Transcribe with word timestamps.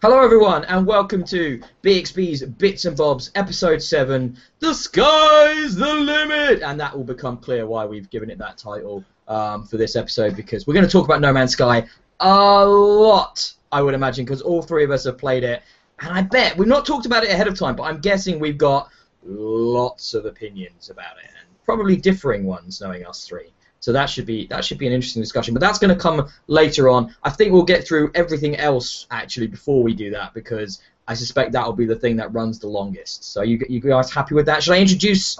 Hello, 0.00 0.22
everyone, 0.22 0.64
and 0.66 0.86
welcome 0.86 1.24
to 1.24 1.60
BXB's 1.82 2.44
Bits 2.44 2.84
and 2.84 2.96
Bobs, 2.96 3.32
Episode 3.34 3.82
7 3.82 4.38
The 4.60 4.72
Sky's 4.72 5.74
the 5.74 5.92
Limit! 5.92 6.62
And 6.62 6.78
that 6.78 6.96
will 6.96 7.02
become 7.02 7.38
clear 7.38 7.66
why 7.66 7.84
we've 7.84 8.08
given 8.08 8.30
it 8.30 8.38
that 8.38 8.58
title 8.58 9.04
um, 9.26 9.66
for 9.66 9.76
this 9.76 9.96
episode 9.96 10.36
because 10.36 10.68
we're 10.68 10.74
going 10.74 10.86
to 10.86 10.90
talk 10.90 11.04
about 11.04 11.20
No 11.20 11.32
Man's 11.32 11.50
Sky 11.50 11.88
a 12.20 12.64
lot, 12.64 13.52
I 13.72 13.82
would 13.82 13.92
imagine, 13.92 14.24
because 14.24 14.40
all 14.40 14.62
three 14.62 14.84
of 14.84 14.92
us 14.92 15.02
have 15.02 15.18
played 15.18 15.42
it. 15.42 15.64
And 15.98 16.16
I 16.16 16.22
bet 16.22 16.56
we've 16.56 16.68
not 16.68 16.86
talked 16.86 17.06
about 17.06 17.24
it 17.24 17.30
ahead 17.30 17.48
of 17.48 17.58
time, 17.58 17.74
but 17.74 17.82
I'm 17.82 18.00
guessing 18.00 18.38
we've 18.38 18.56
got 18.56 18.90
lots 19.24 20.14
of 20.14 20.26
opinions 20.26 20.90
about 20.90 21.16
it, 21.16 21.30
and 21.40 21.64
probably 21.64 21.96
differing 21.96 22.44
ones, 22.44 22.80
knowing 22.80 23.04
us 23.04 23.26
three. 23.26 23.52
So 23.80 23.92
that 23.92 24.06
should 24.06 24.26
be 24.26 24.46
that 24.48 24.64
should 24.64 24.78
be 24.78 24.86
an 24.86 24.92
interesting 24.92 25.22
discussion. 25.22 25.54
But 25.54 25.60
that's 25.60 25.78
going 25.78 25.94
to 25.94 26.00
come 26.00 26.28
later 26.46 26.88
on. 26.88 27.14
I 27.22 27.30
think 27.30 27.52
we'll 27.52 27.62
get 27.62 27.86
through 27.86 28.10
everything 28.14 28.56
else 28.56 29.06
actually 29.10 29.46
before 29.46 29.82
we 29.82 29.94
do 29.94 30.10
that 30.10 30.34
because 30.34 30.80
I 31.06 31.14
suspect 31.14 31.52
that 31.52 31.64
will 31.64 31.74
be 31.74 31.86
the 31.86 31.96
thing 31.96 32.16
that 32.16 32.32
runs 32.32 32.58
the 32.58 32.68
longest. 32.68 33.32
So 33.32 33.42
you 33.42 33.64
you 33.68 33.80
guys 33.80 34.12
happy 34.12 34.34
with 34.34 34.46
that? 34.46 34.62
Should 34.62 34.74
I 34.74 34.80
introduce 34.80 35.38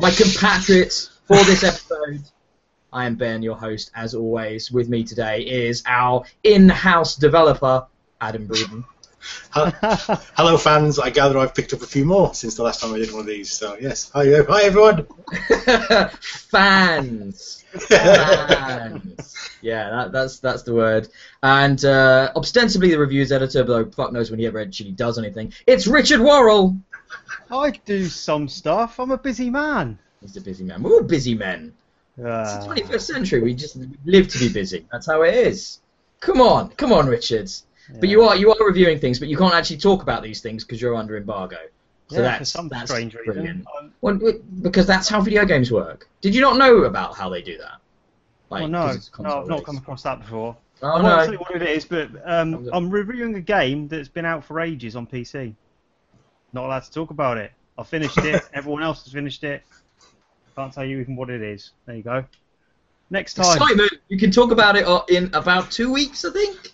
my 0.00 0.10
compatriots 0.10 1.10
for 1.26 1.36
this 1.44 1.64
episode? 1.64 2.22
I 2.92 3.04
am 3.04 3.16
Ben, 3.16 3.42
your 3.42 3.56
host, 3.56 3.90
as 3.94 4.14
always. 4.14 4.70
With 4.72 4.88
me 4.88 5.04
today 5.04 5.42
is 5.42 5.82
our 5.86 6.24
in-house 6.42 7.16
developer, 7.16 7.86
Adam 8.20 8.48
Breeden. 8.48 8.84
Hello, 9.52 10.56
fans. 10.56 10.98
I 10.98 11.10
gather 11.10 11.38
I've 11.38 11.54
picked 11.54 11.72
up 11.72 11.82
a 11.82 11.86
few 11.86 12.04
more 12.04 12.34
since 12.34 12.54
the 12.54 12.62
last 12.62 12.80
time 12.80 12.94
I 12.94 12.98
did 12.98 13.10
one 13.12 13.20
of 13.20 13.26
these. 13.26 13.50
So 13.52 13.76
yes, 13.80 14.10
hi, 14.10 14.24
hi 14.48 14.62
everyone. 14.64 15.06
Fans. 16.20 17.64
Fans. 17.88 19.48
yeah, 19.60 19.90
that, 19.90 20.12
that's 20.12 20.38
that's 20.38 20.62
the 20.62 20.74
word. 20.74 21.08
And 21.42 21.84
uh, 21.84 22.32
ostensibly 22.36 22.90
the 22.90 22.98
reviews 22.98 23.32
editor, 23.32 23.64
though 23.64 23.90
fuck 23.90 24.12
knows 24.12 24.30
when 24.30 24.38
he 24.40 24.46
ever 24.46 24.60
actually 24.60 24.92
does 24.92 25.18
anything. 25.18 25.52
It's 25.66 25.86
Richard 25.86 26.20
Worrell. 26.20 26.76
I 27.50 27.70
do 27.70 28.06
some 28.06 28.48
stuff. 28.48 28.98
I'm 29.00 29.10
a 29.10 29.18
busy 29.18 29.50
man. 29.50 29.98
He's 30.20 30.36
a 30.36 30.40
busy 30.40 30.64
man. 30.64 30.82
We're 30.82 30.92
all 30.94 31.02
busy 31.02 31.34
men. 31.34 31.72
Uh, 32.22 32.44
It's 32.44 32.66
the 32.66 32.74
21st 32.74 33.00
century. 33.00 33.40
We 33.40 33.54
just 33.54 33.76
live 34.04 34.28
to 34.28 34.38
be 34.38 34.48
busy. 34.52 34.86
That's 34.92 35.06
how 35.06 35.22
it 35.22 35.34
is. 35.34 35.80
Come 36.20 36.40
on, 36.40 36.70
come 36.70 36.92
on, 36.92 37.06
Richards. 37.06 37.64
But 38.00 38.08
you 38.08 38.22
are 38.22 38.36
you 38.36 38.52
are 38.52 38.66
reviewing 38.66 38.98
things, 38.98 39.18
but 39.18 39.28
you 39.28 39.36
can't 39.36 39.54
actually 39.54 39.78
talk 39.78 40.02
about 40.02 40.22
these 40.22 40.40
things 40.40 40.64
because 40.64 40.80
you're 40.80 40.94
under 40.94 41.16
embargo. 41.16 41.56
So 42.08 42.16
yeah, 42.16 42.22
that's 42.22 42.38
for 42.38 42.44
some 42.44 42.68
that's 42.68 42.90
strange 42.90 43.12
brilliant. 43.14 43.36
reason. 43.38 43.66
I'm- 43.76 43.92
Well, 44.00 44.18
because 44.62 44.86
that's 44.86 45.08
how 45.08 45.20
video 45.20 45.44
games 45.44 45.70
work. 45.70 46.08
Did 46.20 46.34
you 46.34 46.40
not 46.40 46.56
know 46.56 46.84
about 46.84 47.14
how 47.16 47.28
they 47.28 47.42
do 47.42 47.58
that? 47.58 47.78
well, 48.50 48.60
'cause 48.70 49.10
no, 49.18 49.24
no, 49.28 49.40
I've 49.42 49.48
not 49.48 49.64
come 49.64 49.76
across 49.76 50.02
that 50.04 50.20
before. 50.20 50.56
Oh 50.80 50.86
I 50.86 51.02
won't 51.02 51.04
tell 51.18 51.26
no. 51.26 51.32
you 51.32 51.38
what 51.38 51.54
it 51.56 51.62
is, 51.62 51.84
but 51.84 52.08
um, 52.24 52.68
I'm 52.72 52.88
reviewing 52.88 53.34
a 53.34 53.40
game 53.40 53.88
that's 53.88 54.08
been 54.08 54.24
out 54.24 54.44
for 54.44 54.60
ages 54.60 54.96
on 54.96 55.06
PC. 55.06 55.54
Not 56.52 56.64
allowed 56.64 56.84
to 56.84 56.90
talk 56.90 57.10
about 57.10 57.36
it. 57.36 57.52
I 57.76 57.82
finished 57.82 58.16
it. 58.18 58.42
Everyone 58.54 58.82
else 58.82 59.04
has 59.04 59.12
finished 59.12 59.44
it. 59.44 59.62
Can't 60.56 60.72
tell 60.72 60.84
you 60.84 61.00
even 61.00 61.14
what 61.14 61.30
it 61.30 61.42
is. 61.42 61.72
There 61.84 61.96
you 61.96 62.02
go. 62.02 62.24
Next 63.10 63.34
time. 63.34 63.56
Excitement! 63.56 63.92
You 64.08 64.18
can 64.18 64.30
talk 64.30 64.50
about 64.50 64.76
it 64.76 64.86
uh, 64.86 65.02
in 65.08 65.30
about 65.34 65.70
two 65.70 65.92
weeks, 65.92 66.24
I 66.24 66.30
think. 66.30 66.72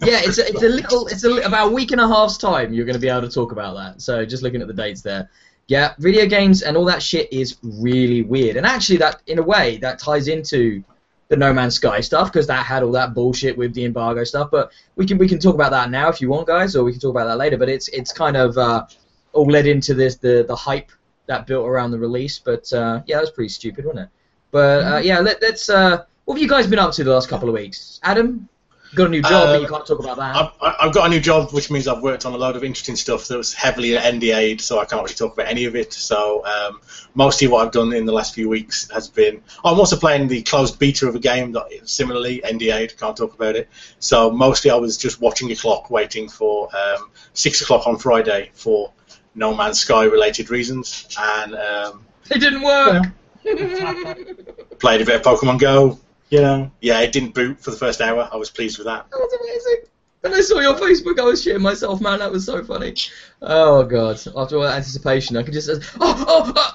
Yeah, 0.00 0.20
it's 0.22 0.38
a, 0.38 0.46
it's 0.46 0.62
a 0.62 0.68
little, 0.68 1.06
it's 1.06 1.24
a, 1.24 1.36
about 1.38 1.68
a 1.68 1.70
week 1.72 1.92
and 1.92 2.00
a 2.00 2.06
half's 2.06 2.36
time. 2.36 2.72
You're 2.72 2.84
going 2.84 2.94
to 2.94 3.00
be 3.00 3.08
able 3.08 3.22
to 3.22 3.30
talk 3.30 3.52
about 3.52 3.76
that. 3.76 4.02
So 4.02 4.26
just 4.26 4.42
looking 4.42 4.60
at 4.60 4.68
the 4.68 4.74
dates 4.74 5.00
there, 5.00 5.30
yeah, 5.68 5.94
video 5.98 6.26
games 6.26 6.62
and 6.62 6.76
all 6.76 6.84
that 6.84 7.02
shit 7.02 7.32
is 7.32 7.56
really 7.62 8.22
weird. 8.22 8.56
And 8.56 8.66
actually, 8.66 8.98
that 8.98 9.22
in 9.26 9.38
a 9.38 9.42
way 9.42 9.78
that 9.78 9.98
ties 9.98 10.28
into 10.28 10.84
the 11.28 11.36
No 11.36 11.52
Man's 11.52 11.74
Sky 11.74 12.00
stuff 12.00 12.32
because 12.32 12.46
that 12.46 12.64
had 12.64 12.82
all 12.82 12.92
that 12.92 13.14
bullshit 13.14 13.56
with 13.56 13.74
the 13.74 13.84
embargo 13.84 14.22
stuff. 14.24 14.50
But 14.50 14.72
we 14.94 15.06
can 15.06 15.18
we 15.18 15.28
can 15.28 15.38
talk 15.38 15.54
about 15.54 15.70
that 15.72 15.90
now 15.90 16.08
if 16.08 16.20
you 16.20 16.28
want, 16.28 16.46
guys, 16.46 16.76
or 16.76 16.84
we 16.84 16.92
can 16.92 17.00
talk 17.00 17.10
about 17.10 17.26
that 17.26 17.38
later. 17.38 17.56
But 17.56 17.68
it's 17.68 17.88
it's 17.88 18.12
kind 18.12 18.36
of 18.36 18.56
uh, 18.56 18.86
all 19.32 19.46
led 19.46 19.66
into 19.66 19.94
this 19.94 20.16
the 20.16 20.44
the 20.46 20.56
hype 20.56 20.90
that 21.26 21.46
built 21.46 21.66
around 21.66 21.90
the 21.90 21.98
release. 21.98 22.38
But 22.38 22.72
uh, 22.72 23.02
yeah, 23.06 23.16
that 23.16 23.22
was 23.22 23.30
pretty 23.30 23.48
stupid, 23.48 23.84
wasn't 23.84 24.04
it? 24.04 24.08
But 24.50 24.84
uh, 24.84 24.98
yeah, 24.98 25.20
let, 25.20 25.42
let's. 25.42 25.68
Uh, 25.68 26.04
what 26.26 26.34
have 26.34 26.42
you 26.42 26.48
guys 26.48 26.66
been 26.66 26.78
up 26.78 26.92
to 26.92 27.04
the 27.04 27.12
last 27.12 27.28
couple 27.28 27.48
of 27.48 27.54
weeks? 27.54 28.00
Adam, 28.02 28.48
got 28.94 29.08
a 29.08 29.10
new 29.10 29.22
job, 29.22 29.32
Uh, 29.32 29.52
but 29.54 29.60
you 29.62 29.68
can't 29.68 29.86
talk 29.86 29.98
about 29.98 30.16
that. 30.16 30.36
I've, 30.36 30.74
I've 30.80 30.94
got 30.94 31.06
a 31.06 31.08
new 31.08 31.20
job, 31.20 31.52
which 31.52 31.70
means 31.70 31.88
I've 31.88 32.02
worked 32.02 32.24
on 32.24 32.32
a 32.32 32.36
load 32.36 32.56
of 32.56 32.64
interesting 32.64 32.96
stuff 32.96 33.28
that 33.28 33.36
was 33.36 33.52
heavily 33.52 33.90
NDA'd, 33.90 34.60
so 34.60 34.78
I 34.78 34.84
can't 34.84 35.02
really 35.02 35.14
talk 35.14 35.34
about 35.34 35.48
any 35.48 35.64
of 35.64 35.76
it. 35.76 35.92
So 35.92 36.44
um, 36.46 36.80
mostly 37.14 37.48
what 37.48 37.66
I've 37.66 37.72
done 37.72 37.92
in 37.92 38.06
the 38.06 38.12
last 38.12 38.34
few 38.34 38.48
weeks 38.48 38.90
has 38.90 39.08
been. 39.08 39.42
I'm 39.64 39.78
also 39.78 39.96
playing 39.96 40.28
the 40.28 40.42
closed 40.42 40.78
beta 40.78 41.06
of 41.08 41.14
a 41.14 41.18
game 41.18 41.52
that 41.52 41.66
similarly 41.84 42.40
NDA'd, 42.44 42.98
can't 42.98 43.16
talk 43.16 43.34
about 43.34 43.56
it. 43.56 43.68
So 43.98 44.30
mostly 44.30 44.70
I 44.70 44.76
was 44.76 44.96
just 44.96 45.20
watching 45.20 45.50
a 45.50 45.56
clock, 45.56 45.90
waiting 45.90 46.28
for 46.28 46.68
um, 46.76 47.10
six 47.34 47.60
o'clock 47.60 47.86
on 47.86 47.98
Friday 47.98 48.50
for 48.54 48.92
No 49.34 49.54
Man's 49.54 49.80
Sky 49.80 50.04
related 50.04 50.50
reasons, 50.50 51.08
and 51.18 51.54
um, 51.54 52.04
it 52.30 52.38
didn't 52.38 52.62
work. 52.62 53.04
played 54.78 55.00
a 55.00 55.04
bit 55.04 55.16
of 55.16 55.22
Pokemon 55.22 55.60
Go. 55.60 55.98
You 56.28 56.40
know, 56.40 56.70
yeah, 56.80 57.00
it 57.00 57.12
didn't 57.12 57.34
boot 57.34 57.60
for 57.60 57.70
the 57.70 57.76
first 57.76 58.00
hour. 58.00 58.28
I 58.32 58.36
was 58.36 58.50
pleased 58.50 58.78
with 58.78 58.86
that. 58.86 59.08
That 59.10 59.16
was 59.18 59.32
amazing. 59.40 59.88
When 60.22 60.34
I 60.34 60.40
saw 60.40 60.58
your 60.58 60.74
Facebook, 60.74 61.20
I 61.20 61.24
was 61.24 61.44
shitting 61.44 61.60
myself, 61.60 62.00
man. 62.00 62.18
That 62.18 62.32
was 62.32 62.44
so 62.46 62.64
funny. 62.64 62.94
Oh 63.42 63.84
god! 63.84 64.16
After 64.36 64.56
all 64.56 64.62
that 64.62 64.76
anticipation, 64.76 65.36
I 65.36 65.42
could 65.44 65.54
just 65.54 65.68
oh 65.70 66.24
oh. 66.28 66.52
oh. 66.56 66.72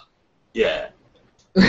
Yeah, 0.54 0.90
yeah, 1.56 1.64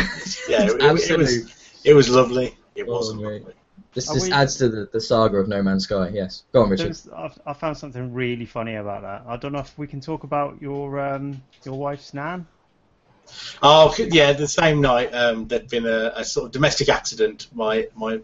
it, 0.65 0.81
it, 0.81 1.11
it 1.11 1.19
was 1.19 1.81
it 1.85 1.95
was 1.95 2.09
lovely. 2.09 2.57
It 2.75 2.85
Oh, 2.89 2.99
was 2.99 3.15
mate. 3.15 3.23
lovely. 3.43 3.55
This 3.95 4.09
Are 4.09 4.15
just 4.15 4.27
we- 4.29 4.33
adds 4.33 4.57
to 4.57 4.69
the, 4.69 4.89
the 4.93 5.01
saga 5.01 5.37
of 5.39 5.49
No 5.49 5.63
Man's 5.63 5.85
Sky. 5.85 6.09
Yes, 6.15 6.45
go 6.53 6.63
on, 6.63 6.71
Richard. 6.71 6.87
There's, 6.87 7.09
I've, 7.15 7.39
I 7.45 7.53
found 7.53 7.77
something 7.77 8.15
really 8.15 8.47
funny 8.47 8.77
about 8.77 9.03
that. 9.03 9.25
I 9.27 9.37
don't 9.37 9.53
know 9.53 9.59
if 9.59 9.77
we 9.77 9.87
can 9.87 10.01
talk 10.01 10.23
about 10.25 10.63
your 10.63 10.99
um, 11.01 11.43
your 11.65 11.75
wife's 11.79 12.15
nan. 12.15 12.47
Oh 13.63 13.95
yeah, 13.99 14.33
the 14.33 14.49
same 14.49 14.81
night 14.81 15.15
um, 15.15 15.47
there'd 15.47 15.69
been 15.69 15.87
a, 15.87 16.13
a 16.17 16.25
sort 16.25 16.47
of 16.47 16.53
domestic 16.53 16.89
accident. 16.89 17.47
My 17.55 17.89
my 17.95 18.21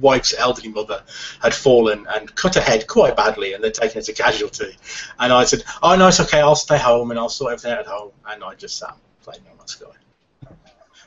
wife's 0.00 0.34
elderly 0.36 0.68
mother 0.68 1.02
had 1.40 1.54
fallen 1.54 2.06
and 2.12 2.34
cut 2.34 2.56
her 2.56 2.60
head 2.60 2.86
quite 2.88 3.16
badly, 3.16 3.52
and 3.52 3.62
they'd 3.62 3.74
taken 3.74 3.96
her 4.00 4.02
to 4.02 4.12
casualty. 4.12 4.76
And 5.18 5.32
I 5.32 5.44
said, 5.44 5.62
"Oh 5.82 5.94
no, 5.96 6.08
it's 6.08 6.20
okay. 6.20 6.40
I'll 6.40 6.56
stay 6.56 6.78
home 6.78 7.10
and 7.10 7.20
I'll 7.20 7.28
sort 7.28 7.52
everything 7.52 7.72
out 7.72 7.80
at 7.80 7.86
home." 7.86 8.10
And 8.26 8.42
I 8.42 8.54
just 8.54 8.76
sat 8.78 8.96
playing 9.22 9.42
No 9.44 9.54
Man's 9.56 9.72
Sky. 9.72 9.86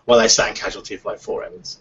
Well, 0.05 0.19
they 0.19 0.29
sat 0.29 0.49
in 0.49 0.55
casualty 0.55 0.95
for 0.95 1.11
like 1.11 1.19
four 1.19 1.43
hours. 1.43 1.79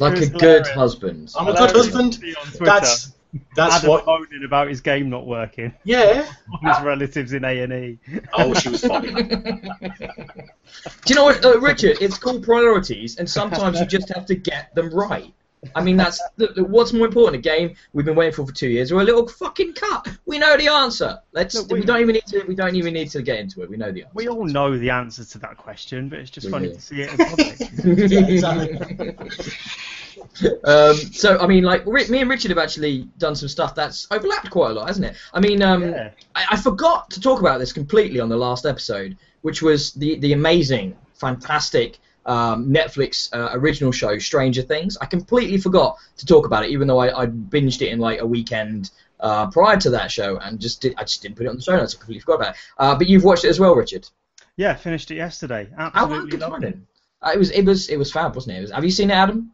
Like 0.00 0.16
a 0.16 0.20
was 0.20 0.28
good 0.30 0.40
hilarious. 0.40 0.68
husband. 0.70 1.32
I'm 1.38 1.48
a 1.48 1.52
good 1.54 1.72
husband. 1.72 2.14
See 2.14 2.32
Twitter, 2.32 2.64
That's 2.64 3.12
that's 3.56 3.76
Adam 3.76 3.90
what. 3.90 4.06
moaning 4.06 4.44
about 4.44 4.68
his 4.68 4.80
game 4.80 5.08
not 5.08 5.26
working. 5.26 5.72
Yeah. 5.84 6.30
His 6.62 6.80
relatives 6.82 7.32
in 7.32 7.44
A 7.44 7.60
and 7.60 7.72
E. 7.72 7.98
Oh, 8.34 8.52
she 8.54 8.68
was 8.68 8.84
fine. 8.84 9.14
Do 9.14 11.08
you 11.08 11.14
know 11.14 11.24
what, 11.24 11.44
uh, 11.44 11.58
Richard? 11.60 11.98
It's 12.00 12.18
called 12.18 12.44
priorities, 12.44 13.16
and 13.16 13.28
sometimes 13.28 13.80
you 13.80 13.86
just 13.86 14.08
have 14.10 14.26
to 14.26 14.34
get 14.34 14.74
them 14.74 14.90
right. 14.90 15.32
I 15.76 15.82
mean, 15.82 15.96
that's 15.96 16.20
the, 16.36 16.48
the, 16.48 16.64
what's 16.64 16.92
more 16.92 17.06
important. 17.06 17.36
A 17.36 17.40
game 17.40 17.76
we've 17.92 18.04
been 18.04 18.16
waiting 18.16 18.34
for 18.34 18.44
for 18.44 18.52
two 18.52 18.68
years, 18.68 18.90
or 18.90 19.00
a 19.00 19.04
little 19.04 19.28
fucking 19.28 19.74
cut. 19.74 20.08
We 20.26 20.38
know 20.38 20.56
the 20.56 20.66
answer. 20.68 21.20
Let's. 21.32 21.54
Look, 21.54 21.70
we, 21.70 21.80
we- 21.80 21.86
don't 21.86 22.00
even 22.00 22.14
need 22.14 22.26
to. 22.26 22.42
We 22.48 22.54
don't 22.56 22.74
even 22.74 22.94
need 22.94 23.10
to 23.10 23.22
get 23.22 23.38
into 23.38 23.62
it. 23.62 23.70
We 23.70 23.76
know 23.76 23.92
the 23.92 24.02
answer. 24.02 24.12
We 24.14 24.28
all 24.28 24.44
know 24.44 24.76
the 24.76 24.90
answer 24.90 25.24
to 25.24 25.38
that 25.38 25.56
question, 25.56 26.08
but 26.08 26.18
it's 26.18 26.30
just 26.30 26.46
We 26.46 26.50
funny 26.52 26.68
do. 26.68 26.74
to 26.74 26.80
see 26.80 27.02
it 27.02 27.10
in 27.84 29.16
um, 30.64 30.94
so 30.96 31.38
I 31.38 31.46
mean, 31.46 31.64
like 31.64 31.86
me 31.86 32.20
and 32.20 32.30
Richard 32.30 32.50
have 32.50 32.58
actually 32.58 33.08
done 33.18 33.34
some 33.36 33.48
stuff 33.48 33.74
that's 33.74 34.06
overlapped 34.10 34.50
quite 34.50 34.70
a 34.70 34.74
lot, 34.74 34.88
hasn't 34.88 35.06
it? 35.06 35.14
I 35.32 35.40
mean, 35.40 35.62
um, 35.62 35.82
Yeah. 35.82 36.10
I, 36.34 36.46
I 36.52 36.56
forgot 36.56 37.10
to 37.10 37.20
talk 37.20 37.40
about 37.40 37.58
this 37.58 37.72
completely 37.72 38.20
on 38.20 38.28
the 38.28 38.36
last 38.36 38.66
episode, 38.66 39.16
which 39.42 39.62
was 39.62 39.92
the 39.92 40.18
the 40.18 40.32
amazing, 40.32 40.96
fantastic 41.14 41.98
um, 42.26 42.72
Netflix 42.72 43.32
uh, 43.32 43.50
original 43.58 43.92
show 43.92 44.18
Stranger 44.18 44.62
Things. 44.62 44.96
I 45.00 45.06
completely 45.06 45.58
forgot 45.58 45.96
to 46.18 46.26
talk 46.26 46.46
about 46.46 46.64
it, 46.64 46.70
even 46.70 46.86
though 46.88 46.98
I, 46.98 47.22
I 47.22 47.26
binged 47.26 47.82
it 47.82 47.88
in 47.88 47.98
like 47.98 48.20
a 48.20 48.26
weekend. 48.26 48.90
Uh, 49.20 49.48
prior 49.50 49.76
to 49.76 49.90
that 49.90 50.10
show, 50.10 50.36
and 50.38 50.58
just 50.60 50.80
did, 50.80 50.94
I 50.98 51.02
just 51.04 51.22
didn't 51.22 51.36
put 51.36 51.46
it 51.46 51.48
on 51.48 51.54
the 51.54 51.62
show 51.62 51.76
notes. 51.76 51.94
I 51.94 51.98
completely 51.98 52.18
forgot 52.22 52.34
about 52.40 52.54
it. 52.54 52.60
Uh, 52.76 52.94
but 52.96 53.06
you've 53.06 53.22
watched 53.22 53.44
it 53.44 53.50
as 53.50 53.60
well, 53.60 53.76
Richard. 53.76 54.08
Yeah, 54.56 54.74
finished 54.74 55.12
it 55.12 55.14
yesterday. 55.14 55.68
How 55.76 55.92
Absolutely 55.94 56.30
good 56.32 56.40
loved 56.40 56.64
it. 56.64 56.76
Uh, 57.22 57.30
it 57.32 57.38
was 57.38 57.50
it 57.52 57.64
was 57.64 57.88
it 57.88 57.96
was 57.98 58.10
fab, 58.10 58.34
wasn't 58.34 58.56
it? 58.56 58.58
it 58.58 58.62
was, 58.62 58.70
have 58.72 58.82
you 58.84 58.90
seen 58.90 59.10
it, 59.10 59.14
Adam? 59.14 59.52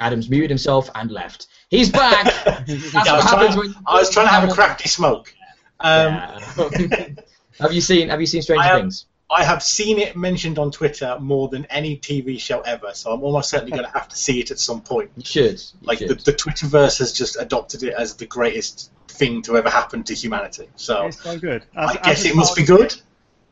Adam's 0.00 0.28
muted 0.28 0.50
himself 0.50 0.90
and 0.94 1.10
left. 1.10 1.46
He's 1.68 1.90
back. 1.90 2.24
That's 2.44 2.92
Yeah, 2.92 3.00
I, 3.00 3.12
what 3.12 3.16
was 3.16 3.24
happens 3.30 3.54
trying, 3.54 3.56
when 3.68 3.74
I 3.86 3.94
was 3.94 4.10
trying 4.10 4.26
to 4.26 4.32
have 4.32 4.48
a 4.48 4.52
crafty 4.52 4.88
smoke. 4.88 5.32
Um, 5.80 6.14
Yeah. 6.14 7.08
have 7.60 7.72
you 7.72 7.80
seen 7.80 8.08
Have 8.08 8.20
you 8.20 8.26
seen 8.26 8.42
Stranger 8.42 8.62
I 8.64 8.66
have- 8.66 8.80
Things? 8.80 9.06
I 9.32 9.44
have 9.44 9.62
seen 9.62 9.98
it 9.98 10.16
mentioned 10.16 10.58
on 10.58 10.70
Twitter 10.70 11.16
more 11.20 11.48
than 11.48 11.64
any 11.66 11.96
TV 11.96 12.38
show 12.38 12.60
ever, 12.60 12.90
so 12.94 13.12
I'm 13.12 13.22
almost 13.22 13.50
certainly 13.50 13.72
going 13.72 13.84
to 13.84 13.90
have 13.90 14.08
to 14.08 14.16
see 14.16 14.40
it 14.40 14.50
at 14.50 14.58
some 14.58 14.80
point. 14.82 15.10
You 15.16 15.24
should. 15.24 15.60
You 15.60 15.78
Like 15.86 15.98
the, 16.00 16.08
should. 16.08 16.20
the 16.20 16.32
Twitterverse 16.32 16.98
has 16.98 17.12
just 17.12 17.36
adopted 17.40 17.82
it 17.82 17.94
as 17.94 18.14
the 18.16 18.26
greatest 18.26 18.90
thing 19.08 19.42
to 19.42 19.56
ever 19.56 19.70
happen 19.70 20.02
to 20.04 20.14
humanity. 20.14 20.68
So 20.76 21.06
It's 21.06 21.22
so 21.22 21.38
good. 21.38 21.64
I 21.76 21.92
As- 21.94 21.96
guess 22.02 22.24
a 22.24 22.28
it 22.28 22.36
must 22.36 22.56
be 22.56 22.64
child- 22.66 22.78
good. 22.80 22.94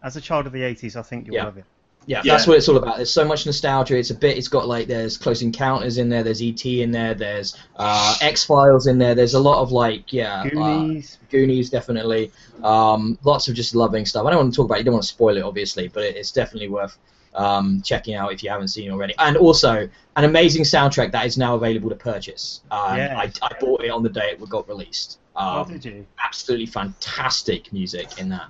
As 0.02 0.16
a 0.16 0.20
child 0.20 0.46
of 0.46 0.52
the 0.52 0.62
80s, 0.62 0.96
I 0.96 1.02
think 1.02 1.26
you'll 1.26 1.36
Yeah. 1.36 1.44
love 1.44 1.58
it. 1.58 1.64
Yeah, 2.06 2.22
Yeah. 2.24 2.32
that's 2.34 2.46
what 2.46 2.56
it's 2.56 2.68
all 2.68 2.76
about. 2.76 2.96
There's 2.96 3.12
so 3.12 3.24
much 3.24 3.46
nostalgia. 3.46 3.96
It's 3.96 4.10
a 4.10 4.14
bit. 4.14 4.36
It's 4.38 4.48
got 4.48 4.66
like 4.66 4.86
there's 4.88 5.16
Close 5.16 5.42
Encounters 5.42 5.98
in 5.98 6.08
there. 6.08 6.22
There's 6.22 6.42
ET 6.42 6.64
in 6.64 6.90
there. 6.90 7.14
There's 7.14 7.56
uh, 7.76 8.16
X 8.20 8.44
Files 8.44 8.86
in 8.86 8.98
there. 8.98 9.14
There's 9.14 9.34
a 9.34 9.40
lot 9.40 9.60
of 9.62 9.70
like 9.70 10.12
yeah, 10.12 10.40
uh, 10.42 10.48
Goonies. 10.48 11.18
Goonies 11.30 11.70
definitely. 11.70 12.32
Um, 12.62 13.18
lots 13.22 13.48
of 13.48 13.54
just 13.54 13.74
loving 13.74 14.06
stuff. 14.06 14.26
I 14.26 14.30
don't 14.30 14.40
want 14.40 14.52
to 14.52 14.56
talk 14.56 14.66
about. 14.66 14.76
it. 14.76 14.78
You 14.80 14.84
don't 14.86 14.94
want 14.94 15.04
to 15.04 15.08
spoil 15.08 15.36
it, 15.36 15.42
obviously, 15.42 15.88
but 15.88 16.02
it, 16.02 16.16
it's 16.16 16.32
definitely 16.32 16.68
worth 16.68 16.96
um, 17.34 17.80
checking 17.82 18.14
out 18.14 18.32
if 18.32 18.42
you 18.42 18.50
haven't 18.50 18.68
seen 18.68 18.88
it 18.90 18.92
already. 18.92 19.14
And 19.18 19.36
also 19.36 19.88
an 20.16 20.24
amazing 20.24 20.64
soundtrack 20.64 21.12
that 21.12 21.26
is 21.26 21.38
now 21.38 21.54
available 21.54 21.90
to 21.90 21.96
purchase. 21.96 22.62
Um, 22.70 22.96
Yes. 22.96 23.38
I, 23.42 23.46
I 23.46 23.52
bought 23.60 23.84
it 23.84 23.90
on 23.90 24.02
the 24.02 24.08
day 24.08 24.30
it 24.32 24.48
got 24.48 24.68
released. 24.68 25.18
oh, 25.36 25.60
Um, 25.60 25.68
did 25.70 25.84
you? 25.84 26.06
absolutely 26.24 26.66
fantastic 26.66 27.72
music 27.72 28.18
in 28.18 28.28
that. 28.30 28.48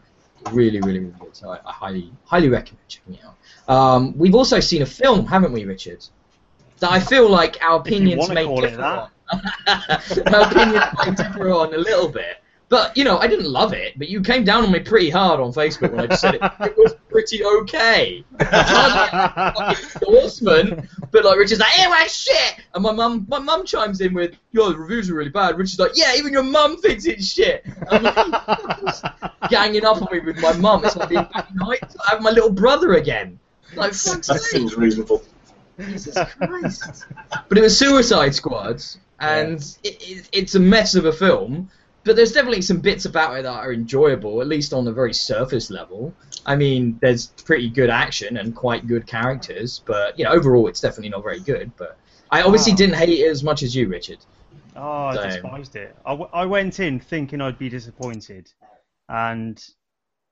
Really, 0.52 0.80
really, 0.80 1.00
really 1.00 1.14
good. 1.18 1.36
So 1.36 1.50
I, 1.50 1.58
I 1.64 1.72
highly, 1.72 2.12
highly 2.24 2.48
recommend 2.48 2.88
checking 2.88 3.14
it 3.14 3.20
out. 3.24 3.36
Um, 3.72 4.16
we've 4.16 4.34
also 4.34 4.60
seen 4.60 4.82
a 4.82 4.86
film, 4.86 5.26
haven't 5.26 5.52
we, 5.52 5.64
Richard? 5.64 6.04
That 6.78 6.90
I 6.90 7.00
feel 7.00 7.28
like 7.28 7.62
our 7.62 7.80
opinions 7.80 8.28
may 8.30 8.46
differ 8.60 8.82
on. 8.82 9.10
our 9.68 10.50
opinions 10.50 10.84
may 11.04 11.14
differ 11.14 11.50
on 11.50 11.74
a 11.74 11.78
little 11.78 12.08
bit. 12.08 12.42
But 12.70 12.96
you 12.96 13.02
know, 13.02 13.18
I 13.18 13.26
didn't 13.26 13.50
love 13.50 13.72
it. 13.72 13.98
But 13.98 14.08
you 14.08 14.22
came 14.22 14.44
down 14.44 14.62
on 14.64 14.70
me 14.70 14.78
pretty 14.78 15.10
hard 15.10 15.40
on 15.40 15.52
Facebook 15.52 15.90
when 15.90 15.98
I 16.00 16.06
just 16.06 16.20
said 16.20 16.36
it. 16.36 16.40
It 16.60 16.76
was 16.78 16.94
pretty 17.10 17.44
okay. 17.44 18.24
endorsement, 18.40 20.88
but 21.10 21.24
like 21.24 21.36
Richard's 21.36 21.58
like, 21.60 21.78
"Anyway, 21.80 22.06
shit," 22.08 22.54
and 22.72 22.82
my 22.82 22.92
mum, 22.92 23.26
my 23.28 23.40
mum 23.40 23.66
chimes 23.66 24.00
in 24.00 24.14
with, 24.14 24.36
"Your 24.52 24.72
reviews 24.74 25.10
are 25.10 25.14
really 25.14 25.30
bad." 25.30 25.58
Richard's 25.58 25.80
like, 25.80 25.92
"Yeah, 25.96 26.14
even 26.16 26.32
your 26.32 26.44
mum 26.44 26.80
thinks 26.80 27.06
it's 27.06 27.26
shit." 27.26 27.66
I'm 27.90 28.04
like, 28.04 29.04
ganging 29.50 29.84
up 29.84 30.00
on 30.00 30.06
me 30.12 30.20
with 30.20 30.40
my 30.40 30.52
mum. 30.52 30.84
It's 30.84 30.94
like 30.96 31.08
being 31.08 31.26
back 31.32 31.48
night. 31.54 31.82
I 32.06 32.10
have 32.12 32.22
my 32.22 32.30
little 32.30 32.52
brother 32.52 32.94
again. 32.94 33.40
Like, 33.74 33.94
fuck's 33.94 34.28
That 34.28 34.38
sake. 34.40 34.60
seems 34.60 34.76
reasonable. 34.76 35.24
Jesus 35.80 36.16
Christ. 36.36 37.04
but 37.48 37.58
it 37.58 37.62
was 37.62 37.76
Suicide 37.76 38.32
Squads, 38.34 38.98
and 39.18 39.60
it, 39.82 40.00
it, 40.02 40.28
it's 40.30 40.54
a 40.54 40.60
mess 40.60 40.94
of 40.94 41.06
a 41.06 41.12
film. 41.12 41.68
But 42.04 42.16
there's 42.16 42.32
definitely 42.32 42.62
some 42.62 42.80
bits 42.80 43.04
about 43.04 43.38
it 43.38 43.42
that 43.42 43.52
are 43.52 43.72
enjoyable, 43.72 44.40
at 44.40 44.46
least 44.48 44.72
on 44.72 44.86
a 44.88 44.92
very 44.92 45.12
surface 45.12 45.70
level. 45.70 46.14
I 46.46 46.56
mean, 46.56 46.98
there's 47.00 47.26
pretty 47.44 47.68
good 47.68 47.90
action 47.90 48.36
and 48.38 48.54
quite 48.54 48.86
good 48.86 49.06
characters, 49.06 49.82
but 49.86 50.18
you 50.18 50.24
know, 50.24 50.30
overall, 50.32 50.66
it's 50.68 50.80
definitely 50.80 51.10
not 51.10 51.22
very 51.22 51.40
good. 51.40 51.72
But 51.76 51.98
I 52.30 52.42
obviously 52.42 52.72
Wow. 52.72 52.74
didn't 52.74 52.96
hate 52.96 53.10
it 53.20 53.28
as 53.28 53.42
much 53.42 53.62
as 53.62 53.74
you, 53.76 53.88
Richard. 53.88 54.18
Oh, 54.74 55.04
I 55.06 55.16
despised 55.16 55.76
it. 55.76 55.96
I, 56.04 56.10
w- 56.10 56.30
I 56.32 56.44
went 56.44 56.80
in 56.80 56.98
thinking 56.98 57.40
I'd 57.40 57.56
be 57.58 57.68
disappointed, 57.68 58.52
and 59.08 59.64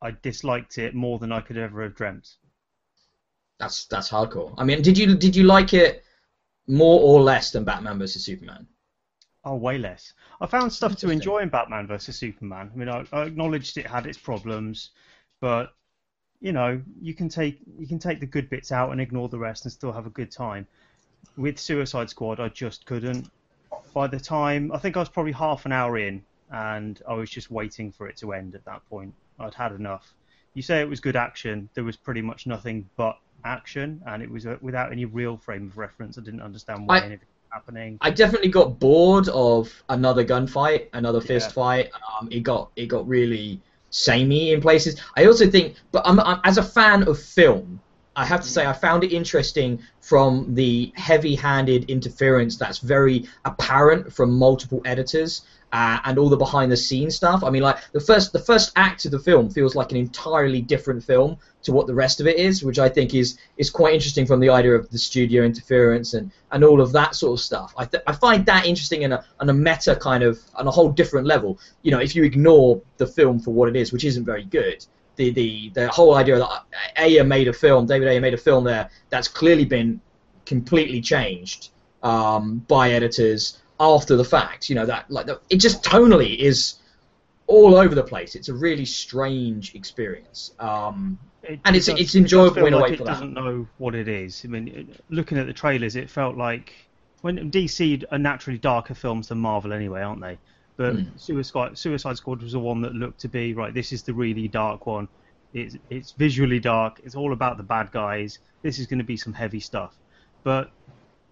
I 0.03 0.13
disliked 0.13 0.79
it 0.79 0.95
more 0.95 1.19
than 1.21 1.33
I 1.33 1.41
could 1.41 1.57
ever 1.59 1.83
have 1.83 1.95
dreamt. 1.97 2.39
That's 3.61 3.87
that's 3.87 4.09
hardcore. 4.11 4.55
I 4.59 4.65
mean, 4.65 4.83
did 4.83 4.99
you 4.99 5.15
did 5.15 5.37
you 5.37 5.45
like 5.45 5.73
it 5.75 6.03
more 6.69 7.01
or 7.01 7.23
less 7.23 7.51
than 7.53 7.65
Batman 7.65 7.99
vs 7.99 8.25
Superman? 8.25 8.69
Oh, 9.43 9.57
way 9.57 9.79
less. 9.79 10.15
I 10.41 10.47
found 10.47 10.73
stuff 10.73 10.97
to 10.97 11.11
enjoy 11.11 11.39
in 11.39 11.49
Batman 11.49 11.87
vs 11.87 12.17
Superman. 12.17 12.71
I 12.73 12.79
mean, 12.79 12.89
I, 12.89 13.05
I 13.13 13.25
acknowledged 13.25 13.77
it 13.77 13.87
had 13.87 14.07
its 14.07 14.19
problems, 14.19 14.91
but 15.41 15.75
you 16.41 16.53
know, 16.53 16.81
you 17.01 17.15
can 17.15 17.29
take 17.29 17.59
you 17.79 17.87
can 17.87 17.99
take 17.99 18.21
the 18.21 18.27
good 18.27 18.49
bits 18.49 18.71
out 18.71 18.93
and 18.93 19.01
ignore 19.01 19.29
the 19.29 19.39
rest 19.39 19.65
and 19.65 19.73
still 19.73 19.93
have 19.93 20.07
a 20.07 20.11
good 20.11 20.31
time. 20.31 20.67
With 21.37 21.59
Suicide 21.59 22.11
Squad, 22.11 22.39
I 22.41 22.49
just 22.49 22.87
couldn't. 22.87 23.29
By 23.95 24.07
the 24.07 24.21
time 24.21 24.71
I 24.73 24.79
think 24.79 24.97
I 24.97 25.01
was 25.01 25.09
probably 25.09 25.33
half 25.33 25.67
an 25.67 25.73
hour 25.73 25.99
in, 25.99 26.23
and 26.53 27.03
I 27.09 27.15
was 27.15 27.31
just 27.31 27.51
waiting 27.51 27.91
for 27.91 28.09
it 28.09 28.17
to 28.19 28.33
end 28.33 28.55
at 28.55 28.65
that 28.65 28.89
point. 28.89 29.15
I'd 29.41 29.55
had 29.55 29.73
enough. 29.73 30.15
You 30.55 30.63
say 30.63 30.81
it 30.81 30.89
was 30.89 31.01
good 31.01 31.17
action. 31.17 31.69
There 31.75 31.85
was 31.85 31.97
pretty 31.97 32.23
much 32.23 32.47
nothing 32.47 32.89
but 32.97 33.19
action, 33.45 34.01
and 34.07 34.23
it 34.23 34.31
was 34.31 34.47
uh, 34.47 34.57
without 34.61 34.93
any 34.93 35.05
real 35.05 35.37
frame 35.37 35.67
of 35.69 35.79
reference. 35.79 36.19
I 36.19 36.23
didn't 36.23 36.43
understand 36.43 36.87
why 36.87 36.99
I- 36.99 37.05
anything 37.07 37.29
happening. 37.51 37.99
I 38.01 38.11
definitely 38.11 38.49
got 38.49 38.79
bored 38.79 39.29
of 39.29 39.83
another 39.89 40.25
gunfight, 40.25 40.89
another 40.93 41.21
fist 41.21 41.51
Yeah. 41.51 41.55
fight. 41.55 41.91
Um, 42.21 42.29
it 42.31 42.41
got 42.41 42.71
it 42.77 42.87
got 42.87 43.07
really 43.09 43.61
samey 43.91 44.53
in 44.53 44.61
places. 44.61 45.01
I 45.17 45.27
also 45.27 45.49
think, 45.51 45.77
but 45.93 46.03
I'm, 46.07 46.21
I'm, 46.21 46.41
as 46.45 46.59
a 46.59 46.63
fan 46.63 47.09
of 47.09 47.19
film, 47.19 47.81
I 48.19 48.25
have 48.25 48.43
to 48.43 48.49
say 48.49 48.67
I 48.67 48.73
found 48.73 49.05
it 49.05 49.13
interesting 49.13 49.81
from 50.01 50.55
the 50.55 50.93
heavy-handed 50.97 51.89
interference 51.89 52.57
that's 52.57 52.79
very 52.79 53.19
apparent 53.45 54.13
from 54.13 54.29
multiple 54.47 54.83
editors. 54.85 55.43
Uh, 55.71 55.99
and 56.07 56.19
all 56.19 56.31
the 56.31 56.37
behind-the-scenes 56.47 57.15
stuff. 57.15 57.45
I 57.45 57.51
mean, 57.51 57.61
like 57.61 57.77
the 57.93 58.01
first, 58.01 58.33
the 58.33 58.39
first 58.39 58.73
act 58.77 59.05
of 59.05 59.11
the 59.11 59.19
film 59.19 59.51
feels 59.51 59.75
like 59.75 59.91
an 59.91 59.99
entirely 59.99 60.63
different 60.63 61.05
film 61.05 61.37
to 61.65 61.73
what 61.73 61.87
the 61.87 61.95
rest 61.95 62.23
of 62.23 62.27
it 62.27 62.39
is, 62.39 62.65
which 62.65 62.79
I 62.79 62.89
think 62.89 63.13
is 63.13 63.39
is 63.59 63.69
quite 63.69 63.93
interesting 63.93 64.25
from 64.25 64.41
the 64.41 64.49
idea 64.49 64.75
of 64.75 64.89
the 64.89 64.97
studio 64.97 65.45
interference 65.45 66.15
and, 66.15 66.33
and 66.53 66.65
all 66.65 66.81
of 66.81 66.91
that 66.93 67.15
sort 67.15 67.39
of 67.39 67.45
stuff. 67.45 67.75
I, 67.77 67.85
th- 67.85 68.03
I 68.07 68.15
find 68.15 68.47
that 68.47 68.65
interesting 68.65 69.03
in 69.03 69.13
a, 69.13 69.23
on 69.41 69.51
a 69.51 69.53
meta 69.53 69.95
kind 69.95 70.23
of 70.25 70.41
on 70.55 70.67
a 70.67 70.71
whole 70.71 70.91
different 70.91 71.27
level. 71.27 71.59
You 71.83 71.91
know, 71.91 72.01
if 72.01 72.17
you 72.17 72.25
ignore 72.25 72.81
the 72.97 73.07
film 73.07 73.39
for 73.39 73.51
what 73.51 73.69
it 73.69 73.77
is, 73.77 73.93
which 73.93 74.05
isn't 74.05 74.25
very 74.25 74.45
good, 74.45 74.87
the 75.19 75.31
the, 75.31 75.69
the 75.75 75.89
whole 75.89 76.15
idea 76.15 76.39
that 76.39 76.65
Ayer 76.97 77.25
made 77.25 77.47
a 77.49 77.53
film, 77.53 77.85
David 77.87 78.09
Ayer 78.09 78.21
made 78.23 78.33
a 78.35 78.39
film 78.39 78.65
there 78.65 78.89
that's 79.11 79.29
clearly 79.29 79.67
been 79.67 80.01
completely 80.47 81.01
changed 81.03 81.69
um, 82.03 82.65
by 82.69 82.93
editors 82.93 83.59
after 83.79 84.17
the 84.17 84.25
fact. 84.25 84.71
You 84.71 84.77
know 84.77 84.87
that 84.87 85.11
like 85.11 85.27
the, 85.27 85.41
it 85.51 85.59
just 85.59 85.85
tonally 85.85 86.39
is 86.39 86.77
all 87.47 87.77
over 87.77 87.95
the 87.95 88.03
place. 88.03 88.35
It's 88.35 88.49
a 88.49 88.55
really 88.55 88.85
strange 88.87 89.75
experience. 89.75 90.53
Um, 90.59 91.19
It- 91.43 91.61
And 91.65 91.75
it 91.77 91.79
it's- 91.81 91.87
does- 91.87 92.01
it's 92.01 92.15
enjoyable 92.15 92.57
feel 92.57 92.67
in 92.67 92.75
a 92.75 92.79
like 92.79 92.89
way 92.91 92.95
it 92.95 92.99
for 92.99 93.05
that. 93.05 93.13
doesn't 93.13 93.33
know 93.35 93.67
what 93.79 93.95
it 93.95 94.09
is. 94.09 94.43
I 94.45 94.49
mean, 94.49 94.95
looking 95.09 95.39
at 95.39 95.47
the 95.47 95.53
trailers, 95.53 95.97
it 95.97 96.11
felt 96.11 96.37
like 96.37 96.73
when 97.23 97.51
DC 97.51 98.05
are 98.13 98.19
naturally 98.19 98.59
darker 98.59 98.95
films 98.95 99.29
than 99.29 99.39
Marvel 99.39 99.73
anyway, 99.73 100.03
aren't 100.03 100.21
they? 100.21 100.37
But 100.79 100.95
Mm. 100.95 101.21
Suicide 101.21 101.77
Suicide 101.77 102.17
Squad 102.17 102.41
was 102.41 102.53
the 102.53 102.61
one 102.61 102.81
that 102.83 102.95
looked 102.95 103.21
to 103.21 103.29
be 103.29 103.53
right. 103.53 103.75
This 103.75 103.93
is 103.93 104.05
the 104.05 104.15
really 104.15 104.49
dark 104.49 104.87
one. 104.87 105.09
It's 105.53 105.77
it's 105.91 106.13
visually 106.13 106.61
dark. 106.61 107.01
It's 107.05 107.17
all 107.17 107.33
about 107.33 107.57
the 107.57 107.65
bad 107.65 107.91
guys. 107.91 108.39
This 108.63 108.79
is 108.79 108.87
going 108.87 109.01
to 109.01 109.05
be 109.05 109.17
some 109.17 109.33
heavy 109.33 109.61
stuff. 109.61 109.99
But 110.45 110.71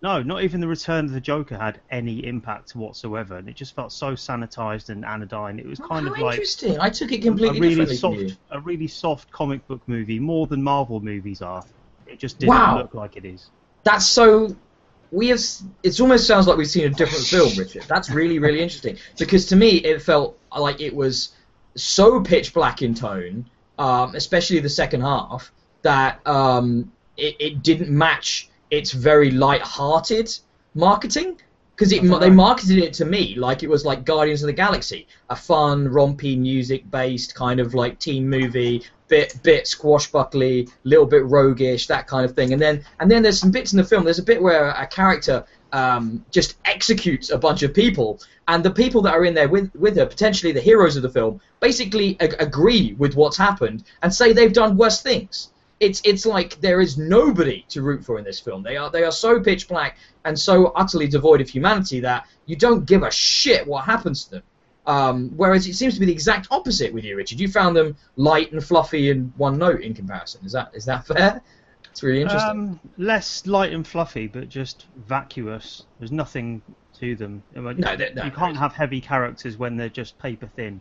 no, 0.02 0.22
not 0.22 0.42
even 0.42 0.60
the 0.60 0.68
Return 0.68 1.06
of 1.06 1.12
the 1.12 1.20
Joker 1.20 1.56
had 1.56 1.80
any 1.90 2.26
impact 2.26 2.74
whatsoever, 2.74 3.36
and 3.38 3.48
it 3.48 3.54
just 3.56 3.74
felt 3.74 3.92
so 3.92 4.12
sanitized 4.12 4.88
and 4.88 5.04
anodyne. 5.04 5.58
It 5.58 5.66
was 5.66 5.78
kind 5.78 6.06
how 6.06 6.12
of 6.12 6.18
like 6.18 6.34
interesting. 6.34 6.78
I 6.80 6.90
took 6.90 7.12
it 7.12 7.20
a 7.20 7.22
completely 7.22 7.60
really 7.60 7.96
soft, 7.96 8.36
a 8.50 8.60
really 8.60 8.88
soft 8.88 9.30
comic 9.30 9.66
book 9.68 9.80
movie, 9.86 10.18
more 10.18 10.46
than 10.48 10.62
Marvel 10.62 11.00
movies 11.00 11.40
are. 11.40 11.64
It 12.04 12.18
just 12.18 12.38
didn't 12.38 12.54
Wow. 12.54 12.78
look 12.78 12.94
like 12.94 13.16
it 13.16 13.24
is. 13.24 13.48
That's 13.84 14.06
so. 14.06 14.56
We 15.10 15.28
have. 15.28 15.40
It 15.82 16.00
almost 16.00 16.26
sounds 16.26 16.46
like 16.46 16.56
we've 16.56 16.68
seen 16.68 16.86
a 16.86 16.90
different 16.90 17.24
film, 17.24 17.52
Richard. 17.56 17.84
That's 17.88 18.10
really, 18.10 18.38
really 18.38 18.60
interesting. 18.60 18.98
Because 19.18 19.46
to 19.46 19.56
me, 19.56 19.76
it 19.78 20.02
felt 20.02 20.38
like 20.56 20.80
it 20.80 20.94
was 20.94 21.34
so 21.74 22.20
pitch 22.20 22.52
black 22.52 22.82
in 22.82 22.94
tone, 22.94 23.48
um, 23.78 24.14
especially 24.14 24.58
the 24.60 24.68
second 24.68 25.02
half, 25.02 25.52
that 25.82 26.26
um, 26.26 26.90
it, 27.16 27.36
it 27.38 27.62
didn't 27.62 27.90
match 27.90 28.48
its 28.70 28.92
very 28.92 29.30
light-hearted 29.30 30.36
marketing. 30.74 31.38
Because 31.74 31.92
it, 31.92 32.02
they 32.20 32.30
marketed 32.30 32.78
it 32.78 32.94
to 32.94 33.04
me 33.04 33.34
like 33.34 33.62
it 33.62 33.68
was 33.68 33.84
like 33.84 34.06
Guardians 34.06 34.42
of 34.42 34.46
the 34.46 34.54
Galaxy, 34.54 35.06
a 35.28 35.36
fun, 35.36 35.86
rompy, 35.88 36.38
music-based 36.38 37.34
kind 37.34 37.60
of 37.60 37.74
like 37.74 37.98
teen 37.98 38.26
movie, 38.26 38.82
bit 39.08 39.38
bit 39.42 39.64
squashbuckly, 39.64 40.70
little 40.84 41.06
bit 41.06 41.24
roguish, 41.26 41.86
that 41.86 42.06
kind 42.06 42.24
of 42.24 42.34
thing. 42.34 42.52
And 42.52 42.60
then 42.60 42.84
and 43.00 43.10
then 43.10 43.22
there's 43.22 43.40
some 43.40 43.50
bits 43.50 43.72
in 43.72 43.76
the 43.76 43.84
film. 43.84 44.04
There's 44.04 44.18
a 44.18 44.24
bit 44.24 44.42
where 44.42 44.70
a 44.70 44.86
character 44.86 45.44
um, 45.72 46.24
just 46.30 46.56
executes 46.64 47.30
a 47.30 47.38
bunch 47.38 47.62
of 47.62 47.74
people, 47.74 48.20
and 48.48 48.64
the 48.64 48.70
people 48.70 49.02
that 49.02 49.14
are 49.14 49.24
in 49.24 49.34
there 49.34 49.48
with 49.48 49.74
with 49.74 49.96
her, 49.96 50.06
potentially 50.06 50.52
the 50.52 50.60
heroes 50.60 50.96
of 50.96 51.02
the 51.02 51.10
film, 51.10 51.40
basically 51.60 52.16
ag- 52.20 52.36
agree 52.38 52.94
with 52.94 53.14
what's 53.16 53.36
happened 53.36 53.84
and 54.02 54.12
say 54.12 54.32
they've 54.32 54.52
done 54.52 54.76
worse 54.76 55.02
things. 55.02 55.50
It's 55.78 56.00
it's 56.04 56.24
like 56.24 56.60
there 56.60 56.80
is 56.80 56.96
nobody 56.96 57.64
to 57.68 57.82
root 57.82 58.04
for 58.04 58.18
in 58.18 58.24
this 58.24 58.40
film. 58.40 58.62
They 58.62 58.76
are 58.76 58.90
they 58.90 59.04
are 59.04 59.12
so 59.12 59.40
pitch 59.40 59.68
black 59.68 59.98
and 60.24 60.38
so 60.38 60.68
utterly 60.68 61.06
devoid 61.06 61.40
of 61.40 61.48
humanity 61.48 62.00
that 62.00 62.26
you 62.46 62.56
don't 62.56 62.86
give 62.86 63.02
a 63.02 63.10
shit 63.10 63.66
what 63.66 63.84
happens 63.84 64.24
to 64.24 64.30
them. 64.30 64.42
Um, 64.86 65.30
whereas 65.36 65.66
it 65.66 65.74
seems 65.74 65.94
to 65.94 66.00
be 66.00 66.06
the 66.06 66.12
exact 66.12 66.48
opposite 66.50 66.92
with 66.92 67.04
you, 67.04 67.16
Richard. 67.16 67.40
You 67.40 67.48
found 67.48 67.76
them 67.76 67.96
light 68.16 68.52
and 68.52 68.62
fluffy 68.62 69.10
and 69.10 69.32
one 69.36 69.58
note 69.58 69.80
in 69.80 69.94
comparison. 69.94 70.44
Is 70.44 70.52
that 70.52 70.70
is 70.74 70.84
that 70.84 71.06
fair? 71.06 71.42
It's 71.90 72.02
really 72.02 72.22
interesting. 72.22 72.50
Um, 72.50 72.80
less 72.98 73.46
light 73.46 73.72
and 73.72 73.86
fluffy, 73.86 74.26
but 74.26 74.48
just 74.48 74.86
vacuous. 75.08 75.84
There's 75.98 76.12
nothing 76.12 76.62
to 77.00 77.16
them. 77.16 77.42
No, 77.54 77.72
no, 77.72 78.24
you 78.24 78.30
can't 78.30 78.56
have 78.56 78.72
heavy 78.74 79.00
characters 79.00 79.56
when 79.56 79.76
they're 79.76 79.88
just 79.88 80.18
paper 80.18 80.48
thin. 80.54 80.80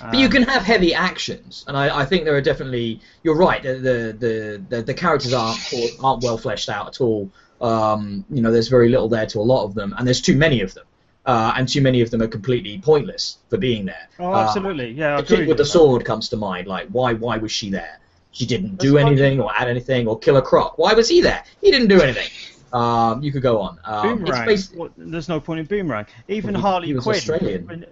But 0.00 0.16
you 0.16 0.26
Um, 0.26 0.32
can 0.32 0.42
have 0.42 0.62
heavy 0.62 0.92
actions, 0.94 1.64
and 1.68 1.76
I, 1.76 2.00
I 2.00 2.04
think 2.04 2.24
there 2.24 2.34
are 2.36 2.40
definitely. 2.40 3.00
You're 3.22 3.36
right. 3.36 3.62
The 3.62 3.74
the 3.74 4.16
the, 4.18 4.62
the, 4.68 4.82
the 4.82 4.94
characters 4.94 5.32
aren't 5.32 5.58
aren't 6.02 6.22
well 6.22 6.38
fleshed 6.38 6.68
out 6.68 6.88
at 6.88 7.00
all. 7.00 7.30
Um, 7.60 8.24
you 8.28 8.42
know, 8.42 8.52
there's 8.52 8.68
very 8.68 8.88
little 8.88 9.08
there 9.08 9.26
to 9.26 9.38
a 9.38 9.46
lot 9.52 9.64
of 9.64 9.74
them, 9.74 9.94
and 9.96 10.06
there's 10.06 10.20
too 10.20 10.36
many 10.36 10.60
of 10.60 10.74
them, 10.74 10.84
uh, 11.26 11.52
and 11.56 11.68
too 11.68 11.80
many 11.82 12.00
of 12.00 12.10
them 12.10 12.22
are 12.22 12.28
completely 12.28 12.78
pointless 12.78 13.38
for 13.50 13.58
being 13.58 13.84
there. 13.86 14.08
Oh, 14.18 14.32
Uh, 14.32 14.44
absolutely. 14.44 14.92
Yeah, 14.92 15.18
I 15.18 15.20
the 15.20 15.26
kid 15.36 15.48
with 15.48 15.56
the 15.58 15.64
that. 15.64 15.68
sword 15.68 16.04
comes 16.04 16.28
to 16.30 16.36
mind. 16.36 16.66
Like, 16.66 16.88
why 16.88 17.12
why 17.14 17.36
was 17.38 17.52
she 17.52 17.70
there? 17.70 18.00
she 18.32 18.44
didn't 18.44 18.76
do 18.76 18.98
anything 18.98 19.40
or 19.40 19.50
add 19.56 19.66
anything, 19.66 20.06
or 20.06 20.18
Killer 20.18 20.42
Croc. 20.42 20.76
Why 20.76 20.92
was 20.92 21.08
he 21.08 21.22
there? 21.22 21.42
He 21.62 21.70
didn't 21.70 21.88
do 21.88 22.02
anything. 22.02 22.28
Um, 22.70 23.22
you 23.22 23.32
could 23.32 23.40
go 23.40 23.60
on. 23.62 23.78
Um, 23.84 24.18
Boomerang. 24.18 24.50
it's 24.50 24.66
basi- 24.66 24.76
What, 24.76 24.92
there's 24.98 25.26
no 25.30 25.40
point 25.40 25.60
in 25.60 25.64
Boomerang. 25.66 26.04
Even 26.28 26.52
Well, 26.52 26.60
he- 26.60 26.68
Harley 26.68 26.86
he 26.88 26.94
was 26.94 27.04
Quinn. 27.04 27.16
Australian. 27.16 27.86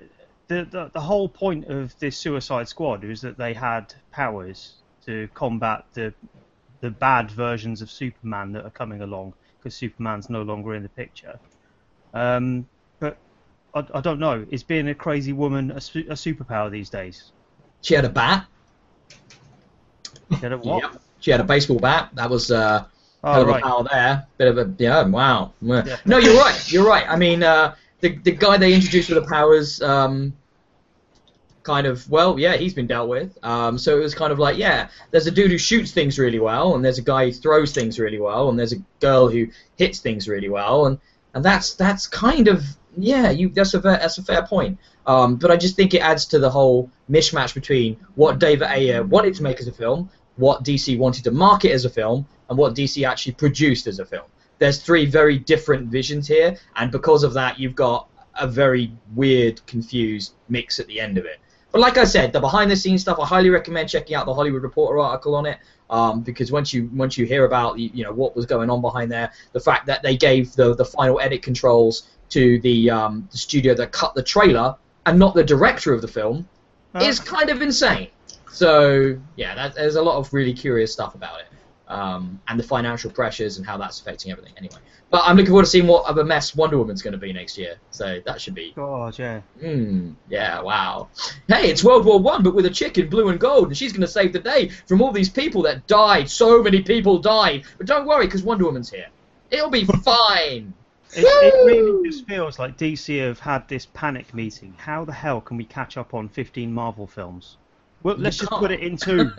The, 0.49 0.67
the 0.71 0.91
the 0.93 1.01
whole 1.01 1.31
point 1.31 1.69
of 1.69 1.99
this 1.99 2.19
Suicide 2.19 2.69
Squad 2.69 3.05
was 3.05 3.23
that 3.23 3.39
they 3.39 3.55
had 3.55 3.95
powers 4.13 4.75
to 5.07 5.29
combat 5.33 5.87
the 5.95 6.13
the 6.83 6.91
bad 6.91 7.31
versions 7.31 7.81
of 7.81 7.91
Superman 7.91 8.53
that 8.53 8.65
are 8.67 8.71
coming 8.83 9.01
along 9.01 9.33
because 9.59 9.75
Superman's 9.75 10.29
no 10.29 10.43
longer 10.43 10.75
in 10.75 10.83
the 10.83 10.91
picture. 10.91 11.39
Um, 12.13 12.67
I, 13.75 13.85
I 13.95 14.01
don't 14.01 14.19
know. 14.21 14.47
Is 14.51 14.63
being 14.63 14.89
a 14.89 14.95
crazy 14.95 15.33
woman 15.33 15.71
a, 15.71 15.81
su- 15.81 16.07
a 16.09 16.15
superpower 16.15 16.71
these 16.71 16.91
days? 16.91 17.33
she 17.83 17.95
had 17.95 18.05
a 18.05 18.09
bat. 18.09 18.47
Get 20.41 20.53
it 20.53 20.61
what? 20.61 20.83
Yep. 20.83 21.03
She 21.21 21.31
had 21.31 21.41
a 21.41 21.45
baseball 21.45 21.79
bat. 21.79 22.11
That 22.15 22.31
was 22.31 22.51
uh, 22.51 22.85
Oh, 23.27 23.33
hell 23.33 23.43
of 23.43 23.49
right. 23.49 23.63
a 23.63 23.67
power 23.67 23.85
there. 23.91 24.27
Bit 24.37 24.49
of 24.49 24.59
a 24.59 24.75
yeah. 24.79 25.03
Wow. 25.03 25.53
Yeah. 25.63 25.97
No, 26.05 26.19
you're 26.19 26.37
right. 26.37 26.73
You're 26.73 26.87
right. 26.87 27.07
I 27.09 27.17
mean, 27.17 27.43
uh, 27.43 27.75
the 28.01 28.17
the 28.19 28.33
guy 28.33 28.59
they 28.59 28.75
introduced 28.75 29.09
with 29.09 29.23
the 29.23 29.29
powers, 29.29 29.81
um, 29.81 30.35
kind 31.63 31.87
of 31.87 32.09
well, 32.11 32.39
yeah, 32.39 32.57
he's 32.57 32.75
been 32.75 32.87
dealt 32.87 33.09
with. 33.09 33.39
Um, 33.43 33.79
so 33.79 33.97
it 33.97 34.03
was 34.03 34.15
kind 34.15 34.31
of 34.31 34.39
like, 34.39 34.59
yeah, 34.59 34.89
there's 35.11 35.27
a 35.27 35.31
dude 35.31 35.51
who 35.51 35.57
shoots 35.57 35.91
things 35.93 36.19
really 36.19 36.39
well, 36.39 36.75
and 36.75 36.85
there's 36.85 36.99
a 36.99 37.03
guy 37.03 37.25
who 37.25 37.33
throws 37.33 37.73
things 37.73 37.99
really 37.99 38.21
well, 38.21 38.51
and 38.51 38.59
there's 38.59 38.73
a 38.75 38.83
girl 39.01 39.29
who 39.29 39.49
hits 39.77 40.01
things 40.01 40.29
really 40.29 40.51
well, 40.51 40.85
and 40.87 40.99
and 41.33 41.43
that's 41.43 41.73
that's 41.75 42.07
kind 42.07 42.49
of 42.49 42.63
yeah, 42.97 43.31
you 43.31 43.49
that's 43.49 43.75
a 43.75 43.83
fair, 43.83 43.99
that's 43.99 44.19
a 44.19 44.23
fair 44.23 44.47
point. 44.47 44.79
Um, 45.07 45.37
but 45.37 45.51
I 45.51 45.57
just 45.57 45.77
think 45.77 45.95
it 45.95 45.99
adds 45.99 46.27
to 46.27 46.39
the 46.39 46.51
whole 46.51 46.91
mishmash 47.11 47.55
between 47.55 47.97
what 48.15 48.39
David 48.39 48.69
Ayer 48.69 49.03
wanted 49.03 49.35
to 49.35 49.43
make 49.43 49.61
as 49.61 49.69
a 49.69 49.73
film, 49.73 50.11
what 50.37 50.65
DC 50.65 50.99
wanted 50.99 51.25
to 51.25 51.31
market 51.31 51.73
as 51.73 51.85
a 51.85 51.91
film, 51.91 52.27
and 52.49 52.59
what 52.59 52.75
DC 52.75 53.07
actually 53.07 53.33
produced 53.33 53.87
as 53.87 53.99
a 53.99 54.05
film. 54.05 54.25
There's 54.59 54.81
three 54.81 55.07
very 55.07 55.39
different 55.39 55.89
visions 55.89 56.27
here, 56.29 56.57
and 56.77 56.91
because 56.91 57.25
of 57.25 57.35
that, 57.35 57.59
you've 57.59 57.75
got 57.75 58.09
a 58.39 58.47
very 58.47 58.93
weird, 59.15 59.65
confused 59.67 60.35
mix 60.49 60.81
at 60.81 60.87
the 60.87 61.01
end 61.01 61.19
of 61.19 61.25
it. 61.25 61.39
But 61.75 61.81
like 61.81 61.99
I 61.99 62.05
said, 62.05 62.33
the 62.33 62.39
behind-the-scenes 62.39 63.01
stuff, 63.01 63.19
I 63.19 63.27
highly 63.27 63.51
recommend 63.51 63.89
checking 63.89 64.15
out 64.15 64.27
the 64.27 64.35
Hollywood 64.35 64.63
Reporter 64.63 65.01
article 65.01 65.35
on 65.35 65.45
it, 65.45 65.59
um, 65.91 66.23
because 66.23 66.53
once 66.53 66.73
you 66.73 66.89
once 66.95 67.19
you 67.19 67.27
hear 67.27 67.45
about 67.45 67.79
you, 67.79 68.05
know 68.05 68.13
what 68.13 68.37
was 68.37 68.47
going 68.47 68.71
on 68.71 68.81
behind 68.81 69.11
there, 69.11 69.33
the 69.53 69.61
fact 69.61 69.87
that 69.87 70.03
they 70.03 70.17
gave 70.17 70.53
the 70.55 70.75
the 70.75 70.85
final 70.85 71.21
edit 71.21 71.43
controls 71.43 72.09
to 72.31 72.61
the 72.61 72.91
um, 72.91 73.29
the 73.31 73.39
studio 73.39 73.75
that 73.75 73.93
cut 73.93 74.15
the 74.15 74.23
trailer 74.23 74.77
and 75.07 75.19
not 75.19 75.35
the 75.35 75.45
director 75.45 75.93
of 75.93 76.01
the 76.03 76.09
film 76.09 76.49
Oh, 76.97 77.05
is 77.05 77.19
kind 77.19 77.51
of 77.51 77.61
insane. 77.61 78.09
So 78.51 79.19
yeah, 79.37 79.55
that, 79.57 79.75
there's 79.75 79.97
a 79.97 80.03
lot 80.03 80.17
of 80.17 80.33
really 80.33 80.53
curious 80.53 80.93
stuff 80.93 81.15
about 81.17 81.41
it, 81.41 81.47
um, 81.89 82.41
and 82.47 82.59
the 82.59 82.63
financial 82.63 83.11
pressures 83.11 83.57
and 83.59 83.67
how 83.67 83.77
that's 83.77 84.01
affecting 84.01 84.31
everything. 84.31 84.53
Anyway, 84.57 84.77
but 85.11 85.23
I'm 85.25 85.37
looking 85.37 85.51
forward 85.51 85.65
to 85.65 85.71
seeing 85.71 85.89
what 85.89 86.05
other 86.07 86.23
mess 86.25 86.55
Wonder 86.55 86.79
Woman's 86.79 87.03
going 87.03 87.13
to 87.13 87.19
be 87.19 87.33
next 87.33 87.59
year. 87.59 87.77
So 87.91 88.21
that 88.25 88.41
should 88.41 88.55
be, 88.55 88.73
God, 88.77 89.19
yeah. 89.19 89.41
hmm, 89.61 90.13
yeah, 90.29 90.61
wow. 90.63 91.09
Hey, 91.49 91.69
it's 91.69 91.83
World 91.83 92.05
War 92.05 92.21
One, 92.21 92.45
but 92.45 92.55
with 92.55 92.67
a 92.67 92.71
chick 92.71 92.97
in 92.97 93.09
blue 93.09 93.29
and 93.29 93.41
gold, 93.41 93.67
and 93.69 93.77
she's 93.77 93.91
going 93.93 94.03
to 94.03 94.07
save 94.09 94.33
the 94.33 94.39
day 94.39 94.69
from 94.69 95.03
all 95.03 95.11
these 95.11 95.29
people 95.31 95.63
that 95.63 95.89
died. 95.89 96.31
So 96.31 96.63
many 96.63 96.81
people 96.81 97.19
died, 97.19 97.65
but 97.77 97.89
don't 97.89 98.07
worry, 98.07 98.27
because 98.27 98.45
Wonder 98.45 98.67
Woman's 98.67 98.89
here. 98.91 99.09
It'll 99.51 99.69
be 99.71 99.85
fine. 100.05 100.73
It, 101.17 101.25
it 101.25 101.65
really 101.65 102.09
just 102.09 102.27
feels 102.27 102.59
like 102.59 102.77
DC 102.77 103.21
have 103.25 103.39
had 103.39 103.69
this 103.69 103.87
panic 103.87 104.35
meeting. 104.35 104.75
How 104.77 105.05
the 105.05 105.13
hell 105.13 105.41
can 105.41 105.57
we 105.57 105.65
catch 105.65 105.97
up 105.97 106.15
on 106.15 106.29
15 106.29 106.73
Marvel 106.73 107.07
films? 107.07 107.57
Well, 108.03 108.17
let's 108.17 108.37
just 108.37 108.51
put 108.51 108.71
it 108.71 108.81
in 108.81 108.97
two. 108.97 109.31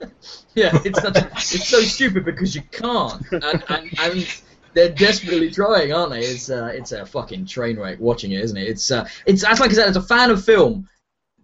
yeah, 0.54 0.78
it's 0.84 1.00
such 1.02 1.16
a, 1.16 1.26
it's 1.32 1.68
so 1.68 1.82
stupid 1.82 2.24
because 2.24 2.54
you 2.54 2.62
can't, 2.72 3.20
and, 3.32 3.64
and, 3.68 3.98
and 4.00 4.42
they're 4.72 4.88
desperately 4.88 5.50
trying, 5.50 5.92
aren't 5.92 6.12
they? 6.12 6.20
It's 6.20 6.48
uh, 6.48 6.72
it's 6.74 6.92
a 6.92 7.04
fucking 7.04 7.46
train 7.46 7.78
wreck 7.78 8.00
watching 8.00 8.32
it, 8.32 8.40
isn't 8.40 8.56
it? 8.56 8.66
It's 8.66 8.90
uh, 8.90 9.06
it's 9.26 9.44
as 9.44 9.60
like 9.60 9.70
I 9.70 9.74
said, 9.74 9.88
as 9.88 9.96
a 9.96 10.02
fan 10.02 10.30
of 10.30 10.42
film, 10.42 10.88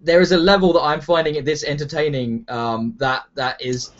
there 0.00 0.20
is 0.20 0.32
a 0.32 0.38
level 0.38 0.72
that 0.72 0.82
I'm 0.82 1.02
finding 1.02 1.34
it 1.34 1.44
this 1.44 1.64
entertaining. 1.64 2.46
Um, 2.48 2.94
that 2.98 3.24
that 3.34 3.60
is, 3.60 3.90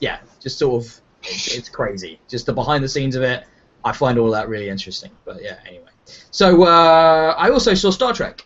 yeah, 0.00 0.18
just 0.40 0.58
sort 0.58 0.82
of, 0.82 1.00
it's, 1.22 1.54
it's 1.54 1.68
crazy. 1.68 2.20
Just 2.28 2.46
the 2.46 2.52
behind 2.52 2.82
the 2.82 2.88
scenes 2.88 3.16
of 3.16 3.22
it, 3.22 3.44
I 3.84 3.92
find 3.92 4.18
all 4.18 4.30
that 4.30 4.48
really 4.48 4.68
interesting. 4.68 5.10
But 5.24 5.42
yeah, 5.42 5.58
anyway. 5.66 5.84
So 6.30 6.64
uh, 6.64 7.34
I 7.36 7.50
also 7.50 7.74
saw 7.74 7.90
Star 7.90 8.12
Trek. 8.12 8.44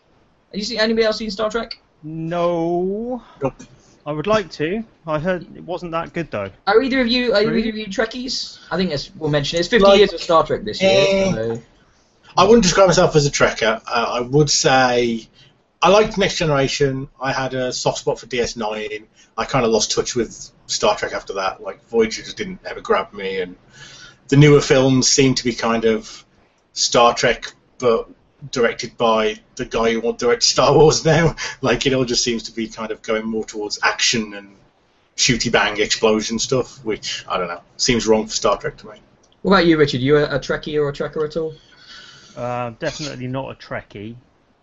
Have 0.52 0.58
you 0.58 0.64
seen 0.64 0.80
anybody 0.80 1.04
else 1.06 1.18
seen 1.18 1.30
Star 1.30 1.50
Trek? 1.50 1.80
No. 2.02 3.22
Nope. 3.42 3.54
I 4.06 4.12
would 4.12 4.26
like 4.26 4.50
to. 4.52 4.82
I 5.06 5.18
heard 5.18 5.42
it 5.54 5.62
wasn't 5.64 5.92
that 5.92 6.14
good 6.14 6.30
though. 6.30 6.50
Are 6.66 6.80
either 6.82 7.00
of 7.00 7.08
you 7.08 7.34
are 7.34 7.44
Really? 7.44 7.58
either 7.60 7.68
of 7.70 7.76
you 7.76 7.86
Trekkies? 7.86 8.58
I 8.70 8.76
think 8.76 8.90
it's, 8.90 9.14
we'll 9.14 9.28
mention 9.30 9.56
it. 9.56 9.60
It's 9.60 9.68
50 9.68 9.84
Like- 9.84 9.98
years 9.98 10.12
of 10.14 10.20
Star 10.20 10.46
Trek 10.46 10.64
this 10.64 10.80
year. 10.80 10.90
Eh. 11.06 11.32
so- 11.32 11.62
I 12.36 12.44
wouldn't 12.44 12.62
describe 12.62 12.86
myself 12.86 13.16
as 13.16 13.26
a 13.26 13.30
trekker. 13.30 13.82
Uh, 13.86 14.06
I 14.08 14.20
would 14.20 14.48
say 14.48 15.28
I 15.82 15.88
liked 15.90 16.16
Next 16.18 16.36
Generation. 16.36 17.08
I 17.20 17.32
had 17.32 17.52
a 17.54 17.72
soft 17.72 17.98
spot 17.98 18.18
for 18.20 18.26
DS9. 18.26 19.04
I 19.36 19.44
kind 19.44 19.64
of 19.64 19.72
lost 19.72 19.92
touch 19.92 20.14
with 20.14 20.50
Star 20.66 20.96
Trek 20.96 21.12
after 21.12 21.34
that. 21.34 21.62
Like 21.62 21.84
Voyager 21.88 22.22
just 22.22 22.36
didn't 22.36 22.60
ever 22.64 22.80
grab 22.80 23.12
me, 23.12 23.40
and 23.40 23.56
the 24.28 24.36
newer 24.36 24.60
films 24.60 25.08
seem 25.08 25.34
to 25.34 25.44
be 25.44 25.54
kind 25.54 25.84
of 25.84 26.24
Star 26.72 27.14
Trek, 27.14 27.52
but 27.78 28.08
directed 28.50 28.96
by 28.96 29.38
the 29.56 29.64
guy 29.64 29.92
who 29.92 30.00
won't 30.00 30.18
direct 30.18 30.42
Star 30.42 30.72
Wars 30.74 31.04
now. 31.04 31.34
Like 31.60 31.86
it 31.86 31.92
all 31.92 32.04
just 32.04 32.22
seems 32.22 32.44
to 32.44 32.52
be 32.52 32.68
kind 32.68 32.92
of 32.92 33.02
going 33.02 33.26
more 33.26 33.44
towards 33.44 33.80
action 33.82 34.34
and 34.34 34.54
shooty 35.16 35.50
bang 35.50 35.80
explosion 35.80 36.38
stuff, 36.38 36.84
which 36.84 37.24
I 37.28 37.36
don't 37.36 37.48
know 37.48 37.62
seems 37.76 38.06
wrong 38.06 38.26
for 38.26 38.32
Star 38.32 38.58
Trek 38.58 38.76
to 38.78 38.86
me. 38.88 39.00
What 39.42 39.52
about 39.54 39.66
you, 39.66 39.76
Richard? 39.76 40.00
You 40.00 40.18
a, 40.18 40.36
a 40.36 40.38
Trekkie 40.38 40.80
or 40.80 40.88
a 40.88 40.92
Trekker 40.92 41.26
at 41.26 41.36
all? 41.36 41.54
Uh, 42.36 42.70
definitely 42.78 43.26
not 43.26 43.50
a 43.50 43.54
Trekkie. 43.54 44.14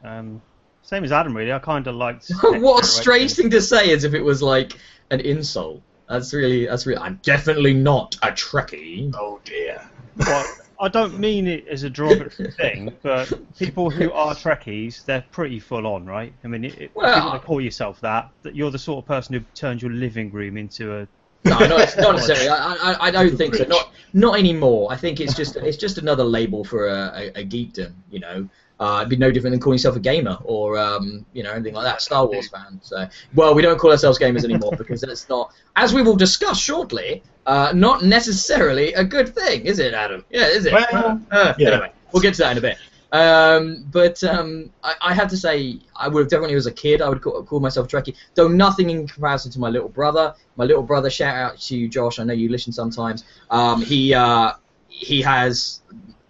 Um, 0.04 0.42
same 0.84 1.04
as 1.04 1.12
Adam, 1.12 1.36
really. 1.36 1.52
I 1.52 1.60
kind 1.60 1.88
of 1.88 1.96
liked. 1.96 2.30
what 2.44 2.84
a 2.84 2.88
strange 2.88 3.34
thing 3.34 3.50
to 3.50 3.62
say, 3.62 3.92
as 3.92 4.04
if 4.04 4.14
it 4.14 4.22
was 4.22 4.42
like 4.42 4.78
an 5.12 5.20
insult. 5.20 5.82
That's 6.08 6.34
really 6.34 6.66
that's 6.68 6.86
really. 6.86 7.00
I'm 7.00 7.20
definitely 7.24 7.74
not 7.74 8.16
a 8.22 8.28
Trekkie. 8.28 9.14
Oh 9.18 9.40
dear. 9.44 9.82
Well, 10.18 10.46
I 10.80 10.88
don't 10.88 11.20
mean 11.20 11.48
it 11.48 11.68
as 11.68 11.84
a 11.84 11.90
derogatory 11.90 12.52
thing, 12.52 12.94
but 13.02 13.32
people 13.58 13.90
who 13.90 14.12
are 14.12 14.34
Trekkies, 14.36 15.04
they're 15.06 15.26
pretty 15.32 15.60
full 15.60 15.88
on, 15.88 16.06
right? 16.06 16.34
I 16.44 16.48
mean, 16.48 16.66
it, 16.66 16.78
it, 16.80 16.92
Well- 16.94 17.10
if 17.10 17.24
you 17.24 17.30
want 17.30 17.42
to 17.42 17.48
call 17.48 17.62
yourself 17.62 18.00
that, 18.02 18.30
that 18.44 18.56
you're 18.56 18.72
the 18.72 18.80
sort 18.80 19.04
of 19.04 19.08
person 19.08 19.34
who 19.36 19.42
turns 19.56 19.82
your 19.82 19.92
living 19.92 20.32
room 20.32 20.58
into 20.58 20.96
a. 21.00 21.08
No, 21.44 21.60
not, 21.60 21.70
not 21.98 22.16
necessarily. 22.16 22.50
I, 22.50 22.74
I, 22.74 22.98
I 23.08 23.12
don't 23.12 23.38
think 23.38 23.56
so. 23.56 23.66
Not 23.66 23.92
not 24.14 24.38
anymore. 24.40 24.92
I 24.92 24.98
think 24.98 25.20
it's 25.20 25.36
just 25.36 25.56
it's 25.56 25.78
just 25.78 25.98
another 25.98 26.24
label 26.24 26.64
for 26.64 26.88
a, 26.88 27.12
a, 27.36 27.42
a 27.42 27.46
geekdom. 27.46 27.94
You 28.10 28.20
know, 28.20 28.50
uh, 28.80 28.98
it'd 29.00 29.10
be 29.10 29.16
no 29.16 29.32
different 29.32 29.54
than 29.54 29.60
calling 29.60 29.76
yourself 29.76 29.96
a 29.96 30.00
gamer 30.00 30.38
or 30.44 30.78
um, 30.78 31.26
you 31.34 31.44
know 31.44 31.52
anything 31.52 31.74
like 31.74 31.86
that. 31.86 32.02
Star 32.02 32.26
Wars 32.26 32.50
fan. 32.50 32.80
So 32.84 33.08
well, 33.34 33.56
we 33.56 33.62
don't 33.62 33.78
call 33.78 33.92
ourselves 33.92 34.20
gamers 34.20 34.44
anymore 34.44 34.72
because 34.78 35.02
that's 35.02 35.28
not, 35.30 35.54
as 35.76 35.94
we 35.94 36.02
will 36.02 36.16
discuss 36.16 36.60
shortly, 36.60 37.24
uh, 37.46 37.72
not 37.74 38.04
necessarily 38.04 38.94
a 38.94 39.04
good 39.04 39.34
thing, 39.34 39.66
is 39.66 39.80
it, 39.80 39.94
Adam? 39.94 40.26
Yeah, 40.30 40.48
is 40.48 40.66
it? 40.66 40.74
Well, 40.74 41.22
Uh, 41.32 41.54
yeah. 41.58 41.70
Anyway, 41.70 41.92
we'll 42.12 42.22
get 42.22 42.34
to 42.36 42.42
that 42.44 42.52
in 42.52 42.58
a 42.58 42.62
bit. 42.62 42.78
Um, 43.12 43.86
but 43.92 44.22
um, 44.26 44.72
I, 44.84 44.96
I 45.00 45.14
have 45.14 45.30
to 45.30 45.38
say, 45.38 45.80
I 45.96 46.10
would 46.10 46.20
have 46.22 46.30
definitely, 46.30 46.56
as 46.56 46.66
a 46.66 46.72
kid, 46.72 47.02
I 47.02 47.08
would 47.08 47.22
call, 47.22 47.44
call 47.44 47.62
myself 47.62 47.88
a 47.88 47.90
Trekkie, 47.90 48.16
though 48.34 48.50
nothing 48.50 48.90
in 48.90 49.08
comparison 49.08 49.52
to 49.54 49.60
my 49.60 49.70
little 49.70 49.88
brother. 49.88 50.34
My 50.58 50.66
little 50.66 50.84
brother, 50.84 51.10
shout 51.10 51.34
out 51.34 51.58
to 51.62 51.78
you, 51.78 51.88
Josh. 51.88 52.20
I 52.20 52.26
know 52.26 52.34
you 52.34 52.50
listen 52.50 52.74
sometimes. 52.74 53.24
Um, 53.52 53.82
he 53.82 54.14
uh, 54.14 54.54
he 54.90 55.22
has 55.22 55.82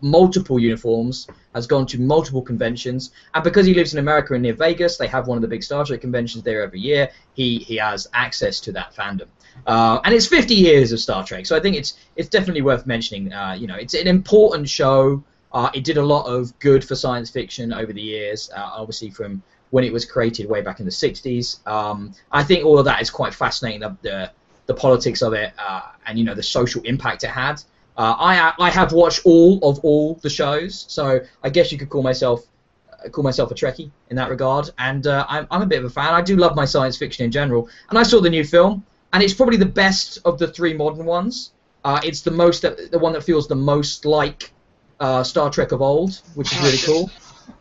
multiple 0.06 0.60
uniforms, 0.60 1.28
has 1.56 1.66
gone 1.66 1.88
to 1.88 2.00
multiple 2.00 2.42
conventions, 2.42 3.12
and 3.34 3.44
because 3.44 3.66
he 3.66 3.74
lives 3.74 3.92
in 3.94 4.00
America 4.00 4.36
and 4.36 4.44
near 4.44 4.54
Vegas, 4.54 4.98
they 4.98 5.08
have 5.08 5.28
one 5.28 5.36
of 5.38 5.42
the 5.42 5.48
big 5.48 5.64
Star 5.64 5.84
Trek 5.84 6.02
conventions 6.02 6.44
there 6.44 6.62
every 6.62 6.80
year. 6.80 7.10
He 7.34 7.58
he 7.58 7.78
has 7.78 8.08
access 8.14 8.60
to 8.62 8.72
that 8.74 8.96
fandom. 8.96 9.28
Uh, 9.66 10.00
and 10.04 10.14
it's 10.14 10.28
50 10.28 10.54
years 10.54 10.92
of 10.92 11.00
Star 11.00 11.24
Trek, 11.24 11.46
so 11.48 11.56
I 11.58 11.60
think 11.60 11.76
it's 11.76 11.98
it's 12.16 12.30
definitely 12.30 12.62
worth 12.62 12.86
mentioning. 12.86 13.34
Uh, 13.34 13.56
you 13.60 13.66
know, 13.66 13.76
it's 13.76 13.96
an 13.96 14.08
important 14.08 14.70
show. 14.70 15.24
Uh, 15.52 15.72
it 15.74 15.84
did 15.84 15.98
a 15.98 16.06
lot 16.06 16.26
of 16.28 16.58
good 16.60 16.84
for 16.84 16.96
science 16.96 17.32
fiction 17.32 17.74
over 17.74 17.92
the 17.92 18.02
years, 18.02 18.52
uh, 18.56 18.70
obviously 18.74 19.10
from 19.10 19.42
when 19.72 19.84
it 19.84 19.92
was 19.92 20.06
created 20.06 20.48
way 20.48 20.62
back 20.62 20.80
in 20.80 20.86
the 20.86 20.92
60s. 20.92 21.66
Um, 21.66 22.14
I 22.32 22.44
think 22.44 22.66
all 22.66 22.78
of 22.78 22.86
that 22.86 23.02
is 23.02 23.10
quite 23.10 23.34
fascinating. 23.34 23.82
The 23.82 23.98
the, 24.04 24.32
the 24.68 24.74
politics 24.76 25.22
of 25.24 25.34
it, 25.34 25.54
uh, 25.58 25.82
and 26.06 26.20
you 26.20 26.26
know 26.26 26.36
the 26.36 26.44
social 26.44 26.84
impact 26.84 27.24
it 27.24 27.32
had. 27.32 27.64
Uh, 27.98 28.16
I 28.18 28.54
I 28.60 28.70
have 28.70 28.92
watched 28.92 29.22
all 29.26 29.60
of 29.64 29.80
all 29.80 30.16
the 30.16 30.30
shows, 30.30 30.86
so 30.90 31.22
I 31.44 31.50
guess 31.50 31.72
you 31.72 31.78
could 31.78 31.90
call 31.90 32.04
myself 32.04 32.46
uh, 32.92 33.10
call 33.10 33.24
myself 33.24 33.52
a 33.52 33.54
Trekkie 33.56 33.90
in 34.10 34.18
that 34.18 34.30
regard. 34.30 34.70
And 34.78 35.08
uh, 35.08 35.26
I'm 35.30 35.48
I'm 35.50 35.62
a 35.62 35.66
bit 35.66 35.80
of 35.80 35.86
a 35.86 35.90
fan. 35.90 36.14
I 36.14 36.22
do 36.22 36.36
love 36.36 36.56
my 36.56 36.66
science 36.66 36.98
fiction 36.98 37.26
in 37.26 37.32
general, 37.32 37.70
and 37.90 37.98
I 37.98 38.04
saw 38.04 38.20
the 38.20 38.30
new 38.30 38.44
film, 38.44 38.86
and 39.14 39.24
it's 39.24 39.34
probably 39.34 39.58
the 39.58 39.66
best 39.66 40.20
of 40.26 40.38
the 40.40 40.48
three 40.48 40.74
modern 40.74 41.06
ones. 41.06 41.52
Uh, 41.86 42.02
it's 42.04 42.22
the 42.22 42.32
most 42.32 42.64
the 42.64 43.00
one 43.00 43.14
that 43.14 43.24
feels 43.24 43.48
the 43.48 43.56
most 43.56 44.06
like 44.06 44.52
uh, 45.00 45.24
Star 45.24 45.50
Trek 45.50 45.72
of 45.72 45.82
old, 45.82 46.22
which 46.34 46.52
is 46.52 46.62
really 46.62 46.80
cool. 46.80 47.10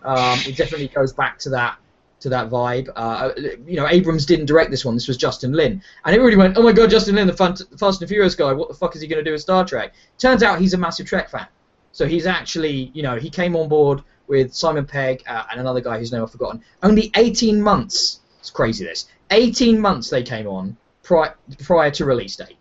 Um, 0.02 0.38
it 0.46 0.56
definitely 0.56 0.88
goes 0.88 1.12
back 1.12 1.38
to 1.40 1.50
that 1.50 1.76
to 2.24 2.30
that 2.30 2.48
vibe. 2.48 2.88
Uh, 2.96 3.32
you 3.66 3.76
know, 3.76 3.86
Abrams 3.86 4.24
didn't 4.24 4.46
direct 4.46 4.70
this 4.70 4.82
one. 4.82 4.94
This 4.94 5.06
was 5.06 5.18
Justin 5.18 5.52
Lin, 5.52 5.82
and 6.04 6.16
everybody 6.16 6.36
went, 6.36 6.56
"Oh 6.56 6.62
my 6.62 6.72
God, 6.72 6.88
Justin 6.88 7.16
Lin, 7.16 7.26
the 7.26 7.34
Fast 7.34 8.00
and 8.00 8.08
Furious 8.08 8.34
guy. 8.34 8.50
What 8.52 8.68
the 8.68 8.74
fuck 8.74 8.96
is 8.96 9.02
he 9.02 9.06
going 9.06 9.22
to 9.22 9.28
do 9.28 9.32
with 9.32 9.42
Star 9.42 9.64
Trek?" 9.64 9.92
Turns 10.18 10.42
out 10.42 10.58
he's 10.58 10.72
a 10.72 10.78
massive 10.78 11.06
Trek 11.06 11.28
fan. 11.28 11.46
So 11.92 12.06
he's 12.06 12.26
actually, 12.26 12.90
you 12.94 13.02
know, 13.02 13.16
he 13.16 13.28
came 13.28 13.54
on 13.54 13.68
board 13.68 14.02
with 14.26 14.54
Simon 14.54 14.86
Pegg 14.86 15.22
uh, 15.28 15.44
and 15.50 15.60
another 15.60 15.82
guy 15.82 15.98
whose 15.98 16.12
name 16.12 16.22
I've 16.22 16.32
forgotten. 16.32 16.64
Only 16.82 17.12
18 17.14 17.60
months. 17.60 18.20
It's 18.40 18.50
crazy. 18.50 18.84
This 18.84 19.06
18 19.30 19.78
months 19.78 20.08
they 20.08 20.22
came 20.22 20.46
on 20.46 20.76
prior 21.02 21.36
prior 21.62 21.90
to 21.90 22.06
release 22.06 22.36
date, 22.36 22.56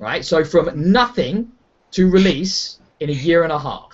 right? 0.00 0.24
So 0.24 0.42
from 0.42 0.90
nothing 0.90 1.52
to 1.92 2.10
release 2.10 2.80
in 2.98 3.10
a 3.10 3.12
year 3.12 3.44
and 3.44 3.52
a 3.52 3.58
half, 3.60 3.92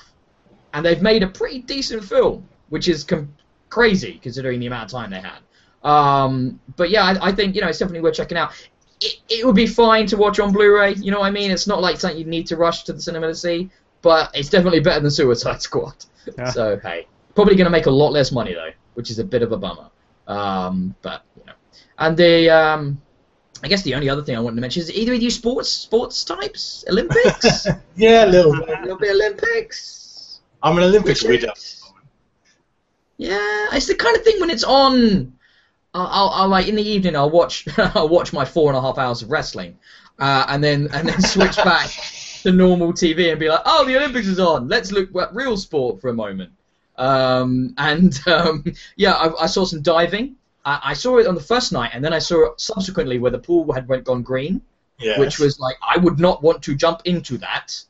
and 0.73 0.85
they've 0.85 1.03
made 1.03 1.23
a 1.23 1.29
pretty 1.29 1.61
decent 1.61 2.03
film, 2.03 2.49
which 2.71 2.89
is 2.89 3.05
com- 3.05 3.35
crazy 3.75 4.21
considering 4.23 4.61
the 4.61 4.67
amount 4.67 4.85
of 4.85 4.91
time 4.91 5.11
they 5.11 5.21
had. 5.21 5.41
Um, 5.83 6.61
but 6.77 6.91
yeah, 6.91 7.03
I, 7.03 7.29
I, 7.29 7.33
think 7.33 7.57
you 7.57 7.61
know 7.61 7.67
it's 7.69 7.79
definitely 7.79 8.03
worth 8.03 8.15
checking 8.15 8.39
out. 8.39 8.53
It, 9.01 9.17
it 9.29 9.45
would 9.45 9.57
be 9.57 9.67
fine 9.67 10.07
to 10.07 10.17
watch 10.17 10.39
on 10.39 10.53
Blu-ray. 10.53 10.95
You 10.95 11.11
know 11.11 11.19
what 11.19 11.27
I 11.27 11.31
mean? 11.31 11.51
It's 11.51 11.67
not 11.67 11.83
like 11.83 11.99
something 11.99 12.19
you 12.19 12.25
need 12.25 12.47
to 12.47 12.57
rush 12.57 12.85
to 12.85 12.93
the 12.93 13.03
cinema 13.03 13.27
to 13.27 13.35
see, 13.35 13.71
but 14.01 14.31
it's 14.33 14.49
definitely 14.49 14.79
better 14.81 15.01
than 15.01 15.11
Suicide 15.11 15.61
Squad. 15.61 15.95
Yeah. 16.39 16.49
So 16.53 16.79
hey, 16.79 17.07
probably 17.35 17.55
going 17.55 17.67
to 17.67 17.71
make 17.71 17.85
a 17.85 17.91
lot 17.91 18.11
less 18.11 18.33
money 18.33 18.55
though, 18.55 18.71
which 18.95 19.11
is 19.11 19.19
a 19.19 19.25
bit 19.25 19.43
of 19.43 19.53
a 19.53 19.59
bummer. 19.59 19.91
Um, 20.27 20.95
but 21.03 21.23
you 21.37 21.45
know, 21.45 21.53
and 21.99 22.17
the 22.17 22.49
um, 22.49 23.03
I 23.63 23.69
guess 23.69 23.83
the 23.83 23.95
only 23.95 24.09
other 24.09 24.23
thing 24.23 24.35
I 24.35 24.41
wanted 24.41 24.57
to 24.57 24.63
mention 24.63 24.81
is 24.81 24.91
either 24.91 25.13
of 25.13 25.23
you 25.23 25.31
sports 25.31 25.69
sports 25.69 26.25
types 26.25 26.83
Olympics. 26.89 27.67
yeah, 27.97 28.25
a 28.25 28.31
little 28.31 28.53
bit. 28.53 28.71
A 28.71 28.81
little 28.81 28.97
bit 28.97 29.11
Olympics. 29.11 30.41
I'm 30.63 30.79
an 30.79 30.85
Olympics 30.85 31.23
reader. 31.23 31.53
Yeah, 33.17 33.69
it's 33.73 33.87
the 33.87 33.95
kind 33.95 34.17
of 34.17 34.25
thing 34.25 34.41
when 34.41 34.51
it's 34.51 34.65
on. 34.65 35.33
I'll, 35.93 36.07
I'll, 36.07 36.29
I'll, 36.31 36.49
like 36.49 36.67
in 36.67 36.75
the 36.75 36.89
evening. 36.89 37.17
I'll 37.17 37.31
watch. 37.31 37.67
I'll 37.79 38.09
watch 38.09 38.33
my 38.33 38.45
four 38.45 38.71
and 38.71 38.77
a 38.77 38.81
half 38.81 38.99
hours 38.99 39.23
of 39.23 39.31
wrestling, 39.31 39.79
uh, 40.19 40.47
and 40.49 40.63
then 40.63 40.89
and 40.93 41.09
then 41.09 41.21
switch 41.21 41.57
back 41.57 41.91
to 42.43 42.53
normal 42.53 42.93
TV 42.93 43.31
and 43.31 43.39
be 43.39 43.49
like, 43.49 43.63
oh, 43.65 43.85
the 43.85 43.97
Olympics 43.97 44.27
is 44.27 44.41
on. 44.41 44.69
Let's 44.69 44.93
look 44.93 45.15
at 45.17 45.35
real 45.35 45.57
sport 45.57 46.01
for 46.01 46.09
a 46.09 46.15
moment. 46.15 46.53
Um, 46.97 47.75
and 47.79 48.19
um, 48.27 48.65
yeah, 48.97 49.13
I, 49.13 49.45
I, 49.45 49.47
saw 49.47 49.65
some 49.65 49.83
diving. 49.83 50.37
I, 50.65 50.81
I, 50.85 50.95
saw 50.95 51.19
it 51.19 51.27
on 51.27 51.35
the 51.35 51.41
first 51.41 51.73
night, 51.73 51.91
and 51.93 52.05
then 52.05 52.13
I 52.13 52.21
saw 52.21 52.53
it 52.53 52.61
subsequently 52.61 53.19
where 53.19 53.33
the 53.33 53.39
pool 53.39 53.73
had 53.73 53.89
went 53.89 54.05
gone 54.05 54.23
green, 54.23 54.61
yes. 54.99 55.19
which 55.19 55.39
was 55.39 55.59
like 55.59 55.77
I 55.83 55.99
would 55.99 56.21
not 56.21 56.43
want 56.43 56.63
to 56.63 56.75
jump 56.75 57.03
into 57.05 57.39
that. 57.39 57.83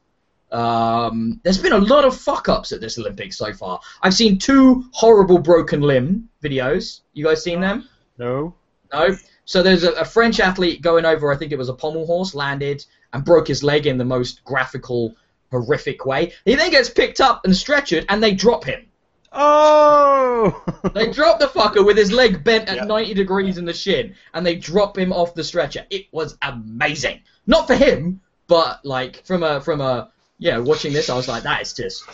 Um, 0.54 1.40
there's 1.42 1.58
been 1.58 1.72
a 1.72 1.78
lot 1.78 2.04
of 2.04 2.16
fuck 2.16 2.48
ups 2.48 2.70
at 2.70 2.80
this 2.80 2.96
Olympics 2.96 3.36
so 3.36 3.52
far. 3.52 3.80
I've 4.02 4.14
seen 4.14 4.38
two 4.38 4.84
horrible 4.92 5.38
broken 5.38 5.80
limb 5.80 6.28
videos. 6.42 7.00
You 7.12 7.24
guys 7.24 7.42
seen 7.42 7.60
them? 7.60 7.88
No. 8.18 8.54
No. 8.92 9.16
So 9.46 9.64
there's 9.64 9.82
a, 9.82 9.92
a 9.92 10.04
French 10.04 10.38
athlete 10.38 10.80
going 10.80 11.04
over. 11.04 11.32
I 11.32 11.36
think 11.36 11.50
it 11.50 11.58
was 11.58 11.68
a 11.68 11.74
pommel 11.74 12.06
horse 12.06 12.36
landed 12.36 12.86
and 13.12 13.24
broke 13.24 13.48
his 13.48 13.64
leg 13.64 13.88
in 13.88 13.98
the 13.98 14.04
most 14.04 14.44
graphical, 14.44 15.16
horrific 15.50 16.06
way. 16.06 16.32
He 16.44 16.54
then 16.54 16.70
gets 16.70 16.88
picked 16.88 17.20
up 17.20 17.44
and 17.44 17.52
stretchered, 17.52 18.06
and 18.08 18.22
they 18.22 18.32
drop 18.32 18.64
him. 18.64 18.86
Oh! 19.32 20.62
they 20.94 21.10
drop 21.10 21.40
the 21.40 21.46
fucker 21.46 21.84
with 21.84 21.96
his 21.96 22.12
leg 22.12 22.44
bent 22.44 22.68
at 22.68 22.86
90 22.86 23.14
degrees 23.14 23.58
in 23.58 23.64
the 23.64 23.72
shin, 23.72 24.14
and 24.32 24.46
they 24.46 24.54
drop 24.54 24.96
him 24.96 25.12
off 25.12 25.34
the 25.34 25.42
stretcher. 25.42 25.84
It 25.90 26.06
was 26.12 26.38
amazing. 26.42 27.22
Not 27.48 27.66
for 27.66 27.74
him, 27.74 28.20
but 28.46 28.84
like 28.84 29.24
from 29.24 29.42
a 29.42 29.60
from 29.60 29.80
a 29.80 30.12
yeah, 30.38 30.58
watching 30.58 30.92
this, 30.92 31.10
I 31.10 31.16
was 31.16 31.28
like, 31.28 31.42
that 31.44 31.62
is 31.62 31.72
just 31.72 32.04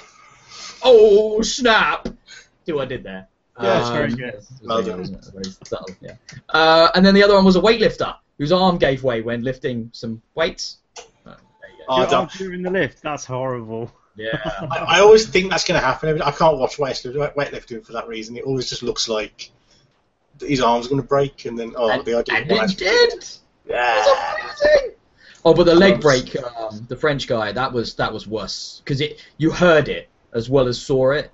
oh 0.83 1.43
snap. 1.43 2.09
See 2.67 2.73
what 2.73 2.83
I 2.83 2.87
did 2.87 3.03
there. 3.03 3.29
Yeah, 3.61 3.81
it's 3.81 3.91
very 3.91 4.13
um, 4.13 4.17
good. 4.17 4.47
Well 4.63 4.83
done. 4.83 5.21
Very 5.33 5.45
subtle, 5.65 5.95
yeah. 6.01 6.15
Uh, 6.49 6.91
and 6.95 7.05
then 7.05 7.15
the 7.15 7.23
other 7.23 7.35
one 7.35 7.45
was 7.45 7.57
a 7.57 7.61
weightlifter 7.61 8.17
whose 8.39 8.53
arm 8.53 8.79
gave 8.79 9.03
way 9.03 9.21
when 9.21 9.43
lifting 9.43 9.91
some 9.93 10.23
weights. 10.35 10.79
Oh, 11.93 12.07
oh, 12.09 12.29
during 12.39 12.63
the 12.63 12.71
lift. 12.71 13.03
That's 13.03 13.25
horrible. 13.25 13.93
Yeah. 14.17 14.39
I, 14.71 14.77
I, 14.77 15.01
always 15.01 15.29
think 15.29 15.51
that's 15.51 15.65
going 15.65 15.81
to 15.81 15.85
happen. 15.85 16.23
I 16.23 16.31
can't 16.31 16.57
watch 16.57 16.77
weightlifting 16.77 17.85
for 17.85 17.93
that 17.93 18.07
reason. 18.07 18.37
It 18.37 18.45
always 18.45 18.69
just 18.69 18.83
looks 18.83 19.09
like 19.09 19.51
his 20.41 20.61
arm's 20.61 20.89
going 20.89 21.03
to 21.03 21.07
break, 21.07 21.45
and 21.47 21.59
then 21.59 21.75
oh, 21.77 21.91
and, 21.91 22.05
the 22.05 22.19
idea. 22.19 22.37
And 22.37 22.51
it 22.51 22.79
did. 22.79 23.25
Yeah. 23.69 24.05
Oh, 25.45 25.55
but 25.55 25.65
the 25.65 25.75
leg 25.75 26.01
break, 26.01 26.37
um, 26.37 26.85
the 26.89 26.97
French 26.97 27.27
guy, 27.27 27.53
that 27.53 27.73
was 27.73 27.95
that 27.95 28.13
was 28.13 28.27
worse. 28.27 28.83
Because 28.85 29.01
it 29.01 29.25
you 29.39 29.51
heard 29.51 29.89
it 29.89 30.09
as 30.33 30.51
well 30.51 30.69
as 30.69 30.81
saw 30.81 31.13
it, 31.13 31.33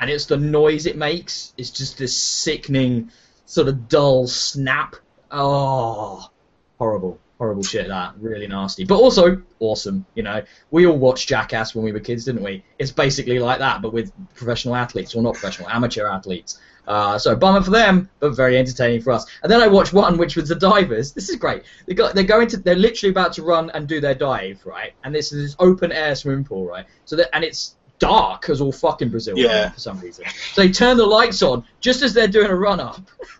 and 0.00 0.10
it's 0.10 0.26
the 0.26 0.36
noise 0.36 0.86
it 0.86 0.96
makes. 0.96 1.52
It's 1.56 1.70
just 1.70 1.98
this 1.98 2.16
sickening, 2.16 3.10
sort 3.46 3.68
of 3.68 3.88
dull 3.88 4.26
snap. 4.26 4.96
Oh, 5.30 6.30
horrible 6.78 7.18
horrible 7.38 7.62
shit 7.62 7.88
that. 7.88 8.14
Really 8.18 8.46
nasty. 8.46 8.84
But 8.84 8.96
also 8.96 9.40
awesome 9.60 10.04
you 10.14 10.22
know. 10.22 10.42
We 10.70 10.86
all 10.86 10.98
watched 10.98 11.28
jackass 11.28 11.74
when 11.74 11.84
we 11.84 11.92
were 11.92 12.00
kids 12.00 12.24
didn't 12.24 12.42
we? 12.42 12.64
It's 12.78 12.90
basically 12.90 13.38
like 13.38 13.60
that 13.60 13.80
but 13.80 13.92
with 13.92 14.12
professional 14.34 14.74
athletes 14.74 15.14
or 15.14 15.22
not 15.22 15.34
professional 15.34 15.68
amateur 15.70 16.06
athletes 16.06 16.60
uh, 16.88 17.18
so 17.18 17.36
bummer 17.36 17.62
for 17.62 17.70
them 17.70 18.08
but 18.18 18.34
very 18.34 18.58
entertaining 18.58 19.00
for 19.00 19.12
us 19.12 19.26
and 19.42 19.52
then 19.52 19.60
i 19.60 19.66
watched 19.66 19.92
one 19.92 20.18
which 20.18 20.34
was 20.36 20.48
the 20.48 20.54
divers 20.54 21.12
this 21.12 21.28
is 21.28 21.36
great 21.36 21.62
they 21.86 21.94
got 21.94 22.14
they're 22.14 22.24
going 22.24 22.48
to 22.48 22.56
they're 22.56 22.74
literally 22.74 23.10
about 23.10 23.32
to 23.32 23.42
run 23.42 23.70
and 23.70 23.86
do 23.86 24.00
their 24.00 24.14
dive 24.14 24.60
right 24.64 24.94
and 25.04 25.14
this 25.14 25.32
is 25.32 25.50
this 25.50 25.56
open 25.58 25.92
air 25.92 26.14
swimming 26.14 26.44
pool 26.44 26.66
right 26.66 26.86
so 27.04 27.14
that 27.14 27.28
and 27.34 27.44
it's 27.44 27.76
dark 28.00 28.48
as 28.48 28.60
all 28.60 28.72
fucking 28.72 29.08
brazil 29.08 29.36
yeah. 29.36 29.70
for 29.70 29.80
some 29.80 30.00
reason 30.00 30.24
so 30.52 30.62
they 30.62 30.70
turn 30.70 30.96
the 30.96 31.06
lights 31.06 31.42
on 31.42 31.64
just 31.80 32.02
as 32.02 32.14
they're 32.14 32.28
doing 32.28 32.48
a 32.48 32.54
run 32.54 32.80
up 32.80 33.00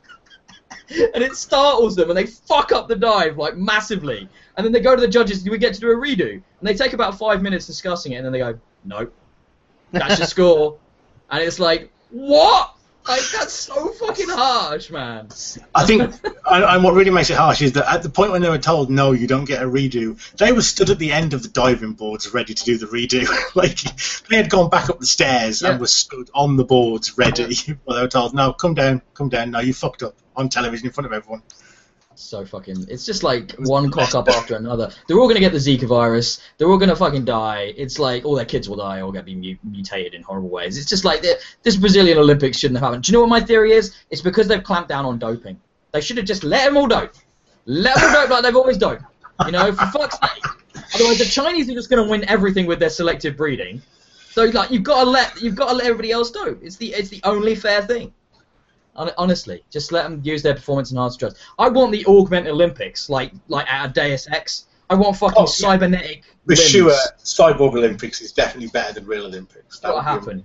and 0.91 1.23
it 1.23 1.37
startles 1.37 1.97
them, 1.97 2.09
and 2.09 2.17
they 2.17 2.27
fuck 2.27 2.73
up 2.73 2.89
the 2.89 2.97
dive 2.97 3.37
like 3.37 3.57
massively. 3.57 4.29
And 4.57 4.65
then 4.65 4.73
they 4.73 4.81
go 4.81 4.95
to 4.97 5.01
the 5.01 5.09
judges, 5.09 5.43
do 5.43 5.51
we 5.51 5.59
get 5.59 5.75
to 5.75 5.81
do 5.81 5.91
a 5.91 5.95
redo? 5.95 6.33
And 6.33 6.43
they 6.63 6.75
take 6.75 6.95
about 6.95 7.19
five 7.19 7.43
minutes 7.43 7.67
discussing 7.67 8.13
it, 8.13 8.17
and 8.17 8.25
then 8.25 8.33
they 8.33 8.39
go, 8.39 8.59
nope, 8.85 9.13
that's 9.93 10.19
your 10.19 10.27
score. 10.29 10.79
And 11.31 11.43
it's 11.43 11.59
like, 11.59 11.91
what? 12.11 12.75
Like 13.09 13.23
that's 13.33 13.55
so 13.55 13.89
fucking 13.89 14.29
harsh, 14.29 14.91
man. 14.91 15.29
I 15.75 15.87
think, 15.87 16.13
and 16.45 16.85
what 16.85 16.93
really 16.93 17.11
makes 17.11 17.31
it 17.31 17.39
harsh 17.39 17.63
is 17.63 17.73
that 17.73 17.91
at 17.91 18.03
the 18.03 18.11
point 18.11 18.33
when 18.33 18.43
they 18.43 18.51
were 18.51 18.59
told 18.59 18.91
no, 18.91 19.13
you 19.13 19.27
don't 19.27 19.47
get 19.47 19.63
a 19.63 19.67
redo, 19.67 20.21
they 20.37 20.53
were 20.53 20.61
stood 20.61 20.91
at 20.91 20.99
the 20.99 21.13
end 21.13 21.33
of 21.33 21.43
the 21.43 21.49
diving 21.49 21.95
boards 21.95 22.35
ready 22.35 22.53
to 22.53 22.65
do 22.65 22.77
the 22.77 22.85
redo. 22.85 23.27
like 23.55 23.79
they 24.29 24.37
had 24.37 24.51
gone 24.51 24.69
back 24.69 24.91
up 24.91 25.01
the 25.01 25.07
stairs 25.07 25.63
yeah. 25.63 25.71
and 25.71 25.81
were 25.81 25.87
stood 25.87 26.29
on 26.35 26.57
the 26.57 26.65
boards 26.65 27.17
ready. 27.17 27.57
Well, 27.87 27.97
they 27.97 28.03
were 28.03 28.09
told 28.09 28.35
no, 28.35 28.53
come 28.53 28.75
down, 28.75 29.01
come 29.15 29.31
down. 29.31 29.53
No, 29.53 29.61
you 29.61 29.73
fucked 29.73 30.03
up 30.03 30.15
on 30.37 30.51
television 30.51 30.87
in 30.87 30.93
front 30.93 31.07
of 31.07 31.13
everyone 31.15 31.43
so 32.21 32.45
fucking. 32.45 32.87
It's 32.89 33.07
just 33.07 33.23
like 33.23 33.53
one 33.59 33.91
cock 33.91 34.15
up 34.15 34.29
after 34.29 34.57
another. 34.57 34.91
They're 35.07 35.19
all 35.19 35.29
gonna 35.29 35.41
get 35.41 35.53
the 35.53 35.59
Zika 35.59 35.87
virus. 35.87 36.41
They're 36.57 36.69
all 36.69 36.79
gonna 36.79 36.97
fucking 36.97 37.25
die. 37.25 37.73
It's 37.77 37.99
like 37.99 38.25
all 38.25 38.35
their 38.35 38.45
kids 38.45 38.69
will 38.69 38.77
die 38.77 39.01
or 39.03 39.13
get 39.13 39.25
be 39.25 39.59
mutated 39.63 40.15
in 40.15 40.23
horrible 40.23 40.49
ways. 40.49 40.79
It's 40.79 40.89
just 40.89 41.05
like 41.05 41.25
this 41.63 41.77
Brazilian 41.77 42.19
Olympics 42.19 42.59
shouldn't 42.59 42.79
have 42.79 42.87
happened. 42.87 43.05
Do 43.05 43.13
you 43.13 43.17
know 43.17 43.21
what 43.21 43.31
my 43.31 43.41
theory 43.41 43.73
is? 43.73 43.95
It's 44.11 44.23
because 44.23 44.49
they've 44.49 44.63
clamped 44.63 44.89
down 44.89 45.05
on 45.05 45.19
doping. 45.19 45.61
They 45.93 46.01
should 46.01 46.17
have 46.17 46.27
just 46.27 46.45
let 46.45 46.67
them 46.67 46.77
all 46.77 46.87
dope. 46.87 47.13
Let 47.67 47.97
them 47.97 48.13
dope 48.13 48.31
like 48.31 48.43
they've 48.43 48.57
always 48.57 48.79
doped. 48.79 49.03
You 49.47 49.53
know, 49.53 49.73
for 49.73 49.87
fuck's 49.87 50.19
sake. 50.19 50.45
Otherwise, 50.95 51.19
the 51.19 51.25
Chinese 51.25 51.69
are 51.71 51.75
just 51.75 51.91
gonna 51.91 52.09
win 52.09 52.29
everything 52.29 52.67
with 52.67 52.79
their 52.79 52.91
selective 52.91 53.37
breeding. 53.37 53.83
So 54.31 54.45
like 54.45 54.71
you've 54.71 54.85
got 54.85 55.03
to 55.03 55.11
let 55.11 55.43
you've 55.43 55.57
got 55.57 55.71
to 55.71 55.75
let 55.75 55.87
everybody 55.87 56.13
else 56.13 56.31
dope. 56.31 56.63
It's 56.63 56.77
the 56.77 56.93
it's 56.95 57.09
the 57.09 57.21
only 57.25 57.57
fair 57.57 57.83
thing. 57.83 58.13
Honestly, 59.17 59.63
just 59.71 59.93
let 59.93 60.03
them 60.03 60.21
use 60.25 60.43
their 60.43 60.55
performance 60.55 60.91
enhanced 60.91 61.21
drugs. 61.21 61.41
I 61.59 61.69
want 61.69 61.93
the 61.93 62.05
augmented 62.07 62.53
Olympics, 62.53 63.09
like 63.09 63.33
like 63.49 63.71
at 63.71 63.91
a 63.91 63.93
Deus 63.93 64.29
Ex. 64.31 64.67
I 64.91 64.95
want 64.95 65.17
fucking 65.17 65.37
oh, 65.37 65.43
yeah. 65.43 65.47
cybernetic. 65.47 66.25
For 66.47 66.57
sure, 66.57 66.93
Cyborg 67.19 67.75
Olympics 67.75 68.21
is 68.21 68.33
definitely 68.33 68.69
better 68.69 68.95
than 68.95 69.07
real 69.07 69.27
Olympics. 69.27 69.81
That 69.81 69.93
will 69.93 70.01
happen. 70.01 70.45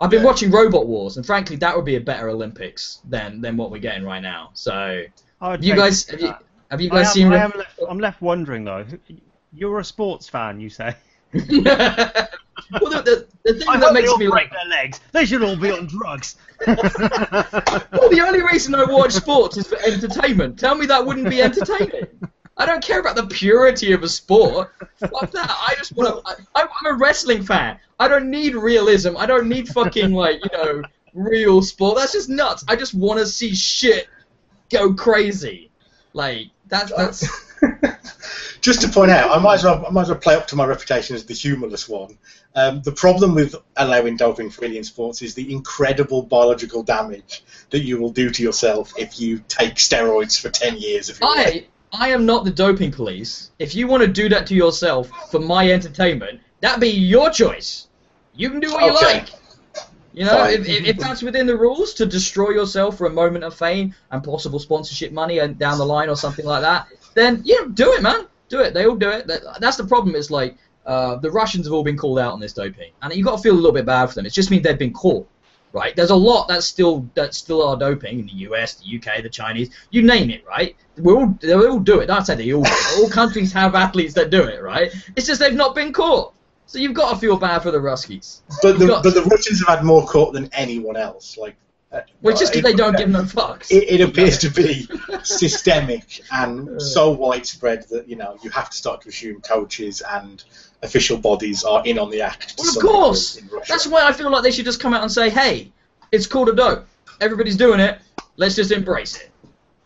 I've 0.00 0.10
been 0.10 0.20
yeah. 0.20 0.26
watching 0.26 0.50
Robot 0.50 0.86
Wars, 0.86 1.16
and 1.16 1.24
frankly, 1.24 1.56
that 1.56 1.74
would 1.74 1.84
be 1.84 1.96
a 1.96 2.00
better 2.00 2.28
Olympics 2.28 3.00
than 3.08 3.40
than 3.40 3.56
what 3.56 3.70
we're 3.70 3.78
getting 3.78 4.04
right 4.04 4.20
now. 4.20 4.50
So, 4.54 5.04
you 5.60 5.74
guys 5.74 6.06
have 6.08 6.20
you, 6.20 6.34
have 6.70 6.80
you 6.80 6.90
guys 6.90 7.06
am, 7.08 7.12
seen? 7.12 7.32
I 7.32 7.44
am 7.44 7.52
left, 7.56 7.80
I'm 7.88 7.98
left 7.98 8.20
wondering 8.20 8.64
though. 8.64 8.84
You're 9.52 9.80
a 9.80 9.84
sports 9.84 10.28
fan, 10.28 10.60
you 10.60 10.68
say? 10.68 10.94
well, 12.72 12.90
the, 12.90 13.02
the, 13.02 13.52
the 13.52 13.58
thing 13.58 13.68
I 13.68 13.78
that 13.78 13.92
makes 13.92 14.16
me 14.16 14.28
break 14.28 14.30
like 14.30 14.50
their 14.50 14.68
legs. 14.68 15.00
They 15.12 15.26
should 15.26 15.42
all 15.42 15.56
be 15.56 15.70
on 15.70 15.86
drugs. 15.86 16.36
well, 16.66 16.76
the 16.76 18.24
only 18.26 18.42
reason 18.42 18.74
I 18.74 18.84
watch 18.84 19.12
sports 19.12 19.56
is 19.56 19.66
for 19.66 19.78
entertainment. 19.78 20.58
Tell 20.58 20.74
me 20.74 20.86
that 20.86 21.04
wouldn't 21.04 21.28
be 21.28 21.42
entertaining. 21.42 22.06
I 22.56 22.64
don't 22.64 22.82
care 22.82 23.00
about 23.00 23.16
the 23.16 23.26
purity 23.26 23.92
of 23.92 24.02
a 24.02 24.08
sport. 24.08 24.72
Fuck 24.98 25.30
that. 25.32 25.50
I 25.50 25.74
just 25.76 25.94
want 25.94 26.24
to. 26.24 26.46
I'm 26.54 26.68
a 26.86 26.94
wrestling 26.94 27.42
fan. 27.42 27.78
I 27.98 28.08
don't 28.08 28.30
need 28.30 28.54
realism. 28.54 29.16
I 29.16 29.26
don't 29.26 29.48
need 29.48 29.68
fucking 29.68 30.12
like 30.12 30.42
you 30.42 30.50
know 30.52 30.82
real 31.12 31.60
sport. 31.62 31.98
That's 31.98 32.12
just 32.12 32.30
nuts. 32.30 32.64
I 32.68 32.76
just 32.76 32.94
want 32.94 33.20
to 33.20 33.26
see 33.26 33.54
shit 33.54 34.08
go 34.70 34.94
crazy. 34.94 35.70
Like 36.14 36.46
that's 36.68 36.92
that's 36.92 37.45
Just 38.60 38.80
to 38.82 38.88
point 38.88 39.10
out, 39.10 39.30
I 39.30 39.38
might 39.38 39.54
as 39.54 39.64
well 39.64 39.84
I 39.86 39.90
might 39.90 40.02
as 40.02 40.08
well 40.08 40.18
play 40.18 40.34
up 40.34 40.48
to 40.48 40.56
my 40.56 40.64
reputation 40.64 41.14
as 41.14 41.24
the 41.24 41.34
humorless 41.34 41.88
one. 41.88 42.18
Um, 42.54 42.82
the 42.82 42.92
problem 42.92 43.34
with 43.34 43.54
allowing 43.76 44.16
doping 44.16 44.50
freely 44.50 44.78
in 44.78 44.84
sports 44.84 45.22
is 45.22 45.34
the 45.34 45.52
incredible 45.52 46.22
biological 46.22 46.82
damage 46.82 47.44
that 47.70 47.80
you 47.80 47.98
will 48.00 48.10
do 48.10 48.30
to 48.30 48.42
yourself 48.42 48.92
if 48.98 49.20
you 49.20 49.42
take 49.46 49.74
steroids 49.74 50.40
for 50.40 50.48
ten 50.48 50.76
years. 50.78 51.10
If 51.10 51.18
I 51.22 51.66
I 51.92 52.08
am 52.08 52.26
not 52.26 52.44
the 52.44 52.50
doping 52.50 52.90
police. 52.90 53.50
If 53.58 53.74
you 53.74 53.86
want 53.86 54.02
to 54.02 54.08
do 54.08 54.28
that 54.30 54.46
to 54.48 54.54
yourself 54.54 55.10
for 55.30 55.38
my 55.38 55.70
entertainment, 55.70 56.40
that 56.60 56.80
be 56.80 56.88
your 56.88 57.30
choice. 57.30 57.86
You 58.34 58.50
can 58.50 58.60
do 58.60 58.72
what 58.72 58.84
you 58.84 58.94
like. 58.94 59.30
You 60.16 60.24
know, 60.24 60.48
if, 60.48 60.66
if, 60.66 60.96
that's 60.96 61.22
within 61.22 61.46
the 61.46 61.58
rules 61.58 61.92
to 61.94 62.06
destroy 62.06 62.48
yourself 62.48 62.96
for 62.96 63.06
a 63.06 63.10
moment 63.10 63.44
of 63.44 63.54
fame 63.54 63.94
and 64.10 64.24
possible 64.24 64.58
sponsorship 64.58 65.12
money 65.12 65.40
and 65.40 65.58
down 65.58 65.76
the 65.76 65.84
line 65.84 66.08
or 66.08 66.16
something 66.16 66.46
like 66.46 66.62
that, 66.62 66.86
then 67.12 67.42
yeah, 67.44 67.66
do 67.74 67.92
it, 67.92 68.02
man. 68.02 68.26
Do 68.48 68.60
it. 68.60 68.72
They 68.72 68.86
all 68.86 68.96
do 68.96 69.10
it. 69.10 69.30
That's 69.60 69.76
the 69.76 69.86
problem. 69.86 70.16
It's 70.16 70.30
like 70.30 70.56
uh, 70.86 71.16
the 71.16 71.30
Russians 71.30 71.66
have 71.66 71.74
all 71.74 71.84
been 71.84 71.98
called 71.98 72.18
out 72.18 72.32
on 72.32 72.40
this 72.40 72.54
doping, 72.54 72.92
and 73.02 73.12
you've 73.12 73.26
got 73.26 73.36
to 73.36 73.42
feel 73.42 73.52
a 73.52 73.56
little 73.56 73.72
bit 73.72 73.84
bad 73.84 74.06
for 74.06 74.14
them. 74.14 74.24
It 74.24 74.32
just 74.32 74.50
means 74.50 74.62
they've 74.62 74.78
been 74.78 74.94
caught. 74.94 75.28
Right? 75.74 75.94
There's 75.94 76.08
a 76.08 76.16
lot 76.16 76.48
that's 76.48 76.64
still 76.64 77.06
that 77.12 77.34
still 77.34 77.62
are 77.62 77.76
doping 77.76 78.20
in 78.20 78.26
the 78.26 78.32
US, 78.48 78.76
the 78.76 78.96
UK, 78.96 79.22
the 79.22 79.28
Chinese, 79.28 79.68
you 79.90 80.00
name 80.00 80.30
it, 80.30 80.46
right? 80.46 80.74
We 80.96 81.12
all 81.12 81.36
they 81.42 81.52
all 81.52 81.80
do 81.80 82.00
it. 82.00 82.06
Don't 82.06 82.24
say 82.24 82.36
they 82.36 82.54
all 82.54 82.62
do 82.62 82.70
it. 82.72 82.98
All 82.98 83.10
countries 83.10 83.52
have 83.52 83.74
athletes 83.74 84.14
that 84.14 84.30
do 84.30 84.44
it, 84.44 84.62
right? 84.62 84.90
It's 85.14 85.26
just 85.26 85.40
they've 85.40 85.52
not 85.52 85.74
been 85.74 85.92
caught. 85.92 86.32
So 86.66 86.78
you've 86.78 86.94
got 86.94 87.12
to 87.12 87.16
feel 87.18 87.36
bad 87.36 87.62
for 87.62 87.70
the 87.70 87.78
Ruskies. 87.78 88.40
But 88.62 88.78
the, 88.78 88.86
but 89.02 89.14
the 89.14 89.22
Russians 89.22 89.60
have 89.66 89.78
had 89.78 89.84
more 89.84 90.04
caught 90.06 90.32
than 90.34 90.50
anyone 90.52 90.96
else. 90.96 91.36
Like, 91.38 91.54
uh, 91.92 92.00
just 92.24 92.54
it- 92.54 92.58
because 92.58 92.62
they 92.64 92.76
don't 92.76 92.96
give 92.96 93.08
no 93.08 93.22
fucks. 93.22 93.70
It, 93.70 93.88
it 93.88 94.00
appears 94.00 94.38
to 94.38 94.50
be 94.50 94.88
systemic 95.22 96.20
and 96.32 96.82
so 96.82 97.12
widespread 97.12 97.84
that 97.90 98.08
you 98.08 98.16
know 98.16 98.36
you 98.42 98.50
have 98.50 98.70
to 98.70 98.76
start 98.76 99.02
to 99.02 99.08
assume 99.08 99.40
coaches 99.40 100.02
and 100.10 100.42
official 100.82 101.16
bodies 101.18 101.62
are 101.64 101.82
in 101.86 101.98
on 101.98 102.10
the 102.10 102.22
act. 102.22 102.54
Well, 102.58 102.68
of 102.68 102.82
course. 102.82 103.40
That's 103.68 103.86
why 103.86 104.06
I 104.06 104.12
feel 104.12 104.30
like 104.30 104.42
they 104.42 104.50
should 104.50 104.64
just 104.64 104.80
come 104.80 104.92
out 104.92 105.02
and 105.02 105.10
say, 105.12 105.30
"Hey, 105.30 105.72
it's 106.10 106.26
called 106.26 106.48
a 106.48 106.54
dope. 106.54 106.86
Everybody's 107.20 107.56
doing 107.56 107.80
it. 107.80 107.98
Let's 108.36 108.56
just 108.56 108.72
embrace 108.72 109.16
it." 109.16 109.30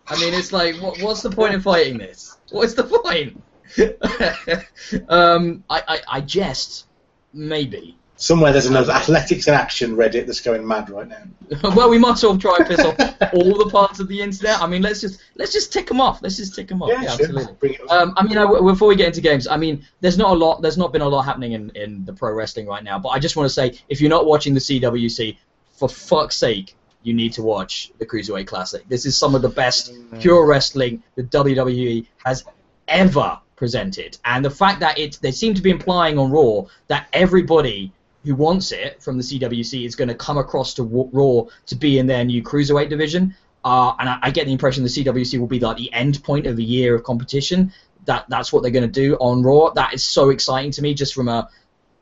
I 0.07 0.19
mean, 0.19 0.35
it's 0.35 0.53
like, 0.53 0.75
what, 0.83 1.01
what's 1.03 1.23
the 1.23 1.31
point 1.31 1.55
in 1.55 1.61
fighting 1.61 1.99
this? 1.99 2.37
What's 2.51 2.75
the 2.75 2.83
point? 2.83 3.40
um, 5.09 5.65
I, 5.69 5.83
I, 5.87 6.01
I 6.09 6.21
jest, 6.21 6.87
maybe. 7.33 7.97
Somewhere 8.17 8.53
there's 8.53 8.67
another 8.67 8.93
athletics 8.93 9.49
in 9.49 9.55
action 9.55 9.97
Reddit 9.97 10.27
that's 10.27 10.43
going 10.43 10.67
mad 10.67 10.91
right 10.91 11.09
now. 11.09 11.23
well, 11.75 11.89
we 11.89 11.97
might 11.97 12.13
as 12.13 12.23
well 12.23 12.37
try 12.37 12.57
and 12.59 12.67
piss 12.67 12.81
off 12.81 12.99
all 13.33 13.57
the 13.57 13.71
parts 13.71 13.99
of 13.99 14.09
the 14.09 14.21
internet. 14.21 14.61
I 14.61 14.67
mean, 14.67 14.83
let's 14.83 15.01
just 15.01 15.23
let's 15.37 15.55
just 15.55 15.73
tick 15.73 15.87
them 15.87 16.03
off. 16.03 16.21
Let's 16.21 16.37
just 16.37 16.55
tick 16.55 16.69
them 16.69 16.83
off. 16.83 16.91
Yeah, 16.91 17.01
sure. 17.01 17.11
absolutely. 17.13 17.55
Bring 17.55 17.75
it 17.75 17.81
up. 17.81 17.91
Um, 17.91 18.15
I 18.19 18.23
mean, 18.23 18.37
I, 18.37 18.45
before 18.61 18.89
we 18.89 18.97
get 18.97 19.07
into 19.07 19.23
games, 19.23 19.49
I 19.49 19.57
mean, 19.57 19.87
there's 20.03 20.19
not 20.19 20.33
a 20.33 20.35
lot. 20.35 20.61
There's 20.61 20.77
not 20.77 20.93
been 20.93 21.01
a 21.01 21.09
lot 21.09 21.23
happening 21.23 21.53
in, 21.53 21.71
in 21.75 22.05
the 22.05 22.13
pro 22.13 22.35
wrestling 22.35 22.67
right 22.67 22.85
now. 22.85 22.99
But 22.99 23.09
I 23.09 23.19
just 23.21 23.37
want 23.37 23.47
to 23.47 23.55
say, 23.55 23.79
if 23.89 24.03
you're 24.03 24.11
not 24.11 24.27
watching 24.27 24.53
the 24.53 24.61
CWC, 24.61 25.39
for 25.79 25.89
fuck's 25.89 26.37
sake, 26.37 26.77
you 27.03 27.15
need 27.15 27.33
to 27.33 27.43
watch 27.43 27.91
the 27.99 28.05
Cruiserweight 28.05 28.47
Classic. 28.47 28.87
This 28.87 29.07
is 29.07 29.17
some 29.17 29.35
of 29.35 29.41
the 29.41 29.49
best 29.49 29.93
pure 30.21 30.47
wrestling 30.47 31.03
the 31.15 31.23
WWE 31.23 32.07
has 32.25 32.45
ever 32.87 33.39
presented, 33.61 34.16
and 34.25 34.42
the 34.42 34.51
fact 34.51 34.81
that 34.81 34.99
it 34.99 35.18
they 35.20 35.31
seem 35.31 35.53
to 35.53 35.61
be 35.61 35.70
implying 35.70 36.18
on 36.18 36.31
Raw 36.31 36.64
that 36.88 37.07
everybody 37.12 37.92
who 38.25 38.35
wants 38.35 38.73
it 38.73 39.03
from 39.03 39.18
the 39.18 39.23
CWC 39.23 39.85
is 39.85 39.94
going 39.94 40.09
to 40.09 40.14
come 40.14 40.38
across 40.38 40.73
to 40.75 40.83
Raw 40.83 41.44
to 41.66 41.75
be 41.77 41.99
in 41.99 42.07
their 42.07 42.25
new 42.25 42.42
cruiserweight 42.42 42.88
division. 42.88 43.35
Uh, 43.62 43.92
and 43.99 44.09
I, 44.09 44.18
I 44.23 44.31
get 44.31 44.46
the 44.46 44.53
impression 44.53 44.83
the 44.83 44.88
CWC 44.88 45.38
will 45.38 45.46
be 45.46 45.61
like 45.61 45.77
the 45.77 45.92
end 45.92 46.25
point 46.25 46.46
of 46.46 46.57
a 46.59 46.62
year 46.62 46.94
of 46.94 47.05
competition. 47.05 47.70
That 48.07 48.25
that's 48.31 48.51
what 48.51 48.62
they're 48.62 48.73
going 48.73 48.90
to 48.90 49.01
do 49.07 49.16
on 49.16 49.42
Raw. 49.42 49.70
That 49.75 49.92
is 49.92 50.03
so 50.03 50.31
exciting 50.31 50.70
to 50.73 50.83
me, 50.83 50.94
just 50.94 51.12
from 51.14 51.29
a 51.29 51.51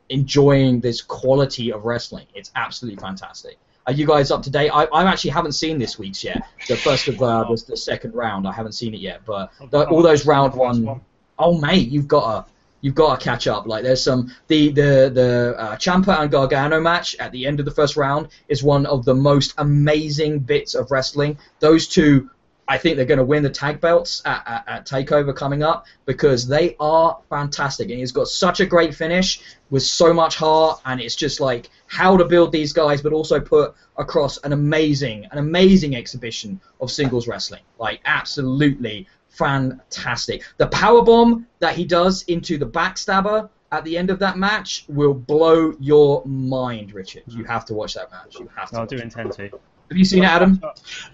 enjoying 0.09 0.79
this 0.81 1.03
quality 1.03 1.73
of 1.73 1.85
wrestling. 1.85 2.29
It's 2.37 2.53
absolutely 2.55 3.01
fantastic. 3.01 3.59
Are 3.88 3.92
you 3.92 4.07
guys 4.07 4.31
up 4.31 4.42
to 4.44 4.51
date? 4.51 4.68
I, 4.68 4.85
I 4.85 5.03
actually 5.05 5.31
haven't 5.33 5.53
seen 5.53 5.79
this 5.79 5.99
week's 5.99 6.23
yet. 6.23 6.42
The 6.68 6.77
first 6.77 7.09
of 7.09 7.21
uh, 7.21 7.44
the, 7.49 7.64
the 7.68 7.77
second 7.77 8.14
round, 8.14 8.47
I 8.47 8.53
haven't 8.53 8.73
seen 8.73 8.94
it 8.94 9.01
yet. 9.01 9.23
But 9.27 9.51
the, 9.71 9.88
all 9.88 10.03
those 10.03 10.25
round 10.25 10.55
one 10.55 11.01
oh 11.38 11.59
mate, 11.59 11.88
you've 11.88 12.09
got 12.09 12.46
to 12.46 12.53
you've 12.81 12.94
got 12.94 13.18
to 13.18 13.24
catch 13.24 13.46
up. 13.46 13.66
Like 13.66 13.83
there's 13.83 14.03
some 14.03 14.35
the 14.46 14.70
the 14.70 15.11
the 15.12 15.55
uh, 15.59 15.77
Ciampa 15.77 16.20
and 16.20 16.31
Gargano 16.31 16.81
match 16.81 17.16
at 17.16 17.33
the 17.33 17.46
end 17.46 17.61
of 17.61 17.66
the 17.66 17.72
first 17.72 17.96
round 17.96 18.29
is 18.48 18.62
one 18.62 18.87
of 18.87 19.05
the 19.05 19.14
most 19.14 19.55
amazing 19.59 20.40
bits 20.40 20.74
of 20.74 20.90
wrestling. 20.90 21.38
Those 21.61 21.88
two. 21.88 22.31
I 22.70 22.77
think 22.77 22.96
they're 22.96 23.07
going 23.07 23.16
to 23.16 23.24
win 23.24 23.42
the 23.42 23.48
tag 23.48 23.81
belts 23.81 24.20
at, 24.27 24.42
at, 24.46 24.64
at 24.68 24.87
Takeover 24.87 25.35
coming 25.35 25.62
up 25.62 25.87
because 26.05 26.46
they 26.46 26.77
are 26.79 27.18
fantastic 27.31 27.88
and 27.88 27.98
it's 27.98 28.12
got 28.12 28.29
such 28.29 28.61
a 28.61 28.66
great 28.66 28.94
finish 28.94 29.40
with 29.70 29.83
so 29.83 30.12
much 30.12 30.37
heart 30.37 30.79
and 30.85 31.01
it's 31.01 31.16
just 31.16 31.40
like 31.40 31.70
how 31.87 32.14
to 32.18 32.27
build 32.27 32.53
these 32.53 32.74
guys 32.74 33.01
but 33.01 33.14
also 33.14 33.40
put 33.40 33.74
across 33.96 34.37
an 34.44 34.53
amazing 34.53 35.24
an 35.33 35.38
amazing 35.38 35.96
exhibition 35.96 36.61
of 36.79 36.90
singles 36.90 37.27
wrestling 37.27 37.62
like 37.79 38.01
absolutely 38.05 39.07
fantastic. 39.38 40.42
The 40.57 40.66
power 40.68 41.03
bomb 41.03 41.46
that 41.61 41.74
he 41.74 41.85
does 41.85 42.22
into 42.24 42.59
the 42.59 42.66
backstabber 42.66 43.48
at 43.70 43.85
the 43.85 43.98
end 43.98 44.11
of 44.11 44.18
that 44.20 44.38
match 44.38 44.85
will 44.88 45.14
blow 45.14 45.74
your 45.79 46.24
mind, 46.24 46.92
Richard. 46.92 47.22
You 47.27 47.44
have 47.44 47.64
to 47.66 47.74
watch 47.74 47.94
that 47.94 48.11
match. 48.11 48.37
You 48.38 48.48
have 48.57 48.70
to. 48.70 48.77
I 48.77 48.81
watch 48.81 48.88
do 48.90 48.96
it. 48.96 49.03
intend 49.03 49.33
to. 49.33 49.51
Have 49.90 49.96
you 49.96 50.05
seen 50.05 50.22
it, 50.22 50.27
Adam? 50.27 50.61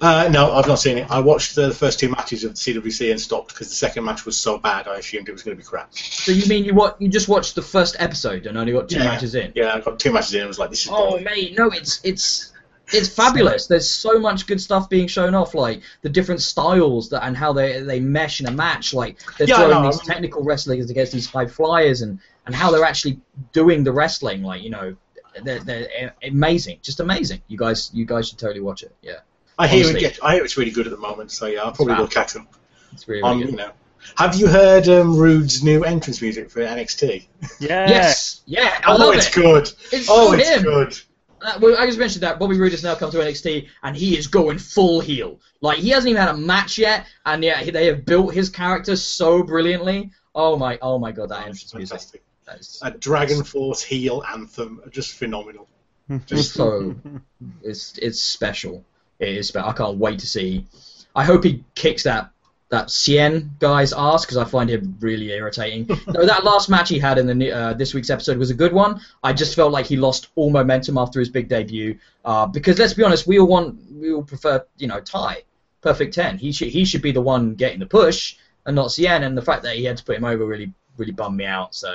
Uh, 0.00 0.28
no, 0.32 0.52
I've 0.52 0.66
not 0.66 0.80
seen 0.80 0.98
it. 0.98 1.08
I 1.08 1.20
watched 1.20 1.54
the 1.54 1.72
first 1.72 2.00
two 2.00 2.08
matches 2.08 2.42
of 2.42 2.54
the 2.54 2.56
CWC 2.56 3.12
and 3.12 3.20
stopped 3.20 3.48
because 3.50 3.68
the 3.68 3.74
second 3.74 4.04
match 4.04 4.26
was 4.26 4.36
so 4.36 4.58
bad. 4.58 4.88
I 4.88 4.96
assumed 4.96 5.28
it 5.28 5.32
was 5.32 5.44
going 5.44 5.56
to 5.56 5.62
be 5.62 5.66
crap. 5.66 5.94
So 5.94 6.32
you 6.32 6.44
mean 6.48 6.64
you 6.64 6.74
what? 6.74 7.00
You 7.00 7.08
just 7.08 7.28
watched 7.28 7.54
the 7.54 7.62
first 7.62 7.94
episode 8.00 8.46
and 8.46 8.58
only 8.58 8.72
got 8.72 8.88
two 8.88 8.96
Yeah. 8.98 9.04
matches 9.04 9.36
in? 9.36 9.52
Yeah, 9.54 9.74
I 9.74 9.80
got 9.80 10.00
two 10.00 10.12
matches 10.12 10.34
in. 10.34 10.40
and 10.40 10.48
was 10.48 10.58
like, 10.58 10.70
this 10.70 10.86
is. 10.86 10.90
Oh 10.92 11.10
boring. 11.10 11.24
mate, 11.24 11.56
no, 11.56 11.68
it's 11.70 12.00
it's 12.02 12.52
it's 12.92 13.08
fabulous. 13.08 13.66
There's 13.66 13.88
so 13.88 14.18
much 14.18 14.46
good 14.46 14.60
stuff 14.60 14.88
being 14.90 15.06
shown 15.08 15.34
off, 15.34 15.54
like 15.54 15.82
the 16.02 16.08
different 16.10 16.42
styles 16.42 17.08
that 17.10 17.24
and 17.24 17.36
how 17.36 17.52
they 17.52 17.80
they 17.80 18.00
mesh 18.00 18.40
in 18.40 18.46
a 18.46 18.50
match. 18.52 18.92
Like 18.94 19.18
they're 19.38 19.48
Yeah, 19.48 19.56
throwing 19.56 19.70
know, 19.70 19.82
these 19.90 20.00
I 20.00 20.02
mean- 20.02 20.06
technical 20.12 20.42
wrestlers 20.42 20.90
against 20.90 21.12
these 21.12 21.26
high 21.26 21.46
flyers, 21.46 22.02
and 22.02 22.18
and 22.46 22.54
how 22.54 22.70
they're 22.70 22.84
actually 22.84 23.20
doing 23.52 23.84
the 23.84 23.92
wrestling. 23.92 24.42
Like 24.42 24.62
you 24.62 24.70
know, 24.70 24.96
they're, 25.42 25.60
they're 25.60 26.14
amazing, 26.22 26.78
just 26.82 27.00
amazing. 27.00 27.40
You 27.48 27.56
guys, 27.58 27.90
you 27.94 28.04
guys 28.04 28.28
should 28.28 28.38
totally 28.38 28.60
watch 28.60 28.82
it. 28.82 28.94
Yeah, 29.02 29.20
I 29.58 29.66
hear 29.66 29.80
it. 29.80 29.84
honestly. 29.88 30.00
Get, 30.00 30.18
I 30.22 30.34
hear 30.34 30.44
it's 30.44 30.56
really 30.56 30.70
good 30.70 30.86
at 30.86 30.92
the 30.92 30.98
moment. 30.98 31.30
So 31.32 31.46
yeah, 31.46 31.60
I 31.64 31.70
probably 31.72 31.94
Fab. 31.94 31.98
will 32.00 32.08
catch 32.08 32.36
up. 32.36 32.46
it's 32.92 33.08
really, 33.08 33.22
Um, 33.22 33.38
really 33.38 33.52
you 33.52 33.56
good. 33.56 33.66
know, 33.66 33.72
have 34.16 34.34
you 34.34 34.46
heard 34.46 34.86
um, 34.88 35.16
Roode's 35.16 35.64
new 35.64 35.84
entrance 35.84 36.20
music 36.20 36.50
for 36.50 36.60
NXT? 36.60 37.26
Yeah. 37.60 37.88
Yes, 37.88 38.42
yeah, 38.46 38.78
I 38.86 38.92
oh, 38.92 38.96
love 38.98 39.14
it's 39.14 39.28
it. 39.28 39.34
good. 39.34 39.72
It's 39.90 40.06
oh, 40.10 40.32
it's 40.34 40.48
him. 40.48 40.62
good. 40.64 41.00
Uh, 41.44 41.58
well, 41.60 41.76
I 41.78 41.84
just 41.86 41.98
mentioned 41.98 42.22
that 42.22 42.38
Bobby 42.38 42.58
Roode 42.58 42.72
has 42.72 42.82
now 42.82 42.94
come 42.94 43.10
to 43.10 43.18
NXT 43.18 43.68
and 43.82 43.94
he 43.94 44.16
is 44.16 44.26
going 44.26 44.58
full 44.58 45.00
heel. 45.00 45.40
Like 45.60 45.78
he 45.78 45.90
hasn't 45.90 46.08
even 46.10 46.22
had 46.22 46.34
a 46.34 46.38
match 46.38 46.78
yet, 46.78 47.06
and 47.26 47.44
yet 47.44 47.70
they 47.72 47.86
have 47.86 48.06
built 48.06 48.32
his 48.32 48.48
character 48.48 48.96
so 48.96 49.42
brilliantly. 49.42 50.10
Oh 50.34 50.56
my, 50.56 50.78
oh 50.80 50.98
my 50.98 51.12
god, 51.12 51.28
that 51.28 51.44
Oh, 51.44 51.50
it's 51.50 51.62
entrance 51.62 51.74
music. 51.74 51.90
fantastic. 51.98 52.22
That 52.46 52.60
is 52.60 52.80
A 52.82 52.90
Dragon 52.92 53.44
Force 53.44 53.82
heel 53.82 54.22
anthem, 54.32 54.80
just 54.90 55.12
phenomenal. 55.16 55.68
just 56.26 56.54
so 56.54 56.94
it's 57.62 57.98
it's 57.98 58.20
special. 58.22 58.84
It 59.18 59.28
is 59.28 59.48
special. 59.48 59.68
I 59.68 59.72
can't 59.74 59.98
wait 59.98 60.18
to 60.20 60.26
see. 60.26 60.66
I 61.14 61.24
hope 61.24 61.44
he 61.44 61.62
kicks 61.74 62.04
that 62.04 62.30
that 62.74 62.88
Cien 62.88 63.56
guy's 63.60 63.92
ass 63.92 64.24
because 64.24 64.36
I 64.36 64.44
find 64.44 64.68
him 64.68 64.96
really 64.98 65.30
irritating. 65.30 65.86
no, 66.08 66.26
that 66.26 66.42
last 66.42 66.68
match 66.68 66.88
he 66.88 66.98
had 66.98 67.18
in 67.18 67.26
the 67.38 67.52
uh, 67.52 67.72
this 67.74 67.94
week's 67.94 68.10
episode 68.10 68.36
was 68.36 68.50
a 68.50 68.54
good 68.54 68.72
one. 68.72 69.00
I 69.22 69.32
just 69.32 69.54
felt 69.54 69.70
like 69.70 69.86
he 69.86 69.96
lost 69.96 70.28
all 70.34 70.50
momentum 70.50 70.98
after 70.98 71.20
his 71.20 71.28
big 71.28 71.48
debut. 71.48 71.98
Uh, 72.24 72.46
because 72.46 72.80
let's 72.80 72.94
be 72.94 73.04
honest, 73.04 73.28
we 73.28 73.38
all 73.38 73.46
want 73.46 73.78
we 73.92 74.12
all 74.12 74.24
prefer 74.24 74.66
you 74.76 74.88
know 74.88 75.00
Tye, 75.00 75.42
perfect 75.82 76.14
ten. 76.14 76.36
He 76.36 76.50
should 76.50 76.68
he 76.68 76.84
should 76.84 77.00
be 77.02 77.12
the 77.12 77.20
one 77.20 77.54
getting 77.54 77.78
the 77.78 77.86
push 77.86 78.36
and 78.66 78.74
not 78.74 78.88
Cien. 78.88 79.24
And 79.24 79.38
the 79.38 79.42
fact 79.42 79.62
that 79.62 79.76
he 79.76 79.84
had 79.84 79.96
to 79.98 80.04
put 80.04 80.16
him 80.16 80.24
over 80.24 80.44
really 80.44 80.72
really 80.96 81.12
bummed 81.12 81.36
me 81.36 81.46
out. 81.46 81.76
So 81.76 81.94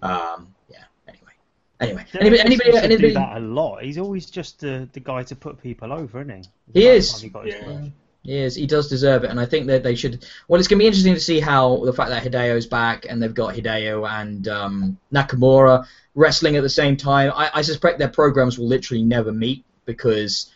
um, 0.00 0.54
yeah. 0.70 0.84
Anyway, 1.06 1.32
anyway, 1.80 2.06
anybody 2.14 2.40
anybody, 2.40 2.70
Derek 2.70 2.84
anybody 2.84 3.08
do 3.08 3.14
that 3.14 3.36
a 3.36 3.40
lot. 3.40 3.82
He's 3.82 3.98
always 3.98 4.30
just 4.30 4.60
the, 4.60 4.88
the 4.94 5.00
guy 5.00 5.22
to 5.24 5.36
put 5.36 5.62
people 5.62 5.92
over, 5.92 6.22
isn't 6.22 6.30
He 6.72 6.80
he? 6.80 6.86
By 6.86 6.92
the 6.92 6.96
is. 6.96 7.20
he 7.20 7.28
got 7.28 7.44
his 7.44 7.54
Yeah. 7.56 7.88
He 8.24 8.38
is. 8.38 8.54
He 8.54 8.66
does 8.66 8.88
deserve 8.88 9.24
it, 9.24 9.30
and 9.30 9.38
I 9.38 9.44
think 9.44 9.66
that 9.66 9.82
they 9.82 9.94
should. 9.94 10.24
Well, 10.48 10.58
it's 10.58 10.66
going 10.66 10.78
to 10.78 10.82
be 10.82 10.86
interesting 10.86 11.12
to 11.12 11.20
see 11.20 11.40
how 11.40 11.84
the 11.84 11.92
fact 11.92 12.08
that 12.08 12.24
Hideo's 12.24 12.66
back 12.66 13.04
and 13.06 13.22
they've 13.22 13.34
got 13.34 13.54
Hideo 13.54 14.08
and 14.08 14.48
um, 14.48 14.98
Nakamura 15.12 15.86
wrestling 16.14 16.56
at 16.56 16.62
the 16.62 16.70
same 16.70 16.96
time. 16.96 17.32
I, 17.34 17.50
I 17.54 17.62
suspect 17.62 17.98
their 17.98 18.08
programs 18.08 18.58
will 18.58 18.66
literally 18.66 19.02
never 19.02 19.30
meet 19.30 19.66
because 19.84 20.50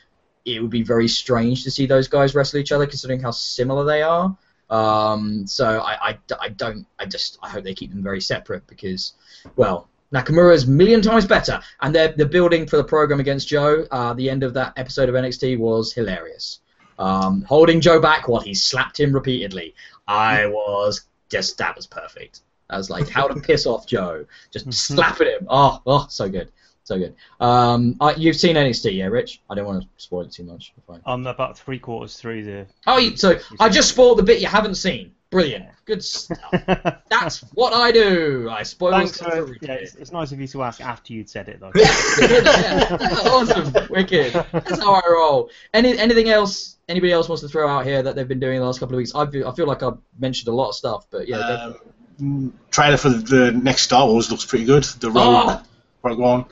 it 0.47 0.63
would 0.63 0.71
be 0.71 0.83
very 0.83 1.09
strange 1.09 1.65
to 1.65 1.71
see 1.71 1.85
those 1.85 2.09
guys 2.09 2.35
wrestle 2.35 2.59
each 2.59 2.73
other, 2.73 2.87
considering 2.87 3.21
how 3.21 3.33
similar 3.33 3.85
they 3.85 4.01
are. 4.01 4.35
Um, 4.71 5.47
so 5.47 5.81
I, 5.81 6.11
I, 6.11 6.19
I 6.41 6.49
don't. 6.49 6.87
I 6.99 7.05
just 7.05 7.39
I 7.43 7.51
hope 7.51 7.65
they 7.65 7.75
keep 7.75 7.91
them 7.91 8.03
very 8.03 8.23
separate 8.23 8.67
because, 8.67 9.13
well, 9.57 9.91
Nakamura 10.11 10.55
is 10.55 10.65
a 10.65 10.71
million 10.71 11.03
times 11.03 11.27
better, 11.27 11.61
and 11.83 11.95
they're 11.95 12.13
the 12.13 12.25
building 12.25 12.67
for 12.67 12.79
the 12.79 12.85
program 12.85 13.21
against 13.21 13.47
Joe. 13.47 13.87
Uh, 13.91 14.15
the 14.15 14.31
end 14.31 14.43
of 14.43 14.55
that 14.55 14.73
episode 14.79 15.11
of 15.11 15.15
NXT 15.15 15.59
was 15.59 15.93
hilarious 15.93 16.61
um, 16.99 17.43
holding 17.43 17.81
Joe 17.81 18.01
back 18.01 18.29
while 18.29 18.41
he 18.41 18.55
slapped 18.55 18.99
him 18.99 19.13
repeatedly. 19.13 19.75
I 20.07 20.47
was 20.47 21.03
just 21.29 21.59
that 21.59 21.77
was 21.77 21.87
perfect. 21.87 22.41
I 22.71 22.77
was 22.77 22.91
like, 22.91 23.09
how 23.09 23.29
to 23.29 23.41
piss 23.41 23.67
off 23.67 23.87
Joe, 23.87 24.27
just 24.53 24.73
slapping 24.73 25.29
him. 25.29 25.47
Oh, 25.49 25.81
oh, 25.87 26.07
so 26.11 26.29
good, 26.29 26.51
so 26.85 26.99
good. 26.99 27.15
Um, 27.41 27.97
uh, 28.01 28.15
you've 28.17 28.37
seen 28.37 28.57
NXT, 28.57 28.97
yeah, 28.97 29.07
Rich? 29.07 29.41
I 29.49 29.55
don't 29.55 29.67
want 29.67 29.83
to 29.83 29.89
spoil 29.97 30.23
it 30.23 30.33
too 30.33 30.45
much. 30.45 30.73
Fine. 30.87 31.01
I'm 31.07 31.27
about 31.27 31.59
three 31.59 31.79
quarters 31.79 32.17
through 32.17 32.45
the. 32.45 32.67
Oh, 32.87 33.15
so 33.15 33.39
I 33.59 33.69
just 33.69 33.91
spoiled 33.91 34.19
the 34.19 34.23
bit 34.23 34.41
you 34.41 34.49
haven't 34.49 34.75
seen. 34.77 35.13
Brilliant, 35.31 35.67
good 35.85 36.03
stuff. 36.03 36.39
That's 37.11 37.41
what 37.53 37.75
I 37.75 37.93
do. 37.93 38.49
I 38.51 38.63
spoil 38.63 38.93
Thanks 38.93 39.17
stuff 39.17 39.31
for. 39.35 39.47
for 39.49 39.57
Yeah, 39.61 39.73
it's, 39.75 39.95
it's 39.97 40.11
nice 40.11 40.33
of 40.33 40.41
you 40.41 40.47
to 40.49 40.63
ask 40.63 40.81
after 40.81 41.13
you'd 41.13 41.29
said 41.29 41.49
it 41.49 41.61
though. 41.61 41.71
yeah, 41.75 42.97
awesome, 43.27 43.73
wicked. 43.91 44.33
That's 44.33 44.79
how 44.79 44.95
I 44.95 45.03
roll. 45.11 45.51
Any 45.75 45.99
anything 45.99 46.31
else? 46.31 46.77
Anybody 46.89 47.13
else 47.13 47.29
wants 47.29 47.43
to 47.43 47.49
throw 47.49 47.69
out 47.69 47.85
here 47.85 48.03
that 48.03 48.17
they've 48.17 48.27
been 48.27 48.41
doing 48.41 48.59
the 48.61 48.65
last 48.65 48.81
couple 48.81 48.95
of 48.95 48.99
weeks? 48.99 49.15
I 49.15 49.27
feel, 49.31 49.47
I 49.47 49.55
feel 49.55 49.67
like 49.67 49.83
I've 49.83 49.99
mentioned 50.19 50.49
a 50.49 50.53
lot 50.55 50.71
of 50.71 50.75
stuff, 50.75 51.07
but 51.11 51.29
yeah. 51.29 51.73
Um, 52.21 52.55
trailer 52.71 52.97
for 52.97 53.11
the 53.11 53.53
next 53.53 53.83
Star 53.83 54.07
Wars 54.07 54.31
looks 54.31 54.47
pretty 54.47 54.65
good. 54.65 54.85
The 54.85 55.09
Rogue, 55.11 55.17
Oh! 55.19 55.63
Rogue 56.03 56.19
One 56.19 56.45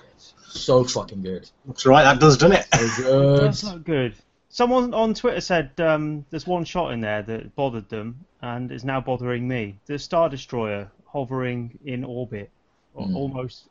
so 0.49 0.85
fucking 0.85 1.23
good. 1.23 1.49
looks 1.67 1.87
right. 1.87 2.03
That 2.05 2.19
does, 2.21 2.37
doesn't 2.37 2.57
it? 2.59 2.67
So 2.75 3.03
good. 3.37 3.41
That's 3.47 3.65
not 3.65 3.85
good. 3.85 4.15
Someone 4.57 4.95
on 4.95 5.13
Twitter 5.13 5.43
said 5.43 5.79
um, 5.81 6.25
there's 6.31 6.47
one 6.47 6.65
shot 6.65 6.95
in 6.95 7.03
there 7.03 7.21
that 7.21 7.55
bothered 7.57 7.91
them 7.91 8.25
and 8.41 8.73
is 8.73 8.85
now 8.85 9.03
bothering 9.03 9.47
me. 9.47 9.77
The 9.85 9.99
Star 9.99 10.31
Destroyer 10.31 10.91
hovering 11.05 11.79
in 11.85 12.05
orbit, 12.05 12.49
Mm. 12.97 13.15
almost 13.15 13.65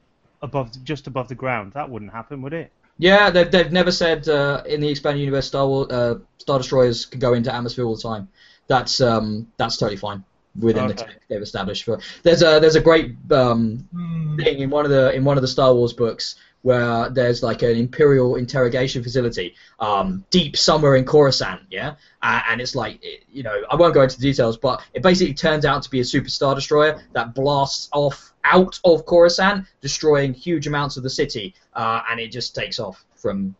above, 0.44 0.70
just 0.84 1.08
above 1.08 1.28
the 1.28 1.34
ground. 1.34 1.74
That 1.74 1.90
wouldn't 1.90 2.12
happen, 2.12 2.44
would 2.44 2.54
it? 2.54 2.72
Yeah, 3.00 3.32
they've, 3.32 3.50
they've 3.50 3.72
never 3.72 3.92
said 3.92 4.30
uh, 4.30 4.62
in 4.68 4.80
the 4.80 4.90
expanded 4.90 5.22
universe 5.22 5.48
Star 5.48 5.66
Wars 5.68 5.90
uh, 5.90 6.20
Star 6.38 6.60
Destroyers 6.60 7.08
can 7.08 7.20
go 7.20 7.34
into 7.34 7.52
atmosphere 7.52 7.86
all 7.86 7.96
the 7.96 8.04
time. 8.04 8.28
That's 8.68 9.02
um, 9.02 9.52
that's 9.58 9.78
totally 9.78 9.98
fine 9.98 10.24
within 10.60 10.88
the 10.88 10.94
tech 10.94 11.20
they've 11.28 11.42
established. 11.42 11.84
For 11.86 12.00
there's 12.22 12.44
a 12.44 12.60
there's 12.60 12.76
a 12.76 12.82
great 12.82 13.16
um, 13.32 13.90
thing 14.38 14.60
in 14.60 14.70
one 14.70 14.86
of 14.86 14.92
the 14.92 15.16
in 15.16 15.24
one 15.24 15.36
of 15.40 15.42
the 15.42 15.48
Star 15.48 15.74
Wars 15.74 15.94
books 15.94 16.36
where 16.66 17.12
there's 17.12 17.44
like 17.44 17.62
an 17.62 17.78
Imperial 17.78 18.38
interrogation 18.38 19.04
facility 19.04 19.54
um, 19.80 20.26
deep 20.32 20.58
somewhere 20.58 20.96
in 20.96 21.06
Coruscant, 21.06 21.62
yeah, 21.70 21.94
uh, 22.24 22.42
and 22.50 22.60
it's 22.60 22.74
like 22.74 22.98
it, 23.04 23.24
you 23.32 23.44
know 23.44 23.56
I 23.70 23.76
won't 23.76 23.94
go 23.94 24.02
into 24.02 24.18
the 24.18 24.24
details, 24.24 24.58
but 24.58 24.82
it 24.96 25.04
basically 25.04 25.36
turns 25.36 25.64
out 25.64 25.84
to 25.84 25.92
be 25.92 26.00
a 26.00 26.04
super 26.04 26.28
star 26.28 26.56
destroyer 26.56 27.04
that 27.14 27.36
blasts 27.36 27.88
off 27.94 28.34
out 28.44 28.80
of 28.84 29.06
Coruscant, 29.06 29.68
destroying 29.80 30.34
huge 30.34 30.66
amounts 30.66 30.98
of 30.98 31.04
the 31.04 31.10
city, 31.10 31.54
uh, 31.76 32.02
and 32.10 32.20
it 32.20 32.32
just 32.32 32.56
takes 32.56 32.80
off 32.80 33.06
from 33.16 33.56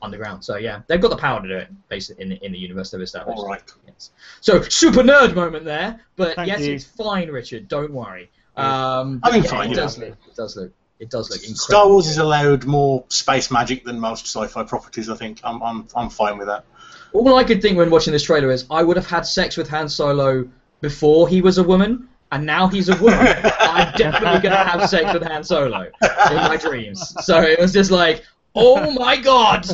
underground. 0.00 0.42
So 0.42 0.56
yeah, 0.56 0.80
they've 0.86 1.02
got 1.02 1.10
the 1.10 1.18
power 1.18 1.42
to 1.42 1.48
do 1.48 1.56
it, 1.58 1.68
basically 1.90 2.22
in 2.22 2.30
the, 2.30 2.42
in 2.42 2.52
the 2.52 2.58
universe 2.58 2.90
they've 2.90 3.02
established. 3.02 3.38
All 3.38 3.48
right. 3.48 3.62
Yes. 3.86 4.12
So 4.40 4.62
super 4.62 5.02
nerd 5.02 5.34
moment 5.34 5.66
there, 5.66 6.00
but 6.16 6.36
Thank 6.36 6.48
yes, 6.48 6.60
you. 6.60 6.72
it's 6.72 6.84
fine, 6.86 7.28
Richard. 7.28 7.68
Don't 7.68 7.92
worry. 7.92 8.30
Um, 8.56 9.20
I 9.22 9.30
mean, 9.30 9.42
yeah, 9.42 9.50
fine, 9.50 9.72
It 9.72 9.74
does 9.74 9.98
look. 9.98 10.16
It 10.26 10.36
does 10.36 10.56
look. 10.56 10.72
It 11.04 11.10
does 11.10 11.28
look 11.28 11.40
incredible. 11.40 11.58
Star 11.58 11.86
Wars 11.86 12.06
is 12.06 12.16
allowed 12.16 12.64
more 12.64 13.04
space 13.08 13.50
magic 13.50 13.84
than 13.84 14.00
most 14.00 14.24
sci-fi 14.24 14.62
properties. 14.62 15.10
I 15.10 15.16
think 15.16 15.38
I'm 15.44 15.62
I'm 15.62 15.86
I'm 15.94 16.08
fine 16.08 16.38
with 16.38 16.46
that. 16.46 16.64
All 17.12 17.36
I 17.36 17.44
could 17.44 17.60
think 17.60 17.76
when 17.76 17.90
watching 17.90 18.14
this 18.14 18.22
trailer 18.22 18.50
is 18.50 18.64
I 18.70 18.82
would 18.82 18.96
have 18.96 19.06
had 19.06 19.26
sex 19.26 19.58
with 19.58 19.68
Han 19.68 19.90
Solo 19.90 20.48
before 20.80 21.28
he 21.28 21.42
was 21.42 21.58
a 21.58 21.62
woman, 21.62 22.08
and 22.32 22.46
now 22.46 22.68
he's 22.68 22.88
a 22.88 22.96
woman. 22.96 23.18
I'm 23.60 23.92
definitely 23.98 24.40
gonna 24.40 24.64
have 24.64 24.88
sex 24.88 25.12
with 25.12 25.22
Han 25.24 25.44
Solo 25.44 25.82
in 25.82 26.36
my 26.36 26.56
dreams. 26.56 27.14
So 27.22 27.42
it 27.42 27.60
was 27.60 27.74
just 27.74 27.90
like, 27.90 28.24
oh 28.54 28.90
my 28.92 29.16
god, 29.16 29.66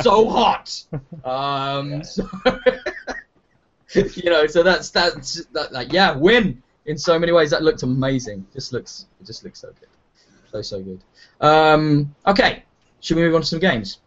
so 0.00 0.28
hot. 0.28 0.80
Um, 1.24 2.04
so, 2.04 2.28
you 3.94 4.30
know, 4.30 4.46
so 4.46 4.62
that's 4.62 4.90
that's 4.90 5.44
that, 5.46 5.72
like 5.72 5.92
yeah, 5.92 6.14
win 6.14 6.62
in 6.86 6.96
so 6.96 7.18
many 7.18 7.32
ways. 7.32 7.50
That 7.50 7.64
looked 7.64 7.82
amazing. 7.82 8.46
Just 8.52 8.72
looks, 8.72 9.06
it 9.20 9.26
just 9.26 9.42
looks 9.42 9.58
so 9.58 9.70
good, 9.80 9.88
so 10.52 10.62
so 10.62 10.82
good. 10.82 11.00
Um, 11.40 12.14
okay, 12.26 12.64
should 13.00 13.16
we 13.16 13.22
move 13.22 13.34
on 13.34 13.42
to 13.42 13.46
some 13.46 13.60
games? 13.60 13.98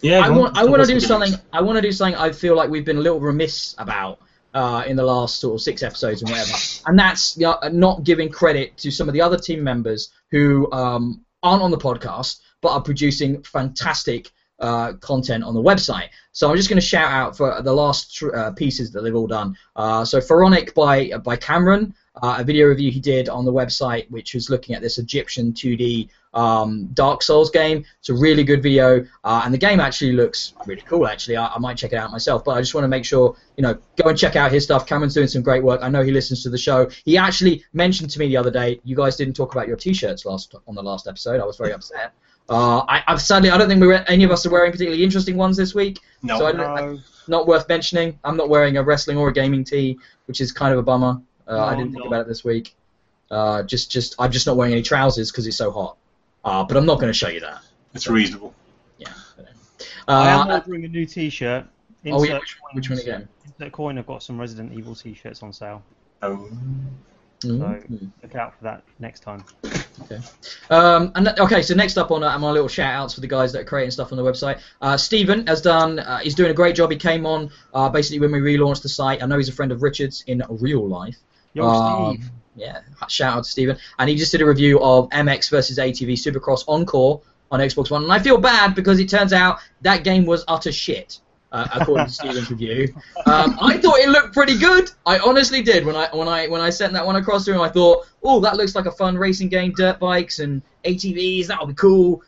Yeah. 0.00 0.20
I 0.20 0.28
on. 0.28 0.36
want 0.36 0.56
I 0.56 0.64
want 0.64 0.82
to 0.82 0.88
do 0.88 1.00
something. 1.00 1.34
I 1.52 1.60
want 1.62 1.76
to 1.76 1.82
do 1.82 1.92
something. 1.92 2.14
I 2.16 2.32
feel 2.32 2.54
like 2.54 2.70
we've 2.70 2.84
been 2.84 2.98
a 2.98 3.00
little 3.00 3.20
remiss 3.20 3.74
about 3.78 4.20
uh, 4.54 4.84
in 4.86 4.96
the 4.96 5.04
last 5.04 5.40
sort 5.40 5.54
of 5.54 5.60
six 5.60 5.82
episodes 5.82 6.22
and 6.22 6.30
whatever, 6.30 6.52
and 6.86 6.98
that's 6.98 7.38
not 7.38 8.04
giving 8.04 8.28
credit 8.28 8.76
to 8.78 8.90
some 8.90 9.08
of 9.08 9.14
the 9.14 9.20
other 9.20 9.38
team 9.38 9.62
members 9.62 10.10
who 10.30 10.70
um, 10.72 11.24
aren't 11.42 11.62
on 11.62 11.70
the 11.70 11.78
podcast 11.78 12.40
but 12.60 12.70
are 12.70 12.82
producing 12.82 13.42
fantastic. 13.42 14.30
Uh, 14.60 14.94
content 14.94 15.44
on 15.44 15.54
the 15.54 15.62
website. 15.62 16.08
So 16.32 16.50
I'm 16.50 16.56
just 16.56 16.68
going 16.68 16.80
to 16.80 16.84
shout 16.84 17.12
out 17.12 17.36
for 17.36 17.62
the 17.62 17.72
last 17.72 18.12
tr- 18.16 18.34
uh, 18.34 18.50
pieces 18.50 18.90
that 18.90 19.02
they've 19.02 19.14
all 19.14 19.28
done. 19.28 19.56
Uh, 19.76 20.04
so 20.04 20.20
Pharaonic 20.20 20.74
by 20.74 21.12
by 21.22 21.36
Cameron, 21.36 21.94
uh, 22.22 22.36
a 22.38 22.44
video 22.44 22.66
review 22.66 22.90
he 22.90 23.00
did 23.00 23.28
on 23.28 23.44
the 23.44 23.52
website, 23.52 24.10
which 24.10 24.34
was 24.34 24.50
looking 24.50 24.74
at 24.74 24.82
this 24.82 24.98
Egyptian 24.98 25.52
2D 25.52 26.08
um, 26.34 26.86
Dark 26.94 27.22
Souls 27.22 27.50
game. 27.50 27.84
It's 28.00 28.08
a 28.10 28.14
really 28.14 28.44
good 28.44 28.62
video, 28.62 29.04
uh, 29.24 29.42
and 29.44 29.52
the 29.54 29.58
game 29.58 29.80
actually 29.80 30.12
looks 30.12 30.52
really 30.66 30.82
cool. 30.82 31.06
Actually, 31.06 31.36
I, 31.36 31.46
I 31.48 31.58
might 31.58 31.76
check 31.76 31.92
it 31.92 31.96
out 31.96 32.10
myself. 32.10 32.44
But 32.44 32.52
I 32.52 32.60
just 32.60 32.74
want 32.74 32.84
to 32.84 32.88
make 32.88 33.04
sure 33.04 33.36
you 33.56 33.62
know 33.62 33.78
go 34.02 34.10
and 34.10 34.18
check 34.18 34.36
out 34.36 34.52
his 34.52 34.64
stuff. 34.64 34.86
Cameron's 34.86 35.14
doing 35.14 35.28
some 35.28 35.42
great 35.42 35.62
work. 35.62 35.80
I 35.82 35.88
know 35.88 36.02
he 36.02 36.12
listens 36.12 36.42
to 36.42 36.50
the 36.50 36.58
show. 36.58 36.88
He 37.04 37.16
actually 37.16 37.64
mentioned 37.72 38.10
to 38.10 38.18
me 38.18 38.28
the 38.28 38.36
other 38.36 38.50
day, 38.50 38.80
you 38.84 38.94
guys 38.96 39.16
didn't 39.16 39.34
talk 39.34 39.54
about 39.54 39.66
your 39.68 39.76
T-shirts 39.76 40.24
last 40.26 40.54
on 40.66 40.74
the 40.74 40.82
last 40.82 41.06
episode. 41.08 41.40
I 41.40 41.44
was 41.44 41.56
very 41.56 41.72
upset. 41.72 42.12
Uh, 42.50 42.78
I, 42.88 43.02
I've 43.06 43.20
sadly, 43.20 43.50
I 43.50 43.58
don't 43.58 43.68
think 43.68 43.78
we 43.80 43.88
were, 43.88 44.02
any 44.08 44.24
of 44.24 44.30
us 44.30 44.46
are 44.46 44.50
wearing 44.50 44.72
particularly 44.72 45.04
interesting 45.04 45.36
ones 45.36 45.54
this 45.56 45.74
week. 45.74 45.98
No. 46.22 46.38
So 46.38 46.46
I 46.46 46.52
don't, 46.52 46.60
I- 46.62 46.80
No, 46.80 46.98
not 47.28 47.46
worth 47.46 47.68
mentioning. 47.68 48.18
I'm 48.24 48.38
not 48.38 48.48
wearing 48.48 48.78
a 48.78 48.82
wrestling 48.82 49.18
or 49.18 49.28
a 49.28 49.32
gaming 49.34 49.64
tee, 49.64 49.98
which 50.26 50.40
is 50.40 50.50
kind 50.50 50.72
of 50.72 50.78
a 50.78 50.82
bummer. 50.82 51.20
Uh, 51.48 51.64
I 51.64 51.74
didn't 51.76 51.92
think 51.92 52.04
no. 52.04 52.08
about 52.08 52.22
it 52.22 52.28
this 52.28 52.44
week. 52.44 52.74
Uh, 53.30 53.62
just, 53.62 53.90
just, 53.90 54.14
I'm 54.18 54.30
just 54.32 54.46
not 54.46 54.56
wearing 54.56 54.72
any 54.72 54.82
trousers 54.82 55.30
because 55.30 55.46
it's 55.46 55.56
so 55.56 55.70
hot. 55.70 55.96
Uh, 56.44 56.64
but 56.64 56.76
I'm 56.76 56.86
not 56.86 56.96
going 57.00 57.10
to 57.12 57.18
show 57.18 57.28
you 57.28 57.40
that. 57.40 57.60
It's 57.94 58.06
reasonable. 58.08 58.54
Yeah. 58.98 59.08
but, 59.36 59.46
I 60.08 60.28
am 60.30 60.50
Uh, 60.50 60.54
ordering 60.58 60.84
a 60.84 60.88
new 60.88 61.04
T-shirt. 61.06 61.64
oh 62.06 62.22
yeah, 62.24 62.38
which 62.38 62.56
one, 62.60 62.74
which 62.74 62.90
one 62.90 62.98
again? 62.98 63.28
Insert 63.46 63.72
coin. 63.72 63.98
I've 63.98 64.06
got 64.06 64.22
some 64.22 64.38
Resident 64.40 64.72
Evil 64.72 64.94
T-shirts 64.94 65.42
on 65.42 65.52
sale. 65.52 65.82
Um, 66.22 66.88
Mhm. 67.40 68.10
Look 68.22 68.34
out 68.34 68.56
for 68.58 68.64
that 68.64 68.82
next 68.98 69.20
time. 69.20 69.44
Okay. 70.02 70.18
Um, 70.70 71.12
and 71.14 71.26
th- 71.26 71.38
okay, 71.38 71.62
so 71.62 71.72
next 71.74 71.96
up 71.96 72.10
on, 72.10 72.24
uh, 72.24 72.36
my 72.38 72.50
little 72.50 72.66
shout 72.66 72.92
outs 72.92 73.14
for 73.14 73.20
the 73.20 73.28
guys 73.28 73.52
that 73.52 73.60
are 73.60 73.64
creating 73.64 73.92
stuff 73.92 74.10
on 74.10 74.18
the 74.18 74.24
website. 74.24 74.58
Uh, 74.82 74.96
Stephen 74.96 75.46
has 75.46 75.60
done, 75.62 76.00
uh, 76.00 76.18
he's 76.18 76.34
doing 76.34 76.50
a 76.50 76.54
great 76.54 76.74
job. 76.74 76.90
He 76.90 76.96
came 76.96 77.26
on 77.26 77.50
uh, 77.72 77.88
basically 77.90 78.18
when 78.18 78.32
we 78.32 78.40
relaunched 78.56 78.82
the 78.82 78.88
site. 78.88 79.22
I 79.22 79.26
know 79.26 79.36
he's 79.36 79.48
a 79.48 79.52
friend 79.52 79.70
of 79.70 79.82
Richard's 79.82 80.24
in 80.26 80.42
real 80.48 80.86
life. 80.88 81.16
Yo, 81.58 81.66
Um, 81.68 82.16
Steve. 82.16 82.30
Yeah, 82.56 82.80
shout 83.08 83.36
out 83.38 83.44
to 83.44 83.50
Stephen. 83.50 83.76
And 83.98 84.10
he 84.10 84.16
just 84.16 84.32
did 84.32 84.40
a 84.42 84.46
review 84.46 84.80
of 84.80 85.08
MX 85.10 85.48
versus 85.50 85.78
ATV 85.78 86.14
Supercross 86.14 86.64
Encore 86.66 87.20
on 87.52 87.60
Xbox 87.60 87.90
One. 87.90 88.02
And 88.02 88.12
I 88.12 88.18
feel 88.18 88.36
bad 88.38 88.74
because 88.74 88.98
it 88.98 89.08
turns 89.08 89.32
out 89.32 89.58
that 89.82 90.02
game 90.04 90.26
was 90.26 90.44
utter 90.48 90.72
shit. 90.72 91.20
Uh, 91.50 91.66
according 91.76 92.06
to 92.06 92.12
Stephen's 92.20 92.50
review, 92.50 92.92
um, 93.24 93.56
I 93.62 93.78
thought 93.78 93.98
it 94.00 94.10
looked 94.10 94.34
pretty 94.34 94.58
good. 94.58 94.90
I 95.06 95.18
honestly 95.20 95.62
did 95.62 95.86
when 95.86 95.96
I 95.96 96.08
when 96.14 96.28
I 96.28 96.46
when 96.48 96.60
I 96.60 96.68
sent 96.68 96.92
that 96.92 97.06
one 97.06 97.16
across 97.16 97.46
to 97.46 97.54
him. 97.54 97.60
I 97.62 97.70
thought, 97.70 98.06
oh, 98.22 98.38
that 98.40 98.56
looks 98.56 98.74
like 98.74 98.84
a 98.86 98.92
fun 98.92 99.16
racing 99.16 99.48
game, 99.48 99.72
dirt 99.72 99.98
bikes 99.98 100.40
and 100.40 100.60
ATVs. 100.84 101.46
That'll 101.46 101.66
be 101.66 101.72
cool. 101.74 102.22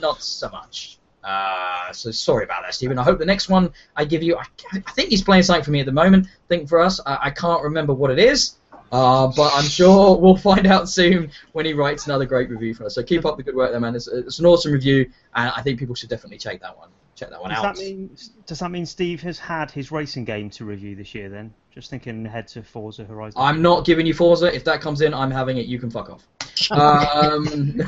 Not 0.00 0.20
so 0.20 0.50
much. 0.50 0.98
Uh, 1.24 1.90
so 1.92 2.10
sorry 2.10 2.44
about 2.44 2.62
that, 2.64 2.74
Stephen. 2.74 2.98
I 2.98 3.02
hope 3.02 3.18
the 3.18 3.24
next 3.24 3.48
one 3.48 3.72
I 3.96 4.04
give 4.04 4.22
you. 4.22 4.36
I, 4.36 4.44
I 4.74 4.90
think 4.92 5.08
he's 5.08 5.22
playing 5.22 5.44
something 5.44 5.64
for 5.64 5.70
me 5.70 5.80
at 5.80 5.86
the 5.86 5.92
moment. 5.92 6.26
I 6.26 6.46
think 6.48 6.68
for 6.68 6.78
us, 6.80 7.00
I, 7.06 7.18
I 7.22 7.30
can't 7.30 7.62
remember 7.62 7.94
what 7.94 8.10
it 8.10 8.18
is. 8.18 8.56
Uh, 8.92 9.32
but 9.36 9.52
I'm 9.54 9.64
sure 9.64 10.16
we'll 10.20 10.36
find 10.36 10.66
out 10.66 10.88
soon 10.88 11.30
when 11.52 11.66
he 11.66 11.72
writes 11.72 12.06
another 12.06 12.24
great 12.24 12.50
review 12.50 12.74
for 12.74 12.86
us. 12.86 12.94
So 12.94 13.02
keep 13.02 13.24
up 13.24 13.36
the 13.36 13.42
good 13.42 13.54
work 13.56 13.70
there, 13.72 13.80
man. 13.80 13.94
It's, 13.94 14.08
it's 14.08 14.38
an 14.38 14.46
awesome 14.46 14.72
review, 14.72 15.10
and 15.34 15.52
I 15.56 15.62
think 15.62 15.78
people 15.78 15.94
should 15.94 16.10
definitely 16.10 16.38
check 16.38 16.60
that 16.60 16.76
one. 16.76 16.88
Check 17.16 17.30
that 17.30 17.40
one 17.40 17.48
Does 17.48 17.64
out. 17.64 17.76
that 17.76 17.80
mean 17.82 18.14
does 18.46 18.58
that 18.58 18.70
mean 18.70 18.84
Steve 18.84 19.22
has 19.22 19.38
had 19.38 19.70
his 19.70 19.90
racing 19.90 20.26
game 20.26 20.50
to 20.50 20.66
review 20.66 20.94
this 20.94 21.14
year? 21.14 21.30
Then, 21.30 21.54
just 21.72 21.88
thinking 21.88 22.26
ahead 22.26 22.46
to 22.48 22.62
Forza 22.62 23.04
Horizon. 23.04 23.40
I'm 23.40 23.62
not 23.62 23.86
giving 23.86 24.04
you 24.04 24.12
Forza. 24.12 24.54
If 24.54 24.64
that 24.64 24.82
comes 24.82 25.00
in, 25.00 25.14
I'm 25.14 25.30
having 25.30 25.56
it. 25.56 25.64
You 25.64 25.78
can 25.78 25.90
fuck 25.90 26.10
off. 26.10 26.26
Um, 26.70 27.54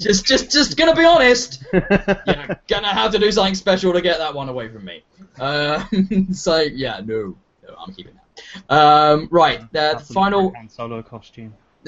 just, 0.00 0.26
just, 0.26 0.50
just 0.50 0.76
gonna 0.76 0.94
be 0.94 1.04
honest. 1.04 1.64
You're 1.72 2.58
gonna 2.68 2.92
have 2.92 3.12
to 3.12 3.18
do 3.18 3.30
something 3.30 3.54
special 3.54 3.92
to 3.92 4.00
get 4.00 4.18
that 4.18 4.34
one 4.34 4.48
away 4.48 4.68
from 4.68 4.84
me. 4.84 5.04
Um, 5.38 6.32
so 6.32 6.60
yeah, 6.60 7.00
no, 7.04 7.36
no, 7.62 7.74
I'm 7.78 7.94
keeping 7.94 8.14
that. 8.14 8.23
Um, 8.68 9.28
right, 9.30 9.60
uh, 9.60 9.94
the 9.94 10.04
final. 10.12 10.52
Han 10.54 10.68
Solo 10.68 11.02
costume. 11.02 11.54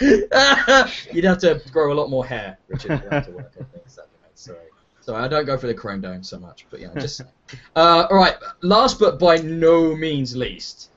You'd 0.00 1.24
have 1.24 1.38
to 1.38 1.60
grow 1.70 1.92
a 1.92 1.94
lot 1.94 2.08
more 2.08 2.24
hair, 2.24 2.58
Richard. 2.68 3.02
You'd 3.02 3.12
have 3.12 3.26
to 3.26 3.32
work 3.32 3.52
on 3.58 3.66
things. 3.66 3.98
Sorry. 4.34 4.58
Sorry, 5.00 5.22
I 5.22 5.28
don't 5.28 5.44
go 5.44 5.58
for 5.58 5.66
the 5.66 5.74
chrome 5.74 6.00
dome 6.00 6.22
so 6.22 6.38
much, 6.38 6.66
but 6.70 6.80
yeah, 6.80 6.88
just. 6.98 7.22
Uh, 7.74 8.06
all 8.08 8.16
right, 8.16 8.36
last 8.62 9.00
but 9.00 9.18
by 9.18 9.36
no 9.38 9.96
means 9.96 10.36
least, 10.36 10.90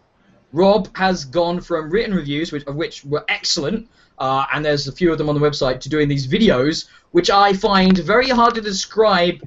Rob 0.51 0.95
has 0.95 1.25
gone 1.25 1.59
from 1.59 1.89
written 1.89 2.13
reviews, 2.13 2.51
which, 2.51 2.63
of 2.65 2.75
which 2.75 3.03
were 3.05 3.25
excellent, 3.27 3.89
uh, 4.19 4.45
and 4.53 4.63
there's 4.63 4.87
a 4.87 4.91
few 4.91 5.11
of 5.11 5.17
them 5.17 5.29
on 5.29 5.35
the 5.35 5.41
website, 5.41 5.79
to 5.79 5.89
doing 5.89 6.07
these 6.07 6.27
videos, 6.27 6.85
which 7.09 7.31
I 7.31 7.53
find 7.53 7.97
very 7.97 8.29
hard 8.29 8.53
to 8.53 8.61
describe 8.61 9.41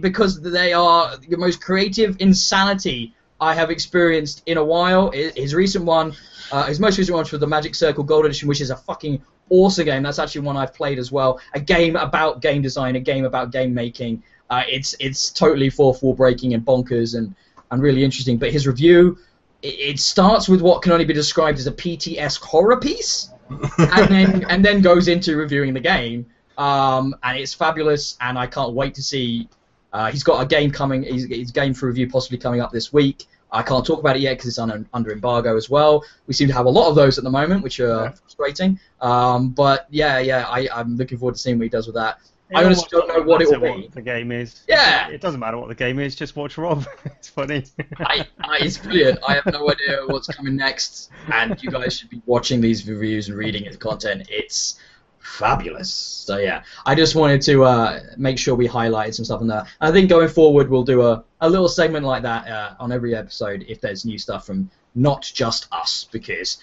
because 0.00 0.40
they 0.40 0.72
are 0.72 1.16
the 1.16 1.36
most 1.36 1.62
creative 1.62 2.16
insanity 2.20 3.14
I 3.40 3.54
have 3.54 3.70
experienced 3.70 4.42
in 4.46 4.56
a 4.56 4.64
while. 4.64 5.10
His 5.10 5.54
recent 5.54 5.84
one, 5.84 6.14
uh, 6.52 6.66
his 6.66 6.78
most 6.78 6.96
recent 6.98 7.14
one 7.14 7.22
was 7.22 7.28
for 7.28 7.38
the 7.38 7.46
Magic 7.46 7.74
Circle 7.74 8.04
Gold 8.04 8.24
Edition, 8.24 8.48
which 8.48 8.60
is 8.60 8.70
a 8.70 8.76
fucking 8.76 9.20
awesome 9.50 9.84
game. 9.84 10.02
That's 10.02 10.18
actually 10.18 10.42
one 10.42 10.56
I've 10.56 10.74
played 10.74 10.98
as 10.98 11.10
well. 11.10 11.40
A 11.54 11.60
game 11.60 11.96
about 11.96 12.40
game 12.40 12.62
design, 12.62 12.96
a 12.96 13.00
game 13.00 13.24
about 13.24 13.50
game 13.50 13.74
making. 13.74 14.22
Uh, 14.48 14.62
it's 14.68 14.94
it's 15.00 15.30
totally 15.30 15.70
fourth 15.70 16.02
wall 16.02 16.14
breaking 16.14 16.54
and 16.54 16.64
bonkers 16.64 17.16
and, 17.16 17.34
and 17.70 17.82
really 17.82 18.04
interesting. 18.04 18.38
But 18.38 18.52
his 18.52 18.66
review, 18.66 19.18
it, 19.62 19.74
it 19.74 19.98
starts 19.98 20.48
with 20.48 20.60
what 20.60 20.82
can 20.82 20.92
only 20.92 21.04
be 21.04 21.14
described 21.14 21.58
as 21.58 21.66
a 21.66 21.72
PTS 21.72 22.40
horror 22.40 22.78
piece, 22.78 23.30
and 23.78 24.08
then 24.08 24.44
and 24.48 24.64
then 24.64 24.82
goes 24.82 25.08
into 25.08 25.36
reviewing 25.36 25.74
the 25.74 25.80
game. 25.80 26.26
Um, 26.58 27.14
and 27.22 27.38
it's 27.38 27.54
fabulous, 27.54 28.16
and 28.20 28.38
I 28.38 28.46
can't 28.46 28.72
wait 28.74 28.94
to 28.94 29.02
see. 29.02 29.48
Uh, 29.92 30.10
he's 30.10 30.22
got 30.22 30.40
a 30.42 30.46
game 30.46 30.70
coming. 30.70 31.02
He's, 31.02 31.24
he's 31.26 31.50
game 31.50 31.74
for 31.74 31.86
review 31.86 32.08
possibly 32.08 32.38
coming 32.38 32.60
up 32.60 32.72
this 32.72 32.92
week. 32.92 33.26
I 33.54 33.62
can't 33.62 33.84
talk 33.84 34.00
about 34.00 34.16
it 34.16 34.22
yet 34.22 34.32
because 34.32 34.46
it's 34.48 34.58
under, 34.58 34.84
under 34.94 35.12
embargo 35.12 35.56
as 35.56 35.68
well. 35.68 36.02
We 36.26 36.32
seem 36.32 36.48
to 36.48 36.54
have 36.54 36.64
a 36.64 36.70
lot 36.70 36.88
of 36.88 36.94
those 36.94 37.18
at 37.18 37.24
the 37.24 37.30
moment, 37.30 37.62
which 37.62 37.78
are 37.80 38.04
Yeah. 38.06 38.10
frustrating. 38.12 38.80
Um, 39.02 39.50
but 39.50 39.86
yeah, 39.90 40.18
yeah, 40.20 40.46
I, 40.48 40.68
I'm 40.74 40.96
looking 40.96 41.18
forward 41.18 41.34
to 41.34 41.38
seeing 41.38 41.58
what 41.58 41.64
he 41.64 41.68
does 41.68 41.86
with 41.86 41.96
that. 41.96 42.18
I 42.54 42.64
honestly 42.64 42.88
don't 42.90 43.08
know 43.08 43.22
what 43.22 43.40
it 43.42 43.48
will 43.50 43.60
be. 43.60 43.88
the 43.94 44.02
game 44.02 44.30
is. 44.32 44.62
Yeah. 44.68 45.08
It 45.08 45.20
doesn't 45.22 45.40
matter 45.40 45.56
what 45.58 45.68
the 45.68 45.74
game 45.74 45.98
is. 45.98 46.14
Just 46.14 46.36
watch 46.36 46.56
Rob. 46.58 46.86
it's 47.04 47.28
funny. 47.28 47.64
I, 47.98 48.26
I, 48.40 48.58
it's 48.60 48.76
brilliant. 48.78 49.18
I 49.26 49.34
have 49.34 49.46
no 49.46 49.70
idea 49.70 50.00
what's 50.06 50.28
coming 50.28 50.56
next, 50.56 51.10
and 51.32 51.62
you 51.62 51.70
guys 51.70 51.98
should 51.98 52.10
be 52.10 52.20
watching 52.26 52.60
these 52.62 52.86
reviews 52.88 53.28
and 53.28 53.36
reading 53.38 53.70
the 53.70 53.76
content. 53.78 54.26
It's 54.30 54.78
fabulous. 55.22 55.90
So 55.90 56.36
yeah, 56.38 56.62
I 56.84 56.94
just 56.94 57.14
wanted 57.14 57.40
to 57.42 57.64
uh, 57.64 58.00
make 58.16 58.38
sure 58.38 58.54
we 58.54 58.68
highlighted 58.68 59.14
some 59.14 59.24
stuff 59.24 59.40
on 59.40 59.46
that. 59.48 59.66
I 59.80 59.90
think 59.90 60.10
going 60.10 60.28
forward 60.28 60.68
we'll 60.68 60.84
do 60.84 61.02
a, 61.02 61.24
a 61.40 61.48
little 61.48 61.68
segment 61.68 62.04
like 62.04 62.22
that 62.22 62.48
uh, 62.48 62.74
on 62.78 62.92
every 62.92 63.14
episode 63.14 63.64
if 63.68 63.80
there's 63.80 64.04
new 64.04 64.18
stuff 64.18 64.46
from 64.46 64.70
not 64.94 65.22
just 65.22 65.68
us, 65.72 66.06
because 66.12 66.58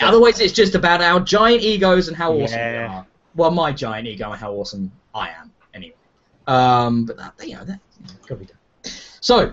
otherwise 0.00 0.40
it's 0.40 0.52
just 0.52 0.74
about 0.74 1.00
our 1.00 1.20
giant 1.20 1.62
egos 1.62 2.08
and 2.08 2.16
how 2.16 2.32
awesome 2.32 2.58
we 2.58 2.78
are. 2.78 3.06
Well, 3.36 3.50
my 3.52 3.72
giant 3.72 4.08
ego 4.08 4.32
and 4.32 4.40
how 4.40 4.52
awesome 4.54 4.90
I 5.14 5.28
am, 5.28 5.52
anyway. 5.72 5.94
Um, 6.46 7.04
but 7.06 7.16
that, 7.16 7.34
you 7.46 7.54
know, 7.54 7.64
that 7.64 7.80
gotta 8.22 8.36
be 8.36 8.46
done. 8.46 8.92
So, 9.20 9.52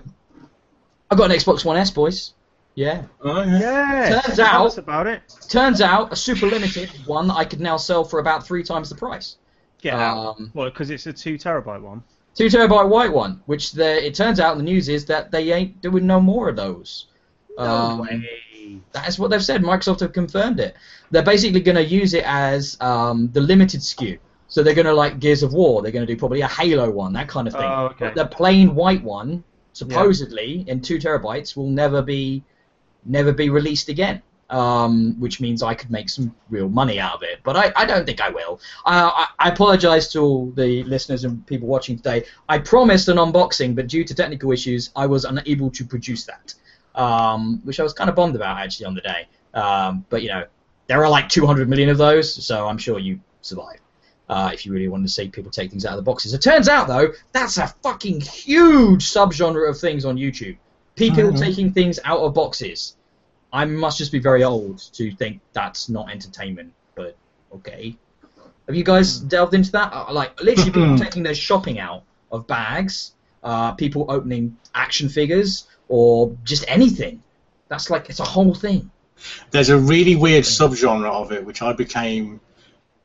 I've 1.12 1.18
got 1.18 1.30
an 1.30 1.38
Xbox 1.38 1.64
One 1.64 1.78
S, 1.78 1.92
boys. 1.92 2.34
Yeah. 2.78 3.06
Oh, 3.22 3.42
yeah. 3.42 3.60
yeah. 3.60 4.22
Turns 4.22 4.36
tell 4.36 4.46
out- 4.68 4.78
about 4.78 5.08
it. 5.08 5.22
Turns 5.50 5.82
out, 5.82 6.14
a 6.14 6.16
super 6.16 6.46
limited 6.46 6.92
one 7.08 7.28
that 7.30 7.34
I 7.34 7.44
could 7.44 7.60
now 7.60 7.76
sell 7.76 8.04
for 8.04 8.20
about 8.20 8.46
three 8.46 8.62
times 8.64 8.90
the 8.90 8.96
price. 8.96 9.38
Get 9.82 9.96
out. 9.96 10.38
Um, 10.38 10.52
Well, 10.54 10.70
because 10.70 10.92
it's 10.92 11.08
a 11.08 11.12
two 11.14 11.40
terabyte 11.40 11.82
one. 11.82 12.04
two 12.36 12.46
terabyte 12.46 12.88
white 12.88 13.12
one, 13.12 13.42
which 13.48 13.72
the, 13.72 14.06
it 14.06 14.14
turns 14.14 14.40
out 14.40 14.58
the 14.58 14.64
news 14.64 14.90
is 14.90 15.06
that 15.08 15.32
they 15.32 15.52
ain't 15.52 15.82
doing 15.82 16.06
no 16.06 16.20
more 16.22 16.50
of 16.50 16.56
those. 16.56 17.08
Um, 17.58 17.98
way. 17.98 18.80
That's 18.92 19.18
what 19.18 19.32
they've 19.32 19.44
said. 19.44 19.64
Microsoft 19.64 20.02
have 20.02 20.14
confirmed 20.14 20.60
it. 20.60 20.76
They're 21.10 21.24
basically 21.24 21.62
going 21.62 21.78
to 21.78 21.84
use 21.84 22.14
it 22.14 22.26
as 22.28 22.78
um, 22.80 23.32
the 23.34 23.42
limited 23.42 23.80
SKU. 23.80 24.20
So 24.50 24.62
they're 24.62 24.76
going 24.76 24.86
to 24.86 24.94
like 24.94 25.18
Gears 25.20 25.42
of 25.42 25.52
War. 25.54 25.82
They're 25.82 25.92
going 25.92 26.06
to 26.06 26.14
do 26.14 26.18
probably 26.20 26.42
a 26.42 26.48
Halo 26.48 26.92
one, 26.92 27.12
that 27.14 27.28
kind 27.28 27.48
of 27.48 27.54
thing. 27.56 27.64
Oh, 27.64 27.86
okay. 27.88 28.06
But 28.06 28.16
the 28.16 28.28
plain 28.28 28.76
white 28.76 29.04
one, 29.04 29.44
supposedly 29.74 30.64
in 30.68 30.80
two 30.82 31.00
terabytes, 31.00 31.58
will 31.58 31.72
never 31.72 32.04
be 32.04 32.44
never 33.08 33.32
be 33.32 33.50
released 33.50 33.90
again. 33.90 34.22
Um, 34.50 35.20
which 35.20 35.42
means 35.42 35.62
I 35.62 35.74
could 35.74 35.92
make 35.92 36.08
some 36.08 36.34
real 36.50 36.70
money 36.70 37.02
out 37.02 37.16
of 37.16 37.22
it, 37.22 37.40
but 37.44 37.58
I, 37.58 37.74
I 37.76 37.86
don't 37.86 38.06
think 38.06 38.22
I 38.22 38.30
will. 38.30 38.62
Uh, 38.86 39.12
I, 39.14 39.28
I 39.40 39.50
apologize 39.50 40.08
to 40.14 40.20
all 40.22 40.52
the 40.52 40.84
listeners 40.84 41.26
and 41.26 41.46
people 41.48 41.68
watching 41.68 41.98
today. 41.98 42.24
I 42.48 42.60
promised 42.60 43.10
an 43.10 43.18
unboxing, 43.18 43.76
but 43.76 43.88
due 43.88 44.06
to 44.06 44.16
technical 44.16 44.54
issues, 44.54 44.92
I 44.96 45.06
was 45.06 45.26
unable 45.26 45.70
to 45.72 45.84
produce 45.84 46.24
that 46.24 46.54
um, 46.98 47.62
which 47.64 47.80
I 47.80 47.84
was 47.84 47.94
kind 47.94 48.10
of 48.10 48.16
bummed 48.16 48.36
about 48.36 48.58
actually 48.58 48.88
on 48.88 48.96
the 48.96 49.02
day. 49.02 49.28
Um, 49.54 50.06
but 50.10 50.24
you 50.24 50.30
know, 50.30 50.46
there 50.88 51.04
are 51.04 51.10
like 51.10 51.30
200 51.30 51.70
million 51.70 51.90
of 51.90 51.98
those, 51.98 52.34
so 52.46 52.68
I'm 52.68 52.78
sure 52.78 53.00
you 53.00 53.20
survive. 53.42 53.80
Uh, 54.30 54.50
if 54.54 54.66
you 54.66 54.74
really 54.74 54.90
wanted 54.90 55.04
to 55.08 55.14
see 55.14 55.30
people 55.30 55.50
take 55.50 55.70
things 55.70 55.86
out 55.86 55.94
of 55.94 55.98
the 55.98 56.04
boxes. 56.04 56.34
It 56.34 56.42
turns 56.42 56.68
out 56.68 56.88
though, 56.88 57.14
that's 57.32 57.58
a 57.58 57.68
fucking 57.82 58.20
huge 58.22 59.06
subgenre 59.06 59.70
of 59.70 59.80
things 59.80 60.04
on 60.04 60.18
YouTube. 60.18 60.58
People 60.96 61.32
Mhm. 61.32 61.40
taking 61.40 61.72
things 61.72 61.98
out 62.04 62.20
of 62.20 62.34
boxes. 62.34 62.97
I 63.58 63.66
must 63.66 63.98
just 63.98 64.12
be 64.12 64.20
very 64.20 64.44
old 64.44 64.78
to 64.94 65.12
think 65.12 65.42
that's 65.52 65.90
not 65.90 66.12
entertainment, 66.12 66.74
but 66.94 67.18
okay. 67.56 67.98
Have 68.68 68.76
you 68.76 68.84
guys 68.84 69.18
delved 69.18 69.56
into 69.56 69.72
that? 69.72 69.92
Uh, 69.92 70.14
Like 70.14 70.40
literally 70.40 70.70
people 70.70 70.96
taking 71.06 71.24
their 71.24 71.34
shopping 71.34 71.80
out 71.80 72.04
of 72.32 72.46
bags, 72.46 73.14
uh, 73.44 73.72
people 73.72 74.06
opening 74.10 74.58
action 74.76 75.10
figures, 75.10 75.66
or 75.88 76.38
just 76.44 76.66
anything. 76.68 77.24
That's 77.68 77.90
like 77.90 78.12
it's 78.12 78.20
a 78.20 78.26
whole 78.26 78.54
thing. 78.54 78.92
There's 79.50 79.70
a 79.70 79.78
really 79.80 80.16
weird 80.16 80.44
subgenre 80.44 81.12
of 81.12 81.32
it 81.32 81.44
which 81.44 81.64
I 81.64 81.74
became 81.74 82.40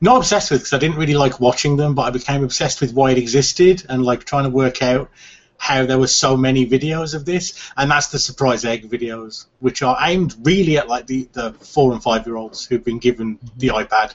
not 0.02 0.18
obsessed 0.18 0.50
with 0.50 0.60
because 0.60 0.74
I 0.74 0.78
didn't 0.78 0.98
really 0.98 1.14
like 1.14 1.40
watching 1.40 1.78
them, 1.78 1.94
but 1.94 2.02
I 2.02 2.10
became 2.10 2.44
obsessed 2.44 2.82
with 2.82 2.92
why 2.92 3.12
it 3.12 3.16
existed 3.16 3.86
and 3.88 4.04
like 4.04 4.24
trying 4.24 4.44
to 4.44 4.50
work 4.50 4.82
out 4.82 5.08
how 5.62 5.86
there 5.86 5.96
were 5.96 6.08
so 6.08 6.36
many 6.36 6.66
videos 6.66 7.14
of 7.14 7.24
this, 7.24 7.70
and 7.76 7.88
that's 7.88 8.08
the 8.08 8.18
surprise 8.18 8.64
egg 8.64 8.90
videos, 8.90 9.46
which 9.60 9.80
are 9.80 9.96
aimed 10.00 10.34
really 10.42 10.76
at 10.76 10.88
like 10.88 11.06
the, 11.06 11.28
the 11.34 11.52
four 11.52 11.92
and 11.92 12.02
five 12.02 12.26
year 12.26 12.34
olds 12.34 12.66
who've 12.66 12.82
been 12.82 12.98
given 12.98 13.38
the 13.58 13.68
mm-hmm. 13.68 13.94
iPad 13.94 14.12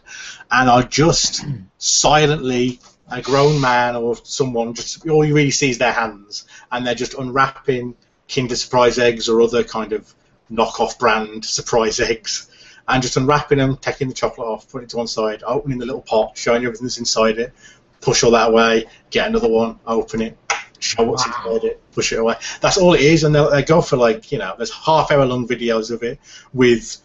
and 0.52 0.70
are 0.70 0.84
just 0.84 1.46
silently 1.78 2.82
a 3.10 3.22
grown 3.22 3.62
man 3.62 3.96
or 3.96 4.18
someone 4.26 4.74
just 4.74 5.08
all 5.08 5.24
you 5.24 5.34
really 5.34 5.52
see 5.52 5.70
is 5.70 5.78
their 5.78 5.94
hands 5.94 6.46
and 6.70 6.86
they're 6.86 6.94
just 6.94 7.14
unwrapping 7.14 7.96
Kinder 8.28 8.58
Surprise 8.58 9.00
eggs 9.00 9.30
or 9.30 9.40
other 9.40 9.64
kind 9.64 9.94
of 9.94 10.14
knockoff 10.52 11.00
brand 11.00 11.46
surprise 11.46 12.02
eggs 12.02 12.52
and 12.90 13.02
just 13.02 13.16
unwrapping 13.16 13.60
them, 13.60 13.78
taking 13.78 14.10
the 14.10 14.14
chocolate 14.14 14.50
off, 14.50 14.70
putting 14.70 14.88
it 14.88 14.90
to 14.90 14.98
one 14.98 15.08
side, 15.08 15.44
opening 15.48 15.78
the 15.78 15.86
little 15.86 16.02
pot, 16.02 16.38
showing 16.38 16.62
you 16.62 16.68
everything 16.68 16.88
that's 16.88 16.98
inside 16.98 17.38
it, 17.38 17.54
push 18.02 18.22
all 18.26 18.32
that 18.32 18.50
away, 18.50 18.88
get 19.12 19.30
another 19.30 19.48
one, 19.48 19.80
open 19.88 20.22
it, 20.22 20.38
show 20.80 21.04
what's 21.04 21.26
Wow. 21.28 21.34
inside 21.56 21.68
it, 21.68 21.82
push 21.94 22.12
it 22.14 22.20
away. 22.20 22.36
That's 22.62 22.78
all 22.78 22.94
it 22.94 23.02
is, 23.02 23.24
and 23.24 23.34
they'll, 23.34 23.50
they 23.50 23.64
go 23.64 23.82
for 23.82 23.98
like 23.98 24.32
you 24.32 24.38
know, 24.38 24.54
there's 24.58 24.72
half 24.72 25.12
hour 25.12 25.26
long 25.26 25.48
videos 25.48 25.92
of 25.92 26.04
it 26.04 26.20
with 26.54 26.98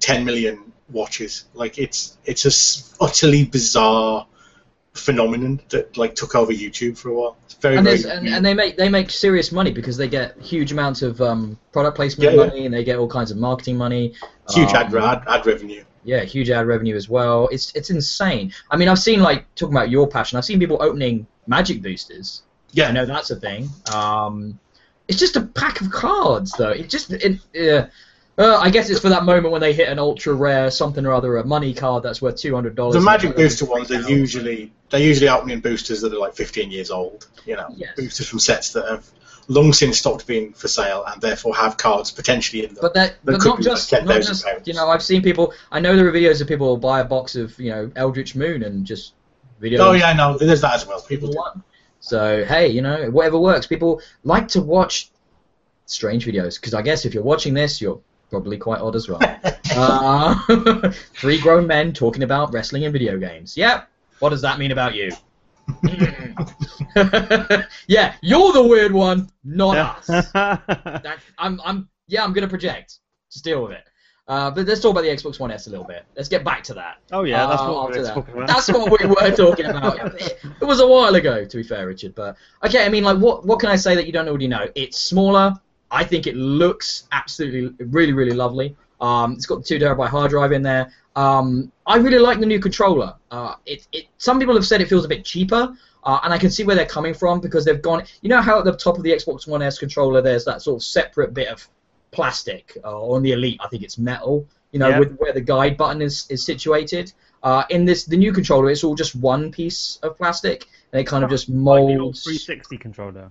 10 0.00 0.24
million 0.24 0.72
watches. 0.90 1.44
Like 1.54 1.78
it's 1.78 2.16
it's 2.24 2.44
a 2.44 2.48
s- 2.48 2.94
utterly 3.00 3.44
bizarre 3.44 4.26
phenomenon 4.94 5.60
that 5.68 5.96
like 5.96 6.14
took 6.14 6.34
over 6.34 6.52
YouTube 6.52 6.98
for 6.98 7.10
a 7.10 7.14
while. 7.14 7.36
It's 7.44 7.54
very 7.54 7.76
And, 7.76 7.86
very 7.86 8.02
and, 8.04 8.28
and 8.28 8.44
they 8.44 8.54
make 8.54 8.76
they 8.76 8.88
make 8.88 9.10
serious 9.10 9.52
money 9.52 9.70
because 9.70 9.96
they 9.96 10.08
get 10.08 10.36
huge 10.40 10.72
amounts 10.72 11.02
of 11.02 11.20
um, 11.20 11.58
product 11.72 11.96
placement 11.96 12.32
Yeah, 12.32 12.40
yeah. 12.40 12.46
money 12.48 12.64
and 12.66 12.74
they 12.74 12.84
get 12.84 12.98
all 12.98 13.08
kinds 13.08 13.30
of 13.30 13.36
marketing 13.36 13.76
money. 13.76 14.14
huge 14.50 14.70
Um, 14.70 14.76
ad, 14.76 14.94
ad 14.94 15.22
ad 15.28 15.46
revenue. 15.46 15.84
Yeah, 16.04 16.24
huge 16.24 16.50
ad 16.50 16.66
revenue 16.66 16.96
as 16.96 17.08
well. 17.08 17.48
It's 17.52 17.72
it's 17.76 17.90
insane. 17.90 18.52
I 18.70 18.76
mean, 18.76 18.88
I've 18.88 18.98
seen 18.98 19.20
like 19.20 19.52
talking 19.54 19.74
about 19.76 19.90
your 19.90 20.08
passion. 20.08 20.38
I've 20.38 20.44
seen 20.44 20.58
people 20.58 20.78
opening 20.80 21.26
magic 21.46 21.82
boosters. 21.82 22.42
Yeah, 22.72 22.90
no, 22.90 23.06
that's 23.06 23.30
a 23.30 23.36
thing. 23.36 23.68
Um, 23.94 24.58
it's 25.08 25.18
just 25.18 25.36
a 25.36 25.40
pack 25.42 25.80
of 25.80 25.90
cards, 25.90 26.52
though. 26.52 26.70
It 26.70 26.88
just 26.90 27.12
it. 27.12 27.38
Uh, 27.58 27.86
uh, 28.40 28.56
I 28.58 28.70
guess 28.70 28.88
it's 28.88 29.00
for 29.00 29.08
that 29.08 29.24
moment 29.24 29.50
when 29.50 29.60
they 29.60 29.72
hit 29.72 29.88
an 29.88 29.98
ultra 29.98 30.32
rare 30.32 30.70
something 30.70 31.04
or 31.04 31.12
other, 31.12 31.38
a 31.38 31.44
money 31.44 31.74
card 31.74 32.04
that's 32.04 32.22
worth 32.22 32.36
two 32.36 32.54
hundred 32.54 32.76
dollars. 32.76 32.94
The 32.94 33.00
Magic 33.00 33.34
Booster 33.34 33.64
ones 33.64 33.90
are 33.90 34.08
usually 34.08 34.70
they're 34.90 35.00
usually 35.00 35.28
opening 35.28 35.60
boosters 35.60 36.02
that 36.02 36.12
are 36.12 36.18
like 36.18 36.34
15 36.34 36.70
years 36.70 36.90
old. 36.90 37.26
You 37.46 37.56
know, 37.56 37.66
Yes. 37.74 37.90
boosters 37.96 38.28
from 38.28 38.38
sets 38.38 38.72
that 38.74 38.88
have 38.88 39.10
long 39.48 39.72
since 39.72 39.98
stopped 39.98 40.26
being 40.26 40.52
for 40.52 40.68
sale 40.68 41.04
and 41.06 41.20
therefore 41.20 41.56
have 41.56 41.76
cards 41.78 42.10
potentially 42.12 42.64
in 42.64 42.74
them. 42.74 42.78
But 42.82 42.94
that, 42.94 43.16
but 43.24 43.40
could 43.40 43.48
not 43.48 43.58
be 43.58 43.64
like 43.64 43.72
just, 43.76 43.92
not 43.92 44.22
just. 44.22 44.46
You 44.66 44.74
know, 44.74 44.88
I've 44.88 45.02
seen 45.02 45.20
people. 45.22 45.52
I 45.72 45.80
know 45.80 45.96
there 45.96 46.06
are 46.06 46.12
videos 46.12 46.40
of 46.40 46.46
people 46.46 46.74
who 46.74 46.80
buy 46.80 47.00
a 47.00 47.04
box 47.04 47.34
of 47.34 47.58
you 47.58 47.70
know 47.70 47.90
Eldritch 47.96 48.36
Moon 48.36 48.62
and 48.62 48.84
just 48.86 49.14
videos. 49.60 49.80
oh 49.80 49.92
yeah, 49.92 50.12
no, 50.12 50.38
there's 50.38 50.60
that 50.60 50.74
as 50.74 50.86
well. 50.86 51.00
People. 51.00 51.34
So 52.00 52.44
hey, 52.44 52.68
you 52.68 52.82
know, 52.82 53.10
whatever 53.10 53.38
works. 53.38 53.66
People 53.66 54.00
like 54.24 54.48
to 54.48 54.62
watch 54.62 55.10
strange 55.86 56.26
videos 56.26 56.60
because 56.60 56.74
I 56.74 56.82
guess 56.82 57.04
if 57.04 57.14
you're 57.14 57.22
watching 57.22 57.54
this, 57.54 57.80
you're 57.80 58.00
probably 58.30 58.58
quite 58.58 58.80
odd 58.80 58.96
as 58.96 59.08
well. 59.08 59.20
uh, 59.74 60.90
three 61.14 61.40
grown 61.40 61.66
men 61.66 61.92
talking 61.92 62.22
about 62.22 62.52
wrestling 62.52 62.84
and 62.84 62.92
video 62.92 63.18
games. 63.18 63.56
Yep. 63.56 63.88
What 64.20 64.30
does 64.30 64.42
that 64.42 64.58
mean 64.58 64.72
about 64.72 64.94
you? 64.94 65.10
yeah, 67.86 68.14
you're 68.22 68.52
the 68.52 68.66
weird 68.66 68.92
one, 68.92 69.30
not 69.44 69.76
us. 69.76 70.06
That, 70.32 71.18
I'm, 71.38 71.60
I'm, 71.64 71.88
yeah, 72.06 72.24
I'm 72.24 72.32
gonna 72.32 72.48
project. 72.48 72.98
Just 73.30 73.44
deal 73.44 73.62
with 73.62 73.72
it. 73.72 73.84
Uh, 74.28 74.50
but 74.50 74.66
let's 74.66 74.80
talk 74.80 74.90
about 74.92 75.02
the 75.02 75.08
Xbox 75.08 75.40
One 75.40 75.50
S 75.50 75.66
a 75.68 75.70
little 75.70 75.86
bit. 75.86 76.04
Let's 76.14 76.28
get 76.28 76.44
back 76.44 76.62
to 76.64 76.74
that. 76.74 76.98
oh 77.12 77.24
yeah, 77.24 77.46
that's 77.46 77.62
Uh, 77.62 77.72
what 77.72 77.90
we're 77.90 78.02
that. 78.02 78.14
talking 78.14 78.34
about. 78.34 78.46
That's 78.48 78.68
what 78.68 79.00
we 79.00 79.06
were 79.08 79.30
talking 79.36 79.66
about. 79.66 80.20
It, 80.20 80.38
it 80.60 80.64
was 80.64 80.80
a 80.80 80.86
while 80.86 81.14
ago, 81.14 81.44
to 81.46 81.56
be 81.56 81.62
fair, 81.62 81.86
Richard. 81.86 82.14
But 82.14 82.36
okay, 82.64 82.84
I 82.84 82.88
mean, 82.90 83.04
like, 83.04 83.16
what 83.18 83.46
what 83.46 83.58
can 83.58 83.70
I 83.70 83.76
say 83.76 83.94
that 83.94 84.06
you 84.06 84.12
don't 84.12 84.28
already 84.28 84.46
know? 84.48 84.68
It's 84.74 84.98
smaller. 85.00 85.54
I 85.90 86.04
think 86.04 86.26
it 86.26 86.36
looks 86.36 87.08
absolutely, 87.12 87.74
really, 87.86 88.12
really 88.12 88.36
lovely. 88.36 88.76
Um, 89.00 89.32
it's 89.32 89.46
got 89.46 89.58
the 89.60 89.64
two 89.64 89.78
terabyte 89.78 90.08
hard 90.08 90.30
drive 90.30 90.52
in 90.52 90.60
there. 90.62 90.92
Um, 91.16 91.72
I 91.86 91.96
really 91.96 92.18
like 92.18 92.38
the 92.40 92.46
new 92.46 92.60
controller. 92.60 93.14
Uh, 93.30 93.54
it, 93.64 93.86
it, 93.92 94.04
some 94.18 94.38
people 94.38 94.54
have 94.54 94.66
said 94.66 94.82
it 94.82 94.88
feels 94.88 95.04
a 95.06 95.08
bit 95.08 95.24
cheaper. 95.24 95.74
Uh, 96.04 96.20
and 96.22 96.32
I 96.32 96.38
can 96.38 96.50
see 96.50 96.62
where 96.64 96.76
they're 96.76 96.86
coming 96.86 97.12
from 97.14 97.40
because 97.40 97.64
they've 97.64 97.82
gone. 97.82 98.04
You 98.22 98.28
know 98.28 98.40
how 98.40 98.58
at 98.58 98.64
the 98.64 98.72
top 98.76 98.98
of 98.98 99.02
the 99.02 99.10
Xbox 99.10 99.48
One 99.48 99.62
S 99.62 99.78
controller 99.78 100.20
there's 100.22 100.44
that 100.44 100.62
sort 100.62 100.76
of 100.76 100.84
separate 100.84 101.32
bit 101.34 101.48
of 101.48 101.66
plastic, 102.10 102.76
uh, 102.84 103.00
on 103.00 103.22
the 103.22 103.32
Elite 103.32 103.60
I 103.64 103.68
think 103.68 103.82
it's 103.82 103.98
metal. 103.98 104.46
You 104.72 104.78
know, 104.80 104.88
Yeah. 104.88 104.98
with 104.98 105.16
where 105.16 105.32
the 105.32 105.40
guide 105.40 105.76
button 105.76 106.02
is, 106.02 106.26
is 106.30 106.44
situated. 106.44 107.12
Uh, 107.42 107.62
in 107.70 107.84
this 107.84 108.04
the 108.04 108.16
new 108.16 108.32
controller, 108.32 108.70
it's 108.70 108.84
all 108.84 108.94
just 108.94 109.14
one 109.14 109.50
piece 109.52 109.98
of 110.02 110.16
plastic, 110.16 110.66
and 110.92 111.00
it 111.00 111.04
kind 111.04 111.24
of 111.24 111.30
just 111.30 111.48
Like 111.48 111.56
the 111.56 111.80
old 111.80 111.98
molds. 111.98 112.24
360 112.24 112.76
controller. 112.78 113.30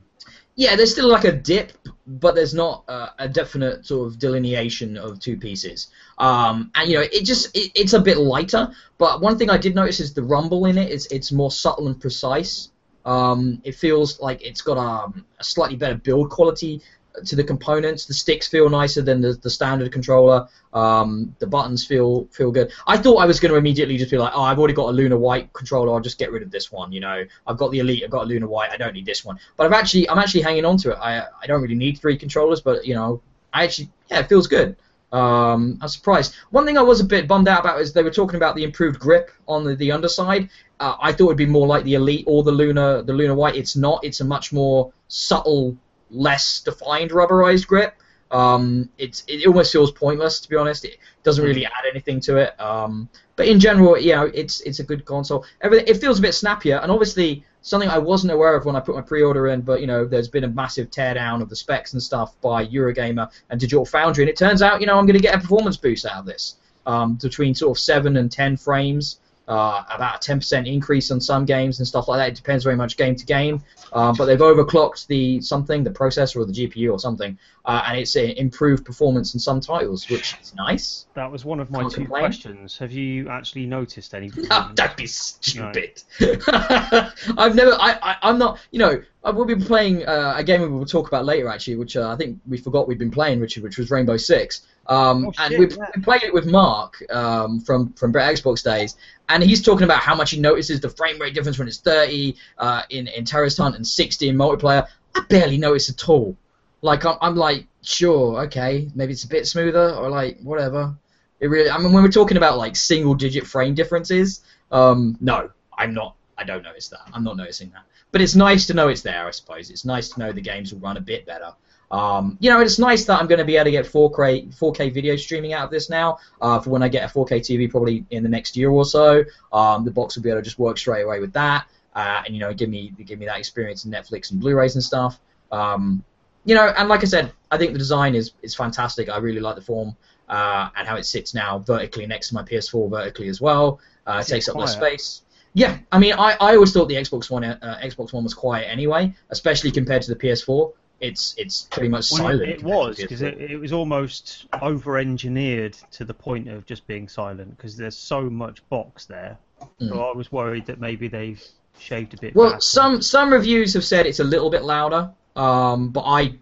Yeah, 0.56 0.76
there's 0.76 0.92
still 0.92 1.08
like 1.08 1.26
a 1.26 1.32
dip, 1.32 1.72
but 2.08 2.34
there's 2.34 2.54
not 2.56 2.84
uh, 2.88 3.10
a 3.20 3.30
definite 3.30 3.86
sort 3.86 4.08
of 4.08 4.18
delineation 4.18 4.98
of 4.98 5.20
two 5.20 5.38
pieces. 5.38 5.88
Um, 6.18 6.72
and 6.74 6.90
you 6.90 6.98
know, 6.98 7.04
it 7.04 7.26
just 7.26 7.56
it, 7.56 7.72
it's 7.76 7.94
a 7.94 8.00
bit 8.00 8.18
lighter. 8.18 8.72
But 8.98 9.22
one 9.22 9.38
thing 9.38 9.52
I 9.52 9.58
did 9.58 9.76
notice 9.76 10.00
is 10.00 10.14
the 10.16 10.24
rumble 10.24 10.66
in 10.66 10.78
it. 10.80 10.90
it 10.90 10.94
is 10.94 11.06
it's 11.12 11.32
more 11.32 11.52
subtle 11.52 11.88
and 11.88 12.00
precise. 12.02 12.70
Um, 13.06 13.62
it 13.64 13.76
feels 13.76 14.20
like 14.20 14.42
it's 14.42 14.62
got 14.62 14.78
um, 14.78 15.24
a 15.40 15.44
slightly 15.44 15.78
better 15.78 15.96
build 15.96 16.30
quality 16.32 16.82
to 17.26 17.36
the 17.36 17.44
components. 17.44 18.06
The 18.06 18.14
sticks 18.14 18.48
feel 18.48 18.70
nicer 18.70 19.02
than 19.02 19.22
the, 19.22 19.34
the 19.34 19.50
standard 19.50 19.92
controller. 19.92 20.48
Um, 20.74 21.36
the 21.40 21.48
buttons 21.48 21.86
feel 21.86 22.26
feel 22.32 22.52
good. 22.52 22.72
I 22.86 22.98
thought 22.98 23.18
I 23.18 23.26
was 23.26 23.40
going 23.40 23.52
to 23.52 23.58
immediately 23.58 23.98
just 23.98 24.12
be 24.12 24.18
like, 24.18 24.34
oh, 24.36 24.42
I've 24.42 24.60
already 24.60 24.74
got 24.74 24.90
a 24.90 24.92
Luna 24.92 25.18
White 25.18 25.54
controller. 25.54 25.94
I'll 25.94 26.00
just 26.00 26.18
get 26.18 26.32
rid 26.32 26.44
of 26.44 26.52
this 26.52 26.72
one. 26.72 26.92
You 26.92 27.00
know, 27.00 27.26
I've 27.46 27.58
got 27.58 27.72
the 27.72 27.80
Elite. 27.80 28.04
I've 28.04 28.12
got 28.12 28.24
a 28.24 28.28
Luna 28.28 28.48
White. 28.48 28.72
I 28.72 28.78
don't 28.78 28.94
need 28.94 29.06
this 29.06 29.26
one. 29.26 29.40
But 29.56 29.66
I've 29.66 29.74
actually 29.74 30.10
I'm 30.10 30.20
actually 30.20 30.42
hanging 30.42 30.66
on 30.66 30.78
to 30.78 30.92
it. 30.92 30.98
I 31.02 31.26
I 31.42 31.48
don't 31.48 31.62
really 31.62 31.76
need 31.76 32.00
three 32.00 32.18
controllers, 32.18 32.62
but 32.62 32.86
you 32.86 32.96
know, 32.96 33.22
I 33.54 33.64
actually 33.64 33.90
yeah, 34.10 34.20
it 34.20 34.30
feels 34.30 34.48
good. 34.48 34.76
Um, 35.12 35.80
I'm 35.82 35.88
surprised. 35.88 36.36
One 36.52 36.66
thing 36.66 36.78
I 36.78 36.82
was 36.82 37.00
a 37.00 37.06
bit 37.06 37.28
bummed 37.28 37.48
out 37.48 37.62
about 37.62 37.80
is 37.80 37.94
they 37.94 38.04
were 38.04 38.12
talking 38.12 38.36
about 38.36 38.56
the 38.56 38.64
improved 38.64 39.00
grip 39.00 39.32
on 39.48 39.64
the, 39.64 39.76
the 39.76 39.92
underside. 39.92 40.50
Uh, 40.80 40.96
I 41.00 41.14
thought 41.14 41.28
it'd 41.28 41.38
be 41.38 41.46
more 41.46 41.66
like 41.66 41.86
the 41.86 41.94
Elite 41.94 42.26
or 42.28 42.44
the 42.44 42.52
Luna 42.52 43.04
the 43.04 43.14
Luna 43.14 43.34
White. 43.34 43.56
It's 43.56 43.76
not. 43.76 44.04
It's 44.04 44.20
a 44.20 44.26
much 44.26 44.52
more 44.52 44.92
subtle, 45.08 45.78
less 46.10 46.62
defined 46.62 47.12
rubberized 47.12 47.68
grip. 47.68 47.96
Um, 48.30 48.90
it's 48.98 49.24
it 49.28 49.48
almost 49.48 49.72
feels 49.72 49.92
pointless 49.92 50.40
to 50.42 50.50
be 50.50 50.56
honest. 50.56 50.84
It 50.86 50.98
doesn't 51.24 51.44
really 51.44 51.66
add 51.66 51.86
anything 51.90 52.20
to 52.22 52.38
it. 52.38 52.60
Um, 52.60 53.08
but 53.38 53.48
in 53.48 53.60
general, 53.60 53.98
you 53.98 54.16
know, 54.16 54.32
it's 54.34 54.62
it's 54.62 54.80
a 54.80 54.84
good 54.84 55.06
console. 55.06 55.46
Everything 55.62 55.88
it 55.88 55.98
feels 55.98 56.20
a 56.20 56.22
bit 56.22 56.34
snappier, 56.34 56.78
and 56.78 56.92
obviously 56.92 57.46
something 57.62 57.90
I 57.90 57.98
wasn't 57.98 58.34
aware 58.34 58.56
of 58.56 58.66
when 58.66 58.76
I 58.76 58.80
put 58.80 58.96
my 58.96 59.02
pre-order 59.02 59.48
in. 59.48 59.62
But 59.62 59.80
you 59.82 59.88
know, 59.88 60.06
there's 60.06 60.28
been 60.28 60.44
a 60.44 60.50
massive 60.50 60.90
teardown 60.90 61.42
of 61.42 61.50
the 61.50 61.56
specs 61.56 61.94
and 61.94 62.04
stuff 62.04 62.40
by 62.42 62.66
Eurogamer 62.66 63.30
and 63.50 63.60
Digital 63.60 63.86
Foundry, 63.86 64.24
and 64.24 64.30
it 64.30 64.38
turns 64.38 64.62
out, 64.62 64.82
you 64.82 64.88
know, 64.88 64.98
I'm 64.98 65.06
going 65.06 65.18
to 65.18 65.22
get 65.22 65.36
a 65.36 65.40
performance 65.40 65.78
boost 65.78 66.06
out 66.06 66.20
of 66.20 66.26
this 66.26 66.56
um, 66.86 67.16
between 67.16 67.56
sort 67.56 67.78
of 67.78 67.82
seven 67.82 68.18
and 68.18 68.32
ten 68.32 68.58
frames. 68.58 69.20
Uh, 69.48 69.82
about 69.90 70.28
a 70.28 70.32
10% 70.32 70.68
increase 70.68 71.10
on 71.10 71.22
some 71.22 71.46
games 71.46 71.80
and 71.80 71.88
stuff 71.88 72.10
like 72.10 72.20
that. 72.20 72.28
It 72.30 72.36
depends 72.36 72.66
very 72.66 72.76
much 72.76 72.98
game 72.98 73.16
to 73.16 73.26
game. 73.26 73.64
Um, 73.94 74.14
but 74.18 74.26
they've 74.26 74.38
overclocked 74.38 75.08
the 75.08 75.40
something, 75.40 75.86
the 75.86 75.90
processor 75.90 76.36
or 76.38 76.46
the 76.46 76.52
GPU 76.52 76.92
or 76.92 77.00
something, 77.00 77.38
uh, 77.64 77.84
and 77.88 78.00
it's 78.00 78.16
uh, 78.18 78.20
improved 78.20 78.84
performance 78.84 79.34
in 79.34 79.40
some 79.40 79.62
titles, 79.62 80.10
which 80.10 80.36
is 80.42 80.54
nice. 80.56 81.06
That 81.14 81.32
was 81.32 81.46
one 81.46 81.62
of 81.62 81.72
my 81.72 81.80
Can't 81.80 81.92
two 81.94 82.02
complain. 82.02 82.24
questions. 82.24 82.78
Have 82.80 82.92
you 82.92 83.30
actually 83.30 83.66
noticed 83.66 84.14
any? 84.14 84.30
Oh, 84.52 84.72
don't 84.76 84.98
be 84.98 85.08
stupid. 85.08 86.04
I've 86.20 87.56
never. 87.56 87.72
I, 87.80 87.98
I. 88.02 88.16
I'm 88.24 88.38
not. 88.38 88.60
You 88.72 88.80
know. 88.80 89.04
I 89.28 89.32
will 89.32 89.44
be 89.44 89.56
playing 89.56 90.06
uh, 90.06 90.36
a 90.38 90.44
game 90.44 90.62
we 90.62 90.70
will 90.70 90.86
talk 90.86 91.10
about 91.10 91.26
later, 91.26 91.50
actually, 91.50 91.76
which 91.76 91.98
uh, 91.98 92.10
I 92.10 92.16
think 92.16 92.40
we 92.48 92.58
forgot 92.58 92.88
we'd 92.88 92.98
been 92.98 93.12
playing, 93.12 93.42
Richard, 93.42 93.62
which 93.62 93.78
was 93.78 93.92
Rainbow 93.92 94.16
Six. 94.16 94.62
Um, 94.88 95.26
Oh, 95.28 95.34
and 95.38 95.52
shit, 95.52 95.60
we, 95.60 95.68
yeah. 95.68 95.86
we 95.98 96.02
played 96.02 96.24
it 96.24 96.34
with 96.34 96.46
Mark 96.46 97.04
um, 97.10 97.60
from 97.60 97.92
from 97.94 98.14
Brit 98.14 98.24
Xbox 98.24 98.64
days, 98.64 98.96
and 99.28 99.44
he's 99.44 99.62
talking 99.62 99.84
about 99.84 100.00
how 100.00 100.16
much 100.16 100.32
he 100.32 100.40
notices 100.40 100.80
the 100.80 100.90
frame 100.90 101.20
rate 101.20 101.34
difference 101.34 101.60
when 101.60 101.68
it's 101.68 101.80
30 101.80 102.38
uh, 102.58 102.84
in 102.90 103.08
in 103.08 103.26
Terrorist 103.26 103.58
Hunt 103.58 103.76
and 103.76 103.86
60 103.86 104.30
in 104.30 104.38
multiplayer. 104.38 104.88
I 105.14 105.22
barely 105.28 105.58
notice 105.58 105.90
at 105.90 106.08
all. 106.08 106.38
Like 106.82 107.06
I'm, 107.06 107.18
I'm 107.20 107.36
like, 107.36 107.68
sure, 107.82 108.44
okay, 108.46 108.88
maybe 108.96 109.12
it's 109.12 109.26
a 109.26 109.28
bit 109.28 109.46
smoother, 109.46 109.94
or 109.94 110.10
like 110.10 110.40
whatever. 110.40 110.96
It 111.42 111.48
really. 111.48 111.70
I 111.70 111.78
mean, 111.80 111.92
when 111.92 112.02
we're 112.02 112.12
talking 112.12 112.38
about 112.38 112.58
like 112.58 112.78
single 112.78 113.14
digit 113.14 113.46
frame 113.46 113.76
differences, 113.76 114.40
um, 114.72 115.18
no, 115.20 115.50
I'm 115.78 115.94
not. 115.94 116.16
I 116.38 116.46
don't 116.46 116.64
notice 116.64 116.88
that. 116.90 117.02
I'm 117.14 117.26
not 117.26 117.36
noticing 117.36 117.72
that. 117.72 117.84
But 118.12 118.22
it's 118.22 118.36
nice 118.36 118.68
to 118.68 118.74
know 118.74 118.88
it's 118.88 119.02
there. 119.02 119.28
I 119.28 119.32
suppose 119.32 119.70
it's 119.70 119.86
nice 119.86 120.10
to 120.10 120.20
know 120.20 120.32
the 120.32 120.42
games 120.42 120.74
will 120.74 120.80
run 120.80 120.98
a 120.98 121.02
bit 121.02 121.26
better. 121.26 121.54
Um, 121.90 122.38
you 122.42 122.50
know, 122.50 122.60
it's 122.60 122.80
nice 122.80 123.06
that 123.06 123.20
I'm 123.20 123.28
going 123.28 123.40
to 123.40 123.46
be 123.46 123.56
able 123.56 123.66
to 123.66 123.72
get 123.72 123.86
4K 123.86 124.56
4K 124.58 124.94
video 124.94 125.16
streaming 125.16 125.54
out 125.54 125.66
of 125.66 125.72
this 125.72 125.90
now. 125.90 126.18
Uh, 126.42 126.60
for 126.60 126.70
when 126.70 126.84
I 126.84 126.90
get 126.90 127.10
a 127.10 127.14
4K 127.14 127.40
TV, 127.40 127.70
probably 127.70 128.06
in 128.10 128.24
the 128.24 128.30
next 128.30 128.58
year 128.58 128.70
or 128.70 128.86
so, 128.86 129.24
um, 129.54 129.86
the 129.86 129.92
box 129.92 130.16
will 130.16 130.24
be 130.24 130.30
able 130.30 130.40
to 130.40 130.44
just 130.44 130.60
work 130.60 130.78
straight 130.78 131.04
away 131.04 131.20
with 131.20 131.34
that, 131.34 131.68
uh, 131.96 132.24
and 132.26 132.34
you 132.34 132.42
know, 132.42 132.54
give 132.54 132.70
me 132.70 132.92
give 133.06 133.20
me 133.20 133.26
that 133.26 133.40
experience 133.40 133.86
in 133.86 133.92
Netflix 133.92 134.32
and 134.32 134.40
Blu-rays 134.40 134.76
and 134.76 134.84
stuff. 134.84 135.20
Um, 135.52 136.04
you 136.44 136.56
know, 136.56 136.74
and 136.78 136.90
like 136.90 137.04
I 137.04 137.06
said, 137.06 137.32
I 137.52 137.58
think 137.58 137.74
the 137.74 137.80
design 137.80 138.16
is 138.16 138.34
is 138.42 138.54
fantastic. 138.54 139.10
I 139.10 139.18
really 139.18 139.40
like 139.40 139.56
the 139.56 139.62
form 139.62 139.96
uh, 140.30 140.70
and 140.76 140.88
how 140.88 140.96
it 140.98 141.06
sits 141.06 141.34
now 141.34 141.60
vertically 141.60 142.06
next 142.06 142.30
to 142.30 142.36
my 142.36 142.44
PS4 142.44 142.90
vertically 142.90 143.30
as 143.30 143.40
well. 143.40 143.80
Uh, 144.06 144.22
it 144.26 144.28
takes 144.28 144.48
up 144.50 144.56
less 144.56 144.74
space. 144.74 145.22
Yeah, 145.58 145.80
I 145.92 145.98
mean, 145.98 146.14
I, 146.14 146.38
I 146.40 146.54
always 146.54 146.72
thought 146.72 146.88
the 146.88 146.98
Xbox 146.98 147.32
One 147.32 147.44
uh, 147.44 147.80
Xbox 147.84 148.14
One 148.14 148.24
was 148.24 148.36
quiet 148.36 148.68
anyway, 148.70 149.16
especially 149.32 149.72
compared 149.72 150.04
to 150.04 150.14
the 150.14 150.16
PS4. 150.16 150.72
It's 151.00 151.34
it's 151.36 151.64
pretty 151.72 151.90
much 151.90 152.12
Well, 152.12 152.20
silent. 152.20 152.44
it 152.44 152.60
compared 152.60 152.76
was 152.76 152.98
because 152.98 153.24
it, 153.24 153.42
it 153.42 153.58
was 153.58 153.74
almost 153.74 154.46
over-engineered 154.62 155.74
to 155.94 156.06
the 156.06 156.14
point 156.14 156.48
of 156.48 156.68
just 156.68 156.86
being 156.86 157.08
silent 157.08 157.58
because 157.58 157.76
there's 157.76 157.98
so 157.98 158.30
much 158.30 158.68
box 158.70 159.08
there. 159.08 159.40
Mm. 159.82 159.90
So 159.90 160.04
I 160.04 160.16
was 160.16 160.32
worried 160.32 160.68
that 160.68 160.80
maybe 160.80 161.08
they've 161.08 161.44
shaved 161.80 162.14
a 162.14 162.18
bit. 162.18 162.36
Well, 162.36 162.62
some 162.62 163.02
some 163.02 163.34
reviews 163.34 163.74
have 163.74 163.84
said 163.84 164.06
it's 164.06 164.20
a 164.20 164.24
little 164.24 164.52
bit 164.52 164.62
louder, 164.64 165.10
um, 165.36 165.90
but 165.90 166.02
I 166.02 166.36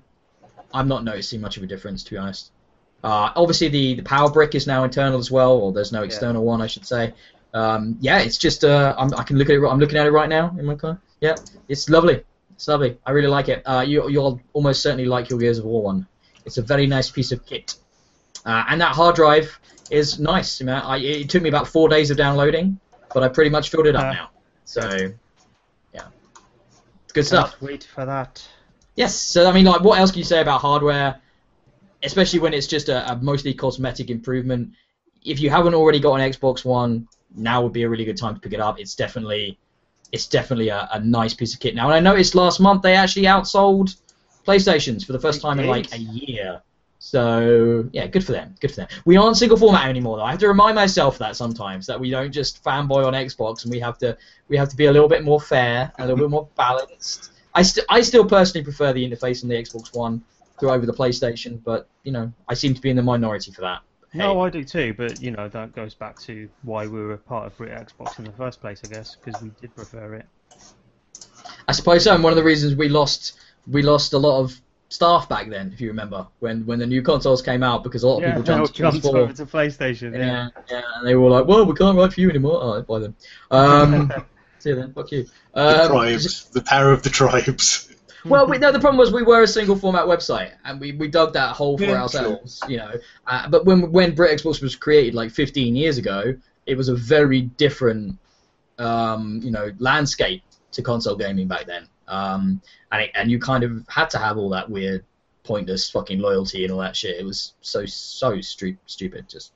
I'm 0.73 0.89
not 0.89 1.05
noticing 1.05 1.39
much 1.39 1.55
of 1.55 1.63
a 1.63 1.67
difference 1.67 2.03
to 2.03 2.11
be 2.11 2.17
honest. 2.17 2.51
Uh, 3.01 3.31
obviously, 3.35 3.67
the, 3.67 3.93
the 3.93 4.01
power 4.01 4.31
brick 4.31 4.55
is 4.55 4.65
now 4.65 4.83
internal 4.83 5.19
as 5.19 5.29
well, 5.29 5.53
or 5.53 5.71
there's 5.71 5.91
no 5.91 6.01
external 6.01 6.43
one, 6.43 6.59
I 6.59 6.65
should 6.65 6.87
say. 6.87 7.13
Um, 7.55 7.97
yeah, 8.01 8.19
it's 8.19 8.37
just 8.37 8.65
uh, 8.65 8.93
I'm, 8.97 9.13
I 9.15 9.23
can 9.23 9.37
look 9.37 9.49
at 9.49 9.55
it. 9.55 9.63
I'm 9.65 9.79
looking 9.79 9.97
at 9.97 10.05
it 10.05 10.11
right 10.11 10.27
now 10.27 10.53
in 10.59 10.65
my 10.65 10.75
car. 10.75 10.99
Yeah, 11.21 11.35
it's 11.69 11.89
lovely. 11.89 12.21
It's 12.53 12.67
lovely. 12.67 12.97
I 13.05 13.11
really 13.11 13.29
like 13.29 13.47
it. 13.47 13.63
Uh, 13.65 13.83
you 13.87 14.09
you'll 14.09 14.41
almost 14.51 14.83
certainly 14.83 15.05
like 15.05 15.29
your 15.29 15.39
Gears 15.39 15.59
of 15.59 15.65
War 15.65 15.81
one. 15.81 16.05
It's 16.45 16.57
a 16.57 16.61
very 16.61 16.85
nice 16.85 17.09
piece 17.09 17.31
of 17.31 17.45
kit, 17.45 17.75
uh, 18.45 18.65
and 18.69 18.81
that 18.81 18.93
hard 18.93 19.15
drive 19.15 19.57
is 19.89 20.19
nice. 20.19 20.61
Man, 20.61 20.81
I, 20.81 20.97
it 20.97 21.29
took 21.29 21.41
me 21.43 21.49
about 21.49 21.67
four 21.67 21.87
days 21.87 22.11
of 22.11 22.17
downloading, 22.17 22.77
but 23.13 23.23
I 23.23 23.29
pretty 23.29 23.49
much 23.49 23.69
filled 23.69 23.87
it 23.87 23.95
up 23.95 24.05
Uh, 24.05 24.11
now. 24.13 24.29
So, 24.65 24.81
yeah, 25.93 26.07
it's 27.05 27.13
good 27.13 27.25
stuff. 27.25 27.55
Wait 27.61 27.85
for 27.85 28.05
that. 28.05 28.45
Yes. 28.95 29.15
So 29.15 29.47
I 29.49 29.53
mean, 29.53 29.65
like, 29.65 29.81
what 29.81 29.97
else 29.97 30.11
can 30.11 30.17
you 30.17 30.25
say 30.25 30.41
about 30.41 30.59
hardware, 30.59 31.21
especially 32.03 32.39
when 32.39 32.53
it's 32.53 32.67
just 32.67 32.89
a, 32.89 33.11
a 33.11 33.15
mostly 33.15 33.53
cosmetic 33.53 34.09
improvement? 34.09 34.73
If 35.23 35.39
you 35.39 35.49
haven't 35.49 35.73
already 35.73 35.99
got 35.99 36.19
an 36.19 36.31
Xbox 36.31 36.65
One, 36.65 37.07
now 37.35 37.61
would 37.61 37.73
be 37.73 37.83
a 37.83 37.89
really 37.89 38.05
good 38.05 38.17
time 38.17 38.35
to 38.35 38.41
pick 38.41 38.53
it 38.53 38.59
up. 38.59 38.79
It's 38.79 38.95
definitely, 38.95 39.57
it's 40.11 40.27
definitely 40.27 40.69
a, 40.69 40.87
a 40.91 40.99
nice 40.99 41.33
piece 41.33 41.53
of 41.53 41.59
kit 41.59 41.75
now. 41.75 41.85
And 41.85 41.93
I 41.93 41.99
noticed 41.99 42.35
last 42.35 42.59
month 42.59 42.81
they 42.81 42.95
actually 42.95 43.23
outsold 43.23 43.95
PlayStations 44.45 45.05
for 45.05 45.13
the 45.13 45.19
first 45.19 45.41
They 45.41 45.47
time 45.47 45.59
in 45.59 45.67
like 45.67 45.93
a 45.93 45.97
year. 45.97 46.61
So 46.99 47.87
yeah, 47.91 48.07
good 48.07 48.23
for 48.23 48.31
them. 48.31 48.55
Good 48.59 48.71
for 48.71 48.77
them. 48.77 48.87
We 49.05 49.17
aren't 49.17 49.37
single 49.37 49.57
format 49.57 49.87
anymore 49.87 50.17
though. 50.17 50.23
I 50.23 50.31
have 50.31 50.39
to 50.39 50.47
remind 50.47 50.75
myself 50.75 51.17
that 51.19 51.35
sometimes 51.35 51.85
that 51.87 51.99
we 51.99 52.09
don't 52.09 52.31
just 52.31 52.63
fanboy 52.63 53.05
on 53.05 53.13
Xbox 53.13 53.63
and 53.63 53.71
we 53.71 53.79
have 53.79 53.97
to 53.99 54.17
we 54.47 54.57
have 54.57 54.69
to 54.69 54.75
be 54.75 54.85
a 54.85 54.91
little 54.91 55.07
bit 55.07 55.23
more 55.23 55.39
fair, 55.39 55.91
a 55.99 56.01
little 56.01 56.17
bit 56.17 56.29
more 56.29 56.47
balanced. 56.57 57.31
I 57.53 57.61
st- 57.61 57.85
I 57.89 58.01
still 58.01 58.25
personally 58.25 58.63
prefer 58.63 58.91
the 58.91 59.07
interface 59.07 59.43
on 59.43 59.49
the 59.49 59.55
Xbox 59.55 59.95
One 59.95 60.23
to 60.59 60.71
over 60.71 60.85
the 60.85 60.93
PlayStation, 60.93 61.63
but 61.63 61.87
you 62.03 62.11
know 62.11 62.31
I 62.47 62.53
seem 62.53 62.73
to 62.73 62.81
be 62.81 62.89
in 62.89 62.95
the 62.95 63.03
minority 63.03 63.51
for 63.51 63.61
that. 63.61 63.81
No, 64.15 64.41
I 64.41 64.49
do 64.49 64.63
too, 64.63 64.93
but 64.97 65.21
you 65.21 65.31
know 65.31 65.47
that 65.49 65.75
goes 65.75 65.93
back 65.93 66.19
to 66.21 66.49
why 66.63 66.87
we 66.87 66.99
were 66.99 67.13
a 67.13 67.17
part 67.17 67.47
of 67.47 67.57
Brit 67.57 67.71
Xbox 67.71 68.17
in 68.19 68.25
the 68.25 68.31
first 68.31 68.61
place, 68.61 68.81
I 68.85 68.87
guess, 68.87 69.15
because 69.15 69.41
we 69.41 69.51
did 69.61 69.75
prefer 69.75 70.15
it. 70.15 70.25
I 71.67 71.71
suppose 71.71 72.03
so. 72.03 72.13
And 72.13 72.23
one 72.23 72.31
of 72.31 72.37
the 72.37 72.43
reasons 72.43 72.75
we 72.75 72.89
lost 72.89 73.39
we 73.69 73.81
lost 73.81 74.13
a 74.13 74.17
lot 74.17 74.41
of 74.41 74.59
staff 74.89 75.27
back 75.27 75.49
then, 75.49 75.71
if 75.73 75.81
you 75.81 75.87
remember, 75.87 76.27
when 76.39 76.65
when 76.65 76.79
the 76.79 76.85
new 76.85 77.01
consoles 77.01 77.41
came 77.41 77.63
out, 77.63 77.83
because 77.83 78.03
a 78.03 78.07
lot 78.07 78.17
of 78.17 78.23
yeah, 78.23 78.29
people 78.29 78.43
they 78.43 78.47
jumped 78.47 78.67
to 78.75 78.81
jumped 78.81 79.05
PS4. 79.05 79.15
over 79.15 79.33
to 79.33 79.45
PlayStation. 79.45 80.13
Yeah. 80.13 80.19
Yeah, 80.19 80.49
yeah, 80.69 80.81
and 80.95 81.07
they 81.07 81.15
were 81.15 81.29
like, 81.29 81.45
"Well, 81.45 81.65
we 81.65 81.73
can't 81.75 81.97
write 81.97 82.13
for 82.13 82.21
you 82.21 82.29
anymore." 82.29 82.59
Oh, 82.61 82.81
buy 82.81 82.99
them. 82.99 83.15
Um, 83.51 84.11
see 84.59 84.69
you 84.69 84.75
then. 84.75 84.93
Fuck 84.93 85.11
you. 85.11 85.25
The 85.53 85.83
Um, 85.83 85.87
tribes, 85.89 86.45
the 86.49 86.61
power 86.61 86.91
of 86.91 87.03
the 87.03 87.09
tribes. 87.09 87.94
Well, 88.25 88.47
we, 88.47 88.57
no, 88.57 88.71
the 88.71 88.79
problem 88.79 88.97
was 88.97 89.11
we 89.11 89.23
were 89.23 89.43
a 89.43 89.47
single 89.47 89.75
format 89.75 90.05
website, 90.05 90.51
and 90.63 90.79
we, 90.79 90.93
we 90.93 91.07
dug 91.07 91.33
that 91.33 91.55
hole 91.55 91.77
for 91.77 91.83
Yeah, 91.83 92.01
ourselves, 92.01 92.63
you 92.67 92.77
know. 92.77 92.93
Uh, 93.27 93.47
but 93.49 93.65
when 93.65 93.91
when 93.91 94.15
Brit 94.15 94.39
Xbox 94.39 94.61
was 94.61 94.75
created 94.75 95.13
like 95.13 95.31
15 95.31 95.75
years 95.75 95.97
ago, 95.97 96.35
it 96.65 96.75
was 96.75 96.89
a 96.89 96.95
very 96.95 97.41
different, 97.41 98.17
um, 98.79 99.39
you 99.43 99.51
know, 99.51 99.71
landscape 99.79 100.43
to 100.71 100.81
console 100.81 101.15
gaming 101.15 101.47
back 101.47 101.65
then. 101.65 101.87
Um, 102.07 102.61
and 102.91 103.03
it, 103.03 103.11
and 103.15 103.31
you 103.31 103.39
kind 103.39 103.63
of 103.63 103.83
had 103.87 104.09
to 104.11 104.17
have 104.17 104.37
all 104.37 104.49
that 104.49 104.69
weird, 104.69 105.05
pointless 105.43 105.89
fucking 105.89 106.19
loyalty 106.19 106.63
and 106.63 106.73
all 106.73 106.79
that 106.79 106.95
shit. 106.95 107.19
It 107.19 107.25
was 107.25 107.53
so 107.61 107.85
so 107.85 108.39
stu- 108.41 108.77
stupid, 108.85 109.29
just 109.29 109.51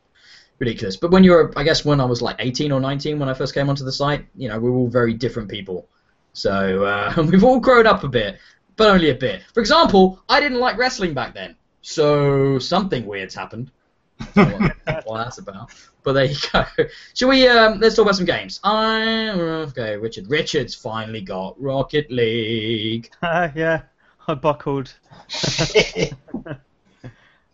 ridiculous. 0.59 0.97
But 0.97 1.11
when 1.11 1.23
you 1.23 1.31
were, 1.31 1.51
I 1.55 1.63
guess, 1.63 1.83
when 1.85 1.99
I 1.99 2.05
was 2.05 2.21
like 2.21 2.35
18 2.39 2.71
or 2.71 2.79
19 2.79 3.17
when 3.17 3.29
I 3.29 3.33
first 3.33 3.53
came 3.53 3.69
onto 3.69 3.83
the 3.83 3.91
site, 3.91 4.25
you 4.35 4.49
know, 4.49 4.59
we 4.59 4.69
were 4.69 4.77
all 4.77 4.89
very 4.89 5.13
different 5.13 5.49
people. 5.49 5.87
So 6.33 6.83
uh, 6.83 7.13
we've 7.29 7.43
all 7.43 7.59
grown 7.59 7.87
up 7.87 8.03
a 8.03 8.07
bit, 8.07 8.37
but 8.79 8.89
only 8.89 9.09
a 9.09 9.15
bit. 9.15 9.43
For 9.53 9.59
example, 9.59 10.19
I 10.29 10.39
didn't 10.39 10.59
like 10.59 10.77
wrestling 10.77 11.13
back 11.13 11.33
then, 11.33 11.57
so 11.81 12.57
something 12.59 13.05
weird's 13.05 13.35
happened. 13.35 13.71
Don't 14.35 14.73
what, 15.05 15.17
that's 15.17 15.37
about. 15.37 15.71
But 16.03 16.13
there 16.13 16.25
you 16.25 16.37
go. 16.51 16.63
Shall 17.13 17.27
we? 17.27 17.45
Um, 17.47 17.79
let's 17.79 17.95
talk 17.95 18.03
about 18.03 18.15
some 18.15 18.25
games. 18.25 18.61
I 18.63 19.29
okay, 19.67 19.97
Richard. 19.97 20.29
Richard's 20.29 20.75
finally 20.75 21.19
got 21.19 21.61
Rocket 21.61 22.09
League. 22.09 23.11
yeah, 23.21 23.81
I 24.27 24.33
buckled. 24.33 24.93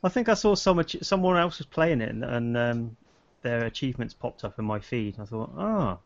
I 0.03 0.09
think 0.09 0.29
I 0.29 0.35
saw 0.35 0.53
someone 0.53 1.37
else 1.37 1.57
was 1.57 1.65
playing 1.65 2.01
it, 2.01 2.09
and, 2.09 2.23
and 2.23 2.55
um, 2.55 2.97
their 3.41 3.65
achievements 3.65 4.13
popped 4.13 4.43
up 4.43 4.59
in 4.59 4.65
my 4.65 4.79
feed. 4.79 5.15
I 5.19 5.25
thought, 5.25 5.51
oh, 5.57 5.97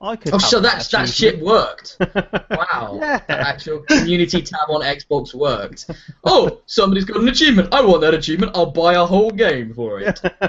I 0.00 0.16
could. 0.16 0.34
Oh, 0.34 0.38
so 0.38 0.60
that's 0.60 0.88
that 0.88 1.08
shit 1.08 1.40
worked. 1.40 1.96
Wow. 2.50 2.98
Yeah. 3.00 3.18
The 3.18 3.48
actual 3.48 3.80
community 3.80 4.42
tab 4.42 4.68
on 4.68 4.82
Xbox 4.82 5.32
worked. 5.32 5.88
Oh, 6.24 6.60
somebody's 6.66 7.04
got 7.04 7.18
an 7.18 7.28
achievement. 7.28 7.72
I 7.72 7.82
want 7.82 8.00
that 8.02 8.14
achievement. 8.14 8.52
I'll 8.54 8.70
buy 8.70 8.94
a 8.94 9.04
whole 9.04 9.30
game 9.30 9.72
for 9.74 10.00
it. 10.00 10.20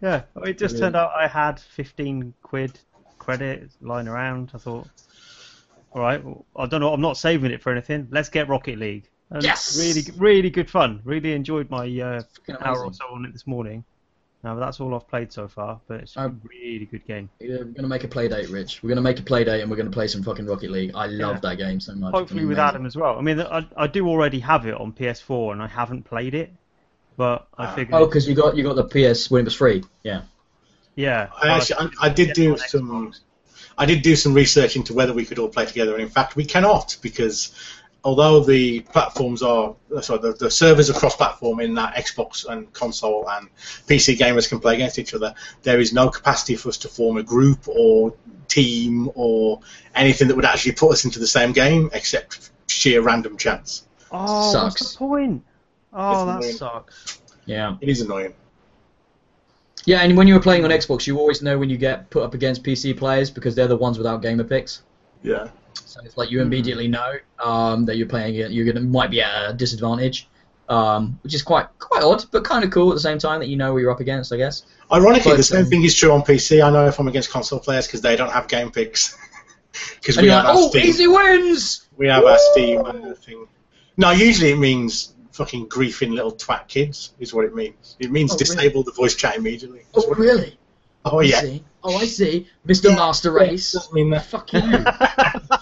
yeah, 0.00 0.22
well, 0.34 0.44
it 0.44 0.58
just 0.58 0.74
Brilliant. 0.74 0.78
turned 0.78 0.96
out 0.96 1.12
I 1.14 1.26
had 1.28 1.60
15 1.60 2.34
quid 2.42 2.78
credit 3.18 3.70
lying 3.80 4.08
around. 4.08 4.52
I 4.54 4.58
thought, 4.58 4.88
all 5.92 6.00
right, 6.02 6.24
well, 6.24 6.44
I 6.56 6.66
don't 6.66 6.80
know, 6.80 6.92
I'm 6.92 7.00
not 7.00 7.16
saving 7.16 7.50
it 7.50 7.62
for 7.62 7.70
anything. 7.72 8.08
Let's 8.10 8.28
get 8.30 8.48
Rocket 8.48 8.78
League. 8.78 9.08
And 9.30 9.42
Yes! 9.42 9.78
Really, 9.78 10.02
really 10.18 10.50
good 10.50 10.70
fun. 10.70 11.00
Really 11.04 11.32
enjoyed 11.32 11.70
my 11.70 11.86
uh, 12.00 12.22
hour 12.60 12.84
or 12.84 12.92
so 12.92 13.04
on 13.12 13.24
it 13.26 13.32
this 13.32 13.46
morning. 13.46 13.84
Now 14.44 14.54
that's 14.54 14.78
all 14.80 14.94
I've 14.94 15.08
played 15.08 15.32
so 15.32 15.48
far, 15.48 15.80
but 15.88 16.00
it's 16.00 16.16
a 16.16 16.20
Um, 16.22 16.40
really 16.44 16.86
good 16.86 17.04
game. 17.06 17.28
Yeah, 17.40 17.56
we're 17.58 17.64
gonna 17.64 17.88
make 17.88 18.04
a 18.04 18.08
play 18.08 18.28
date, 18.28 18.48
Rich. 18.50 18.82
We're 18.82 18.88
gonna 18.90 19.00
make 19.00 19.18
a 19.18 19.22
play 19.22 19.42
date 19.44 19.62
and 19.62 19.70
we're 19.70 19.76
gonna 19.76 19.90
play 19.90 20.06
some 20.06 20.22
fucking 20.22 20.46
Rocket 20.46 20.70
League. 20.70 20.92
I 20.94 21.06
love 21.06 21.36
Yeah. 21.36 21.40
that 21.50 21.58
game 21.58 21.80
so 21.80 21.94
much. 21.94 22.14
Hopefully 22.14 22.40
It's 22.42 22.48
with. 22.48 22.58
Adam 22.58 22.86
as 22.86 22.96
well. 22.96 23.18
I 23.18 23.20
mean, 23.22 23.40
I, 23.40 23.66
I 23.76 23.86
do 23.88 24.06
already 24.08 24.38
have 24.40 24.64
it 24.66 24.74
on 24.74 24.92
PS4 24.92 25.52
and 25.52 25.60
I 25.62 25.66
haven't 25.66 26.04
played 26.04 26.34
it, 26.34 26.52
but 27.16 27.48
I 27.58 27.66
Ah. 27.66 27.74
figured, 27.74 27.94
Oh, 28.00 28.06
because 28.06 28.28
you 28.28 28.34
got 28.36 28.56
you 28.56 28.62
got 28.62 28.76
the 28.76 28.84
PS 28.84 29.28
when 29.30 29.40
it 29.40 29.44
was 29.46 29.54
free. 29.54 29.82
Yeah. 30.04 30.22
yeah. 30.94 31.28
I 31.42 31.48
actually, 31.48 31.90
I, 32.00 32.06
I 32.06 32.08
did 32.08 32.32
do 32.34 32.56
some. 32.58 33.12
I 33.76 33.86
did 33.86 34.02
do 34.02 34.16
some 34.16 34.34
research 34.34 34.74
into 34.76 34.92
whether 34.92 35.12
we 35.12 35.24
could 35.24 35.38
all 35.38 35.48
play 35.48 35.64
together, 35.66 35.94
and 35.94 36.02
in 36.02 36.08
fact, 36.08 36.34
we 36.36 36.44
cannot 36.44 36.96
because 37.02 37.52
although 38.04 38.40
the 38.44 38.80
platforms 38.80 39.42
are 39.42 39.74
uh, 39.94 40.00
sorry, 40.00 40.20
the, 40.20 40.32
the 40.32 40.50
servers 40.50 40.88
are 40.90 40.94
cross-platform 40.94 41.60
in 41.60 41.74
that 41.74 41.94
Xbox 41.96 42.46
and 42.46 42.72
console 42.72 43.28
and 43.28 43.48
PC 43.86 44.16
gamers 44.16 44.48
can 44.48 44.60
play 44.60 44.74
against 44.74 44.98
each 44.98 45.14
other, 45.14 45.34
there 45.62 45.80
is 45.80 45.92
no 45.92 46.08
capacity 46.08 46.56
for 46.56 46.68
us 46.68 46.78
to 46.78 46.88
form 46.88 47.16
a 47.16 47.22
group 47.22 47.66
or 47.68 48.14
team 48.48 49.10
or 49.14 49.60
anything 49.94 50.28
that 50.28 50.34
would 50.36 50.44
actually 50.44 50.72
put 50.72 50.90
us 50.92 51.04
into 51.04 51.18
the 51.18 51.26
same 51.26 51.52
game 51.52 51.90
except 51.92 52.50
sheer 52.68 53.02
random 53.02 53.36
chance. 53.36 53.86
Oh, 54.10 54.52
what's 54.64 54.92
the 54.92 54.98
point? 54.98 55.44
Oh, 55.92 56.10
It's 56.12 56.24
that 56.24 56.38
annoying. 56.38 56.56
sucks. 56.56 57.20
Yeah. 57.46 57.76
It 57.80 57.88
is 57.88 58.00
annoying. 58.00 58.34
Yeah, 59.84 60.00
and 60.00 60.16
when 60.16 60.26
you 60.28 60.34
were 60.34 60.40
playing 60.40 60.64
on 60.64 60.70
Xbox, 60.70 61.06
you 61.06 61.18
always 61.18 61.40
know 61.40 61.58
when 61.58 61.70
you 61.70 61.76
get 61.78 62.10
put 62.10 62.22
up 62.22 62.34
against 62.34 62.62
PC 62.62 62.96
players 62.96 63.30
because 63.30 63.54
they're 63.54 63.68
the 63.68 63.76
ones 63.76 63.96
without 63.96 64.22
gamer 64.22 64.44
picks. 64.44 64.82
Yeah. 65.22 65.48
So 65.86 66.00
it's 66.04 66.16
like 66.16 66.30
you 66.30 66.40
immediately 66.40 66.88
know 66.88 67.14
um, 67.42 67.84
that 67.86 67.96
you're 67.96 68.06
playing 68.08 68.36
it. 68.36 68.50
You're 68.50 68.66
gonna 68.66 68.84
might 68.84 69.10
be 69.10 69.22
at 69.22 69.50
a 69.50 69.52
disadvantage, 69.52 70.28
um, 70.68 71.18
which 71.22 71.34
is 71.34 71.42
quite 71.42 71.66
quite 71.78 72.02
odd, 72.02 72.24
but 72.30 72.44
kind 72.44 72.64
of 72.64 72.70
cool 72.70 72.90
at 72.90 72.94
the 72.94 73.00
same 73.00 73.18
time 73.18 73.40
that 73.40 73.48
you 73.48 73.56
know 73.56 73.72
who 73.72 73.78
you're 73.78 73.90
up 73.90 74.00
against. 74.00 74.32
I 74.32 74.36
guess. 74.36 74.64
Ironically, 74.92 75.32
But, 75.32 75.36
the 75.36 75.42
same 75.42 75.64
um, 75.64 75.70
thing 75.70 75.84
is 75.84 75.94
true 75.94 76.12
on 76.12 76.22
PC. 76.22 76.64
I 76.64 76.70
know 76.70 76.86
if 76.86 76.98
I'm 76.98 77.08
against 77.08 77.30
console 77.30 77.60
players 77.60 77.86
because 77.86 78.00
they 78.00 78.16
don't 78.16 78.32
have 78.32 78.48
game 78.48 78.70
picks. 78.70 79.16
Because 80.00 80.16
we 80.16 80.28
have 80.28 80.44
like, 80.44 80.54
our 80.56 80.60
oh, 80.60 80.68
Steam. 80.70 80.86
easy 80.86 81.06
wins. 81.06 81.88
We 81.98 82.08
have 82.08 82.24
our 82.24 82.38
Steam 82.52 82.84
uh, 82.84 83.12
thing. 83.14 83.46
No, 83.96 84.10
usually 84.10 84.50
it 84.50 84.58
means 84.58 85.14
fucking 85.32 85.68
griefing 85.68 86.14
little 86.14 86.32
twat 86.32 86.66
kids 86.68 87.12
is 87.20 87.32
what 87.34 87.44
it 87.44 87.54
means. 87.54 87.96
It 88.00 88.10
means 88.10 88.32
Oh, 88.32 88.34
really? 88.34 88.44
disable 88.44 88.82
the 88.82 88.92
voice 88.92 89.14
chat 89.14 89.36
immediately. 89.36 89.82
Oh 89.94 90.08
really? 90.14 90.58
oh 91.04 91.20
I 91.20 91.24
yeah. 91.24 91.40
see. 91.42 91.64
Oh, 91.84 91.96
I 91.96 92.06
see. 92.06 92.48
Mr. 92.66 92.90
Yeah, 92.90 92.96
Master 92.96 93.30
Race. 93.30 93.72
doesn't 93.72 93.92
mean 93.94 94.10
that. 94.10 94.24
Fuck 94.26 94.52
you. 94.52 94.60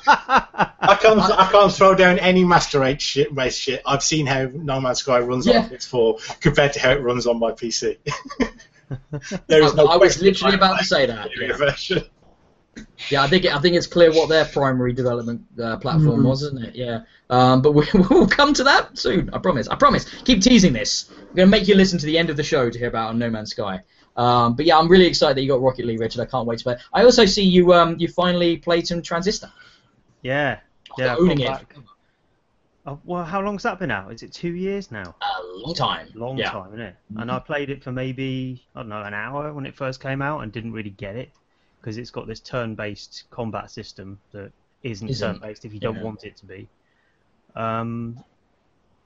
I 0.07 0.99
can't. 1.01 1.21
I 1.21 1.49
can't 1.51 1.73
throw 1.73 1.95
down 1.95 2.19
any 2.19 2.45
Master 2.45 2.81
Race 2.81 3.03
shit. 3.03 3.33
Race 3.35 3.57
shit. 3.57 3.83
I've 3.87 4.03
seen 4.03 4.27
how 4.27 4.49
No 4.53 4.81
Man's 4.81 4.99
Sky 5.01 5.19
runs 5.21 5.47
Yeah. 5.47 5.61
on 5.61 5.69
PS4 5.71 6.41
compared 6.41 6.73
to 6.75 6.81
how 6.81 6.91
it 6.93 7.01
runs 7.03 7.27
on 7.27 7.39
my 7.39 7.53
PC. 7.53 7.99
there 9.49 9.63
is 9.63 9.73
I- 9.73 9.77
no 9.77 9.87
I 9.87 9.97
was 9.97 10.21
literally 10.23 10.55
about 10.55 10.79
to 10.79 10.85
say 10.85 11.07
that, 11.07 11.31
yeah. 11.91 12.01
Yeah, 13.09 13.23
I 13.23 13.29
think 13.29 13.47
I 13.47 13.59
think 13.59 13.75
it's 13.75 13.87
clear 13.87 14.13
what 14.13 14.29
their 14.29 14.45
primary 14.45 14.93
development 14.93 15.43
uh, 15.59 15.79
platform 15.79 16.21
Mhm. 16.21 16.25
was, 16.29 16.43
isn't 16.43 16.63
it? 16.63 16.75
Yeah. 16.77 17.01
Um, 17.31 17.63
but 17.63 17.73
we, 17.73 17.87
we'll 17.95 18.27
come 18.29 18.53
to 18.53 18.65
that 18.65 18.99
soon. 18.99 19.31
I 19.33 19.39
promise. 19.39 19.67
I 19.67 19.77
promise. 19.77 20.05
Keep 20.25 20.43
teasing 20.43 20.75
this. 20.75 21.11
I'm 21.31 21.35
gonna 21.35 21.47
make 21.51 21.69
you 21.69 21.75
listen 21.75 21.99
to 21.99 22.05
the 22.07 22.19
end 22.19 22.29
of 22.29 22.37
the 22.37 22.43
show 22.43 22.69
to 22.69 22.79
hear 22.79 22.89
about 22.89 23.17
No 23.17 23.31
Man's 23.31 23.53
Sky. 23.53 23.81
Um, 24.15 24.57
but 24.57 24.67
yeah, 24.67 24.79
I'm 24.79 24.89
really 24.89 25.07
excited 25.07 25.39
that 25.39 25.43
you 25.43 25.49
got 25.49 25.63
Rocket 25.63 25.87
League, 25.87 26.01
Richard. 26.01 26.21
I 26.21 26.27
can't 26.27 26.47
wait 26.47 26.59
to 26.59 26.65
play. 26.65 26.77
I 26.93 27.05
also 27.05 27.25
see 27.25 27.45
you 27.45 27.73
um, 27.73 27.97
you 27.99 28.09
finally 28.09 28.59
played 28.59 28.87
some 28.87 29.01
Transistor. 29.01 29.51
Yeah, 30.27 30.61
yeah. 30.99 31.17
Owning 31.17 31.41
it 31.41 31.67
Oh, 32.89 33.01
well, 33.05 33.25
how 33.25 33.41
long's 33.43 33.65
that 33.65 33.81
been 33.81 33.91
out? 33.91 34.13
Is 34.13 34.23
it 34.23 34.33
two 34.33 34.55
years 34.55 34.93
now? 34.93 35.17
a 35.21 35.43
long 35.43 35.75
time. 35.75 36.09
Long 36.15 36.39
yeah. 36.39 36.51
time, 36.51 36.69
isn't 36.69 36.81
it? 36.81 36.97
Mhm. 37.13 37.23
And 37.23 37.33
I 37.33 37.41
played 37.41 37.69
it 37.69 37.83
for 37.83 37.91
maybe 37.91 38.65
I 38.77 38.81
don't 38.81 38.89
know 38.89 39.03
an 39.03 39.13
hour 39.13 39.53
when 39.53 39.67
it 39.67 39.75
first 39.75 40.01
came 40.01 40.23
out 40.23 40.43
and 40.43 40.53
didn't 40.53 40.73
really 40.73 40.91
get 40.91 41.17
it 41.17 41.33
because 41.81 41.99
it's 41.99 42.13
got 42.13 42.29
this 42.29 42.39
turn-based 42.39 43.25
combat 43.31 43.73
system 43.73 44.21
that 44.31 44.53
isn't, 44.85 45.09
Isn't, 45.09 45.33
turn-based 45.33 45.65
if 45.65 45.75
you 45.75 45.81
don't 45.81 46.01
want 46.01 46.23
it 46.25 46.37
to 46.37 46.47
be. 46.47 46.69
Um, 47.57 48.23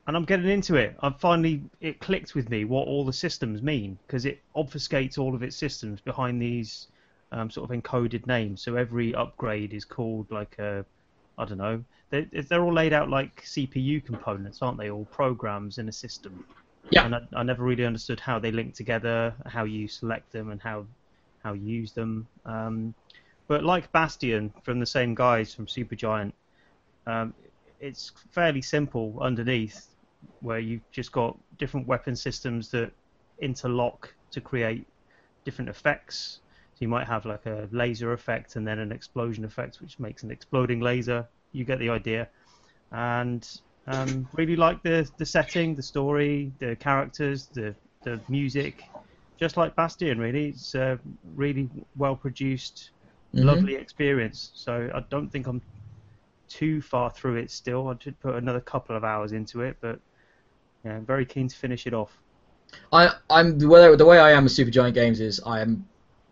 and 0.06 0.16
I'm 0.16 0.24
getting 0.24 0.50
into 0.50 0.76
it. 0.76 0.96
I've 1.00 1.18
finally 1.18 1.62
it 1.80 2.00
clicked 2.00 2.34
with 2.34 2.50
me 2.50 2.66
what 2.66 2.86
all 2.86 3.04
the 3.06 3.12
systems 3.14 3.62
mean 3.62 3.98
because 4.06 4.26
it 4.26 4.42
obfuscates 4.54 5.16
all 5.18 5.34
of 5.34 5.42
its 5.42 5.56
systems 5.56 6.02
behind 6.02 6.42
these 6.42 6.88
um, 7.32 7.50
sort 7.50 7.70
of 7.70 7.82
encoded 7.82 8.26
names. 8.26 8.60
So 8.60 8.76
every 8.76 9.14
upgrade 9.14 9.72
is 9.72 9.86
called 9.86 10.30
like 10.30 10.58
a 10.58 10.84
I 11.40 11.44
don't 11.46 11.58
know. 11.58 11.82
They, 12.10 12.22
they're 12.22 12.62
all 12.62 12.72
laid 12.72 12.92
out 12.92 13.08
like 13.08 13.44
CPU 13.44 14.04
components, 14.04 14.60
aren't 14.60 14.78
they? 14.78 14.90
All 14.90 15.06
programs 15.06 15.78
in 15.78 15.88
a 15.88 15.92
system. 15.92 16.44
Yeah. 16.90 17.06
And 17.06 17.14
I, 17.14 17.20
I 17.34 17.42
never 17.42 17.64
really 17.64 17.84
understood 17.84 18.20
how 18.20 18.38
they 18.38 18.50
link 18.50 18.74
together, 18.74 19.34
how 19.46 19.64
you 19.64 19.88
select 19.88 20.32
them, 20.32 20.50
and 20.50 20.60
how 20.60 20.86
how 21.42 21.54
you 21.54 21.66
use 21.66 21.92
them. 21.92 22.26
Um, 22.44 22.94
but 23.48 23.64
like 23.64 23.90
Bastion 23.92 24.52
from 24.62 24.78
the 24.78 24.86
same 24.86 25.14
guys 25.14 25.54
from 25.54 25.66
Supergiant, 25.66 26.32
um, 27.06 27.32
it's 27.80 28.12
fairly 28.30 28.60
simple 28.60 29.18
underneath, 29.20 29.86
where 30.40 30.58
you've 30.58 30.88
just 30.92 31.12
got 31.12 31.38
different 31.58 31.86
weapon 31.86 32.14
systems 32.14 32.70
that 32.72 32.92
interlock 33.40 34.12
to 34.32 34.40
create 34.40 34.86
different 35.44 35.70
effects. 35.70 36.40
You 36.80 36.88
might 36.88 37.06
have 37.06 37.26
like 37.26 37.46
a 37.46 37.68
laser 37.72 38.12
effect 38.12 38.56
and 38.56 38.66
then 38.66 38.78
an 38.80 38.92
explosion 38.92 39.44
effect, 39.44 39.80
which 39.80 39.98
makes 40.00 40.22
an 40.24 40.30
exploding 40.32 40.80
laser. 40.80 41.28
You 41.52 41.64
get 41.64 41.78
the 41.78 41.90
idea. 41.90 42.28
And 42.92 43.46
um, 43.86 44.28
really 44.34 44.56
like 44.56 44.82
the 44.82 45.10
the 45.18 45.26
setting, 45.26 45.76
the 45.76 45.82
story, 45.82 46.52
the 46.60 46.76
characters, 46.76 47.48
the 47.54 47.76
the 48.04 48.22
music. 48.28 48.82
Just 49.38 49.56
like 49.56 49.76
Bastion, 49.76 50.18
really, 50.18 50.48
it's 50.50 50.74
a 50.74 51.00
really 51.24 51.70
well 51.96 52.16
produced, 52.16 52.92
Mhm. 53.34 53.44
lovely 53.44 53.74
experience. 53.76 54.50
So 54.54 54.90
I 54.94 55.00
don't 55.10 55.30
think 55.30 55.46
I'm 55.46 55.62
too 56.48 56.82
far 56.82 57.10
through 57.10 57.36
it 57.36 57.50
still. 57.50 57.88
I 57.88 57.96
should 58.00 58.20
put 58.20 58.36
another 58.36 58.60
couple 58.60 58.96
of 58.96 59.04
hours 59.04 59.32
into 59.32 59.62
it, 59.62 59.78
but 59.80 60.00
yeah, 60.84 60.96
I'm 60.96 61.06
very 61.06 61.26
keen 61.26 61.48
to 61.48 61.56
finish 61.56 61.86
it 61.86 61.94
off. 61.94 62.20
I, 62.92 63.10
I'm 63.28 63.58
the 63.58 63.68
way, 63.68 63.94
the 63.96 64.06
way 64.06 64.18
I 64.18 64.30
am 64.32 64.44
with 64.44 64.52
Supergiant 64.52 64.94
Games 64.94 65.20
is 65.20 65.40
I 65.44 65.60
am 65.60 65.86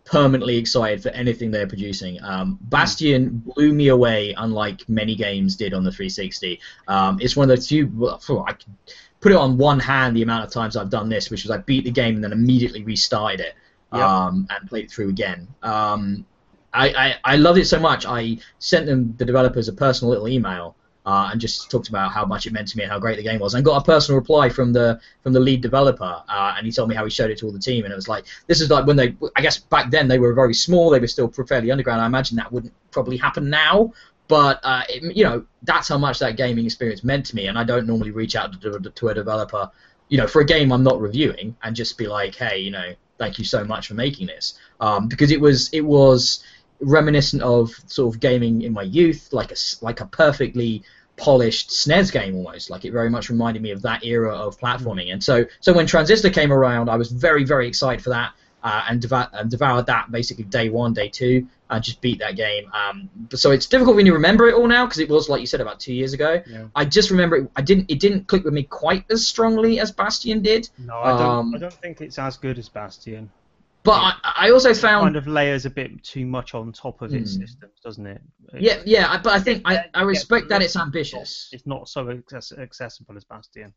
permanently 0.09 0.57
excited 0.57 1.03
for 1.03 1.09
anything 1.09 1.51
they're 1.51 1.67
producing. 1.67 2.21
Um, 2.23 2.57
Bastion 2.61 3.43
blew 3.45 3.71
me 3.73 3.89
away, 3.89 4.33
unlike 4.35 4.87
many 4.89 5.15
games 5.15 5.55
did 5.55 5.73
on 5.73 5.83
the 5.83 5.91
360. 5.91 6.59
Um, 6.87 7.19
it's 7.21 7.35
one 7.35 7.49
of 7.49 7.55
the 7.55 7.63
few. 7.63 7.91
Well, 7.93 8.19
I 8.47 8.53
can 8.53 8.75
put 9.21 9.31
it 9.31 9.37
on 9.37 9.57
one 9.57 9.79
hand 9.79 10.15
the 10.15 10.23
amount 10.23 10.45
of 10.45 10.51
times 10.51 10.75
I've 10.75 10.89
done 10.89 11.09
this, 11.09 11.29
which 11.29 11.43
was 11.43 11.51
I 11.51 11.57
beat 11.57 11.83
the 11.83 11.91
game 11.91 12.15
and 12.15 12.23
then 12.23 12.31
immediately 12.31 12.83
restarted 12.83 13.41
it 13.41 13.53
Yep. 13.93 14.01
um, 14.01 14.47
and 14.49 14.69
played 14.69 14.85
it 14.85 14.91
through 14.91 15.09
again. 15.09 15.47
Um, 15.61 16.25
I, 16.73 16.89
I, 16.89 17.15
I 17.33 17.35
loved 17.35 17.59
it 17.59 17.65
so 17.65 17.79
much. 17.79 18.05
I 18.07 18.37
sent 18.59 18.85
them 18.85 19.15
the 19.17 19.25
developers 19.25 19.67
a 19.67 19.73
personal 19.73 20.09
little 20.09 20.27
email. 20.27 20.75
Uh, 21.09 21.29
and 21.31 21.41
just 21.41 21.71
talked 21.71 21.89
about 21.93 22.07
how 22.17 22.23
much 22.33 22.45
it 22.47 22.53
meant 22.53 22.67
to 22.71 22.77
me 22.77 22.83
and 22.83 22.91
how 22.93 22.99
great 23.05 23.17
the 23.17 23.27
game 23.29 23.39
was, 23.45 23.53
and 23.53 23.65
got 23.65 23.81
a 23.81 23.85
personal 23.93 24.15
reply 24.23 24.45
from 24.57 24.69
the 24.77 24.87
from 25.23 25.33
the 25.33 25.43
lead 25.47 25.61
developer, 25.69 26.13
uh, 26.35 26.53
and 26.55 26.63
he 26.67 26.71
told 26.71 26.87
me 26.89 26.95
how 26.99 27.03
he 27.07 27.09
showed 27.09 27.31
it 27.31 27.37
to 27.39 27.45
all 27.47 27.55
the 27.59 27.65
team, 27.69 27.81
and 27.83 27.91
it 27.95 27.95
was 28.01 28.09
like 28.15 28.23
this 28.49 28.61
is 28.61 28.67
like 28.69 28.85
when 28.89 28.97
they, 29.01 29.09
I 29.37 29.41
guess 29.45 29.57
back 29.75 29.85
then 29.95 30.07
they 30.07 30.19
were 30.19 30.33
very 30.43 30.53
small, 30.53 30.85
they 30.91 30.99
were 30.99 31.13
still 31.15 31.29
fairly 31.51 31.71
underground. 31.71 31.99
I 31.99 32.05
imagine 32.13 32.37
that 32.37 32.51
wouldn't 32.53 32.73
probably 32.91 33.17
happen 33.17 33.49
now, 33.49 33.91
but 34.27 34.59
uh, 34.71 34.83
it, 34.93 34.99
you 35.17 35.23
know 35.27 35.37
that's 35.63 35.87
how 35.91 35.97
much 35.97 36.19
that 36.19 36.37
gaming 36.37 36.65
experience 36.65 37.03
meant 37.03 37.25
to 37.29 37.35
me, 37.35 37.47
and 37.49 37.57
I 37.57 37.63
don't 37.71 37.87
normally 37.87 38.11
reach 38.11 38.35
out 38.35 38.61
to, 38.61 38.79
to 38.99 39.07
a 39.07 39.13
developer, 39.21 39.63
you 40.09 40.17
know, 40.19 40.27
for 40.27 40.41
a 40.41 40.45
game 40.45 40.71
I'm 40.71 40.83
not 40.83 41.01
reviewing, 41.01 41.55
and 41.63 41.75
just 41.75 41.97
be 41.97 42.07
like, 42.19 42.35
hey, 42.35 42.59
you 42.59 42.71
know, 42.77 42.93
thank 43.17 43.39
you 43.39 43.45
so 43.45 43.63
much 43.63 43.87
for 43.87 43.95
making 43.95 44.27
this, 44.27 44.59
um, 44.79 45.07
because 45.07 45.31
it 45.31 45.41
was 45.41 45.69
it 45.79 45.85
was 45.97 46.43
reminiscent 46.81 47.41
of 47.41 47.65
sort 47.87 48.13
of 48.13 48.21
gaming 48.21 48.61
in 48.61 48.73
my 48.79 48.83
youth, 48.83 49.21
like 49.31 49.51
a 49.51 49.55
like 49.81 50.01
a 50.01 50.05
perfectly 50.05 50.83
polished 51.19 51.69
SNES 51.69 52.11
game 52.11 52.35
almost. 52.35 52.69
Like 52.69 52.85
it 52.85 52.91
very 52.91 53.09
much 53.09 53.29
reminded 53.29 53.61
me 53.61 53.71
of 53.71 53.81
that 53.83 54.03
era 54.03 54.33
of 54.33 54.59
platforming. 54.59 55.11
And 55.11 55.23
so 55.23 55.45
so 55.59 55.73
when 55.73 55.85
Transistor 55.85 56.29
came 56.29 56.51
around, 56.51 56.89
I 56.89 56.95
was 56.95 57.11
very 57.11 57.43
very 57.43 57.67
excited 57.67 58.03
for 58.03 58.09
that. 58.09 58.33
Uh, 58.61 58.83
and, 58.89 59.05
and, 59.31 59.49
devoured 59.49 59.85
that 59.85 60.11
basically 60.11 60.43
day 60.43 60.67
one, 60.67 60.93
day 60.93 61.07
two, 61.07 61.47
and 61.69 61.81
just 61.81 62.01
beat 62.01 62.19
that 62.19 62.35
game. 62.35 62.69
Um, 62.73 63.09
so 63.33 63.51
it's 63.51 63.65
difficult 63.65 63.95
when 63.95 64.05
you 64.05 64.11
remember 64.11 64.49
it 64.49 64.53
all 64.53 64.67
now 64.67 64.85
because 64.85 64.99
it 64.99 65.07
was 65.07 65.29
like 65.29 65.39
you 65.39 65.47
said 65.47 65.61
about 65.61 65.79
two 65.79 65.93
years 65.93 66.11
ago. 66.11 66.43
Yeah. 66.45 66.65
I 66.75 66.83
just 66.83 67.09
remember 67.09 67.37
it. 67.37 67.51
I 67.55 67.61
didn't. 67.61 67.89
It 67.89 68.01
didn't 68.01 68.27
click 68.27 68.43
with 68.43 68.53
me 68.53 68.63
quite 68.63 69.05
as 69.09 69.25
strongly 69.25 69.79
as 69.79 69.93
Bastion 69.93 70.41
did. 70.41 70.69
No, 70.77 70.97
I 70.97 71.11
don't. 71.11 71.21
Um, 71.21 71.55
I 71.55 71.57
don't 71.59 71.71
think 71.71 72.01
it's 72.01 72.19
as 72.19 72.35
good 72.35 72.59
as 72.59 72.67
Bastion. 72.67 73.31
But 73.89 74.15
I, 74.23 74.47
I 74.47 74.51
also 74.51 74.69
It 74.69 74.77
found 74.77 75.03
kind 75.05 75.15
of 75.15 75.27
layers 75.27 75.65
a 75.65 75.69
bit 75.69 76.03
too 76.03 76.25
much 76.25 76.53
on 76.53 76.71
top 76.71 77.01
of 77.01 77.13
its 77.13 77.35
Hmm. 77.35 77.41
systems, 77.41 77.73
doesn't 77.83 78.05
it? 78.05 78.21
Yeah, 78.59 78.81
yeah, 78.85 79.11
I- 79.11 79.17
but 79.17 79.33
I 79.33 79.39
think 79.39 79.61
I, 79.65 79.73
Yeah, 79.73 79.83
I 79.93 80.01
yeah, 80.01 80.05
respect 80.07 80.49
that 80.49 80.61
it's 80.61 80.75
ambitious. 80.77 81.49
It's 81.51 81.65
not 81.65 81.89
so 81.89 82.09
access- 82.09 82.51
accessible 82.51 83.17
as 83.17 83.23
Bastion. 83.25 83.73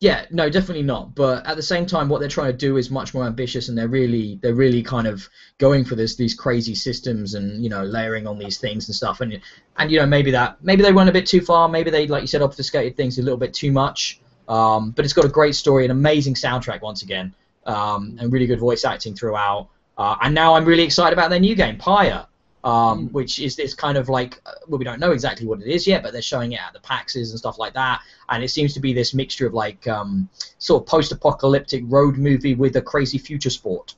Yeah, 0.00 0.26
no, 0.30 0.48
definitely 0.48 0.84
not. 0.84 1.16
But 1.16 1.44
at 1.44 1.56
the 1.56 1.62
same 1.62 1.84
time, 1.84 2.08
what 2.08 2.20
they're 2.20 2.28
trying 2.28 2.52
to 2.52 2.56
do 2.56 2.76
is 2.76 2.88
much 2.88 3.14
more 3.14 3.24
ambitious, 3.24 3.68
and 3.68 3.76
they're 3.76 3.88
really 3.88 4.38
they're 4.40 4.54
really 4.54 4.80
kind 4.80 5.08
of 5.08 5.28
going 5.58 5.84
for 5.84 5.96
this 5.96 6.14
these 6.14 6.34
crazy 6.34 6.76
systems 6.76 7.34
and 7.34 7.64
you 7.64 7.68
know 7.68 7.82
layering 7.82 8.28
on 8.28 8.38
these 8.38 8.58
things 8.58 8.88
and 8.88 8.94
stuff. 8.94 9.20
And 9.20 9.40
and 9.76 9.90
you 9.90 9.98
know 9.98 10.06
maybe 10.06 10.30
that 10.30 10.62
maybe 10.62 10.82
they 10.82 10.92
went 10.92 11.08
a 11.08 11.12
bit 11.12 11.26
too 11.26 11.40
far. 11.40 11.68
Maybe 11.68 11.90
they 11.90 12.06
like 12.06 12.20
you 12.22 12.28
said 12.28 12.42
obfuscated 12.42 12.96
things 12.96 13.18
a 13.18 13.22
little 13.22 13.38
bit 13.38 13.52
too 13.52 13.72
much. 13.72 14.20
Um, 14.48 14.92
but 14.92 15.04
it's 15.04 15.12
got 15.14 15.24
a 15.26 15.28
great 15.28 15.56
story, 15.56 15.84
an 15.84 15.90
amazing 15.90 16.34
soundtrack 16.34 16.80
once 16.80 17.02
again, 17.02 17.34
um, 17.68 18.16
and 18.18 18.32
really 18.32 18.46
good 18.46 18.58
voice 18.58 18.84
acting 18.84 19.14
throughout. 19.14 19.68
Uh, 19.96 20.16
and 20.22 20.34
now 20.34 20.54
I'm 20.54 20.64
really 20.64 20.82
excited 20.82 21.12
about 21.12 21.30
their 21.30 21.40
new 21.40 21.54
game, 21.54 21.76
Pyre, 21.76 22.26
um, 22.64 23.08
which 23.08 23.38
is 23.38 23.56
this 23.56 23.74
kind 23.74 23.96
of 23.98 24.08
like, 24.08 24.40
uh, 24.46 24.52
well, 24.66 24.78
we 24.78 24.84
don't 24.84 25.00
know 25.00 25.12
exactly 25.12 25.46
what 25.46 25.60
it 25.60 25.68
is 25.68 25.86
yet, 25.86 26.02
but 26.02 26.12
they're 26.12 26.22
showing 26.22 26.52
it 26.52 26.60
at 26.60 26.72
the 26.72 26.80
PAXs 26.80 27.30
and 27.30 27.38
stuff 27.38 27.58
like 27.58 27.74
that. 27.74 28.00
And 28.28 28.42
it 28.42 28.48
seems 28.48 28.74
to 28.74 28.80
be 28.80 28.92
this 28.92 29.12
mixture 29.14 29.46
of 29.46 29.54
like 29.54 29.86
um, 29.86 30.28
sort 30.58 30.82
of 30.82 30.88
post-apocalyptic 30.88 31.84
road 31.86 32.16
movie 32.16 32.54
with 32.54 32.76
a 32.76 32.82
crazy 32.82 33.18
future 33.18 33.50
sport. 33.50 33.94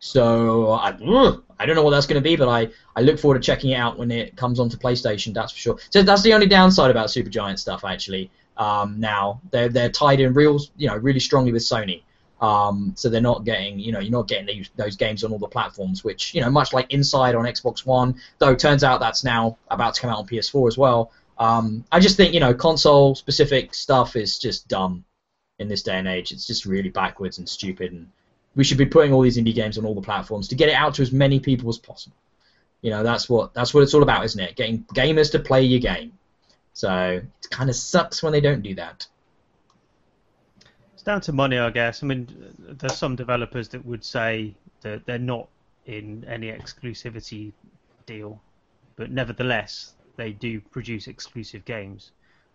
So 0.00 0.72
I, 0.72 0.88
I 1.60 1.66
don't 1.66 1.76
know 1.76 1.82
what 1.84 1.90
that's 1.90 2.06
going 2.06 2.20
to 2.20 2.28
be, 2.28 2.34
but 2.34 2.48
I, 2.48 2.68
I 2.96 3.02
look 3.02 3.20
forward 3.20 3.40
to 3.40 3.46
checking 3.46 3.70
it 3.70 3.76
out 3.76 3.98
when 3.98 4.10
it 4.10 4.34
comes 4.36 4.58
onto 4.58 4.76
PlayStation. 4.76 5.32
That's 5.32 5.52
for 5.52 5.58
sure. 5.58 5.78
So 5.90 6.02
that's 6.02 6.22
the 6.22 6.34
only 6.34 6.46
downside 6.46 6.90
about 6.90 7.08
Supergiant 7.08 7.58
stuff 7.58 7.84
actually. 7.84 8.30
Um, 8.56 8.98
now 8.98 9.40
they're 9.50 9.68
they're 9.68 9.90
tied 9.90 10.20
in 10.20 10.34
real, 10.34 10.58
you 10.76 10.88
know, 10.88 10.96
really 10.96 11.20
strongly 11.20 11.52
with 11.52 11.62
Sony. 11.62 12.02
Um, 12.42 12.92
so 12.96 13.08
they're 13.08 13.20
not 13.20 13.44
getting, 13.44 13.78
you 13.78 13.92
know, 13.92 14.00
you're 14.00 14.10
not 14.10 14.26
getting 14.26 14.46
these, 14.46 14.68
those 14.74 14.96
games 14.96 15.22
on 15.22 15.30
all 15.30 15.38
the 15.38 15.46
platforms, 15.46 16.02
which, 16.02 16.34
you 16.34 16.40
know, 16.40 16.50
much 16.50 16.72
like 16.72 16.92
Inside 16.92 17.36
on 17.36 17.44
Xbox 17.44 17.86
One, 17.86 18.16
though 18.38 18.50
it 18.50 18.58
turns 18.58 18.82
out 18.82 18.98
that's 18.98 19.22
now 19.22 19.56
about 19.70 19.94
to 19.94 20.00
come 20.00 20.10
out 20.10 20.18
on 20.18 20.26
PS4 20.26 20.66
as 20.66 20.76
well. 20.76 21.12
Um, 21.38 21.84
I 21.92 22.00
just 22.00 22.16
think, 22.16 22.34
you 22.34 22.40
know, 22.40 22.52
console 22.52 23.14
specific 23.14 23.74
stuff 23.74 24.16
is 24.16 24.40
just 24.40 24.66
dumb 24.66 25.04
in 25.60 25.68
this 25.68 25.84
day 25.84 25.96
and 25.96 26.08
age. 26.08 26.32
It's 26.32 26.46
just 26.46 26.66
really 26.66 26.88
backwards 26.88 27.38
and 27.38 27.48
stupid, 27.48 27.92
and 27.92 28.08
we 28.56 28.64
should 28.64 28.78
be 28.78 28.86
putting 28.86 29.12
all 29.12 29.22
these 29.22 29.38
indie 29.38 29.54
games 29.54 29.78
on 29.78 29.84
all 29.84 29.94
the 29.94 30.02
platforms 30.02 30.48
to 30.48 30.56
get 30.56 30.68
it 30.68 30.74
out 30.74 30.94
to 30.94 31.02
as 31.02 31.12
many 31.12 31.38
people 31.38 31.68
as 31.68 31.78
possible. 31.78 32.16
You 32.80 32.90
know, 32.90 33.04
that's 33.04 33.28
what 33.28 33.54
that's 33.54 33.72
what 33.72 33.84
it's 33.84 33.94
all 33.94 34.02
about, 34.02 34.24
isn't 34.24 34.40
it? 34.40 34.56
Getting 34.56 34.84
gamers 34.94 35.30
to 35.32 35.38
play 35.38 35.62
your 35.62 35.80
game. 35.80 36.12
So 36.74 37.22
it 37.22 37.50
kind 37.50 37.70
of 37.70 37.76
sucks 37.76 38.20
when 38.20 38.32
they 38.32 38.40
don't 38.40 38.62
do 38.62 38.74
that. 38.74 39.06
It's 41.02 41.06
down 41.08 41.20
to 41.22 41.32
money, 41.32 41.58
I 41.58 41.70
guess. 41.70 42.04
I 42.04 42.06
mean, 42.06 42.28
there's 42.60 42.96
some 42.96 43.16
developers 43.16 43.68
that 43.70 43.84
would 43.84 44.04
say 44.04 44.54
that 44.82 45.04
they're 45.04 45.18
not 45.18 45.48
in 45.86 46.24
any 46.28 46.46
exclusivity 46.46 47.52
deal, 48.06 48.40
but 48.96 49.10
nevertheless, 49.10 49.94
they 50.16 50.30
do 50.30 50.60
produce 50.60 51.08
exclusive 51.08 51.64
games. 51.64 52.12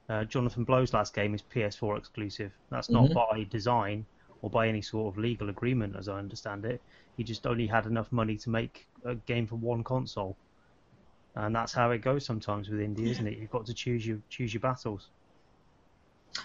Uh, 0.08 0.24
Jonathan 0.24 0.64
Blow's 0.64 0.94
last 0.94 1.14
game 1.14 1.36
is 1.36 1.42
PS4 1.42 1.98
exclusive. 1.98 2.54
That's 2.72 2.90
not 2.90 3.10
Mhm. 3.10 3.16
by 3.16 3.44
design 3.44 4.06
or 4.42 4.50
by 4.50 4.70
any 4.70 4.82
sort 4.82 5.14
of 5.14 5.18
legal 5.22 5.50
agreement, 5.50 5.98
as 5.98 6.08
I 6.08 6.18
understand 6.18 6.64
it. 6.64 6.82
He 7.18 7.26
just 7.26 7.46
only 7.46 7.68
had 7.68 7.86
enough 7.86 8.10
money 8.14 8.38
to 8.38 8.50
make 8.50 8.88
a 9.04 9.16
game 9.16 9.46
for 9.48 9.58
one 9.58 9.84
console, 9.84 10.38
and 11.36 11.54
that's 11.54 11.74
how 11.74 11.92
it 11.92 12.00
goes 12.00 12.26
sometimes 12.26 12.70
with 12.70 12.80
indie, 12.80 13.10
isn't 13.12 13.28
it? 13.28 13.38
You've 13.40 13.52
got 13.52 13.66
to 13.66 13.74
choose 13.74 14.08
your 14.08 14.22
choose 14.30 14.54
your 14.54 14.62
battles. 14.62 15.10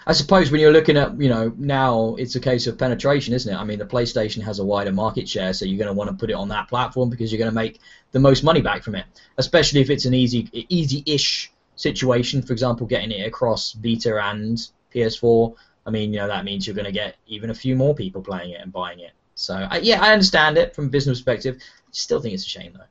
I 0.05 0.13
suppose 0.13 0.51
when 0.51 0.59
you're 0.61 0.71
looking 0.71 0.97
at, 0.97 1.19
you 1.19 1.29
know, 1.29 1.53
now 1.57 2.15
it's 2.15 2.35
a 2.35 2.39
case 2.39 2.67
of 2.67 2.77
penetration, 2.77 3.33
isn't 3.33 3.53
it? 3.53 3.57
I 3.57 3.63
mean, 3.63 3.79
the 3.79 3.85
PlayStation 3.85 4.41
has 4.43 4.59
a 4.59 4.65
wider 4.65 4.91
market 4.91 5.27
share, 5.27 5.53
so 5.53 5.65
you're 5.65 5.77
going 5.77 5.87
to 5.87 5.93
want 5.93 6.09
to 6.09 6.15
put 6.15 6.29
it 6.29 6.33
on 6.33 6.49
that 6.49 6.67
platform 6.67 7.09
because 7.09 7.31
you're 7.31 7.39
going 7.39 7.51
to 7.51 7.55
make 7.55 7.79
the 8.11 8.19
most 8.19 8.43
money 8.43 8.61
back 8.61 8.83
from 8.83 8.95
it. 8.95 9.05
Especially 9.37 9.81
if 9.81 9.89
it's 9.89 10.05
an 10.05 10.13
easy, 10.13 10.49
easy-ish 10.69 11.51
situation. 11.75 12.41
For 12.41 12.53
example, 12.53 12.85
getting 12.85 13.11
it 13.11 13.27
across 13.27 13.73
Vita 13.73 14.21
and 14.21 14.57
PS4. 14.93 15.55
I 15.85 15.89
mean, 15.89 16.13
you 16.13 16.19
know, 16.19 16.27
that 16.27 16.45
means 16.45 16.65
you're 16.65 16.75
going 16.75 16.85
to 16.85 16.91
get 16.91 17.15
even 17.27 17.49
a 17.49 17.55
few 17.55 17.75
more 17.75 17.95
people 17.95 18.21
playing 18.21 18.51
it 18.51 18.61
and 18.61 18.71
buying 18.71 18.99
it. 18.99 19.11
So, 19.35 19.55
I, 19.69 19.77
yeah, 19.77 20.01
I 20.01 20.13
understand 20.13 20.57
it 20.57 20.75
from 20.75 20.85
a 20.85 20.89
business 20.89 21.19
perspective. 21.19 21.61
Still 21.91 22.21
think 22.21 22.33
it's 22.33 22.45
a 22.45 22.49
shame 22.49 22.73
though. 22.73 22.85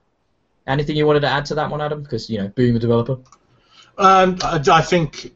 Anything 0.66 0.96
you 0.96 1.06
wanted 1.06 1.20
to 1.20 1.28
add 1.28 1.44
to 1.46 1.54
that 1.56 1.70
one, 1.70 1.80
Adam? 1.80 2.02
Because 2.02 2.28
you 2.28 2.38
know, 2.38 2.48
being 2.48 2.76
a 2.76 2.78
developer. 2.78 3.18
Um, 3.98 4.38
I, 4.42 4.60
I 4.70 4.82
think 4.82 5.32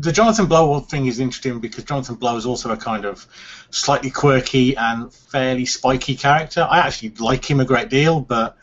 the 0.00 0.12
Jonathan 0.12 0.46
Blow 0.46 0.78
thing 0.80 1.06
is 1.06 1.18
interesting 1.18 1.58
because 1.58 1.84
Jonathan 1.84 2.14
Blow 2.14 2.36
is 2.36 2.46
also 2.46 2.70
a 2.70 2.76
kind 2.76 3.04
of 3.04 3.26
slightly 3.70 4.10
quirky 4.10 4.76
and 4.76 5.12
fairly 5.12 5.66
spiky 5.66 6.14
character. 6.14 6.66
I 6.68 6.78
actually 6.78 7.10
like 7.18 7.48
him 7.50 7.58
a 7.58 7.64
great 7.64 7.88
deal, 7.88 8.20
but 8.20 8.56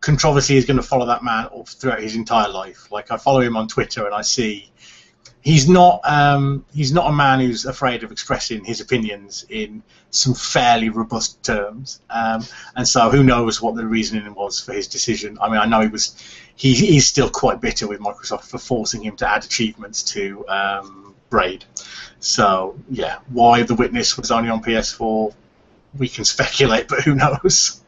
controversy 0.00 0.56
is 0.56 0.64
going 0.64 0.76
to 0.76 0.82
follow 0.82 1.06
that 1.06 1.22
man 1.22 1.48
throughout 1.66 2.00
his 2.00 2.16
entire 2.16 2.48
life. 2.48 2.90
Like 2.90 3.12
I 3.12 3.16
follow 3.16 3.40
him 3.40 3.56
on 3.56 3.68
Twitter 3.68 4.06
and 4.06 4.14
I 4.14 4.22
see 4.22 4.70
he's 5.46 5.68
not 5.68 6.00
um, 6.02 6.64
he's 6.74 6.92
not 6.92 7.08
a 7.08 7.12
man 7.12 7.38
who's 7.38 7.66
afraid 7.66 8.02
of 8.02 8.10
expressing 8.10 8.64
his 8.64 8.80
opinions 8.80 9.46
in 9.48 9.80
some 10.10 10.34
fairly 10.34 10.88
robust 10.88 11.40
terms. 11.44 12.00
Um, 12.10 12.44
and 12.74 12.86
so 12.86 13.10
who 13.10 13.22
knows 13.22 13.62
what 13.62 13.76
the 13.76 13.86
reasoning 13.86 14.34
was 14.34 14.58
for 14.58 14.72
his 14.72 14.88
decision. 14.88 15.38
I 15.40 15.48
mean, 15.48 15.58
I 15.58 15.66
know 15.66 15.82
he 15.82 15.86
was 15.86 16.20
he, 16.56 16.74
he's 16.74 17.06
still 17.06 17.30
quite 17.30 17.60
bitter 17.60 17.86
with 17.86 18.00
Microsoft 18.00 18.50
for 18.50 18.58
forcing 18.58 19.04
him 19.04 19.14
to 19.18 19.30
add 19.30 19.44
achievements 19.44 20.02
to 20.14 20.44
um, 20.48 21.14
Braid. 21.30 21.64
So 22.18 22.76
yeah, 22.90 23.18
why 23.28 23.62
the 23.62 23.76
Witness 23.76 24.16
was 24.16 24.32
only 24.32 24.50
on 24.50 24.64
PS4, 24.64 25.32
we 25.96 26.08
can 26.08 26.24
speculate, 26.34 26.88
but 26.88 27.02
who 27.02 27.14
knows? 27.14 27.80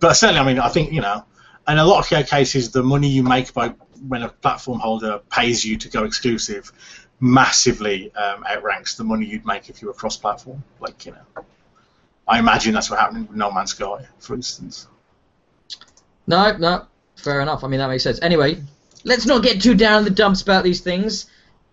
But 0.00 0.14
certainly, 0.14 0.40
I 0.40 0.46
mean, 0.46 0.58
I 0.58 0.70
think 0.70 0.92
you 0.92 1.02
know, 1.02 1.26
in 1.68 1.76
a 1.76 1.84
lot 1.84 2.10
of 2.10 2.26
cases, 2.26 2.70
the 2.70 2.82
money 2.82 3.08
you 3.08 3.22
make 3.22 3.52
by 3.52 3.74
when 4.08 4.22
a 4.22 4.28
platform 4.28 4.78
holder 4.78 5.20
pays 5.30 5.64
you 5.64 5.76
to 5.76 5.88
go 5.88 6.04
exclusive 6.04 6.72
massively 7.20 8.14
um, 8.14 8.44
outranks 8.48 8.96
the 8.96 9.04
money 9.04 9.24
you'd 9.26 9.46
make 9.46 9.70
if 9.70 9.80
you 9.80 9.88
were 9.88 9.94
cross-platform. 9.94 10.62
Like 10.80 11.06
you 11.06 11.12
know, 11.12 11.44
I 12.28 12.38
imagine 12.38 12.74
that's 12.74 12.90
what 12.90 12.98
happened 12.98 13.28
with 13.28 13.36
No 13.36 13.50
Man's 13.50 13.70
Sky, 13.70 14.06
for 14.18 14.34
instance. 14.34 14.88
No, 16.26 16.56
no, 16.56 16.86
fair 17.16 17.40
enough. 17.40 17.64
I 17.64 17.68
mean, 17.68 17.78
that 17.80 17.88
makes 17.88 18.02
sense. 18.02 18.20
Anyway, 18.22 18.62
let's 19.04 19.26
not 19.26 19.42
get 19.42 19.62
too 19.62 19.74
down 19.74 19.98
in 19.98 20.04
the 20.04 20.10
dumps 20.10 20.42
about 20.42 20.64
these 20.64 20.80
things. 20.80 21.26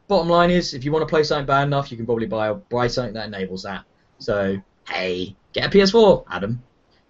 Bottom 0.07 0.27
line 0.29 0.51
is, 0.51 0.73
if 0.73 0.83
you 0.83 0.91
want 0.91 1.03
to 1.03 1.09
play 1.09 1.23
something 1.23 1.45
bad 1.45 1.67
enough, 1.67 1.89
you 1.91 1.97
can 1.97 2.05
probably 2.05 2.27
buy 2.27 2.53
buy 2.53 2.87
something 2.87 3.13
that 3.13 3.27
enables 3.27 3.63
that. 3.63 3.85
So, 4.19 4.61
hey, 4.87 5.35
get 5.53 5.73
a 5.73 5.77
PS4, 5.77 6.25
Adam. 6.29 6.61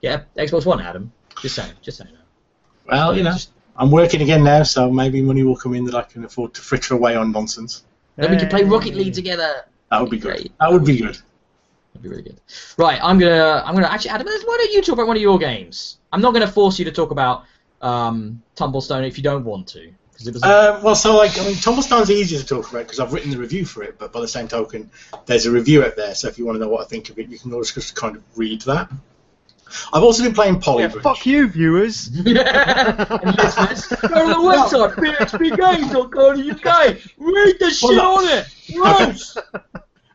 Get 0.01 0.27
a 0.35 0.41
Xbox 0.41 0.65
One, 0.65 0.81
Adam. 0.81 1.11
Just 1.41 1.55
saying, 1.55 1.73
just 1.81 1.97
saying. 1.97 2.11
Well, 2.87 3.15
you 3.15 3.23
know, 3.23 3.31
Just- 3.33 3.51
I'm 3.81 3.89
working 3.89 4.21
again 4.21 4.43
now, 4.43 4.61
so 4.61 4.91
maybe 4.91 5.23
money 5.23 5.41
will 5.41 5.55
come 5.55 5.73
in 5.73 5.85
that 5.85 5.95
I 5.95 6.03
can 6.03 6.23
afford 6.23 6.53
to 6.53 6.61
fritter 6.61 6.93
away 6.93 7.15
on 7.15 7.31
nonsense. 7.31 7.83
Then 8.15 8.29
we 8.29 8.37
can 8.37 8.47
play 8.47 8.63
Rocket 8.63 8.93
League 8.93 9.13
together. 9.13 9.65
That 9.89 9.99
would 10.01 10.11
be 10.11 10.19
good. 10.19 10.35
Great. 10.35 10.51
That 10.59 10.71
would 10.71 10.85
be 10.85 10.97
good. 10.97 11.15
That'd 11.15 12.03
be 12.03 12.09
really 12.09 12.21
good. 12.21 12.39
Right, 12.77 12.99
I'm 13.01 13.17
gonna, 13.17 13.63
I'm 13.65 13.73
gonna 13.73 13.87
actually, 13.87 14.11
Adam, 14.11 14.27
why 14.27 14.57
don't 14.59 14.71
you 14.71 14.83
talk 14.83 14.93
about 14.93 15.07
one 15.07 15.15
of 15.15 15.21
your 15.23 15.39
games? 15.39 15.97
I'm 16.13 16.21
not 16.21 16.31
gonna 16.31 16.47
force 16.47 16.77
you 16.77 16.85
to 16.85 16.91
talk 16.91 17.09
about 17.09 17.45
um, 17.81 18.43
Tumblestone 18.55 19.07
if 19.07 19.17
you 19.17 19.23
don't 19.23 19.43
want 19.43 19.67
to, 19.69 19.91
because 20.11 20.27
it 20.27 20.33
was. 20.35 20.43
Um, 20.43 20.83
well, 20.83 20.95
so 20.95 21.17
like, 21.17 21.39
I 21.39 21.43
mean, 21.43 21.55
Tumblestone's 21.55 22.11
easier 22.11 22.39
to 22.39 22.45
talk 22.45 22.69
about 22.69 22.83
because 22.83 22.99
I've 22.99 23.13
written 23.13 23.31
the 23.31 23.39
review 23.39 23.65
for 23.65 23.81
it. 23.81 23.97
But 23.97 24.13
by 24.13 24.21
the 24.21 24.27
same 24.27 24.47
token, 24.47 24.91
there's 25.25 25.47
a 25.47 25.51
review 25.51 25.83
out 25.83 25.95
there. 25.95 26.13
So 26.13 26.27
if 26.27 26.37
you 26.37 26.45
want 26.45 26.57
to 26.57 26.59
know 26.59 26.69
what 26.69 26.81
I 26.81 26.85
think 26.85 27.09
of 27.09 27.17
it, 27.17 27.29
you 27.29 27.39
can 27.39 27.51
always 27.51 27.71
just 27.71 27.95
kind 27.95 28.15
of 28.15 28.21
read 28.35 28.61
that. 28.61 28.91
I've 29.93 30.03
also 30.03 30.23
been 30.23 30.33
playing 30.33 30.55
Yeah, 30.55 30.59
Polybridge. 30.61 31.01
fuck 31.03 31.25
you, 31.25 31.47
viewers. 31.47 32.07
and 32.15 32.25
listeners, 32.25 33.87
go 33.87 33.97
to 33.97 34.07
the 34.07 34.41
website, 34.43 34.95
bxpgames.co.uk. 34.95 36.97
Read 37.17 37.55
the 37.59 37.69
shit 37.71 37.89
Well, 37.89 38.17
on 38.17 38.27
it. 38.27 38.47
Gross. 38.73 39.37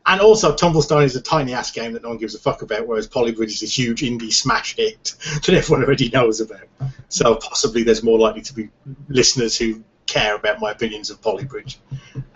And 0.09 0.21
also, 0.21 0.55
Tumblestone 0.55 1.03
is 1.03 1.17
a 1.17 1.21
tiny 1.21 1.53
ass 1.53 1.73
game 1.73 1.93
that 1.95 2.05
no 2.05 2.11
one 2.11 2.19
gives 2.19 2.37
a 2.37 2.39
fuck 2.39 2.63
about, 2.63 2.87
whereas 2.87 3.09
Polybridge 3.09 3.49
is 3.51 3.65
a 3.65 3.67
huge 3.67 4.03
indie 4.03 4.33
smash 4.33 4.77
hit 4.77 5.15
that 5.45 5.49
everyone 5.49 5.85
already 5.85 6.09
knows 6.11 6.41
about. 6.41 6.61
So 7.09 7.35
possibly 7.35 7.83
there's 7.83 8.05
more 8.05 8.17
likely 8.17 8.43
to 8.43 8.55
be 8.55 8.69
listeners 9.09 9.59
who 9.59 9.83
care 10.07 10.37
about 10.37 10.61
my 10.61 10.71
opinions 10.71 11.11
of 11.11 11.21
Polybridge. 11.21 11.79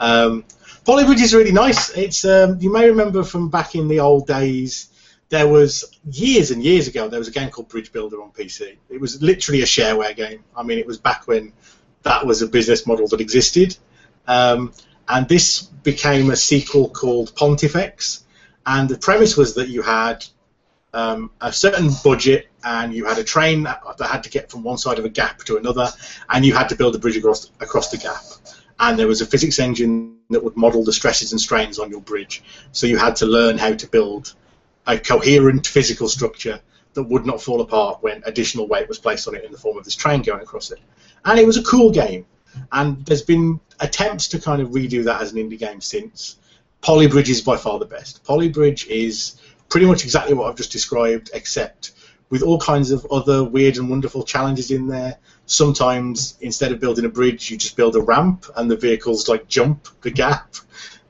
Um, 0.00 0.42
Polybridge 0.84 1.20
is 1.22 1.32
really 1.32 1.52
nice. 1.52 1.96
It's 1.96 2.24
um, 2.24 2.58
you 2.60 2.72
may 2.72 2.88
remember 2.88 3.22
from 3.22 3.50
back 3.50 3.76
in 3.76 3.86
the 3.86 4.00
old 4.00 4.26
days 4.26 4.89
there 5.30 5.48
was 5.48 5.98
years 6.10 6.50
and 6.50 6.62
years 6.62 6.88
ago 6.88 7.08
there 7.08 7.18
was 7.18 7.28
a 7.28 7.32
game 7.32 7.50
called 7.50 7.68
Bridge 7.68 7.92
Builder 7.92 8.20
on 8.20 8.30
PC. 8.32 8.76
It 8.90 9.00
was 9.00 9.22
literally 9.22 9.62
a 9.62 9.64
shareware 9.64 10.14
game. 10.14 10.44
I 10.56 10.62
mean, 10.64 10.78
it 10.78 10.86
was 10.86 10.98
back 10.98 11.26
when 11.26 11.52
that 12.02 12.26
was 12.26 12.42
a 12.42 12.48
business 12.48 12.86
model 12.86 13.06
that 13.08 13.20
existed. 13.20 13.76
Um, 14.26 14.72
and 15.08 15.28
this 15.28 15.62
became 15.62 16.30
a 16.30 16.36
sequel 16.36 16.88
called 16.88 17.34
Pontifex. 17.34 18.24
And 18.66 18.88
the 18.88 18.98
premise 18.98 19.36
was 19.36 19.54
that 19.54 19.68
you 19.68 19.82
had 19.82 20.24
um, 20.92 21.30
a 21.40 21.52
certain 21.52 21.90
budget 22.02 22.48
and 22.64 22.92
you 22.92 23.04
had 23.06 23.18
a 23.18 23.24
train 23.24 23.62
that, 23.62 23.82
that, 23.98 24.08
had 24.08 24.24
to 24.24 24.30
get 24.30 24.50
from 24.50 24.64
one 24.64 24.78
side 24.78 24.98
of 24.98 25.04
a 25.04 25.08
gap 25.08 25.38
to 25.44 25.56
another, 25.56 25.88
and 26.28 26.44
you 26.44 26.54
had 26.54 26.68
to 26.68 26.76
build 26.76 26.94
a 26.94 26.98
bridge 26.98 27.16
across, 27.16 27.50
across 27.60 27.90
the 27.90 27.96
gap. 27.96 28.22
And 28.78 28.98
there 28.98 29.06
was 29.06 29.20
a 29.20 29.26
physics 29.26 29.58
engine 29.58 30.18
that 30.30 30.42
would 30.42 30.56
model 30.56 30.84
the 30.84 30.92
stresses 30.92 31.32
and 31.32 31.40
strains 31.40 31.78
on 31.78 31.90
your 31.90 32.00
bridge. 32.00 32.42
So 32.72 32.86
you 32.86 32.98
had 32.98 33.16
to 33.16 33.26
learn 33.26 33.58
how 33.58 33.74
to 33.74 33.86
build 33.86 34.34
a 34.86 34.98
coherent 34.98 35.66
physical 35.66 36.08
structure 36.08 36.60
that 36.94 37.04
would 37.04 37.26
not 37.26 37.40
fall 37.40 37.60
apart 37.60 38.02
when 38.02 38.22
additional 38.26 38.66
weight 38.66 38.88
was 38.88 38.98
placed 38.98 39.28
on 39.28 39.36
it 39.36 39.44
in 39.44 39.52
the 39.52 39.58
form 39.58 39.78
of 39.78 39.84
this 39.84 39.94
train 39.94 40.22
going 40.22 40.40
across 40.40 40.70
it. 40.70 40.80
And 41.24 41.38
it 41.38 41.46
was 41.46 41.56
a 41.56 41.62
cool 41.62 41.90
game. 41.90 42.26
And 42.72 43.04
there's 43.06 43.22
been 43.22 43.60
attempts 43.78 44.28
to 44.28 44.40
kind 44.40 44.60
of 44.60 44.70
redo 44.70 45.04
that 45.04 45.20
as 45.22 45.32
an 45.32 45.38
indie 45.38 45.58
game 45.58 45.80
since. 45.80 46.36
Polybridge 46.82 47.28
is 47.28 47.42
by 47.42 47.56
far 47.56 47.78
the 47.78 47.84
best. 47.84 48.24
Polybridge 48.24 48.86
is 48.88 49.40
pretty 49.68 49.86
much 49.86 50.02
exactly 50.04 50.34
what 50.34 50.48
I've 50.48 50.56
just 50.56 50.72
described, 50.72 51.30
except 51.32 51.92
with 52.28 52.42
all 52.42 52.58
kinds 52.58 52.90
of 52.90 53.06
other 53.10 53.44
weird 53.44 53.76
and 53.76 53.90
wonderful 53.90 54.24
challenges 54.24 54.70
in 54.70 54.88
there. 54.88 55.18
Sometimes 55.46 56.36
instead 56.40 56.72
of 56.72 56.80
building 56.80 57.04
a 57.04 57.08
bridge, 57.08 57.50
you 57.50 57.56
just 57.56 57.76
build 57.76 57.96
a 57.96 58.00
ramp, 58.00 58.46
and 58.56 58.70
the 58.70 58.76
vehicles 58.76 59.28
like 59.28 59.46
jump 59.48 59.88
the 60.02 60.10
gap, 60.10 60.54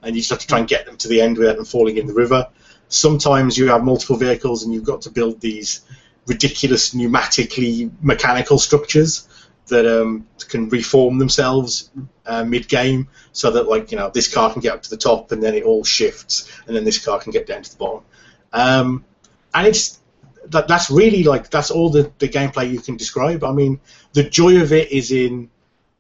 and 0.03 0.17
you 0.17 0.23
just 0.23 0.31
have 0.31 0.41
to 0.41 0.47
try 0.47 0.59
and 0.59 0.69
get 0.69 0.87
them 0.87 0.97
to 0.97 1.09
the 1.09 1.21
end 1.21 1.39
without 1.39 1.57
them 1.57 1.65
falling 1.65 1.99
in 1.99 2.07
the 2.07 2.15
river. 2.15 2.49
Sometimes 2.91 3.57
you 3.57 3.69
have 3.69 3.83
multiple 3.83 4.17
vehicles, 4.17 4.65
and 4.65 4.75
you've 4.75 4.85
got 4.85 5.01
to 5.03 5.11
build 5.11 5.41
these 5.41 5.81
ridiculous 6.27 6.95
pneumatically 6.95 7.91
mechanical 8.03 8.59
structures 8.59 9.27
that 9.69 9.87
um, 9.87 10.27
can 10.49 10.69
reform 10.69 11.19
themselves 11.19 11.91
uh, 12.27 12.45
mid-game, 12.45 13.09
so 13.33 13.53
that 13.53 13.69
like 13.69 13.91
you 13.91 13.97
know 13.97 14.11
this 14.11 14.33
car 14.33 14.53
can 14.53 14.61
get 14.61 14.75
up 14.75 14.83
to 14.83 14.91
the 14.91 14.97
top, 14.97 15.33
and 15.33 15.43
then 15.43 15.55
it 15.55 15.63
all 15.63 15.85
shifts, 15.85 16.53
and 16.67 16.77
then 16.77 16.85
this 16.85 17.03
car 17.03 17.19
can 17.19 17.33
get 17.33 17.47
down 17.47 17.63
to 17.63 17.71
the 17.71 17.79
bottom. 17.79 18.05
Um, 18.53 19.05
and 19.55 19.67
it's 19.67 20.01
that, 20.47 20.69
that's 20.69 20.91
really 20.91 21.23
like 21.25 21.51
that's 21.51 21.71
all 21.71 21.91
the, 21.91 22.11
the 22.19 22.29
gameplay 22.29 22.71
you 22.71 22.81
can 22.81 22.97
describe. 22.97 23.45
I 23.45 23.53
mean, 23.53 23.81
the 24.13 24.25
joy 24.25 24.61
of 24.61 24.73
it 24.73 24.91
is 24.93 25.13
in 25.13 25.51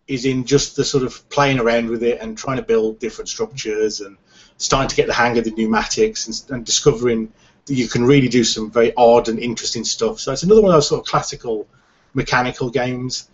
is 0.07 0.25
in 0.25 0.45
just 0.45 0.75
the 0.75 0.85
sort 0.85 1.05
of 1.05 1.29
playing 1.29 1.61
around 1.61 1.89
with 1.89 2.03
it 2.03 2.21
and 2.21 2.37
trying 2.37 2.57
to 2.57 2.65
build 2.65 2.99
different 2.99 3.29
structures 3.29 4.01
and 4.01 4.17
starting 4.61 4.91
to 4.91 4.95
get 4.95 5.07
the 5.07 5.15
hang 5.15 5.39
of 5.39 5.45
the 5.45 5.51
pneumatics 5.51 6.27
and, 6.27 6.51
and 6.55 6.67
discovering 6.67 7.33
that 7.65 7.75
you 7.75 7.89
can 7.89 8.05
really 8.05 8.29
do 8.29 8.45
some 8.45 8.71
very 8.71 8.93
odd 8.95 9.29
and 9.29 9.39
interesting 9.39 9.85
stuff. 9.85 10.21
So 10.21 10.33
it's 10.33 10.43
another 10.43 10.61
one 10.61 10.71
of 10.71 10.77
those 10.77 10.89
sort 10.89 11.01
of 11.01 11.07
classical 11.07 11.67
mechanical 12.13 12.69
games. 12.69 13.31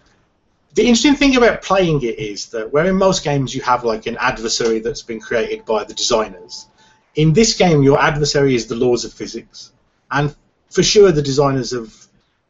The 0.75 0.83
interesting 0.83 1.17
thing 1.17 1.37
about 1.37 1.63
playing 1.63 2.03
it 2.03 2.21
is 2.21 2.47
that 2.51 2.73
where 2.73 2.87
in 2.87 2.95
most 2.95 3.25
games 3.25 3.55
you 3.55 3.63
have 3.63 3.83
like 3.83 4.07
an 4.07 4.17
adversary 4.21 4.79
that's 4.79 5.03
been 5.03 5.21
created 5.21 5.65
by 5.65 5.83
the 5.83 5.95
designers, 5.95 6.69
in 7.17 7.33
this 7.33 7.55
game, 7.55 7.83
your 7.83 7.99
adversary 7.99 8.55
is 8.55 8.69
the 8.69 8.77
laws 8.77 9.05
of 9.05 9.13
physics, 9.13 9.73
and 10.11 10.35
for 10.71 10.85
sure 10.85 11.11
the 11.11 11.23
designers 11.23 11.73
have 11.73 11.93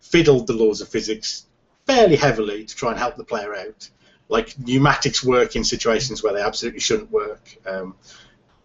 fiddled 0.00 0.46
the 0.46 0.52
laws 0.52 0.82
of 0.82 0.88
physics 0.88 1.46
fairly 1.86 2.16
heavily 2.16 2.64
to 2.64 2.76
try 2.76 2.90
and 2.90 2.98
help 2.98 3.16
the 3.16 3.24
player 3.24 3.56
out. 3.56 3.88
Like 4.28 4.58
pneumatics 4.58 5.24
work 5.24 5.56
in 5.56 5.64
situations 5.64 6.22
where 6.22 6.32
they 6.34 6.42
absolutely 6.42 6.80
shouldn't 6.80 7.12
work. 7.12 7.56
Um, 7.64 7.94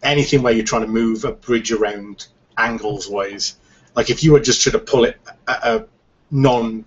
anything 0.02 0.42
where 0.42 0.52
you're 0.52 0.64
trying 0.64 0.82
to 0.82 0.88
move 0.88 1.24
a 1.24 1.32
bridge 1.32 1.72
around 1.72 2.26
angles 2.56 3.08
wise, 3.08 3.56
like 3.94 4.10
if 4.10 4.22
you 4.22 4.32
were 4.32 4.40
just 4.40 4.62
trying 4.62 4.72
to 4.72 4.78
pull 4.78 5.04
it 5.04 5.18
at 5.46 5.64
a 5.64 5.86
non 6.30 6.84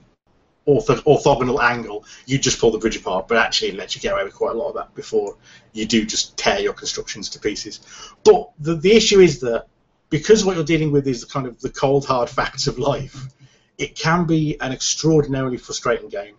orthogonal 0.68 1.62
angle, 1.62 2.06
you'd 2.26 2.42
just 2.42 2.60
pull 2.60 2.72
the 2.72 2.78
bridge 2.78 2.98
apart. 2.98 3.28
But 3.28 3.38
actually, 3.38 3.70
it 3.70 3.76
lets 3.76 3.96
you 3.96 4.02
get 4.02 4.14
away 4.14 4.24
with 4.24 4.34
quite 4.34 4.56
a 4.56 4.58
lot 4.58 4.70
of 4.70 4.76
that 4.76 4.96
before 4.96 5.38
you 5.74 5.86
do 5.86 6.06
just 6.06 6.38
tear 6.38 6.60
your 6.60 6.74
constructions 6.74 7.30
to 7.30 7.40
pieces. 7.40 7.80
But 8.24 8.52
the, 8.60 8.76
the 8.76 8.92
issue 8.94 9.20
is 9.20 9.40
that 9.42 9.68
because 10.10 10.46
what 10.46 10.56
you're 10.56 10.66
dealing 10.66 10.92
with 10.92 11.08
is 11.08 11.26
kind 11.26 11.46
of 11.46 11.60
the 11.62 11.70
cold 11.70 12.06
hard 12.06 12.30
facts 12.40 12.68
of 12.68 12.80
life, 12.80 13.28
it 13.78 13.96
can 13.96 14.26
be 14.26 14.60
an 14.62 14.72
extraordinarily 14.72 15.58
frustrating 15.58 16.10
game. 16.10 16.36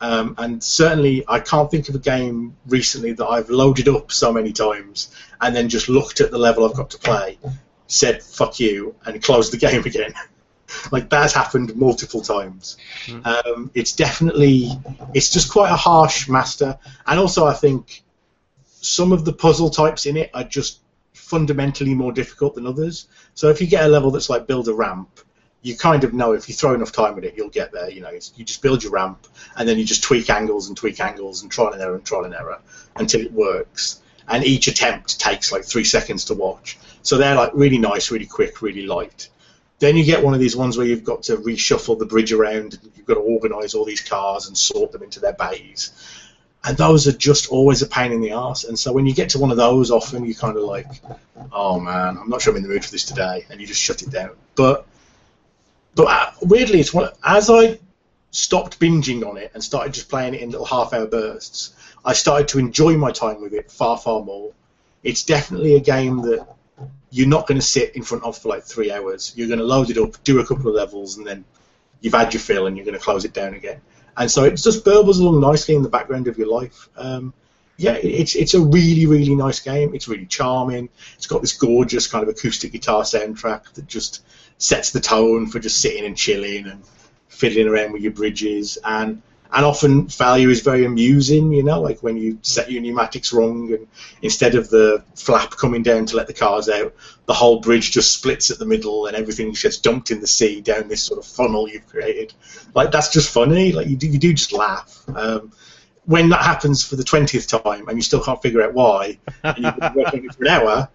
Um, 0.00 0.34
and 0.38 0.62
certainly, 0.62 1.24
I 1.26 1.40
can't 1.40 1.70
think 1.70 1.88
of 1.88 1.94
a 1.94 1.98
game 1.98 2.56
recently 2.66 3.12
that 3.12 3.26
I've 3.26 3.50
loaded 3.50 3.88
up 3.88 4.12
so 4.12 4.32
many 4.32 4.52
times 4.52 5.14
and 5.40 5.54
then 5.54 5.68
just 5.68 5.88
looked 5.88 6.20
at 6.20 6.30
the 6.30 6.38
level 6.38 6.64
I've 6.64 6.76
got 6.76 6.90
to 6.90 6.98
play, 6.98 7.38
said 7.88 8.22
"fuck 8.22 8.60
you" 8.60 8.94
and 9.04 9.22
closed 9.22 9.52
the 9.52 9.56
game 9.66 9.84
again. 9.84 10.14
like 10.92 11.10
that's 11.10 11.32
happened 11.32 11.74
multiple 11.76 12.20
times. 12.20 12.76
Mm. 13.06 13.26
Um, 13.26 13.70
it's 13.74 13.92
definitely 13.92 14.70
it's 15.14 15.30
just 15.30 15.50
quite 15.50 15.70
a 15.70 15.76
harsh 15.76 16.28
master, 16.28 16.78
and 17.06 17.18
also 17.18 17.46
I 17.46 17.54
think 17.54 18.02
some 18.64 19.12
of 19.12 19.24
the 19.24 19.32
puzzle 19.32 19.70
types 19.70 20.06
in 20.06 20.16
it 20.16 20.30
are 20.34 20.44
just 20.44 20.80
fundamentally 21.12 21.94
more 21.94 22.12
difficult 22.12 22.54
than 22.54 22.66
others. 22.66 23.08
So 23.34 23.48
if 23.48 23.60
you 23.60 23.66
get 23.66 23.84
a 23.84 23.88
level 23.88 24.10
that's 24.10 24.30
like 24.30 24.46
build 24.46 24.68
a 24.68 24.74
ramp, 24.74 25.20
you 25.62 25.76
kind 25.76 26.04
of 26.04 26.14
know 26.14 26.32
if 26.32 26.48
you 26.48 26.54
throw 26.54 26.74
enough 26.74 26.92
time 26.92 27.18
at 27.18 27.24
it, 27.24 27.34
you'll 27.36 27.48
get 27.48 27.72
there. 27.72 27.90
You 27.90 28.00
know, 28.00 28.10
you 28.10 28.44
just 28.44 28.62
build 28.62 28.82
your 28.82 28.92
ramp, 28.92 29.26
and 29.56 29.68
then 29.68 29.78
you 29.78 29.84
just 29.84 30.02
tweak 30.02 30.30
angles 30.30 30.68
and 30.68 30.76
tweak 30.76 31.00
angles 31.00 31.42
and 31.42 31.50
trial 31.50 31.72
and 31.72 31.82
error 31.82 31.96
and 31.96 32.04
trial 32.04 32.24
and 32.24 32.34
error 32.34 32.60
until 32.96 33.20
it 33.20 33.32
works. 33.32 34.00
And 34.28 34.44
each 34.44 34.68
attempt 34.68 35.18
takes 35.18 35.50
like 35.50 35.64
three 35.64 35.84
seconds 35.84 36.26
to 36.26 36.34
watch. 36.34 36.78
So 37.02 37.16
they're 37.16 37.34
like 37.34 37.52
really 37.54 37.78
nice, 37.78 38.10
really 38.10 38.26
quick, 38.26 38.62
really 38.62 38.86
light. 38.86 39.30
Then 39.78 39.96
you 39.96 40.04
get 40.04 40.24
one 40.24 40.34
of 40.34 40.40
these 40.40 40.56
ones 40.56 40.76
where 40.76 40.86
you've 40.86 41.04
got 41.04 41.22
to 41.24 41.36
reshuffle 41.36 41.98
the 41.98 42.06
bridge 42.06 42.32
around, 42.32 42.74
and 42.74 42.92
you've 42.96 43.06
got 43.06 43.14
to 43.14 43.20
organise 43.20 43.74
all 43.74 43.84
these 43.84 44.00
cars 44.00 44.46
and 44.46 44.56
sort 44.56 44.92
them 44.92 45.02
into 45.02 45.20
their 45.20 45.32
bays. 45.32 45.92
And 46.64 46.76
those 46.76 47.06
are 47.06 47.12
just 47.12 47.48
always 47.50 47.82
a 47.82 47.86
pain 47.86 48.12
in 48.12 48.20
the 48.20 48.32
ass. 48.32 48.64
And 48.64 48.78
so 48.78 48.92
when 48.92 49.06
you 49.06 49.14
get 49.14 49.30
to 49.30 49.38
one 49.38 49.50
of 49.50 49.56
those, 49.56 49.90
often 49.90 50.24
you're 50.24 50.34
kind 50.34 50.56
of 50.56 50.64
like, 50.64 50.86
oh 51.52 51.78
man, 51.78 52.18
I'm 52.18 52.28
not 52.28 52.42
sure 52.42 52.52
I'm 52.52 52.56
in 52.56 52.64
the 52.64 52.68
mood 52.68 52.84
for 52.84 52.90
this 52.90 53.04
today, 53.04 53.46
and 53.50 53.60
you 53.60 53.66
just 53.66 53.80
shut 53.80 54.02
it 54.02 54.10
down. 54.10 54.30
But 54.56 54.86
but 55.98 56.06
uh, 56.06 56.30
weirdly, 56.42 56.78
it's 56.78 56.94
one, 56.94 57.10
as 57.24 57.50
I 57.50 57.80
stopped 58.30 58.78
binging 58.78 59.28
on 59.28 59.36
it 59.36 59.50
and 59.52 59.64
started 59.64 59.92
just 59.92 60.08
playing 60.08 60.34
it 60.34 60.40
in 60.42 60.50
little 60.50 60.64
half-hour 60.64 61.08
bursts, 61.08 61.74
I 62.04 62.12
started 62.12 62.46
to 62.48 62.60
enjoy 62.60 62.96
my 62.96 63.10
time 63.10 63.40
with 63.40 63.52
it 63.52 63.68
far 63.68 63.98
far 63.98 64.22
more. 64.22 64.52
It's 65.02 65.24
definitely 65.24 65.74
a 65.74 65.80
game 65.80 66.22
that 66.22 66.46
you're 67.10 67.26
not 67.26 67.48
going 67.48 67.58
to 67.58 67.66
sit 67.66 67.96
in 67.96 68.04
front 68.04 68.22
of 68.22 68.38
for 68.38 68.48
like 68.48 68.62
three 68.62 68.92
hours. 68.92 69.32
You're 69.34 69.48
going 69.48 69.58
to 69.58 69.64
load 69.64 69.90
it 69.90 69.98
up, 69.98 70.22
do 70.22 70.38
a 70.38 70.46
couple 70.46 70.68
of 70.68 70.76
levels, 70.76 71.16
and 71.16 71.26
then 71.26 71.44
you've 72.00 72.14
had 72.14 72.32
your 72.32 72.42
fill, 72.42 72.68
and 72.68 72.76
you're 72.76 72.86
going 72.86 72.96
to 72.96 73.02
close 73.02 73.24
it 73.24 73.34
down 73.34 73.54
again. 73.54 73.80
And 74.16 74.30
so 74.30 74.44
it 74.44 74.50
just 74.50 74.84
burbles 74.84 75.18
along 75.18 75.40
nicely 75.40 75.74
in 75.74 75.82
the 75.82 75.88
background 75.88 76.28
of 76.28 76.38
your 76.38 76.46
life. 76.46 76.88
Um, 76.96 77.34
yeah, 77.78 77.92
it's 77.92 78.34
it's 78.34 78.54
a 78.54 78.60
really 78.60 79.06
really 79.06 79.36
nice 79.36 79.60
game. 79.60 79.94
It's 79.94 80.08
really 80.08 80.26
charming. 80.26 80.88
It's 81.14 81.26
got 81.26 81.40
this 81.40 81.52
gorgeous 81.52 82.08
kind 82.08 82.24
of 82.24 82.28
acoustic 82.28 82.72
guitar 82.72 83.04
soundtrack 83.04 83.72
that 83.74 83.86
just 83.86 84.24
sets 84.58 84.90
the 84.90 85.00
tone 85.00 85.46
for 85.46 85.60
just 85.60 85.80
sitting 85.80 86.04
and 86.04 86.16
chilling 86.16 86.66
and 86.66 86.82
fiddling 87.28 87.68
around 87.68 87.92
with 87.92 88.02
your 88.02 88.10
bridges. 88.10 88.78
And 88.84 89.22
and 89.52 89.64
often 89.64 90.08
failure 90.08 90.50
is 90.50 90.60
very 90.60 90.84
amusing, 90.84 91.52
you 91.52 91.62
know, 91.62 91.80
like 91.80 92.02
when 92.02 92.16
you 92.16 92.40
set 92.42 92.70
your 92.70 92.82
pneumatics 92.82 93.32
wrong 93.32 93.72
and 93.72 93.86
instead 94.22 94.56
of 94.56 94.68
the 94.70 95.02
flap 95.14 95.52
coming 95.52 95.84
down 95.84 96.04
to 96.06 96.16
let 96.16 96.26
the 96.26 96.34
cars 96.34 96.68
out, 96.68 96.94
the 97.26 97.32
whole 97.32 97.60
bridge 97.60 97.92
just 97.92 98.12
splits 98.12 98.50
at 98.50 98.58
the 98.58 98.66
middle 98.66 99.06
and 99.06 99.16
everything 99.16 99.54
just 99.54 99.84
dumped 99.84 100.10
in 100.10 100.20
the 100.20 100.26
sea 100.26 100.60
down 100.60 100.88
this 100.88 101.02
sort 101.02 101.18
of 101.18 101.24
funnel 101.24 101.68
you've 101.68 101.86
created. 101.86 102.34
Like 102.74 102.90
that's 102.90 103.12
just 103.12 103.32
funny. 103.32 103.70
Like 103.70 103.86
you 103.86 103.96
do, 103.96 104.08
you 104.08 104.18
do 104.18 104.34
just 104.34 104.52
laugh. 104.52 105.04
Um, 105.14 105.52
when 106.08 106.30
that 106.30 106.42
happens 106.42 106.82
for 106.82 106.96
the 106.96 107.04
twentieth 107.04 107.46
time 107.46 107.86
and 107.86 107.98
you 107.98 108.02
still 108.02 108.22
can't 108.24 108.40
figure 108.40 108.62
out 108.62 108.72
why, 108.72 109.18
and 109.44 109.58
you've 109.58 109.76
been 109.76 109.92
working 109.92 110.30
for 110.30 110.42
an 110.42 110.48
hour, 110.48 110.88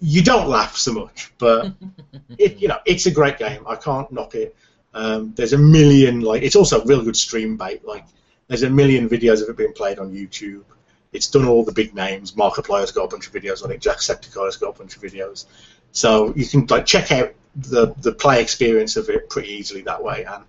you 0.00 0.22
don't 0.22 0.48
laugh 0.48 0.74
so 0.74 0.94
much. 0.94 1.30
But 1.36 1.72
it, 2.38 2.56
you 2.56 2.68
know, 2.68 2.78
it's 2.86 3.04
a 3.04 3.10
great 3.10 3.36
game. 3.36 3.62
I 3.68 3.76
can't 3.76 4.10
knock 4.10 4.34
it. 4.34 4.56
Um, 4.94 5.34
there's 5.36 5.52
a 5.52 5.58
million 5.58 6.20
like 6.20 6.42
it's 6.42 6.56
also 6.56 6.80
a 6.80 6.84
real 6.86 7.04
good 7.04 7.14
stream 7.14 7.58
bait. 7.58 7.84
Like 7.84 8.06
there's 8.48 8.62
a 8.62 8.70
million 8.70 9.06
videos 9.06 9.42
of 9.42 9.50
it 9.50 9.56
being 9.58 9.74
played 9.74 9.98
on 9.98 10.12
YouTube. 10.14 10.64
It's 11.12 11.28
done 11.28 11.46
all 11.46 11.62
the 11.62 11.72
big 11.72 11.94
names. 11.94 12.32
Markiplier's 12.32 12.90
got 12.90 13.04
a 13.04 13.08
bunch 13.08 13.26
of 13.26 13.34
videos 13.34 13.62
on 13.62 13.70
it. 13.70 13.82
Jacksepticeye's 13.82 14.56
got 14.56 14.76
a 14.76 14.78
bunch 14.78 14.96
of 14.96 15.02
videos. 15.02 15.44
So 15.92 16.32
you 16.34 16.46
can 16.46 16.64
like 16.66 16.86
check 16.86 17.12
out 17.12 17.34
the 17.54 17.94
the 17.98 18.12
play 18.12 18.40
experience 18.40 18.96
of 18.96 19.10
it 19.10 19.28
pretty 19.28 19.50
easily 19.50 19.82
that 19.82 20.02
way, 20.02 20.24
and 20.24 20.42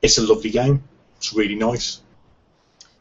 it's 0.00 0.16
a 0.16 0.22
lovely 0.22 0.50
game. 0.50 0.82
It's 1.18 1.34
really 1.34 1.56
nice. 1.56 2.00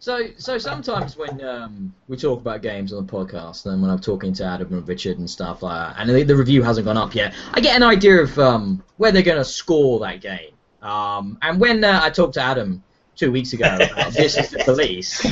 So, 0.02 0.28
so 0.38 0.58
sometimes 0.58 1.18
when 1.18 1.44
um, 1.44 1.94
we 2.08 2.16
talk 2.16 2.40
about 2.40 2.62
games 2.62 2.94
on 2.94 3.06
the 3.06 3.12
podcast, 3.12 3.66
and 3.66 3.82
when 3.82 3.92
I'm 3.92 4.00
talking 4.00 4.32
to 4.36 4.46
Adam 4.46 4.74
and 4.74 4.88
Richard 4.88 5.20
and 5.20 5.30
stuff 5.30 5.62
like 5.62 5.78
that, 5.78 6.02
and 6.02 6.10
the, 6.10 6.24
the 6.24 6.38
review 6.38 6.64
hasn't 6.64 6.86
gone 6.86 6.96
up 6.96 7.14
yet, 7.14 7.34
I 7.54 7.60
get 7.60 7.76
an 7.76 7.84
idea 7.84 8.22
of 8.22 8.40
um, 8.40 8.82
where 8.96 9.12
they're 9.12 9.24
going 9.24 9.40
to 9.40 9.46
score 9.46 10.00
that 10.00 10.22
game. 10.22 10.54
Um, 10.82 11.38
and 11.42 11.60
when 11.60 11.84
uh, 11.84 12.00
I 12.02 12.12
talked 12.12 12.36
to 12.36 12.42
Adam 12.42 12.82
two 13.18 13.30
weeks 13.30 13.52
ago 13.52 13.66
about 13.76 14.14
this 14.14 14.38
is 14.38 14.52
the 14.52 14.60
police, 14.64 15.26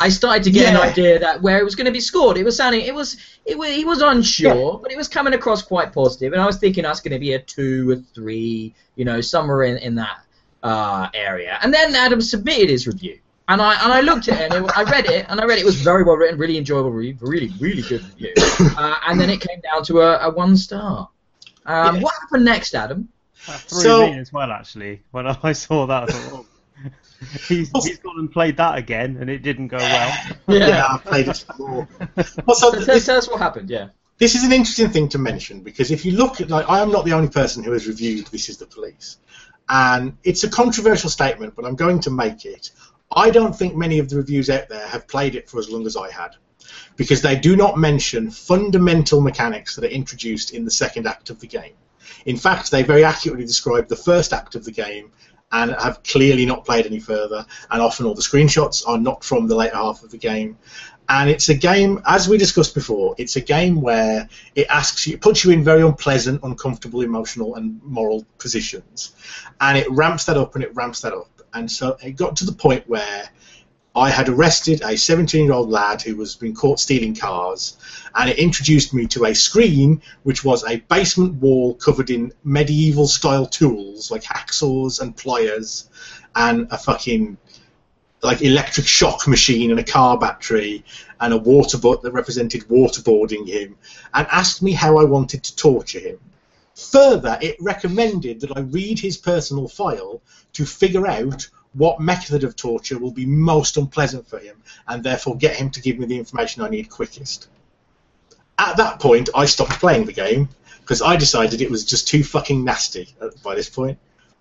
I 0.00 0.08
started 0.08 0.42
to 0.42 0.50
get 0.50 0.74
an 0.74 0.80
idea 0.80 1.20
that 1.20 1.40
where 1.40 1.60
it 1.60 1.64
was 1.64 1.76
going 1.76 1.86
to 1.86 1.92
be 1.92 2.00
scored. 2.00 2.36
It 2.38 2.44
was 2.44 2.56
sounding, 2.56 2.80
it 2.80 2.94
was, 2.96 3.18
it 3.46 3.56
was, 3.56 3.70
he 3.70 3.84
was 3.84 4.02
unsure, 4.02 4.80
but 4.82 4.90
it 4.90 4.96
was 4.96 5.06
coming 5.06 5.34
across 5.34 5.62
quite 5.62 5.92
positive, 5.92 6.32
and 6.32 6.42
I 6.42 6.46
was 6.46 6.56
thinking 6.56 6.82
that's 6.82 7.00
going 7.00 7.12
to 7.12 7.20
be 7.20 7.34
a 7.34 7.38
two 7.38 7.90
or 7.90 7.96
three, 8.16 8.74
you 8.96 9.04
know, 9.04 9.20
somewhere 9.20 9.62
in 9.62 9.76
in 9.76 9.94
that 9.94 10.18
uh, 10.64 11.08
area. 11.14 11.56
And 11.62 11.72
then 11.72 11.94
Adam 11.94 12.20
submitted 12.20 12.68
his 12.68 12.88
review. 12.88 13.20
And 13.48 13.62
I 13.62 13.82
and 13.82 13.92
I 13.92 14.00
looked 14.02 14.28
at 14.28 14.40
it 14.40 14.52
and 14.52 14.66
it, 14.66 14.70
I 14.76 14.82
read 14.84 15.06
it 15.06 15.26
and 15.28 15.40
I 15.40 15.44
read 15.46 15.58
it. 15.58 15.62
It 15.62 15.64
was 15.66 15.76
very 15.80 16.02
well 16.04 16.16
written, 16.16 16.38
really 16.38 16.58
enjoyable 16.58 16.90
review, 16.92 17.16
really 17.20 17.50
really 17.58 17.82
good 17.82 18.04
review. 18.04 18.34
Uh, 18.76 18.96
and 19.06 19.20
then 19.20 19.30
it 19.30 19.40
came 19.40 19.60
down 19.60 19.82
to 19.84 20.00
a, 20.00 20.18
a 20.28 20.30
one 20.30 20.56
star. 20.56 21.08
Um, 21.64 21.96
Yeah. 21.96 22.02
What 22.02 22.14
happened 22.20 22.44
next, 22.44 22.74
Adam? 22.74 23.08
That 23.46 23.60
threw 23.60 23.80
So- 23.80 24.06
me 24.10 24.18
as 24.18 24.32
well, 24.32 24.50
actually. 24.52 25.02
When 25.12 25.26
I 25.26 25.52
saw 25.52 25.86
that, 25.86 26.02
I 26.04 26.12
thought, 26.12 26.46
oh. 26.84 26.90
he's, 27.48 27.70
he's 27.70 27.98
gone 27.98 28.18
and 28.18 28.30
played 28.30 28.56
that 28.58 28.76
again, 28.78 29.16
and 29.20 29.30
it 29.30 29.42
didn't 29.42 29.68
go 29.68 29.78
well. 29.78 30.16
Yeah, 30.48 30.86
I've 30.90 31.04
played 31.04 31.28
it 31.28 31.44
before. 31.46 31.88
Well, 32.46 32.56
so 32.56 32.70
So 32.70 32.70
tell, 32.72 32.94
this, 32.94 33.06
tell 33.06 33.16
us 33.16 33.28
what 33.28 33.38
happened. 33.40 33.70
Yeah. 33.70 33.88
this 34.18 34.34
is 34.34 34.44
an 34.44 34.52
interesting 34.52 34.90
thing 34.90 35.08
to 35.10 35.18
mention 35.18 35.60
because 35.62 35.90
if 35.90 36.04
you 36.04 36.12
look 36.12 36.40
at, 36.40 36.50
like, 36.50 36.68
I 36.68 36.80
am 36.80 36.90
not 36.90 37.04
the 37.04 37.12
only 37.14 37.28
person 37.28 37.64
who 37.64 37.72
has 37.72 37.86
reviewed 37.86 38.26
This 38.26 38.48
Is 38.48 38.58
the 38.58 38.66
Police. 38.66 39.16
And 39.68 40.16
it's 40.24 40.44
a 40.44 40.50
controversial 40.50 41.10
statement, 41.10 41.54
but 41.54 41.64
I'm 41.64 41.76
going 41.76 42.00
to 42.00 42.10
make 42.10 42.44
it. 42.44 42.70
I 43.10 43.30
don't 43.30 43.56
think 43.56 43.74
many 43.74 43.98
of 43.98 44.08
the 44.08 44.16
reviews 44.16 44.50
out 44.50 44.68
there 44.68 44.86
have 44.86 45.08
played 45.08 45.34
it 45.34 45.48
for 45.48 45.58
as 45.58 45.70
long 45.70 45.86
as 45.86 45.96
I 45.96 46.10
had. 46.10 46.36
Because 46.96 47.22
they 47.22 47.36
do 47.36 47.56
not 47.56 47.78
mention 47.78 48.30
fundamental 48.30 49.20
mechanics 49.20 49.76
that 49.76 49.84
are 49.84 49.94
introduced 49.94 50.52
in 50.52 50.64
the 50.64 50.70
second 50.70 51.06
act 51.06 51.30
of 51.30 51.40
the 51.40 51.46
game. 51.46 51.74
In 52.26 52.36
fact, 52.36 52.70
they 52.70 52.82
very 52.82 53.04
accurately 53.04 53.46
describe 53.46 53.88
the 53.88 53.96
first 53.96 54.32
act 54.32 54.54
of 54.54 54.64
the 54.64 54.72
game 54.72 55.12
and 55.50 55.70
have 55.70 56.02
clearly 56.02 56.44
not 56.44 56.64
played 56.64 56.84
any 56.86 57.00
further. 57.00 57.46
And 57.70 57.80
often 57.80 58.04
all 58.04 58.14
the 58.14 58.22
screenshots 58.22 58.86
are 58.86 58.98
not 58.98 59.24
from 59.24 59.46
the 59.46 59.54
later 59.54 59.76
half 59.76 60.02
of 60.02 60.10
the 60.10 60.18
game. 60.18 60.58
And 61.08 61.30
it's 61.30 61.48
a 61.48 61.54
game, 61.54 62.02
as 62.04 62.28
we 62.28 62.36
discussed 62.36 62.74
before, 62.74 63.14
it's 63.16 63.36
a 63.36 63.40
game 63.40 63.80
where 63.80 64.28
it 64.54 64.66
asks 64.68 65.06
you, 65.06 65.14
it 65.14 65.22
puts 65.22 65.42
you 65.42 65.52
in 65.52 65.64
very 65.64 65.80
unpleasant, 65.80 66.42
uncomfortable, 66.42 67.00
emotional, 67.00 67.54
and 67.54 67.82
moral 67.82 68.26
positions. 68.36 69.14
And 69.58 69.78
it 69.78 69.90
ramps 69.90 70.26
that 70.26 70.36
up 70.36 70.54
and 70.54 70.62
it 70.62 70.74
ramps 70.74 71.00
that 71.00 71.14
up. 71.14 71.30
And 71.54 71.70
so 71.70 71.96
it 72.02 72.16
got 72.16 72.36
to 72.36 72.46
the 72.46 72.52
point 72.52 72.88
where 72.88 73.28
I 73.96 74.10
had 74.10 74.28
arrested 74.28 74.82
a 74.82 74.96
17 74.96 75.44
year 75.44 75.52
old 75.52 75.70
lad 75.70 76.02
who 76.02 76.14
was 76.16 76.36
been 76.36 76.54
caught 76.54 76.78
stealing 76.78 77.16
cars, 77.16 77.76
and 78.14 78.30
it 78.30 78.38
introduced 78.38 78.94
me 78.94 79.06
to 79.08 79.24
a 79.24 79.34
screen 79.34 80.02
which 80.22 80.44
was 80.44 80.64
a 80.64 80.76
basement 80.76 81.34
wall 81.34 81.74
covered 81.74 82.10
in 82.10 82.32
medieval 82.44 83.08
style 83.08 83.46
tools 83.46 84.10
like 84.10 84.22
hacksaws 84.22 85.00
and 85.00 85.16
pliers 85.16 85.88
and 86.36 86.68
a 86.70 86.78
fucking 86.78 87.38
like 88.22 88.42
electric 88.42 88.86
shock 88.86 89.26
machine 89.26 89.70
and 89.70 89.80
a 89.80 89.84
car 89.84 90.18
battery 90.18 90.84
and 91.20 91.32
a 91.32 91.36
water 91.36 91.78
butt 91.78 92.02
that 92.02 92.12
represented 92.12 92.68
waterboarding 92.68 93.48
him 93.48 93.76
and 94.14 94.26
asked 94.30 94.62
me 94.62 94.72
how 94.72 94.98
I 94.98 95.04
wanted 95.04 95.44
to 95.44 95.56
torture 95.56 96.00
him. 96.00 96.18
Further, 96.78 97.36
it 97.42 97.56
recommended 97.60 98.40
that 98.40 98.56
I 98.56 98.60
read 98.60 99.00
his 99.00 99.16
personal 99.16 99.66
file 99.68 100.22
to 100.52 100.64
figure 100.64 101.06
out 101.06 101.48
what 101.72 102.00
method 102.00 102.44
of 102.44 102.54
torture 102.56 102.98
will 102.98 103.10
be 103.10 103.26
most 103.26 103.76
unpleasant 103.76 104.26
for 104.28 104.38
him 104.38 104.62
and 104.86 105.02
therefore 105.02 105.36
get 105.36 105.56
him 105.56 105.70
to 105.70 105.80
give 105.80 105.98
me 105.98 106.06
the 106.06 106.16
information 106.18 106.62
I 106.62 106.68
need 106.68 106.88
quickest. 106.88 107.48
At 108.58 108.76
that 108.76 109.00
point, 109.00 109.28
I 109.34 109.44
stopped 109.46 109.72
playing 109.80 110.06
the 110.06 110.12
game 110.12 110.48
because 110.80 111.02
I 111.02 111.16
decided 111.16 111.60
it 111.60 111.70
was 111.70 111.84
just 111.84 112.06
too 112.08 112.22
fucking 112.24 112.64
nasty 112.64 113.08
by 113.42 113.54
this 113.54 113.68
point. 113.68 113.98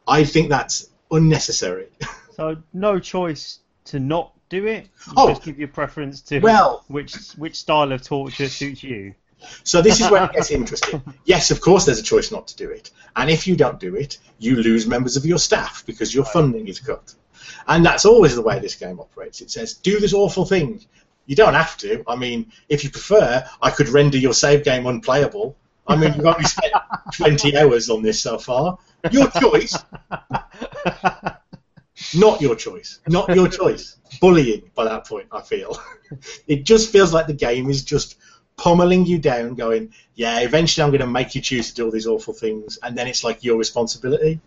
I 0.08 0.24
think 0.24 0.50
that's 0.50 0.90
unnecessary. 1.12 1.88
So 2.38 2.56
no 2.72 3.00
choice 3.00 3.62
to 3.86 4.00
not 4.00 4.32
do 4.50 4.68
it. 4.68 4.84
You 5.08 5.14
Oh. 5.18 5.30
just 5.30 5.42
give 5.42 5.58
your 5.58 5.70
preference 5.70 6.22
to 6.22 6.40
Well- 6.40 6.84
which 6.88 7.16
which 7.36 7.56
style 7.56 7.92
of 7.92 8.04
torture 8.04 8.48
suits 8.48 8.84
you. 8.84 9.16
So 9.64 9.82
this 9.82 10.02
is 10.02 10.10
where 10.10 10.24
it 10.26 10.34
gets 10.34 10.52
interesting. 10.52 11.02
Yes, 11.26 11.52
of 11.52 11.62
course, 11.62 11.86
there's 11.86 12.00
a 12.00 12.04
choice 12.04 12.32
not 12.32 12.48
to 12.48 12.56
do 12.56 12.70
it, 12.70 12.92
and 13.16 13.30
if 13.30 13.48
you 13.48 13.56
don't 13.56 13.80
do 13.80 13.96
it, 13.96 14.18
you 14.40 14.56
lose 14.56 14.88
members 14.88 15.18
of 15.18 15.26
your 15.26 15.38
staff 15.38 15.84
because 15.86 16.14
your 16.14 16.26
funding 16.26 16.68
is 16.68 16.80
cut. 16.80 17.14
And 17.68 17.86
that's 17.86 18.06
always 18.06 18.36
the 18.36 18.42
way 18.42 18.60
this 18.60 18.76
game 18.76 19.00
operates. 19.00 19.42
It 19.42 19.52
says, 19.52 19.74
"Do 19.74 20.00
this 20.00 20.14
awful 20.14 20.46
thing." 20.46 20.86
You 21.26 21.36
don't 21.36 21.56
have 21.56 21.76
to. 21.80 22.04
I 22.08 22.16
mean, 22.16 22.54
if 22.70 22.86
you 22.86 22.90
prefer, 22.90 23.46
I 23.62 23.70
could 23.70 23.90
render 23.90 24.18
your 24.18 24.34
save 24.34 24.64
game 24.64 24.88
unplayable. 24.88 25.58
I 25.86 25.98
mean, 25.98 26.14
you've 26.14 26.26
only 26.26 26.46
spent 26.46 26.74
20 27.14 27.58
hours 27.58 27.90
on 27.90 28.02
this 28.02 28.20
so 28.22 28.38
far. 28.38 28.78
Your 29.12 29.30
choice. 29.30 29.78
Not 32.16 32.42
your 32.42 32.56
choice. 32.56 33.00
Not 33.08 33.36
your 33.36 33.48
choice. 33.48 33.98
Bullying 34.22 34.72
by 34.76 34.86
that 34.86 35.06
point, 35.06 35.28
I 35.32 35.42
feel. 35.42 35.80
it 36.48 36.64
just 36.64 36.92
feels 36.92 37.14
like 37.14 37.28
the 37.28 37.34
game 37.34 37.70
is 37.70 37.84
just 37.84 38.16
pummeling 38.58 39.06
you 39.06 39.20
down, 39.20 39.54
going, 39.54 39.94
yeah, 40.16 40.40
eventually 40.40 40.84
I'm 40.84 40.90
going 40.90 41.02
to 41.02 41.08
make 41.08 41.36
you 41.36 41.42
choose 41.42 41.70
to 41.70 41.76
do 41.76 41.86
all 41.86 41.92
these 41.92 42.08
awful 42.08 42.34
things, 42.34 42.78
and 42.82 42.98
then 42.98 43.08
it's 43.08 43.24
like 43.24 43.44
your 43.44 43.58
responsibility. 43.58 44.40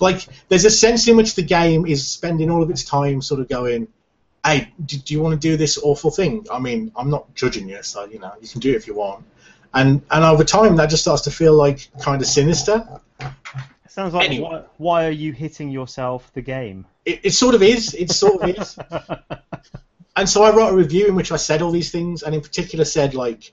Like, 0.00 0.26
there's 0.48 0.64
a 0.64 0.70
sense 0.70 1.08
in 1.08 1.16
which 1.16 1.34
the 1.34 1.42
game 1.42 1.86
is 1.86 2.06
spending 2.06 2.50
all 2.50 2.62
of 2.62 2.70
its 2.70 2.84
time 2.84 3.20
sort 3.20 3.40
of 3.40 3.48
going, 3.48 3.88
hey, 4.44 4.72
do, 4.84 4.96
do 4.98 5.14
you 5.14 5.20
want 5.20 5.40
to 5.40 5.48
do 5.48 5.56
this 5.56 5.78
awful 5.82 6.10
thing? 6.10 6.46
I 6.52 6.58
mean, 6.60 6.92
I'm 6.96 7.10
not 7.10 7.34
judging 7.34 7.68
you, 7.68 7.82
so, 7.82 8.04
you 8.04 8.18
know, 8.18 8.32
you 8.40 8.48
can 8.48 8.60
do 8.60 8.70
it 8.70 8.76
if 8.76 8.86
you 8.86 8.94
want. 8.94 9.24
And, 9.74 10.02
and 10.10 10.24
over 10.24 10.44
time, 10.44 10.76
that 10.76 10.88
just 10.88 11.02
starts 11.02 11.22
to 11.22 11.30
feel 11.30 11.54
like 11.54 11.88
kind 12.00 12.22
of 12.22 12.28
sinister. 12.28 12.86
It 13.20 13.90
sounds 13.90 14.14
like 14.14 14.26
Anyway. 14.26 14.48
why, 14.48 14.62
why 14.76 15.06
are 15.06 15.10
you 15.10 15.32
hitting 15.32 15.70
yourself? 15.70 16.30
The 16.34 16.42
game. 16.42 16.86
It, 17.04 17.20
it 17.24 17.30
sort 17.32 17.54
of 17.54 17.62
is. 17.62 17.94
It 17.94 18.10
sort 18.10 18.42
of 18.42 18.48
is. 18.48 18.78
And 20.16 20.28
so 20.28 20.42
I 20.42 20.54
wrote 20.54 20.72
a 20.72 20.76
review 20.76 21.06
in 21.06 21.14
which 21.14 21.30
I 21.30 21.36
said 21.36 21.62
all 21.62 21.70
these 21.70 21.90
things, 21.90 22.22
and 22.22 22.34
in 22.34 22.40
particular 22.40 22.84
said 22.84 23.14
like, 23.14 23.52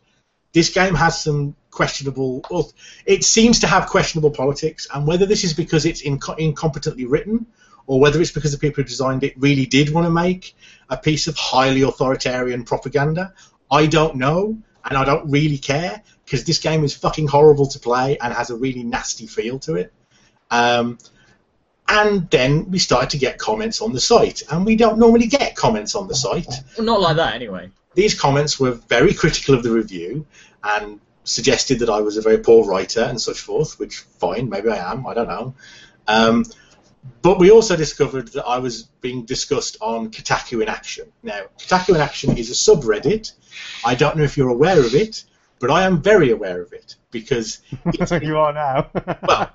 this 0.53 0.69
game 0.69 0.95
has 0.95 1.21
some 1.21 1.55
questionable. 1.71 2.45
Well, 2.49 2.71
it 3.05 3.23
seems 3.23 3.59
to 3.59 3.67
have 3.67 3.87
questionable 3.87 4.31
politics, 4.31 4.87
and 4.93 5.05
whether 5.05 5.25
this 5.25 5.43
is 5.43 5.53
because 5.53 5.85
it's 5.85 6.01
inco- 6.01 6.39
incompetently 6.39 7.05
written, 7.09 7.47
or 7.85 7.99
whether 7.99 8.21
it's 8.21 8.31
because 8.31 8.53
the 8.53 8.57
people 8.57 8.81
who 8.81 8.87
designed 8.87 9.23
it 9.23 9.33
really 9.37 9.65
did 9.65 9.93
want 9.93 10.05
to 10.05 10.11
make 10.11 10.55
a 10.89 10.95
piece 10.95 11.27
of 11.27 11.35
highly 11.35 11.81
authoritarian 11.81 12.63
propaganda, 12.63 13.33
I 13.69 13.87
don't 13.87 14.15
know, 14.15 14.57
and 14.85 14.97
I 14.97 15.03
don't 15.03 15.29
really 15.29 15.57
care 15.57 16.01
because 16.23 16.45
this 16.45 16.59
game 16.59 16.83
is 16.83 16.95
fucking 16.95 17.27
horrible 17.27 17.67
to 17.67 17.79
play 17.79 18.17
and 18.17 18.33
has 18.33 18.49
a 18.49 18.55
really 18.55 18.83
nasty 18.83 19.27
feel 19.27 19.59
to 19.59 19.75
it. 19.75 19.91
Um, 20.49 20.97
and 21.87 22.29
then 22.29 22.71
we 22.71 22.79
started 22.79 23.09
to 23.11 23.17
get 23.17 23.37
comments 23.37 23.81
on 23.81 23.93
the 23.93 23.99
site, 23.99 24.43
and 24.49 24.65
we 24.65 24.75
don't 24.75 24.97
normally 24.97 25.27
get 25.27 25.55
comments 25.55 25.95
on 25.95 26.07
the 26.07 26.15
site. 26.15 26.47
Well, 26.77 26.85
not 26.85 27.01
like 27.01 27.17
that 27.17 27.35
anyway. 27.35 27.69
These 27.93 28.19
comments 28.19 28.59
were 28.59 28.71
very 28.71 29.13
critical 29.13 29.53
of 29.55 29.63
the 29.63 29.71
review 29.71 30.25
and 30.63 30.99
suggested 31.23 31.79
that 31.79 31.89
I 31.89 32.01
was 32.01 32.17
a 32.17 32.21
very 32.21 32.39
poor 32.39 32.65
writer 32.65 33.01
and 33.01 33.21
such 33.21 33.39
forth, 33.39 33.79
which 33.79 33.99
fine, 33.99 34.49
maybe 34.49 34.69
I 34.69 34.91
am, 34.91 35.05
I 35.05 35.13
don't 35.13 35.27
know. 35.27 35.53
Um, 36.07 36.45
but 37.21 37.39
we 37.39 37.51
also 37.51 37.75
discovered 37.75 38.29
that 38.29 38.45
I 38.45 38.59
was 38.59 38.83
being 39.01 39.25
discussed 39.25 39.77
on 39.81 40.09
Kotaku 40.09 40.61
in 40.61 40.69
Action. 40.69 41.11
Now, 41.21 41.43
Kotaku 41.59 41.95
in 41.95 42.01
Action 42.01 42.37
is 42.37 42.49
a 42.49 42.53
subreddit. 42.53 43.33
I 43.85 43.95
don't 43.95 44.17
know 44.17 44.23
if 44.23 44.37
you're 44.37 44.49
aware 44.49 44.79
of 44.79 44.95
it, 44.95 45.23
but 45.59 45.69
I 45.69 45.83
am 45.83 46.01
very 46.01 46.31
aware 46.31 46.61
of 46.61 46.73
it 46.73 46.95
because 47.11 47.59
it's 47.85 48.11
you 48.23 48.37
are 48.37 48.53
now. 48.53 48.89
well, 49.27 49.51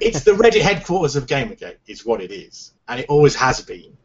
it's 0.00 0.24
the 0.24 0.32
Reddit 0.32 0.62
headquarters 0.62 1.16
of 1.16 1.26
Gamergate, 1.26 1.78
is 1.86 2.04
what 2.04 2.20
it 2.20 2.30
is, 2.30 2.72
and 2.88 3.00
it 3.00 3.06
always 3.08 3.34
has 3.36 3.60
been. 3.60 3.96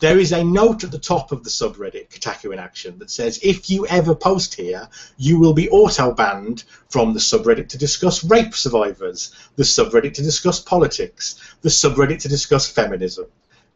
There 0.00 0.18
is 0.18 0.30
a 0.30 0.44
note 0.44 0.84
at 0.84 0.92
the 0.92 0.98
top 0.98 1.32
of 1.32 1.42
the 1.42 1.50
subreddit, 1.50 2.10
Kotaku 2.10 2.52
in 2.52 2.60
Action, 2.60 3.00
that 3.00 3.10
says 3.10 3.40
if 3.42 3.68
you 3.68 3.84
ever 3.88 4.14
post 4.14 4.54
here, 4.54 4.88
you 5.16 5.40
will 5.40 5.54
be 5.54 5.68
auto 5.70 6.14
banned 6.14 6.62
from 6.88 7.14
the 7.14 7.18
subreddit 7.18 7.68
to 7.70 7.78
discuss 7.78 8.22
rape 8.22 8.54
survivors, 8.54 9.34
the 9.56 9.64
subreddit 9.64 10.14
to 10.14 10.22
discuss 10.22 10.60
politics, 10.60 11.40
the 11.62 11.68
subreddit 11.68 12.20
to 12.20 12.28
discuss 12.28 12.68
feminism. 12.68 13.26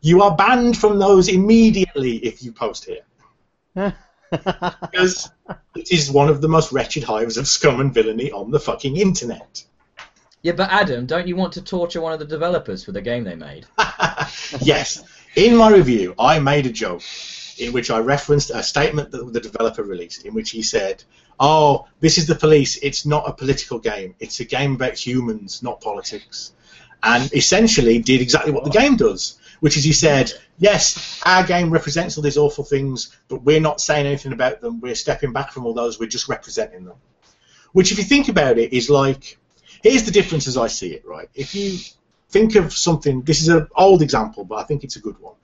You 0.00 0.22
are 0.22 0.36
banned 0.36 0.78
from 0.78 1.00
those 1.00 1.28
immediately 1.28 2.18
if 2.18 2.42
you 2.42 2.52
post 2.52 2.84
here 2.84 3.02
because 4.30 5.30
it 5.74 5.90
is 5.90 6.10
one 6.10 6.28
of 6.28 6.40
the 6.40 6.48
most 6.48 6.70
wretched 6.70 7.02
hives 7.02 7.36
of 7.36 7.48
scum 7.48 7.80
and 7.80 7.92
villainy 7.92 8.30
on 8.30 8.50
the 8.52 8.60
fucking 8.60 8.96
internet. 8.96 9.64
Yeah, 10.42 10.52
but 10.52 10.70
Adam, 10.70 11.06
don't 11.06 11.28
you 11.28 11.36
want 11.36 11.52
to 11.54 11.62
torture 11.62 12.00
one 12.00 12.12
of 12.12 12.18
the 12.18 12.24
developers 12.24 12.84
for 12.84 12.90
the 12.90 13.00
game 13.00 13.22
they 13.22 13.36
made? 13.36 13.64
yes, 14.60 15.04
in 15.36 15.54
my 15.56 15.70
review, 15.70 16.14
I 16.18 16.40
made 16.40 16.66
a 16.66 16.70
joke 16.70 17.02
in 17.58 17.72
which 17.72 17.90
I 17.90 17.98
referenced 17.98 18.50
a 18.50 18.62
statement 18.62 19.12
that 19.12 19.32
the 19.32 19.40
developer 19.40 19.84
released, 19.84 20.24
in 20.24 20.34
which 20.34 20.50
he 20.50 20.62
said, 20.62 21.04
"Oh, 21.38 21.86
this 22.00 22.18
is 22.18 22.26
the 22.26 22.34
police. 22.34 22.76
It's 22.82 23.06
not 23.06 23.28
a 23.28 23.32
political 23.32 23.78
game. 23.78 24.16
It's 24.18 24.40
a 24.40 24.44
game 24.44 24.74
about 24.74 24.94
humans, 24.94 25.62
not 25.62 25.80
politics." 25.80 26.52
And 27.04 27.32
essentially, 27.32 28.00
did 28.00 28.20
exactly 28.20 28.52
what 28.52 28.64
the 28.64 28.70
game 28.70 28.96
does, 28.96 29.38
which 29.60 29.76
is 29.76 29.84
he 29.84 29.92
said, 29.92 30.32
"Yes, 30.58 31.20
our 31.24 31.44
game 31.44 31.70
represents 31.70 32.16
all 32.16 32.22
these 32.24 32.36
awful 32.36 32.64
things, 32.64 33.16
but 33.28 33.42
we're 33.42 33.60
not 33.60 33.80
saying 33.80 34.06
anything 34.06 34.32
about 34.32 34.60
them. 34.60 34.80
We're 34.80 34.96
stepping 34.96 35.32
back 35.32 35.52
from 35.52 35.66
all 35.66 35.74
those. 35.74 36.00
We're 36.00 36.08
just 36.08 36.28
representing 36.28 36.84
them." 36.84 36.96
Which, 37.72 37.92
if 37.92 37.98
you 37.98 38.04
think 38.04 38.28
about 38.28 38.58
it, 38.58 38.72
is 38.72 38.90
like, 38.90 39.38
here's 39.82 40.04
the 40.04 40.10
difference 40.10 40.46
as 40.46 40.56
I 40.56 40.68
see 40.68 40.92
it. 40.94 41.04
Right, 41.06 41.28
if 41.34 41.54
you 41.54 41.78
think 42.32 42.56
of 42.56 42.72
something. 42.72 43.22
This 43.22 43.42
is 43.42 43.48
an 43.48 43.68
old 43.76 44.02
example, 44.02 44.44
but 44.44 44.56
I 44.56 44.64
think 44.64 44.82
it's 44.82 44.96
a 44.96 45.00
good 45.00 45.18
one. 45.20 45.34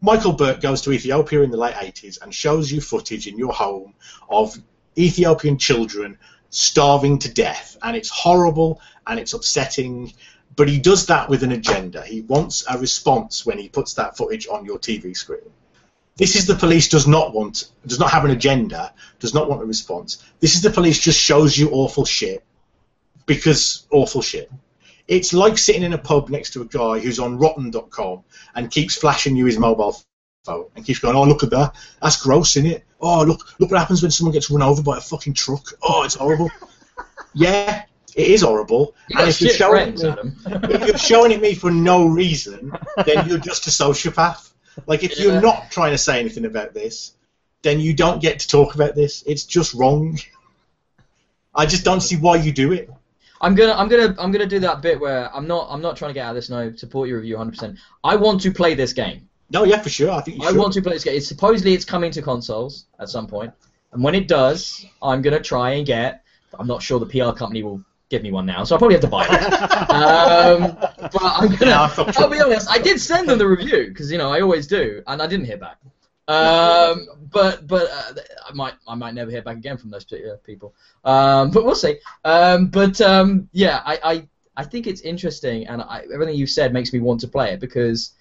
Michael 0.00 0.34
Buerk 0.34 0.62
goes 0.62 0.80
to 0.82 0.92
Ethiopia 0.92 1.42
in 1.42 1.50
the 1.50 1.58
late 1.58 1.74
80s 1.74 2.20
and 2.22 2.34
shows 2.34 2.72
you 2.72 2.80
footage 2.80 3.26
in 3.26 3.38
your 3.38 3.52
home 3.52 3.94
of 4.28 4.56
Ethiopian 4.98 5.58
children 5.58 6.18
starving 6.48 7.18
to 7.20 7.32
death, 7.32 7.76
and 7.82 7.96
it's 7.96 8.08
horrible 8.08 8.80
and 9.06 9.20
it's 9.20 9.34
upsetting. 9.34 10.12
But 10.56 10.68
he 10.68 10.80
does 10.80 11.06
that 11.06 11.28
with 11.28 11.42
an 11.44 11.52
agenda. 11.52 12.02
He 12.02 12.22
wants 12.22 12.64
a 12.68 12.78
response 12.78 13.46
when 13.46 13.58
he 13.58 13.68
puts 13.68 13.94
that 13.94 14.16
footage 14.16 14.48
on 14.48 14.64
your 14.64 14.78
TV 14.78 15.16
screen. 15.16 15.52
This 16.16 16.34
is 16.36 16.46
the 16.46 16.56
police 16.56 16.88
does 16.88 17.06
not 17.06 17.32
want, 17.32 17.70
does 17.86 18.00
not 18.00 18.10
have 18.10 18.24
an 18.24 18.30
agenda, 18.30 18.92
does 19.20 19.32
not 19.32 19.48
want 19.48 19.62
a 19.62 19.66
response. 19.66 20.24
This 20.40 20.54
is 20.54 20.62
the 20.62 20.70
police 20.70 20.98
just 20.98 21.18
shows 21.18 21.56
you 21.56 21.70
awful 21.70 22.04
shit 22.04 22.44
because 23.30 23.86
awful 23.92 24.22
shit. 24.22 24.50
It's 25.06 25.32
like 25.32 25.56
sitting 25.56 25.84
in 25.84 25.92
a 25.92 25.98
pub 25.98 26.30
next 26.30 26.50
to 26.54 26.62
a 26.62 26.64
guy 26.64 26.98
who's 26.98 27.20
on 27.20 27.38
rotten.com 27.38 28.24
and 28.56 28.68
keeps 28.68 28.96
flashing 28.96 29.36
you 29.36 29.46
his 29.46 29.56
mobile 29.56 29.96
phone 30.44 30.66
and 30.74 30.84
keeps 30.84 30.98
going, 30.98 31.14
oh, 31.14 31.22
look 31.22 31.44
at 31.44 31.50
that. 31.50 31.76
That's 32.02 32.20
gross, 32.20 32.56
isn't 32.56 32.68
it? 32.68 32.84
Oh, 33.00 33.22
look, 33.22 33.54
look 33.60 33.70
what 33.70 33.78
happens 33.78 34.02
when 34.02 34.10
someone 34.10 34.32
gets 34.32 34.50
run 34.50 34.62
over 34.62 34.82
by 34.82 34.98
a 34.98 35.00
fucking 35.00 35.34
truck. 35.34 35.64
Oh, 35.80 36.02
it's 36.02 36.16
horrible. 36.16 36.50
yeah, 37.32 37.84
it 38.16 38.26
is 38.26 38.42
horrible. 38.42 38.96
And 39.16 39.28
if 39.28 39.40
you're, 39.40 39.54
showing 39.54 39.96
friends, 39.96 40.02
it, 40.02 40.18
if 40.72 40.86
you're 40.88 40.98
showing 40.98 41.30
it 41.30 41.40
me 41.40 41.54
for 41.54 41.70
no 41.70 42.08
reason, 42.08 42.72
then 43.06 43.28
you're 43.28 43.38
just 43.38 43.68
a 43.68 43.70
sociopath. 43.70 44.50
Like, 44.88 45.04
if 45.04 45.16
Yeah. 45.16 45.26
you're 45.26 45.40
not 45.40 45.70
trying 45.70 45.92
to 45.92 45.98
say 45.98 46.18
anything 46.18 46.46
about 46.46 46.74
this, 46.74 47.12
then 47.62 47.78
you 47.78 47.94
don't 47.94 48.20
get 48.20 48.40
to 48.40 48.48
talk 48.48 48.74
about 48.74 48.96
this. 48.96 49.22
It's 49.24 49.44
just 49.44 49.72
wrong. 49.74 50.18
I 51.54 51.66
just 51.66 51.84
don't 51.84 52.00
see 52.00 52.16
why 52.16 52.36
you 52.36 52.50
do 52.50 52.72
it. 52.72 52.90
I'm 53.40 53.54
gonna, 53.54 53.72
I'm 53.72 53.88
gonna, 53.88 54.14
I'm 54.18 54.30
gonna 54.30 54.46
do 54.46 54.58
that 54.60 54.82
bit 54.82 55.00
where 55.00 55.34
I'm 55.34 55.46
not, 55.46 55.68
I'm 55.70 55.80
not 55.80 55.96
trying 55.96 56.10
to 56.10 56.14
get 56.14 56.26
out 56.26 56.30
of 56.30 56.34
this. 56.36 56.50
No, 56.50 56.74
support 56.74 57.08
your 57.08 57.18
review 57.18 57.36
100%. 57.36 57.76
I 58.04 58.16
want 58.16 58.40
to 58.42 58.52
play 58.52 58.74
this 58.74 58.92
game. 58.92 59.28
No, 59.50 59.64
yeah, 59.64 59.80
for 59.80 59.88
sure. 59.88 60.10
I 60.10 60.20
think 60.20 60.38
you 60.38 60.44
I 60.44 60.50
should. 60.50 60.58
want 60.58 60.72
to 60.74 60.82
play 60.82 60.92
this 60.92 61.04
game. 61.04 61.16
It's 61.16 61.26
supposedly 61.26 61.74
it's 61.74 61.84
coming 61.84 62.10
to 62.12 62.22
consoles 62.22 62.86
at 62.98 63.08
some 63.08 63.26
point, 63.26 63.52
and 63.92 64.02
when 64.02 64.14
it 64.14 64.28
does, 64.28 64.84
I'm 65.02 65.22
gonna 65.22 65.40
try 65.40 65.70
and 65.72 65.86
get. 65.86 66.22
I'm 66.58 66.66
not 66.66 66.82
sure 66.82 67.00
the 67.00 67.06
PR 67.06 67.36
company 67.36 67.62
will 67.62 67.82
give 68.10 68.22
me 68.22 68.30
one 68.30 68.44
now, 68.44 68.64
so 68.64 68.74
I 68.74 68.78
probably 68.78 68.94
have 68.94 69.02
to 69.02 69.08
buy 69.08 69.24
it. 69.24 69.30
um, 69.90 70.76
but 70.80 71.22
I'm 71.22 71.56
gonna. 71.56 71.90
I'll 72.18 72.28
be 72.28 72.40
honest. 72.40 72.70
I 72.70 72.78
did 72.78 73.00
send 73.00 73.28
them 73.28 73.38
the 73.38 73.48
review 73.48 73.88
because 73.88 74.12
you 74.12 74.18
know 74.18 74.30
I 74.30 74.40
always 74.40 74.66
do, 74.66 75.02
and 75.06 75.20
I 75.22 75.26
didn't 75.26 75.46
hear 75.46 75.56
back. 75.56 75.78
Um, 76.30 77.08
but 77.30 77.66
but 77.66 77.90
uh, 77.90 78.20
I 78.48 78.52
might 78.52 78.74
I 78.86 78.94
might 78.94 79.14
never 79.14 79.30
hear 79.30 79.42
back 79.42 79.56
again 79.56 79.76
from 79.76 79.90
those 79.90 80.04
particular 80.04 80.36
people. 80.36 80.74
Um, 81.04 81.50
but 81.50 81.64
we'll 81.64 81.74
see. 81.74 81.98
Um, 82.24 82.66
but 82.68 83.00
um, 83.00 83.48
yeah, 83.52 83.82
I, 83.84 83.98
I 84.04 84.28
I 84.56 84.64
think 84.64 84.86
it's 84.86 85.00
interesting, 85.00 85.66
and 85.66 85.82
I, 85.82 86.04
everything 86.12 86.36
you've 86.36 86.50
said 86.50 86.72
makes 86.72 86.92
me 86.92 87.00
want 87.00 87.20
to 87.20 87.28
play 87.28 87.52
it 87.52 87.60
because. 87.60 88.12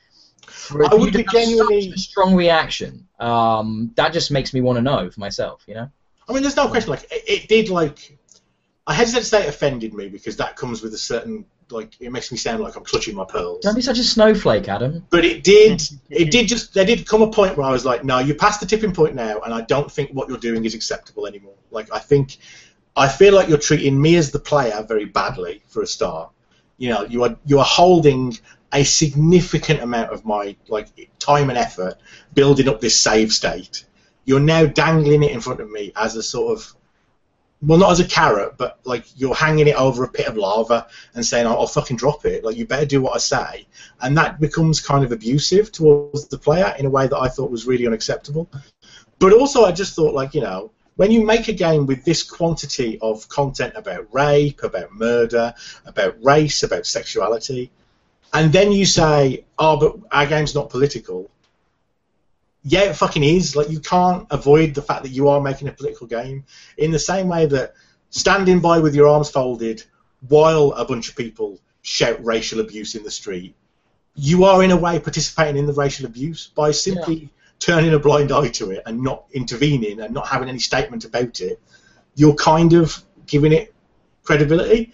For 0.41 0.83
I 0.91 0.95
would 0.95 1.13
be 1.13 1.25
genuinely- 1.31 1.89
such 1.91 1.95
a 1.95 1.99
strong 1.99 2.33
reaction. 2.35 3.07
Um, 3.19 3.91
that 3.95 4.13
just 4.13 4.31
makes 4.31 4.53
me 4.53 4.61
want 4.61 4.77
to 4.77 4.81
know 4.81 5.09
for 5.11 5.19
myself, 5.19 5.63
you 5.67 5.75
know. 5.75 5.91
I 6.27 6.33
mean, 6.33 6.41
there's 6.41 6.55
no 6.55 6.67
question. 6.67 6.89
Like, 6.91 7.03
it, 7.11 7.23
it 7.27 7.47
did. 7.49 7.69
Like, 7.69 8.17
I 8.89 8.93
hesitate 8.93 9.19
to 9.19 9.25
say 9.25 9.43
it 9.43 9.49
offended 9.49 9.93
me 9.93 10.09
because 10.09 10.37
that 10.37 10.55
comes 10.55 10.81
with 10.81 10.95
a 10.95 10.97
certain. 10.97 11.45
Like, 11.69 11.93
it 11.99 12.11
makes 12.11 12.31
me 12.31 12.39
sound 12.39 12.63
like 12.63 12.75
I'm 12.75 12.83
clutching 12.83 13.13
my 13.13 13.23
pearls. 13.23 13.59
Don't 13.61 13.75
be 13.75 13.83
such 13.83 13.99
a 13.99 14.03
snowflake, 14.03 14.67
Adam. 14.67 15.05
But 15.11 15.25
it 15.25 15.43
did. 15.43 15.83
It 16.09 16.31
did 16.31 16.47
just. 16.47 16.73
There 16.73 16.85
did 16.85 17.07
come 17.07 17.21
a 17.21 17.29
point 17.29 17.55
where 17.55 17.67
I 17.67 17.71
was 17.71 17.85
like, 17.85 18.03
no, 18.03 18.17
you're 18.17 18.35
past 18.35 18.61
the 18.61 18.65
tipping 18.65 18.91
point 18.91 19.13
now, 19.13 19.41
and 19.41 19.53
I 19.53 19.61
don't 19.61 19.91
think 19.91 20.09
what 20.09 20.27
you're 20.27 20.39
doing 20.39 20.65
is 20.65 20.73
acceptable 20.73 21.27
anymore. 21.27 21.53
Like, 21.69 21.93
I 21.93 21.99
think. 21.99 22.37
I 22.95 23.07
feel 23.07 23.35
like 23.35 23.47
you're 23.47 23.59
treating 23.59 24.01
me 24.01 24.15
as 24.15 24.31
the 24.31 24.39
player 24.39 24.83
very 24.85 25.05
badly 25.05 25.61
for 25.67 25.83
a 25.83 25.87
start. 25.87 26.31
You 26.79 26.89
know, 26.89 27.03
you 27.03 27.23
are 27.25 27.37
you 27.45 27.59
are 27.59 27.65
holding 27.65 28.35
a 28.73 28.83
significant 28.83 29.81
amount 29.81 30.11
of 30.11 30.25
my 30.25 30.55
like 30.67 30.87
time 31.19 31.49
and 31.49 31.59
effort 31.59 31.95
building 32.33 32.67
up 32.67 32.81
this 32.81 32.99
save 32.99 33.31
state. 33.31 33.85
You're 34.25 34.39
now 34.39 34.65
dangling 34.65 35.21
it 35.21 35.31
in 35.31 35.41
front 35.41 35.61
of 35.61 35.69
me 35.69 35.91
as 35.95 36.15
a 36.15 36.23
sort 36.23 36.57
of 36.57 36.75
well, 37.61 37.77
not 37.77 37.91
as 37.91 37.99
a 37.99 38.07
carrot, 38.07 38.57
but 38.57 38.79
like 38.85 39.05
you're 39.19 39.35
hanging 39.35 39.67
it 39.67 39.75
over 39.75 40.03
a 40.03 40.07
pit 40.07 40.27
of 40.27 40.37
lava 40.37 40.87
and 41.13 41.25
saying, 41.25 41.45
"I'll, 41.45 41.59
I'll 41.59 41.67
fucking 41.67 41.97
drop 41.97 42.25
it." 42.25 42.43
Like 42.43 42.55
you 42.55 42.65
better 42.65 42.85
do 42.85 43.01
what 43.01 43.15
I 43.15 43.17
say, 43.17 43.67
and 44.01 44.17
that 44.17 44.39
becomes 44.39 44.79
kind 44.79 45.03
of 45.03 45.11
abusive 45.11 45.71
towards 45.71 46.27
the 46.27 46.37
player 46.37 46.73
in 46.79 46.85
a 46.85 46.89
way 46.89 47.07
that 47.07 47.17
I 47.17 47.27
thought 47.27 47.51
was 47.51 47.67
really 47.67 47.85
unacceptable. 47.85 48.49
But 49.19 49.33
also, 49.33 49.65
I 49.65 49.73
just 49.73 49.93
thought, 49.93 50.13
like 50.13 50.33
you 50.33 50.41
know, 50.41 50.71
when 50.95 51.11
you 51.11 51.25
make 51.25 51.49
a 51.49 51.53
game 51.53 51.85
with 51.85 52.05
this 52.05 52.23
quantity 52.23 52.97
of 53.01 53.27
content 53.27 53.73
about 53.75 54.07
rape, 54.13 54.63
about 54.63 54.93
murder, 54.93 55.53
about 55.85 56.15
race, 56.23 56.63
about 56.63 56.85
sexuality, 56.85 57.71
and 58.31 58.53
then 58.53 58.71
you 58.71 58.85
say, 58.85 59.43
"Oh, 59.57 59.77
but 59.77 59.97
our 60.13 60.27
game's 60.27 60.55
not 60.55 60.69
political." 60.69 61.29
Yeah, 62.69 62.81
it 62.81 62.95
fucking 62.95 63.23
is. 63.23 63.55
Like 63.55 63.71
you 63.71 63.79
can't 63.79 64.27
avoid 64.29 64.75
the 64.75 64.83
fact 64.83 65.01
that 65.01 65.09
you 65.09 65.27
are 65.27 65.41
making 65.41 65.67
a 65.67 65.71
political 65.71 66.05
game. 66.05 66.45
In 66.77 66.91
the 66.91 66.99
same 66.99 67.27
way 67.27 67.47
that 67.47 67.73
standing 68.11 68.59
by 68.59 68.77
with 68.77 68.93
your 68.93 69.07
arms 69.07 69.31
folded 69.31 69.83
while 70.27 70.71
a 70.73 70.85
bunch 70.85 71.09
of 71.09 71.15
people 71.15 71.59
shout 71.81 72.23
racial 72.23 72.59
abuse 72.59 72.93
in 72.93 73.03
the 73.03 73.09
street, 73.09 73.55
you 74.13 74.43
are 74.43 74.63
in 74.63 74.69
a 74.69 74.77
way 74.77 74.99
participating 74.99 75.57
in 75.57 75.65
the 75.65 75.73
racial 75.73 76.05
abuse 76.05 76.51
by 76.53 76.69
simply 76.69 77.31
turning 77.57 77.91
a 77.95 77.99
blind 77.99 78.31
eye 78.31 78.49
to 78.49 78.69
it 78.69 78.83
and 78.85 79.01
not 79.01 79.25
intervening 79.33 79.99
and 80.01 80.13
not 80.13 80.27
having 80.27 80.47
any 80.47 80.59
statement 80.59 81.05
about 81.05 81.41
it. 81.41 81.59
You're 82.13 82.35
kind 82.35 82.73
of 82.73 83.03
giving 83.25 83.51
it 83.51 83.73
credibility. 84.23 84.93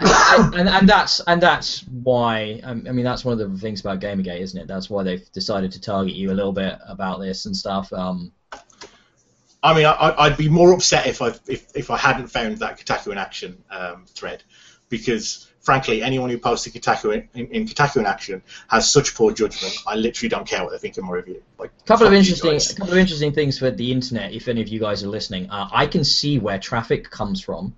And, 0.00 0.54
and, 0.54 0.68
and 0.68 0.88
that's 0.88 1.20
and 1.20 1.40
that's 1.40 1.80
why 1.88 2.60
um, 2.64 2.86
I 2.88 2.92
mean 2.92 3.04
that's 3.04 3.24
one 3.24 3.40
of 3.40 3.52
the 3.52 3.58
things 3.58 3.80
about 3.80 4.00
Gamergate, 4.00 4.40
isn't 4.40 4.60
it? 4.60 4.68
That's 4.68 4.90
why 4.90 5.02
they've 5.02 5.32
decided 5.32 5.72
to 5.72 5.80
target 5.80 6.14
you 6.14 6.30
a 6.30 6.34
little 6.34 6.52
bit 6.52 6.78
about 6.86 7.20
this 7.20 7.46
and 7.46 7.56
stuff. 7.56 7.92
Um, 7.92 8.32
I 9.62 9.74
mean, 9.74 9.86
I, 9.86 10.14
I'd 10.18 10.36
be 10.36 10.48
more 10.48 10.72
upset 10.72 11.06
if 11.06 11.22
I 11.22 11.28
if, 11.46 11.66
if 11.74 11.90
I 11.90 11.96
hadn't 11.96 12.28
found 12.28 12.58
that 12.58 12.78
Kotaku 12.78 13.12
in 13.12 13.18
action 13.18 13.62
um, 13.70 14.06
thread, 14.06 14.42
because 14.88 15.48
frankly, 15.60 16.00
anyone 16.00 16.30
who 16.30 16.38
posts 16.38 16.66
a 16.66 16.70
Kotaku 16.70 17.12
in, 17.12 17.28
in, 17.34 17.50
in 17.50 17.66
Kotaku 17.66 17.96
in 17.96 18.06
action 18.06 18.42
has 18.68 18.90
such 18.90 19.14
poor 19.14 19.32
judgment. 19.32 19.76
I 19.86 19.96
literally 19.96 20.28
don't 20.28 20.46
care 20.46 20.62
what 20.62 20.70
they 20.70 20.78
think 20.78 20.96
of 20.96 21.04
my 21.04 21.14
review. 21.14 21.42
Like, 21.58 21.72
a 21.80 21.82
couple 21.82 22.06
of 22.06 22.12
interesting, 22.12 22.54
a 22.54 22.78
couple 22.78 22.92
of 22.92 22.98
interesting 22.98 23.32
things 23.32 23.58
for 23.58 23.70
the 23.72 23.90
internet. 23.90 24.32
If 24.32 24.46
any 24.46 24.62
of 24.62 24.68
you 24.68 24.78
guys 24.78 25.02
are 25.02 25.08
listening, 25.08 25.50
uh, 25.50 25.68
I 25.72 25.86
can 25.88 26.04
see 26.04 26.38
where 26.38 26.58
traffic 26.58 27.10
comes 27.10 27.42
from. 27.42 27.74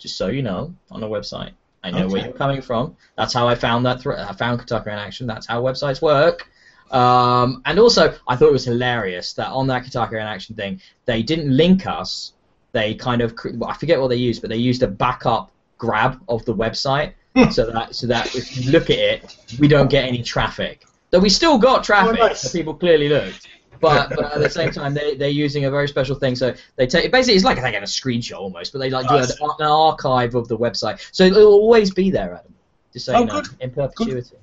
Just 0.00 0.16
so 0.16 0.26
you 0.28 0.42
know, 0.42 0.74
on 0.90 1.02
a 1.02 1.06
website, 1.08 1.52
I 1.84 1.90
know 1.90 2.08
where 2.08 2.22
you're 2.24 2.32
coming 2.32 2.60
from. 2.62 2.96
That's 3.16 3.32
how 3.34 3.46
I 3.46 3.54
found 3.54 3.86
that. 3.86 4.00
Thre- 4.00 4.14
I 4.14 4.32
found 4.32 4.60
Kotaku 4.60 4.88
in 4.88 4.94
action. 4.98 5.26
That's 5.26 5.46
how 5.46 5.62
websites 5.62 6.00
work. 6.02 6.48
Um, 6.90 7.62
and 7.66 7.78
also, 7.78 8.14
I 8.26 8.34
thought 8.36 8.48
it 8.48 8.52
was 8.52 8.64
hilarious 8.64 9.32
that 9.34 9.48
on 9.48 9.66
that 9.68 9.84
Kotaku 9.84 10.12
in 10.12 10.18
action 10.26 10.56
thing, 10.56 10.80
they 11.04 11.22
didn't 11.22 11.54
link 11.56 11.86
us. 11.86 12.32
They 12.72 12.94
kind 12.94 13.20
of, 13.20 13.34
I 13.66 13.74
forget 13.74 14.00
what 14.00 14.08
they 14.08 14.16
used, 14.16 14.40
but 14.40 14.50
they 14.50 14.56
used 14.56 14.82
a 14.82 14.88
backup 14.88 15.50
grab 15.78 16.20
of 16.28 16.44
the 16.44 16.54
website 16.54 17.12
so 17.52 17.70
that 17.70 17.94
so 17.94 18.06
that 18.08 18.34
if 18.34 18.56
you 18.56 18.72
look 18.72 18.90
at 18.90 18.98
it, 18.98 19.36
we 19.60 19.68
don't 19.68 19.88
get 19.88 20.04
any 20.04 20.22
traffic. 20.22 20.84
Though 21.10 21.20
we 21.20 21.28
still 21.28 21.58
got 21.58 21.84
traffic, 21.84 22.16
Oh, 22.20 22.26
nice. 22.26 22.40
so 22.42 22.50
people 22.50 22.74
clearly 22.74 23.08
looked. 23.08 23.46
But, 23.80 24.10
but 24.10 24.32
at 24.34 24.40
the 24.40 24.50
same 24.50 24.70
time, 24.72 24.94
they 24.94 25.14
they're 25.16 25.28
using 25.28 25.64
a 25.64 25.70
very 25.70 25.88
special 25.88 26.14
thing. 26.16 26.36
So 26.36 26.54
they 26.76 26.86
take 26.86 27.10
basically 27.10 27.36
it's 27.36 27.44
like 27.44 27.58
taking 27.60 27.80
a 27.82 27.86
screenshot 27.86 28.38
almost, 28.38 28.72
but 28.72 28.78
they 28.80 28.90
like 28.90 29.08
do 29.08 29.16
an, 29.16 29.24
an 29.58 29.66
archive 29.66 30.34
of 30.34 30.48
the 30.48 30.58
website, 30.58 31.06
so 31.12 31.24
it'll 31.24 31.46
always 31.46 31.92
be 31.92 32.10
there, 32.10 32.34
Adam. 32.34 32.54
Just 32.92 33.06
so 33.06 33.14
Oh, 33.14 33.20
you 33.20 33.26
know, 33.26 33.40
good. 33.40 33.48
in 33.60 33.70
perpetuity. 33.70 34.36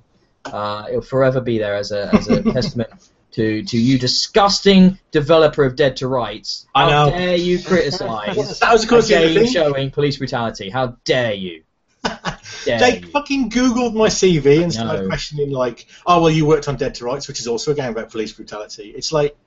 Uh, 0.45 0.85
it'll 0.89 1.01
forever 1.01 1.41
be 1.41 1.57
there 1.57 1.75
as 1.75 1.91
a 1.91 2.09
as 2.15 2.27
a 2.29 2.41
testament 2.53 2.89
to 3.31 3.63
to 3.63 3.77
you, 3.77 3.99
disgusting 3.99 4.97
developer 5.11 5.63
of 5.65 5.75
Dead 5.75 5.97
to 5.97 6.07
Rights. 6.07 6.65
I 6.73 6.83
How 6.89 7.05
know. 7.05 7.11
dare 7.11 7.35
you 7.35 7.59
criticise 7.63 8.59
That 8.59 8.71
was 8.73 8.83
of 8.83 8.87
a 8.87 8.89
course 8.89 9.07
game 9.09 9.45
showing 9.47 9.91
police 9.91 10.17
brutality? 10.17 10.69
How 10.69 10.97
dare 11.05 11.33
you? 11.33 11.63
They 12.65 13.01
fucking 13.01 13.49
googled 13.49 13.93
my 13.93 14.07
CV 14.09 14.61
and 14.63 14.73
started 14.73 15.03
No. 15.03 15.07
questioning 15.07 15.51
like, 15.51 15.85
oh 16.05 16.21
well, 16.21 16.29
you 16.29 16.45
worked 16.45 16.67
on 16.67 16.75
Dead 16.75 16.95
to 16.95 17.05
Rights, 17.05 17.27
which 17.27 17.39
is 17.39 17.47
also 17.47 17.71
a 17.71 17.75
game 17.75 17.91
about 17.91 18.11
police 18.11 18.33
brutality. 18.33 18.93
It's 18.95 19.11
like, 19.13 19.37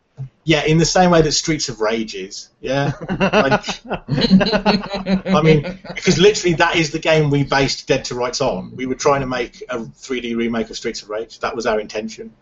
yeah, 0.44 0.64
in 0.64 0.78
the 0.78 0.84
same 0.86 1.10
way 1.10 1.22
that 1.22 1.32
Streets 1.32 1.68
of 1.68 1.80
Rage 1.80 2.14
is, 2.14 2.48
yeah. 2.60 2.92
Like, 3.08 3.80
I 5.26 5.40
mean, 5.42 5.78
because 5.94 6.18
literally 6.18 6.54
that 6.56 6.76
is 6.76 6.90
the 6.90 6.98
game 6.98 7.30
we 7.30 7.44
based 7.44 7.86
Dead 7.88 8.04
to 8.06 8.14
Rights 8.14 8.40
on. 8.40 8.74
We 8.76 8.86
were 8.86 8.94
trying 8.94 9.20
to 9.20 9.26
make 9.26 9.62
a 9.68 9.78
3D 9.78 10.36
remake 10.36 10.70
of 10.70 10.76
Streets 10.76 11.02
of 11.02 11.10
Rage. 11.10 11.38
That 11.40 11.54
was 11.56 11.66
our 11.66 11.80
intention. 11.80 12.32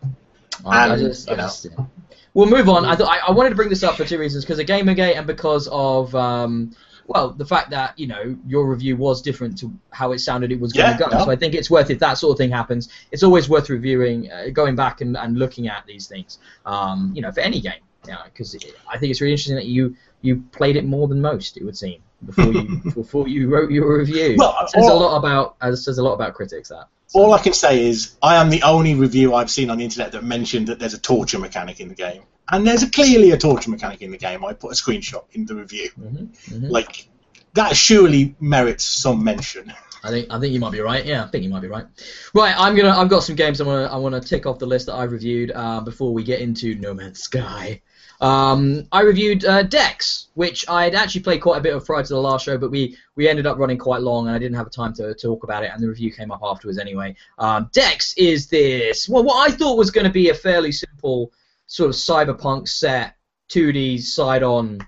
I 0.65 0.87
And, 0.89 0.99
just, 1.01 1.29
you 1.29 1.35
know. 1.37 1.43
just, 1.43 1.65
yeah. 1.65 1.85
We'll 2.33 2.49
move 2.49 2.69
on. 2.69 2.85
I, 2.85 2.95
th- 2.95 3.07
I 3.09 3.19
I 3.29 3.31
wanted 3.31 3.49
to 3.49 3.55
bring 3.55 3.69
this 3.69 3.83
up 3.83 3.95
for 3.97 4.05
two 4.05 4.19
reasons: 4.19 4.45
because 4.45 4.59
of 4.59 4.65
Gamergate 4.67 5.17
and 5.17 5.25
because 5.25 5.67
of 5.71 6.13
um, 6.15 6.75
well, 7.09 7.31
the 7.31 7.45
fact 7.45 7.71
that 7.71 7.97
you 7.97 8.05
know 8.07 8.37
your 8.47 8.69
review 8.69 8.95
was 8.95 9.21
different 9.21 9.57
to 9.59 9.73
how 9.89 10.11
it 10.11 10.19
sounded 10.19 10.51
it 10.51 10.59
was 10.59 10.73
going 10.73 10.91
Yeah, 10.91 10.97
to 10.97 11.03
go. 11.05 11.17
no. 11.17 11.25
So 11.25 11.31
I 11.31 11.35
think 11.35 11.55
it's 11.55 11.69
worth 11.69 11.89
if 11.89 11.99
that 11.99 12.13
sort 12.19 12.33
of 12.33 12.37
thing 12.37 12.51
happens. 12.51 12.87
It's 13.11 13.23
always 13.23 13.49
worth 13.49 13.69
reviewing, 13.69 14.31
uh, 14.31 14.49
going 14.53 14.75
back 14.75 15.01
and, 15.01 15.17
and 15.17 15.37
looking 15.37 15.67
at 15.67 15.85
these 15.87 16.07
things. 16.07 16.37
Um, 16.65 17.11
you 17.15 17.21
know, 17.23 17.31
for 17.31 17.39
any 17.41 17.61
game, 17.61 17.81
yeah, 18.07 18.17
because 18.25 18.55
I 18.87 18.97
think 18.99 19.09
it's 19.09 19.21
really 19.21 19.33
interesting 19.33 19.55
that 19.55 19.65
you 19.65 19.95
you 20.21 20.43
played 20.51 20.75
it 20.75 20.85
more 20.85 21.07
than 21.07 21.19
most. 21.21 21.57
It 21.57 21.63
would 21.63 21.77
seem. 21.77 22.01
Before 22.25 22.53
you 22.53 22.91
before 22.95 23.27
you 23.27 23.49
wrote 23.49 23.71
your 23.71 23.97
review. 23.97 24.35
Well, 24.37 24.67
says 24.67 24.87
a 24.87 24.93
lot 24.93 25.17
about 25.17 25.55
uh, 25.61 25.75
says 25.75 25.97
a 25.97 26.03
lot 26.03 26.13
about 26.13 26.33
critics. 26.33 26.69
That 26.69 26.87
All 27.13 27.33
I 27.33 27.39
can 27.39 27.53
say 27.53 27.87
is 27.87 28.15
I 28.21 28.35
am 28.35 28.49
the 28.49 28.63
only 28.63 28.95
review 28.95 29.33
I've 29.35 29.51
seen 29.51 29.69
on 29.69 29.77
the 29.77 29.83
internet 29.83 30.11
that 30.13 30.23
mentioned 30.23 30.67
that 30.67 30.79
there's 30.79 30.93
a 30.93 30.99
torture 30.99 31.39
mechanic 31.39 31.79
in 31.79 31.87
the 31.87 31.95
game, 31.95 32.23
and 32.49 32.65
there's 32.65 32.83
a, 32.83 32.89
clearly 32.89 33.31
a 33.31 33.37
torture 33.37 33.69
mechanic 33.69 34.01
in 34.01 34.11
the 34.11 34.17
game. 34.17 34.43
I 34.45 34.53
put 34.53 34.71
a 34.71 34.75
screenshot 34.75 35.23
in 35.33 35.45
the 35.45 35.55
review. 35.55 35.89
Mhm, 35.99 36.27
mhm. 36.49 36.69
Like 36.69 37.07
that 37.53 37.75
surely 37.75 38.35
merits 38.39 38.83
some 38.83 39.23
mention. 39.23 39.73
I 40.03 40.09
think 40.09 40.27
I 40.31 40.39
think 40.39 40.53
you 40.53 40.59
might 40.59 40.71
be 40.71 40.79
right. 40.79 41.05
Yeah, 41.05 41.23
I 41.25 41.27
think 41.27 41.43
you 41.43 41.49
might 41.49 41.61
be 41.61 41.67
right. 41.67 41.85
Right, 42.33 42.55
I'm 42.57 42.75
gonna 42.75 42.97
I've 42.97 43.09
got 43.09 43.23
some 43.23 43.35
games 43.35 43.59
I 43.59 43.65
wanna 43.65 43.85
I 43.85 43.97
wanna 43.97 44.21
tick 44.21 44.45
off 44.45 44.59
the 44.59 44.65
list 44.65 44.85
that 44.85 44.95
I've 44.95 45.11
reviewed 45.11 45.51
uh, 45.53 45.81
before 45.81 46.13
we 46.13 46.23
get 46.23 46.39
into 46.39 46.75
No 46.75 46.93
Man's 46.93 47.21
Sky. 47.21 47.81
Um, 48.21 48.85
I 48.91 49.01
reviewed 49.01 49.45
uh, 49.45 49.63
Dex, 49.63 50.27
which 50.33 50.67
I 50.67 50.83
had 50.83 50.95
actually 50.95 51.21
played 51.21 51.41
quite 51.41 51.57
a 51.57 51.61
bit 51.61 51.73
of 51.73 51.85
prior 51.85 52.03
to 52.03 52.13
the 52.13 52.19
last 52.19 52.45
show, 52.45 52.57
but 52.57 52.69
we, 52.69 52.97
we 53.15 53.29
ended 53.29 53.45
up 53.47 53.57
running 53.57 53.77
quite 53.77 54.01
long, 54.01 54.27
and 54.27 54.35
I 54.35 54.39
didn't 54.39 54.57
have 54.57 54.69
time 54.71 54.93
to 54.95 55.13
talk 55.13 55.43
about 55.43 55.63
it, 55.63 55.71
and 55.73 55.81
the 55.81 55.87
review 55.87 56.11
came 56.11 56.31
up 56.31 56.41
afterwards 56.43 56.79
anyway. 56.79 57.15
Um, 57.37 57.69
Dex 57.71 58.13
is 58.17 58.47
this 58.47 59.07
well, 59.07 59.23
what 59.23 59.49
I 59.49 59.53
thought 59.53 59.77
was 59.77 59.91
going 59.91 60.05
to 60.05 60.11
be 60.11 60.29
a 60.29 60.33
fairly 60.33 60.71
simple 60.71 61.31
sort 61.67 61.89
of 61.89 61.95
cyberpunk 61.95 62.67
set, 62.67 63.15
2D 63.49 64.01
side-on 64.01 64.79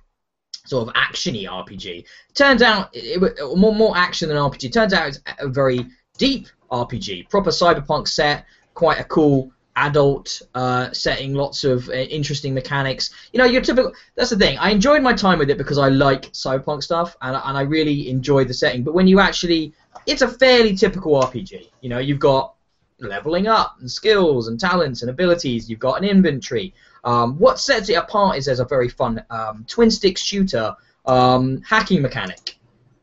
sort 0.65 0.87
of 0.87 0.93
actiony 0.95 1.45
RPG. 1.47 2.05
Turns 2.33 2.61
out 2.61 2.89
it, 2.93 3.21
it, 3.21 3.57
more 3.57 3.73
more 3.73 3.95
action 3.95 4.27
than 4.27 4.37
RPG. 4.37 4.73
Turns 4.73 4.93
out 4.93 5.07
it's 5.07 5.19
a 5.39 5.47
very 5.47 5.85
deep 6.17 6.47
RPG, 6.69 7.29
proper 7.29 7.51
cyberpunk 7.51 8.07
set, 8.07 8.45
quite 8.73 8.99
a 8.99 9.03
cool 9.05 9.51
adult 9.75 10.41
uh, 10.55 10.91
setting, 10.91 11.33
lots 11.33 11.63
of 11.63 11.87
uh, 11.89 11.93
interesting 11.93 12.53
mechanics. 12.53 13.11
You 13.33 13.39
know, 13.39 13.45
your 13.45 13.61
typical. 13.61 13.93
That's 14.15 14.29
the 14.29 14.37
thing. 14.37 14.57
I 14.57 14.71
enjoyed 14.71 15.01
my 15.01 15.13
time 15.13 15.39
with 15.39 15.49
it 15.49 15.57
because 15.57 15.77
I 15.77 15.89
like 15.89 16.31
cyberpunk 16.33 16.83
stuff, 16.83 17.15
and, 17.21 17.35
and 17.35 17.57
I 17.57 17.61
really 17.61 18.09
enjoyed 18.09 18.47
the 18.47 18.53
setting. 18.53 18.83
But 18.83 18.93
when 18.93 19.07
you 19.07 19.19
actually, 19.19 19.73
it's 20.05 20.21
a 20.21 20.27
fairly 20.27 20.75
typical 20.75 21.13
RPG. 21.21 21.69
You 21.81 21.89
know, 21.89 21.99
you've 21.99 22.19
got 22.19 22.55
leveling 22.99 23.47
up 23.47 23.77
and 23.79 23.89
skills 23.89 24.47
and 24.47 24.59
talents 24.59 25.01
and 25.01 25.09
abilities. 25.09 25.69
You've 25.69 25.79
got 25.79 26.01
an 26.01 26.07
inventory. 26.07 26.73
Um, 27.03 27.37
what 27.37 27.59
sets 27.59 27.89
it 27.89 27.93
apart 27.93 28.37
is 28.37 28.45
there's 28.45 28.59
a 28.59 28.65
very 28.65 28.89
fun 28.89 29.23
um, 29.29 29.65
twin 29.67 29.89
stick 29.89 30.17
shooter 30.17 30.75
um, 31.05 31.61
hacking 31.61 32.01
mechanic, 32.01 32.57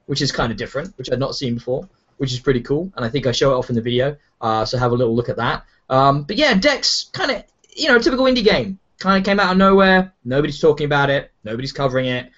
which 0.07 0.23
is 0.23 0.31
kind 0.31 0.53
of 0.53 0.59
different, 0.59 0.97
which 0.97 1.11
I'd 1.11 1.19
not 1.19 1.35
seen 1.35 1.55
before, 1.55 1.89
which 2.19 2.33
is 2.33 2.41
pretty 2.41 2.61
cool. 2.61 2.93
And 2.97 3.05
I 3.05 3.09
think 3.09 3.27
I 3.27 3.33
show 3.33 3.53
it 3.53 3.55
off 3.55 3.71
in 3.71 3.75
the 3.75 3.83
video, 3.83 4.17
uh, 4.41 4.65
so 4.65 4.79
have 4.79 4.93
a 4.93 4.95
little 4.95 5.15
look 5.15 5.29
at 5.29 5.37
that. 5.37 5.65
Um, 5.89 6.23
but 6.25 6.37
yeah, 6.37 6.55
Dex, 6.55 7.11
kind 7.13 7.31
of, 7.31 7.45
you 7.77 7.89
know, 7.89 7.99
typical 7.99 8.27
indie 8.27 8.45
game. 8.45 8.79
Kind 8.99 9.19
of 9.19 9.25
came 9.25 9.39
out 9.39 9.53
of 9.53 9.59
nowhere. 9.59 10.13
Nobody's 10.25 10.61
talking 10.61 10.85
about 10.87 11.09
it. 11.11 11.31
Nobody's 11.45 11.73
covering 11.73 12.07
it. 12.07 12.31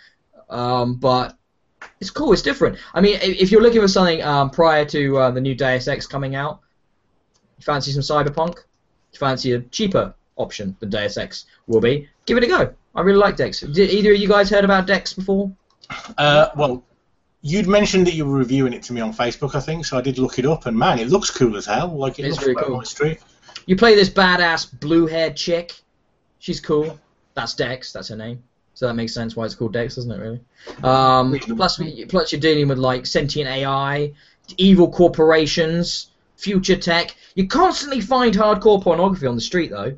Um, 0.50 0.96
but 0.96 1.36
it's 2.00 2.10
cool. 2.10 2.32
It's 2.32 2.42
different. 2.42 2.78
I 2.92 3.00
mean, 3.00 3.18
if 3.22 3.50
you're 3.50 3.62
looking 3.62 3.80
for 3.80 3.88
something 3.88 4.22
um, 4.22 4.50
prior 4.50 4.84
to 4.86 5.16
uh, 5.18 5.30
the 5.30 5.40
new 5.40 5.54
Deus 5.54 5.88
Ex 5.88 6.06
coming 6.06 6.34
out, 6.34 6.60
you 7.58 7.64
fancy 7.64 7.92
some 7.92 8.02
cyberpunk? 8.02 8.56
You 9.12 9.18
fancy 9.18 9.52
a 9.52 9.60
cheaper 9.60 10.14
option 10.36 10.76
than 10.80 10.90
Deus 10.90 11.16
Ex 11.16 11.46
will 11.66 11.80
be? 11.80 12.08
Give 12.26 12.36
it 12.36 12.44
a 12.44 12.46
go. 12.46 12.74
I 12.94 13.00
really 13.02 13.18
like 13.18 13.36
Dex. 13.36 13.60
Did 13.60 13.90
either 13.90 14.12
of 14.12 14.18
you 14.18 14.28
guys 14.28 14.50
heard 14.50 14.64
about 14.64 14.86
Dex 14.86 15.12
before? 15.14 15.50
Uh, 16.18 16.48
well, 16.56 16.84
you'd 17.42 17.68
mentioned 17.68 18.06
that 18.06 18.14
you 18.14 18.26
were 18.26 18.36
reviewing 18.36 18.72
it 18.72 18.82
to 18.84 18.92
me 18.92 19.00
on 19.00 19.12
Facebook, 19.12 19.54
I 19.54 19.60
think, 19.60 19.86
so 19.86 19.96
I 19.96 20.00
did 20.02 20.18
look 20.18 20.38
it 20.38 20.46
up, 20.46 20.66
and 20.66 20.76
man, 20.76 20.98
it 20.98 21.08
looks 21.08 21.30
cool 21.30 21.56
as 21.56 21.66
hell. 21.66 21.88
Like 21.96 22.18
it 22.18 22.24
It's 22.24 22.32
looks 22.36 22.44
very 22.44 22.56
cool. 22.56 22.74
on 22.74 22.80
the 22.80 22.86
street. 22.86 23.18
You 23.70 23.76
play 23.76 23.94
this 23.94 24.10
badass 24.10 24.80
blue-haired 24.80 25.36
chick. 25.36 25.80
She's 26.40 26.60
cool. 26.60 26.98
That's 27.34 27.54
Dex. 27.54 27.92
That's 27.92 28.08
her 28.08 28.16
name. 28.16 28.42
So 28.74 28.88
that 28.88 28.94
makes 28.94 29.14
sense 29.14 29.36
why 29.36 29.44
it's 29.44 29.54
called 29.54 29.72
Dex, 29.74 29.94
doesn't 29.94 30.10
it? 30.10 30.18
Really. 30.18 30.40
Um, 30.82 31.38
plus, 31.38 31.78
we- 31.78 32.04
plus 32.06 32.32
you're 32.32 32.40
dealing 32.40 32.66
with 32.66 32.78
like 32.78 33.06
sentient 33.06 33.48
AI, 33.48 34.12
evil 34.56 34.90
corporations, 34.90 36.10
future 36.36 36.74
tech. 36.74 37.14
You 37.36 37.46
constantly 37.46 38.00
find 38.00 38.34
hardcore 38.34 38.82
pornography 38.82 39.28
on 39.28 39.36
the 39.36 39.40
street, 39.40 39.70
though. 39.70 39.96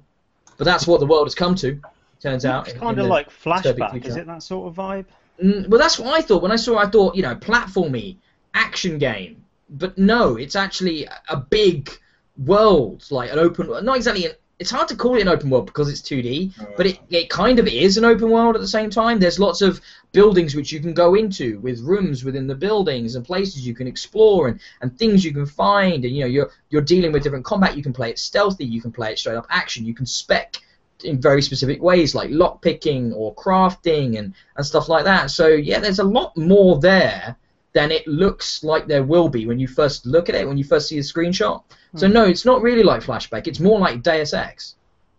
But 0.59 0.65
that's 0.67 0.87
what 0.87 1.01
the 1.01 1.07
world 1.07 1.25
has 1.25 1.35
come 1.35 1.55
to. 1.55 1.81
Turns 2.21 2.45
out. 2.45 2.69
It's 2.69 2.79
kind 2.79 2.99
of 2.99 3.07
like 3.07 3.31
flashback, 3.31 4.05
is 4.05 4.17
it 4.17 4.27
that 4.27 4.43
sort 4.43 4.69
of 4.69 4.77
vibe? 4.77 5.07
Mm, 5.43 5.69
well, 5.69 5.81
that's 5.81 5.99
what 5.99 6.13
I 6.13 6.21
thought 6.21 6.43
when 6.43 6.53
I 6.53 6.57
saw. 6.57 6.77
I 6.77 6.89
thought, 6.89 7.17
you 7.17 7.23
know, 7.23 7.37
platformy 7.37 8.17
action 8.53 8.99
game, 8.99 9.43
but 9.71 9.97
no, 9.97 10.37
it's 10.37 10.57
actually 10.57 11.09
a 11.31 11.39
big 11.39 11.89
world, 12.37 13.05
like 13.11 13.33
an 13.33 13.39
open. 13.39 13.69
world. 13.69 13.85
Not 13.85 13.97
exactly. 13.97 14.27
An, 14.27 14.33
it's 14.59 14.71
hard 14.71 14.87
to 14.89 14.97
call 14.97 15.17
it 15.17 15.23
an 15.23 15.29
open 15.29 15.51
world 15.51 15.67
because 15.67 15.89
it's 15.89 16.01
2D, 16.03 16.77
but 16.77 16.87
it, 16.87 17.01
it 17.11 17.29
kind 17.29 17.59
of 17.59 17.67
is 17.67 17.97
an 17.97 18.05
open 18.05 18.31
world 18.31 18.55
at 18.55 18.61
the 18.61 18.69
same 18.69 18.91
time. 18.91 19.19
There's 19.19 19.41
lots 19.41 19.61
of 19.61 19.81
buildings 20.13 20.55
which 20.55 20.71
you 20.71 20.79
can 20.79 20.95
go 20.95 21.17
into 21.17 21.59
with 21.59 21.81
rooms 21.81 22.23
within 22.23 22.47
the 22.47 22.55
buildings 22.55 23.17
and 23.17 23.25
places 23.25 23.67
you 23.67 23.75
can 23.75 23.89
explore 23.89 24.47
and, 24.47 24.61
and 24.81 24.97
things 24.97 25.25
you 25.25 25.33
can 25.33 25.47
find. 25.47 26.05
And 26.05 26.15
you 26.15 26.21
know, 26.21 26.29
you're 26.29 26.51
you're 26.71 26.83
dealing 26.83 27.11
with 27.11 27.25
different 27.25 27.45
combat. 27.45 27.77
You 27.77 27.83
can 27.83 27.93
play 27.93 28.11
it 28.11 28.21
stealthy. 28.21 28.65
You 28.65 28.81
can 28.81 28.93
play 28.93 29.13
it 29.13 29.19
straight 29.19 29.37
up 29.37 29.47
action. 29.51 29.85
You 29.85 29.95
can 29.95 30.07
spec 30.07 30.59
in 31.03 31.21
very 31.21 31.43
specific 31.43 31.83
ways 31.83 32.15
like 32.15 32.31
lock 32.31 32.63
picking 32.63 33.13
or 33.15 33.35
crafting 33.35 34.17
and, 34.17 34.33
and 34.57 34.65
stuff 34.65 34.89
like 34.89 35.05
that. 35.05 35.33
So 35.33 35.49
yeah, 35.49 35.81
there's 35.81 35.99
a 35.99 36.05
lot 36.05 36.37
more 36.37 36.79
there 36.79 37.37
than 37.73 37.91
it 37.91 38.07
looks 38.07 38.63
like 38.63 38.87
there 38.87 39.03
will 39.03 39.29
be 39.29 39.47
when 39.47 39.59
you 39.59 39.67
first 39.67 40.07
look 40.07 40.29
at 40.29 40.35
it, 40.35 40.47
when 40.47 40.59
you 40.59 40.65
first 40.65 40.89
see 40.89 40.97
the 40.97 41.03
screenshot. 41.03 41.63
So 41.97 42.07
no, 42.07 42.25
it's 42.25 42.45
not 42.45 42.63
really 42.63 42.83
like 42.83 43.03
Flashback. 43.03 43.47
It's 43.47 43.61
more 43.61 43.79
like 43.79 44.03
Deus 44.03 44.33
Ex, 44.33 44.77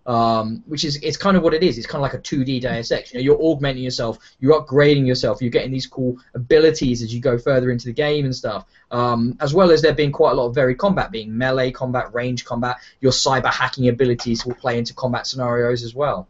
um, 0.07 0.63
which 0.65 0.83
is 0.83 0.97
it's 1.03 1.17
kind 1.17 1.37
of 1.37 1.43
what 1.43 1.53
it 1.53 1.61
is. 1.61 1.77
It's 1.77 1.85
kind 1.85 2.03
of 2.03 2.11
like 2.11 2.15
a 2.15 2.23
2D 2.23 2.61
Deus 2.61 2.91
Ex. 2.91 3.13
You 3.13 3.19
know, 3.19 3.23
you're 3.23 3.41
augmenting 3.41 3.83
yourself, 3.83 4.17
you're 4.39 4.59
upgrading 4.59 5.05
yourself, 5.05 5.41
you're 5.41 5.51
getting 5.51 5.71
these 5.71 5.85
cool 5.85 6.17
abilities 6.33 7.03
as 7.03 7.13
you 7.13 7.21
go 7.21 7.37
further 7.37 7.71
into 7.71 7.85
the 7.85 7.93
game 7.93 8.25
and 8.25 8.35
stuff. 8.35 8.65
Um, 8.89 9.37
as 9.39 9.53
well 9.53 9.71
as 9.71 9.81
there 9.81 9.93
being 9.93 10.11
quite 10.11 10.31
a 10.31 10.35
lot 10.35 10.47
of 10.47 10.55
varied 10.55 10.79
combat, 10.79 11.11
being 11.11 11.35
melee 11.37 11.71
combat, 11.71 12.13
range 12.13 12.43
combat. 12.43 12.77
Your 13.01 13.11
cyber 13.11 13.53
hacking 13.53 13.87
abilities 13.87 14.45
will 14.45 14.55
play 14.55 14.79
into 14.79 14.93
combat 14.95 15.27
scenarios 15.27 15.83
as 15.83 15.93
well. 15.93 16.27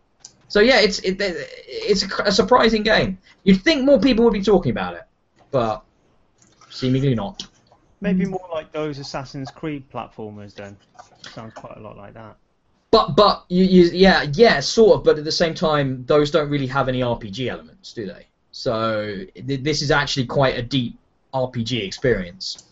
So 0.49 0.59
yeah, 0.59 0.82
it's 0.82 0.99
it, 0.99 1.17
it's 1.19 2.03
a, 2.03 2.24
a 2.24 2.32
surprising 2.32 2.84
game. 2.84 3.17
You'd 3.43 3.61
think 3.61 3.86
more 3.86 3.99
people 3.99 4.26
would 4.26 4.34
be 4.34 4.43
talking 4.43 4.71
about 4.71 4.95
it, 4.95 5.03
but 5.51 5.84
seemingly 6.74 7.15
not. 7.15 7.45
Maybe 8.01 8.26
more 8.26 8.47
like 8.51 8.71
those 8.71 8.99
Assassin's 8.99 9.49
Creed 9.49 9.89
platformers 9.89 10.53
then. 10.55 10.76
Sounds 11.34 11.53
quite 11.53 11.78
a 11.78 11.80
lot 11.80 11.95
like 11.97 12.13
that. 12.15 12.36
But 12.91 13.15
but 13.15 13.45
you, 13.49 13.63
you 13.63 13.89
yeah 13.93 14.24
yeah 14.34 14.59
sort 14.59 14.97
of. 14.97 15.03
But 15.03 15.17
at 15.17 15.24
the 15.24 15.32
same 15.32 15.53
time, 15.53 16.03
those 16.05 16.30
don't 16.32 16.49
really 16.49 16.67
have 16.67 16.89
any 16.89 16.99
RPG 16.99 17.47
elements, 17.47 17.93
do 17.93 18.05
they? 18.05 18.28
So 18.51 19.24
th- 19.36 19.63
this 19.63 19.82
is 19.82 19.89
actually 19.89 20.26
quite 20.26 20.57
a 20.57 20.61
deep 20.61 20.97
RPG 21.34 21.82
experience. 21.86 22.65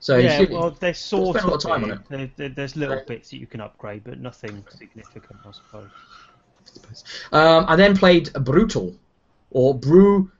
So 0.00 0.18
yeah, 0.18 0.36
should- 0.36 0.50
well, 0.50 0.70
there's 0.78 0.98
sort 0.98 1.36
spend 1.38 1.46
a 1.46 1.48
lot 1.50 1.64
of 1.64 1.70
time 1.70 1.84
on 1.84 1.90
it. 1.92 1.98
There, 2.10 2.30
there- 2.36 2.48
there's 2.50 2.76
little 2.76 3.00
bits 3.06 3.30
that 3.30 3.38
you 3.38 3.46
can 3.46 3.60
upgrade, 3.62 4.04
but 4.04 4.20
nothing 4.20 4.62
significant, 4.68 5.40
I 5.46 5.50
suppose. 5.52 5.90
Um, 7.32 7.64
I 7.68 7.74
then 7.76 7.96
played 7.96 8.32
Brutal, 8.34 8.94
or 9.50 9.74
Brew. 9.74 10.30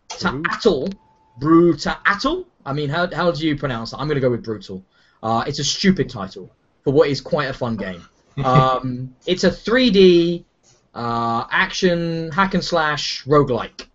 Brew 1.39 1.77
Ta'atl? 1.77 2.45
I 2.67 2.73
mean, 2.73 2.89
how, 2.89 3.13
how 3.15 3.31
do 3.31 3.47
you 3.47 3.57
pronounce 3.57 3.91
that? 3.91 3.99
I'm 3.99 4.07
going 4.07 4.17
to 4.17 4.21
go 4.21 4.31
with 4.31 4.43
Brutal. 4.43 4.85
Uh, 5.23 5.45
it's 5.47 5.59
a 5.59 5.65
stupid 5.65 6.11
title 6.11 6.51
for 6.83 6.93
what 6.93 7.09
is 7.09 7.21
quite 7.21 7.49
a 7.49 7.55
fun 7.55 7.77
game. 7.77 8.03
Um, 8.45 9.15
it's 9.29 9.45
a 9.45 9.49
3D 9.49 10.45
uh, 10.93 11.45
action 11.53 12.33
hack 12.33 12.55
and 12.55 12.65
slash 12.65 13.23
roguelike. 13.27 13.87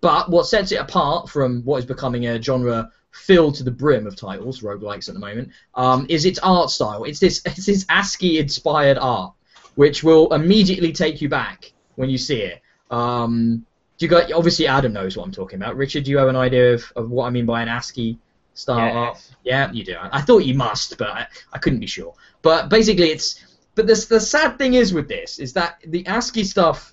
But 0.00 0.28
what 0.28 0.46
sets 0.46 0.72
it 0.72 0.80
apart 0.80 1.28
from 1.28 1.62
what 1.62 1.76
is 1.76 1.84
becoming 1.84 2.26
a 2.26 2.42
genre 2.42 2.90
filled 3.12 3.54
to 3.56 3.62
the 3.62 3.70
brim 3.70 4.06
of 4.06 4.16
titles, 4.16 4.60
roguelikes 4.60 5.08
at 5.08 5.14
the 5.14 5.20
moment, 5.20 5.50
um, 5.76 6.06
is 6.08 6.24
its 6.24 6.40
art 6.40 6.70
style. 6.70 7.04
It's 7.04 7.20
this, 7.20 7.42
it's 7.46 7.66
this 7.66 7.86
ASCII 7.88 8.38
inspired 8.38 8.98
art, 8.98 9.34
which 9.76 10.02
will 10.02 10.32
immediately 10.34 10.92
take 10.92 11.20
you 11.20 11.28
back 11.28 11.72
when 11.94 12.10
you 12.10 12.18
see 12.18 12.42
it. 12.42 12.62
Um, 12.90 13.66
do 13.98 14.04
you 14.04 14.10
got 14.10 14.30
obviously 14.32 14.66
Adam 14.66 14.92
knows 14.92 15.16
what 15.16 15.24
I'm 15.24 15.32
talking 15.32 15.56
about. 15.56 15.76
Richard, 15.76 16.04
do 16.04 16.10
you 16.10 16.18
have 16.18 16.28
an 16.28 16.36
idea 16.36 16.74
of, 16.74 16.92
of 16.96 17.10
what 17.10 17.26
I 17.26 17.30
mean 17.30 17.46
by 17.46 17.62
an 17.62 17.68
ASCII 17.68 18.18
style 18.54 18.96
art? 18.96 19.32
Yeah, 19.42 19.72
you 19.72 19.84
do. 19.84 19.96
I, 20.00 20.20
thought 20.20 20.44
you 20.44 20.54
must, 20.54 20.98
but 20.98 21.08
I, 21.08 21.26
I 21.52 21.58
couldn't 21.58 21.80
be 21.80 21.86
sure. 21.86 22.14
But 22.42 22.68
basically, 22.68 23.10
it's 23.10 23.42
but 23.74 23.86
the 23.86 24.06
the 24.08 24.20
sad 24.20 24.58
thing 24.58 24.74
is 24.74 24.92
with 24.92 25.08
this 25.08 25.38
is 25.38 25.52
that 25.54 25.78
the 25.86 26.06
ASCII 26.06 26.44
stuff 26.44 26.92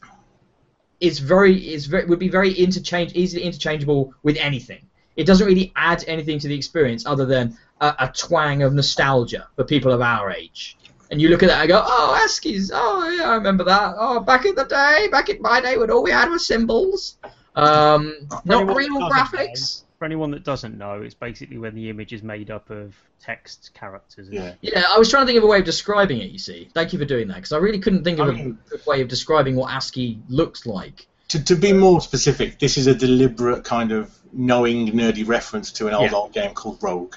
is 1.00 1.20
very 1.20 1.74
is 1.74 1.86
very 1.86 2.06
would 2.06 2.20
be 2.20 2.30
very 2.30 2.54
interchange 2.54 3.14
easily 3.14 3.44
interchangeable 3.44 4.14
with 4.24 4.38
anything. 4.38 4.88
It 5.16 5.26
doesn't 5.26 5.46
really 5.46 5.72
add 5.76 6.04
anything 6.08 6.40
to 6.40 6.48
the 6.48 6.56
experience 6.56 7.06
other 7.06 7.26
than 7.26 7.58
a, 7.82 7.96
a 8.00 8.12
twang 8.16 8.64
of 8.64 8.74
nostalgia 8.74 9.48
for 9.56 9.64
people 9.64 9.92
of 9.92 10.02
our 10.02 10.32
age. 10.32 10.78
And 11.14 11.22
you 11.22 11.30
look 11.30 11.44
at 11.44 11.50
that 11.50 11.60
and 11.62 11.70
go, 11.70 11.84
oh, 11.86 12.20
ASCII's, 12.26 12.72
oh 12.74 13.08
yeah, 13.08 13.30
I 13.30 13.36
remember 13.36 13.64
that. 13.66 13.94
Oh, 14.00 14.20
back 14.20 14.46
in 14.46 14.56
the 14.56 14.64
day, 14.64 15.08
back 15.12 15.30
in 15.30 15.40
my 15.44 15.62
day 15.62 15.78
when 15.78 15.92
all 15.92 16.02
we 16.02 16.10
had 16.10 16.28
was 16.28 16.44
symbols. 16.44 17.18
Um, 17.56 18.16
not 18.46 18.64
anyone 18.64 18.76
real 18.76 19.00
that 19.00 19.10
doesn't 19.32 19.40
graphics. 19.40 19.84
For 20.00 20.06
anyone 20.06 20.32
that 20.32 20.44
doesn't 20.44 20.76
know, 20.76 21.04
it's 21.04 21.14
basically 21.14 21.60
when 21.60 21.76
the 21.76 21.88
image 21.92 22.14
is 22.14 22.24
made 22.24 22.50
up 22.50 22.72
of 22.72 22.96
text 23.22 23.70
characters. 23.76 24.26
isn't 24.28 24.34
Yeah. 24.34 24.48
it? 24.48 24.58
Yeah, 24.62 24.84
I 24.90 24.98
was 24.98 25.08
trying 25.08 25.22
to 25.22 25.28
think 25.28 25.38
of 25.38 25.44
a 25.44 25.48
way 25.48 25.60
of 25.60 25.66
describing 25.66 26.20
it. 26.20 26.32
You 26.32 26.40
see, 26.40 26.68
thank 26.74 26.94
you 26.94 26.98
for 26.98 27.06
doing 27.06 27.28
that 27.28 27.36
because 27.36 27.52
I 27.54 27.58
really 27.60 27.78
couldn't 27.80 28.04
think 28.04 28.18
of 28.18 28.30
I 28.30 28.32
mean- 28.32 28.58
a 28.66 28.70
good 28.72 28.86
way 28.88 29.02
of 29.02 29.08
describing 29.08 29.56
what 29.56 29.72
ASCII 29.72 30.18
looks 30.30 30.66
like. 30.66 31.06
To, 31.28 31.44
to 31.44 31.56
be 31.56 31.74
more 31.74 32.02
specific, 32.02 32.58
this 32.58 32.76
is 32.76 32.88
a 32.88 32.96
deliberate 32.96 33.64
kind 33.64 33.92
of 33.92 34.12
knowing 34.34 34.88
nerdy 34.94 35.26
reference 35.28 35.72
to 35.74 35.88
an 35.90 35.94
old 35.94 36.10
Yeah. 36.10 36.18
old 36.18 36.34
game 36.34 36.54
called 36.56 36.80
Rogue, 36.82 37.16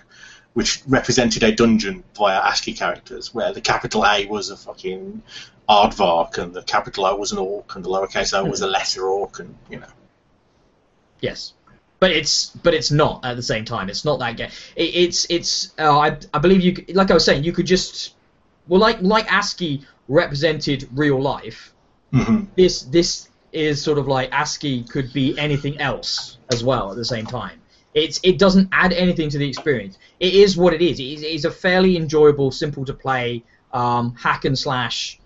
which 0.56 0.82
represented 0.86 1.42
a 1.42 1.54
dungeon 1.54 2.02
via 2.16 2.40
ASCII 2.40 2.72
characters, 2.72 3.34
where 3.34 3.52
the 3.52 3.60
capital 3.60 4.06
A 4.06 4.24
was 4.24 4.48
a 4.48 4.56
fucking 4.56 5.22
aardvark, 5.68 6.38
and 6.38 6.54
the 6.54 6.62
capital 6.62 7.04
O 7.04 7.14
was 7.14 7.30
an 7.30 7.36
orc, 7.36 7.76
and 7.76 7.84
the 7.84 7.90
lowercase 7.90 8.32
o 8.32 8.42
was 8.42 8.62
a 8.62 8.66
lesser 8.66 9.06
orc, 9.06 9.38
and 9.38 9.54
you 9.68 9.80
know. 9.80 9.92
Yes, 11.20 11.52
but 12.00 12.10
it's 12.10 12.52
but 12.62 12.72
it's 12.72 12.90
not 12.90 13.22
at 13.22 13.36
the 13.36 13.42
same 13.42 13.66
time. 13.66 13.90
It's 13.90 14.06
not 14.06 14.18
that 14.20 14.38
game. 14.38 14.48
It, 14.76 14.94
it's 14.94 15.26
it's. 15.28 15.74
Uh, 15.78 15.98
I 15.98 16.16
I 16.32 16.38
believe 16.38 16.62
you. 16.62 16.94
Like 16.94 17.10
I 17.10 17.14
was 17.14 17.26
saying, 17.26 17.44
you 17.44 17.52
could 17.52 17.66
just 17.66 18.14
well, 18.66 18.80
like 18.80 19.02
like 19.02 19.30
ASCII 19.30 19.84
represented 20.08 20.88
real 20.94 21.20
life. 21.20 21.74
hmm 22.12 22.44
This 22.56 22.80
this 22.80 23.28
is 23.52 23.82
sort 23.82 23.98
of 23.98 24.08
like 24.08 24.30
ASCII 24.32 24.84
could 24.84 25.12
be 25.12 25.38
anything 25.38 25.78
else 25.82 26.38
as 26.50 26.64
well 26.64 26.90
at 26.92 26.96
the 26.96 27.04
same 27.04 27.26
time. 27.26 27.60
It's 27.96 28.20
it 28.22 28.38
doesn't 28.38 28.68
add 28.72 28.92
anything 28.92 29.30
to 29.30 29.38
the 29.38 29.48
experience. 29.48 29.98
It 30.20 30.34
is 30.34 30.56
what 30.56 30.74
it 30.74 30.82
is. 30.82 31.00
It 31.00 31.04
is, 31.04 31.22
it 31.22 31.30
is 31.32 31.44
a 31.46 31.50
fairly 31.50 31.96
enjoyable, 31.96 32.50
simple 32.50 32.84
to 32.84 32.92
play 32.92 33.42
um, 33.72 34.14
hack 34.14 34.44
and 34.44 34.56
slash 34.56 35.18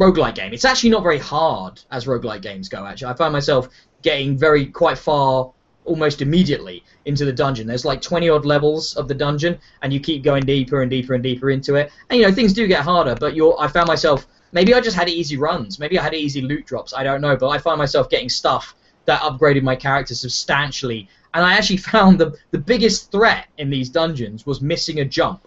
roguelike 0.00 0.34
game. 0.34 0.52
It's 0.52 0.64
actually 0.64 0.90
not 0.90 1.04
very 1.04 1.18
hard 1.18 1.80
as 1.92 2.06
roguelike 2.06 2.42
games 2.42 2.68
go. 2.68 2.84
Actually, 2.84 3.12
I 3.12 3.14
find 3.14 3.32
myself 3.32 3.68
getting 4.02 4.36
very 4.36 4.66
quite 4.66 4.98
far 4.98 5.52
almost 5.84 6.20
immediately 6.20 6.82
into 7.04 7.24
the 7.24 7.32
dungeon. 7.32 7.66
There's 7.66 7.84
like 7.84 8.02
20 8.02 8.28
odd 8.28 8.44
levels 8.44 8.96
of 8.96 9.06
the 9.06 9.14
dungeon, 9.14 9.58
and 9.82 9.92
you 9.92 10.00
keep 10.00 10.24
going 10.24 10.42
deeper 10.42 10.82
and 10.82 10.90
deeper 10.90 11.14
and 11.14 11.22
deeper 11.22 11.50
into 11.50 11.76
it. 11.76 11.92
And 12.10 12.18
you 12.18 12.26
know 12.26 12.32
things 12.32 12.52
do 12.52 12.66
get 12.66 12.82
harder, 12.82 13.14
but 13.14 13.36
you're. 13.36 13.56
I 13.60 13.68
found 13.68 13.86
myself 13.86 14.26
maybe 14.50 14.74
I 14.74 14.80
just 14.80 14.96
had 14.96 15.08
easy 15.08 15.36
runs, 15.36 15.78
maybe 15.78 15.96
I 15.96 16.02
had 16.02 16.14
easy 16.14 16.40
loot 16.40 16.66
drops. 16.66 16.92
I 16.92 17.04
don't 17.04 17.20
know, 17.20 17.36
but 17.36 17.48
I 17.48 17.58
find 17.58 17.78
myself 17.78 18.10
getting 18.10 18.28
stuff 18.28 18.74
that 19.04 19.20
upgraded 19.22 19.62
my 19.62 19.76
character 19.76 20.14
substantially. 20.14 21.08
And 21.34 21.44
I 21.44 21.54
actually 21.54 21.76
found 21.94 22.18
the 22.18 22.36
the 22.50 22.58
biggest 22.58 23.10
threat 23.10 23.46
in 23.58 23.70
these 23.70 23.88
dungeons 23.88 24.46
was 24.46 24.60
missing 24.60 25.00
a 25.00 25.04
jump 25.04 25.46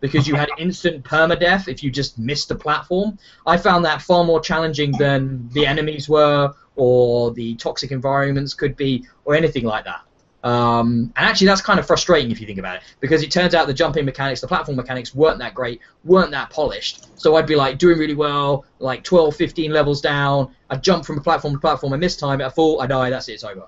because 0.00 0.28
you 0.28 0.34
had 0.34 0.50
instant 0.58 1.04
permadeath 1.04 1.68
if 1.68 1.82
you 1.82 1.90
just 1.90 2.18
missed 2.18 2.50
a 2.50 2.54
platform. 2.54 3.18
I 3.46 3.56
found 3.56 3.86
that 3.86 4.02
far 4.02 4.24
more 4.24 4.40
challenging 4.40 4.92
than 4.92 5.48
the 5.52 5.66
enemies 5.66 6.08
were, 6.08 6.52
or 6.76 7.30
the 7.32 7.54
toxic 7.54 7.90
environments 7.90 8.52
could 8.52 8.76
be, 8.76 9.06
or 9.24 9.34
anything 9.34 9.64
like 9.64 9.84
that. 9.84 10.02
Um, 10.44 11.12
and 11.16 11.26
actually, 11.28 11.46
that's 11.46 11.60
kind 11.60 11.78
of 11.78 11.86
frustrating 11.86 12.32
if 12.32 12.40
you 12.40 12.46
think 12.48 12.58
about 12.58 12.76
it, 12.76 12.82
because 12.98 13.22
it 13.22 13.30
turns 13.30 13.54
out 13.54 13.68
the 13.68 13.74
jumping 13.74 14.04
mechanics, 14.04 14.40
the 14.40 14.48
platform 14.48 14.76
mechanics 14.76 15.14
weren't 15.14 15.38
that 15.38 15.54
great, 15.54 15.80
weren't 16.04 16.32
that 16.32 16.50
polished. 16.50 17.06
So 17.18 17.36
I'd 17.36 17.46
be 17.46 17.54
like 17.54 17.78
doing 17.78 17.96
really 17.96 18.16
well, 18.16 18.64
like 18.80 19.04
12, 19.04 19.36
15 19.36 19.72
levels 19.72 20.00
down. 20.00 20.52
I'd 20.68 20.82
jump 20.82 21.04
from 21.04 21.18
a 21.18 21.20
platform 21.20 21.54
to 21.54 21.60
platform, 21.60 21.92
and 21.92 22.02
this 22.02 22.16
time 22.16 22.40
at 22.40 22.48
a 22.48 22.50
fall, 22.50 22.82
I 22.82 22.88
die, 22.88 23.10
that's 23.10 23.28
it, 23.28 23.34
it's 23.34 23.44
over. 23.44 23.66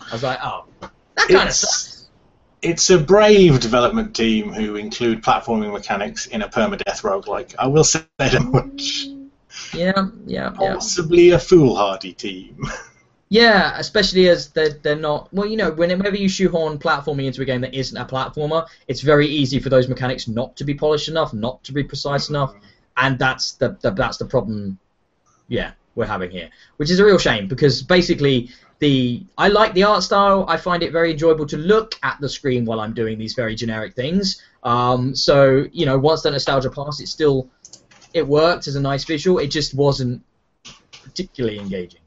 I 0.00 0.12
was 0.12 0.24
like, 0.24 0.40
oh, 0.42 0.66
that 1.16 1.28
kind 1.28 1.48
of 1.48 1.54
sucks. 1.54 1.86
It's, 1.86 2.08
it's 2.62 2.90
a 2.90 2.98
brave 2.98 3.60
development 3.60 4.16
team 4.16 4.52
who 4.52 4.76
include 4.76 5.22
platforming 5.22 5.72
mechanics 5.72 6.26
in 6.26 6.42
a 6.42 6.48
permadeath 6.48 7.02
roguelike. 7.02 7.54
I 7.58 7.66
will 7.66 7.84
say 7.84 8.02
that 8.18 8.42
much. 8.42 9.06
Yeah, 9.74 10.08
yeah, 10.26 10.54
yeah. 10.60 10.74
Possibly 10.74 11.30
a 11.30 11.38
foolhardy 11.38 12.12
team. 12.12 12.60
Yeah, 13.28 13.76
especially 13.76 14.28
as 14.28 14.50
they're, 14.50 14.70
they're 14.70 14.94
not. 14.94 15.32
Well, 15.32 15.46
you 15.46 15.56
know, 15.56 15.72
whenever 15.72 16.16
you 16.16 16.28
shoehorn 16.28 16.78
platforming 16.78 17.26
into 17.26 17.42
a 17.42 17.44
game 17.44 17.60
that 17.62 17.74
isn't 17.74 17.96
a 17.96 18.04
platformer, 18.04 18.66
it's 18.86 19.00
very 19.00 19.26
easy 19.26 19.58
for 19.58 19.68
those 19.68 19.88
mechanics 19.88 20.28
not 20.28 20.56
to 20.56 20.64
be 20.64 20.74
polished 20.74 21.08
enough, 21.08 21.34
not 21.34 21.62
to 21.64 21.72
be 21.72 21.82
precise 21.82 22.28
enough, 22.28 22.54
and 22.96 23.18
that's 23.18 23.54
the, 23.54 23.76
the 23.80 23.90
that's 23.90 24.18
the 24.18 24.26
problem. 24.26 24.78
Yeah, 25.48 25.72
we're 25.96 26.06
having 26.06 26.30
here, 26.30 26.50
which 26.76 26.90
is 26.90 27.00
a 27.00 27.04
real 27.04 27.18
shame 27.18 27.48
because 27.48 27.82
basically 27.82 28.50
the 28.78 29.24
I 29.38 29.48
like 29.48 29.74
the 29.74 29.84
art 29.84 30.02
style. 30.02 30.44
I 30.48 30.56
find 30.56 30.82
it 30.82 30.92
very 30.92 31.12
enjoyable 31.12 31.46
to 31.46 31.56
look 31.56 31.94
at 32.02 32.20
the 32.20 32.28
screen 32.28 32.64
while 32.64 32.80
I'm 32.80 32.92
doing 32.92 33.18
these 33.18 33.34
very 33.34 33.54
generic 33.54 33.94
things. 33.94 34.42
Um, 34.62 35.14
so 35.14 35.66
you 35.72 35.86
know, 35.86 35.98
once 35.98 36.22
the 36.22 36.30
nostalgia 36.30 36.70
passed, 36.70 37.00
it 37.00 37.08
still 37.08 37.48
it 38.12 38.26
worked 38.26 38.66
as 38.66 38.76
a 38.76 38.80
nice 38.80 39.04
visual. 39.04 39.38
It 39.38 39.48
just 39.48 39.74
wasn't 39.74 40.22
particularly 41.02 41.58
engaging. 41.58 42.00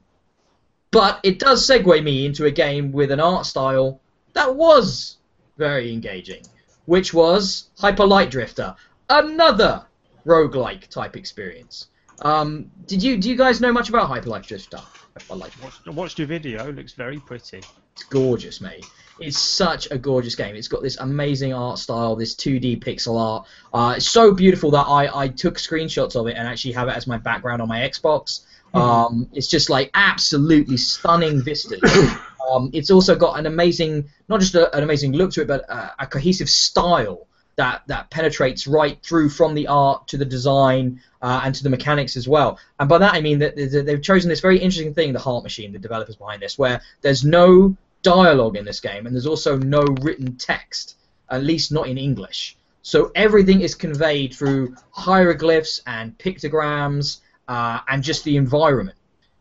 But 0.90 1.20
it 1.22 1.38
does 1.38 1.66
segue 1.66 2.02
me 2.02 2.26
into 2.26 2.46
a 2.46 2.50
game 2.50 2.90
with 2.90 3.12
an 3.12 3.20
art 3.20 3.46
style 3.46 4.00
that 4.32 4.54
was 4.54 5.18
very 5.56 5.92
engaging, 5.92 6.42
which 6.86 7.14
was 7.14 7.70
Hyper 7.78 8.06
Light 8.06 8.30
Drifter, 8.30 8.74
another 9.08 9.84
roguelike 10.26 10.88
type 10.88 11.16
experience. 11.16 11.88
Um, 12.22 12.70
did 12.86 13.02
you 13.02 13.16
do 13.16 13.30
you 13.30 13.36
guys 13.36 13.60
know 13.60 13.72
much 13.72 13.88
about 13.88 14.08
Hyper 14.08 14.28
Light 14.28 14.42
Drifter? 14.42 14.80
Light 15.28 15.52
Drifter. 15.52 15.62
Watched, 15.62 15.88
watched 15.88 16.18
your 16.18 16.28
video. 16.28 16.70
Looks 16.72 16.92
very 16.92 17.18
pretty. 17.18 17.62
It's 17.92 18.04
gorgeous, 18.04 18.60
mate. 18.60 18.86
It's 19.18 19.38
such 19.38 19.90
a 19.90 19.98
gorgeous 19.98 20.34
game. 20.34 20.56
It's 20.56 20.68
got 20.68 20.82
this 20.82 20.96
amazing 20.98 21.52
art 21.52 21.78
style, 21.78 22.16
this 22.16 22.34
2D 22.34 22.82
pixel 22.82 23.20
art. 23.20 23.46
Uh, 23.72 23.94
it's 23.96 24.08
so 24.08 24.32
beautiful 24.32 24.70
that 24.70 24.86
I, 24.86 25.24
I 25.24 25.28
took 25.28 25.56
screenshots 25.56 26.16
of 26.16 26.26
it 26.26 26.36
and 26.36 26.48
actually 26.48 26.72
have 26.72 26.88
it 26.88 26.96
as 26.96 27.06
my 27.06 27.18
background 27.18 27.60
on 27.60 27.68
my 27.68 27.80
Xbox. 27.80 28.44
Um, 28.72 29.28
it's 29.32 29.48
just 29.48 29.68
like 29.68 29.90
absolutely 29.94 30.76
stunning 30.76 31.42
vistas. 31.42 31.82
um, 32.50 32.70
it's 32.72 32.90
also 32.90 33.16
got 33.16 33.38
an 33.38 33.46
amazing, 33.46 34.08
not 34.28 34.40
just 34.40 34.54
a, 34.54 34.74
an 34.74 34.82
amazing 34.82 35.12
look 35.12 35.32
to 35.32 35.42
it, 35.42 35.48
but 35.48 35.68
a, 35.68 35.92
a 36.00 36.06
cohesive 36.06 36.48
style 36.48 37.26
that 37.56 37.82
that 37.86 38.10
penetrates 38.10 38.66
right 38.66 38.98
through 39.02 39.28
from 39.28 39.54
the 39.54 39.66
art 39.66 40.08
to 40.08 40.16
the 40.16 40.24
design 40.24 41.00
uh, 41.22 41.42
and 41.44 41.54
to 41.54 41.62
the 41.62 41.70
mechanics 41.70 42.16
as 42.16 42.26
well. 42.26 42.58
And 42.78 42.88
by 42.88 42.98
that 42.98 43.14
I 43.14 43.20
mean 43.20 43.38
that 43.40 43.56
they've 43.56 44.02
chosen 44.02 44.28
this 44.28 44.40
very 44.40 44.58
interesting 44.58 44.94
thing, 44.94 45.12
the 45.12 45.18
Heart 45.18 45.44
Machine, 45.44 45.72
the 45.72 45.78
developers 45.78 46.16
behind 46.16 46.42
this, 46.42 46.58
where 46.58 46.80
there's 47.02 47.24
no 47.24 47.76
dialogue 48.02 48.56
in 48.56 48.64
this 48.64 48.80
game 48.80 49.06
and 49.06 49.14
there's 49.14 49.26
also 49.26 49.56
no 49.56 49.82
written 50.00 50.36
text, 50.36 50.96
at 51.28 51.44
least 51.44 51.70
not 51.70 51.86
in 51.86 51.98
English. 51.98 52.56
So 52.82 53.12
everything 53.14 53.60
is 53.60 53.74
conveyed 53.74 54.34
through 54.34 54.74
hieroglyphs 54.90 55.82
and 55.86 56.16
pictograms 56.16 57.18
uh, 57.46 57.80
and 57.88 58.02
just 58.02 58.24
the 58.24 58.36
environment, 58.36 58.96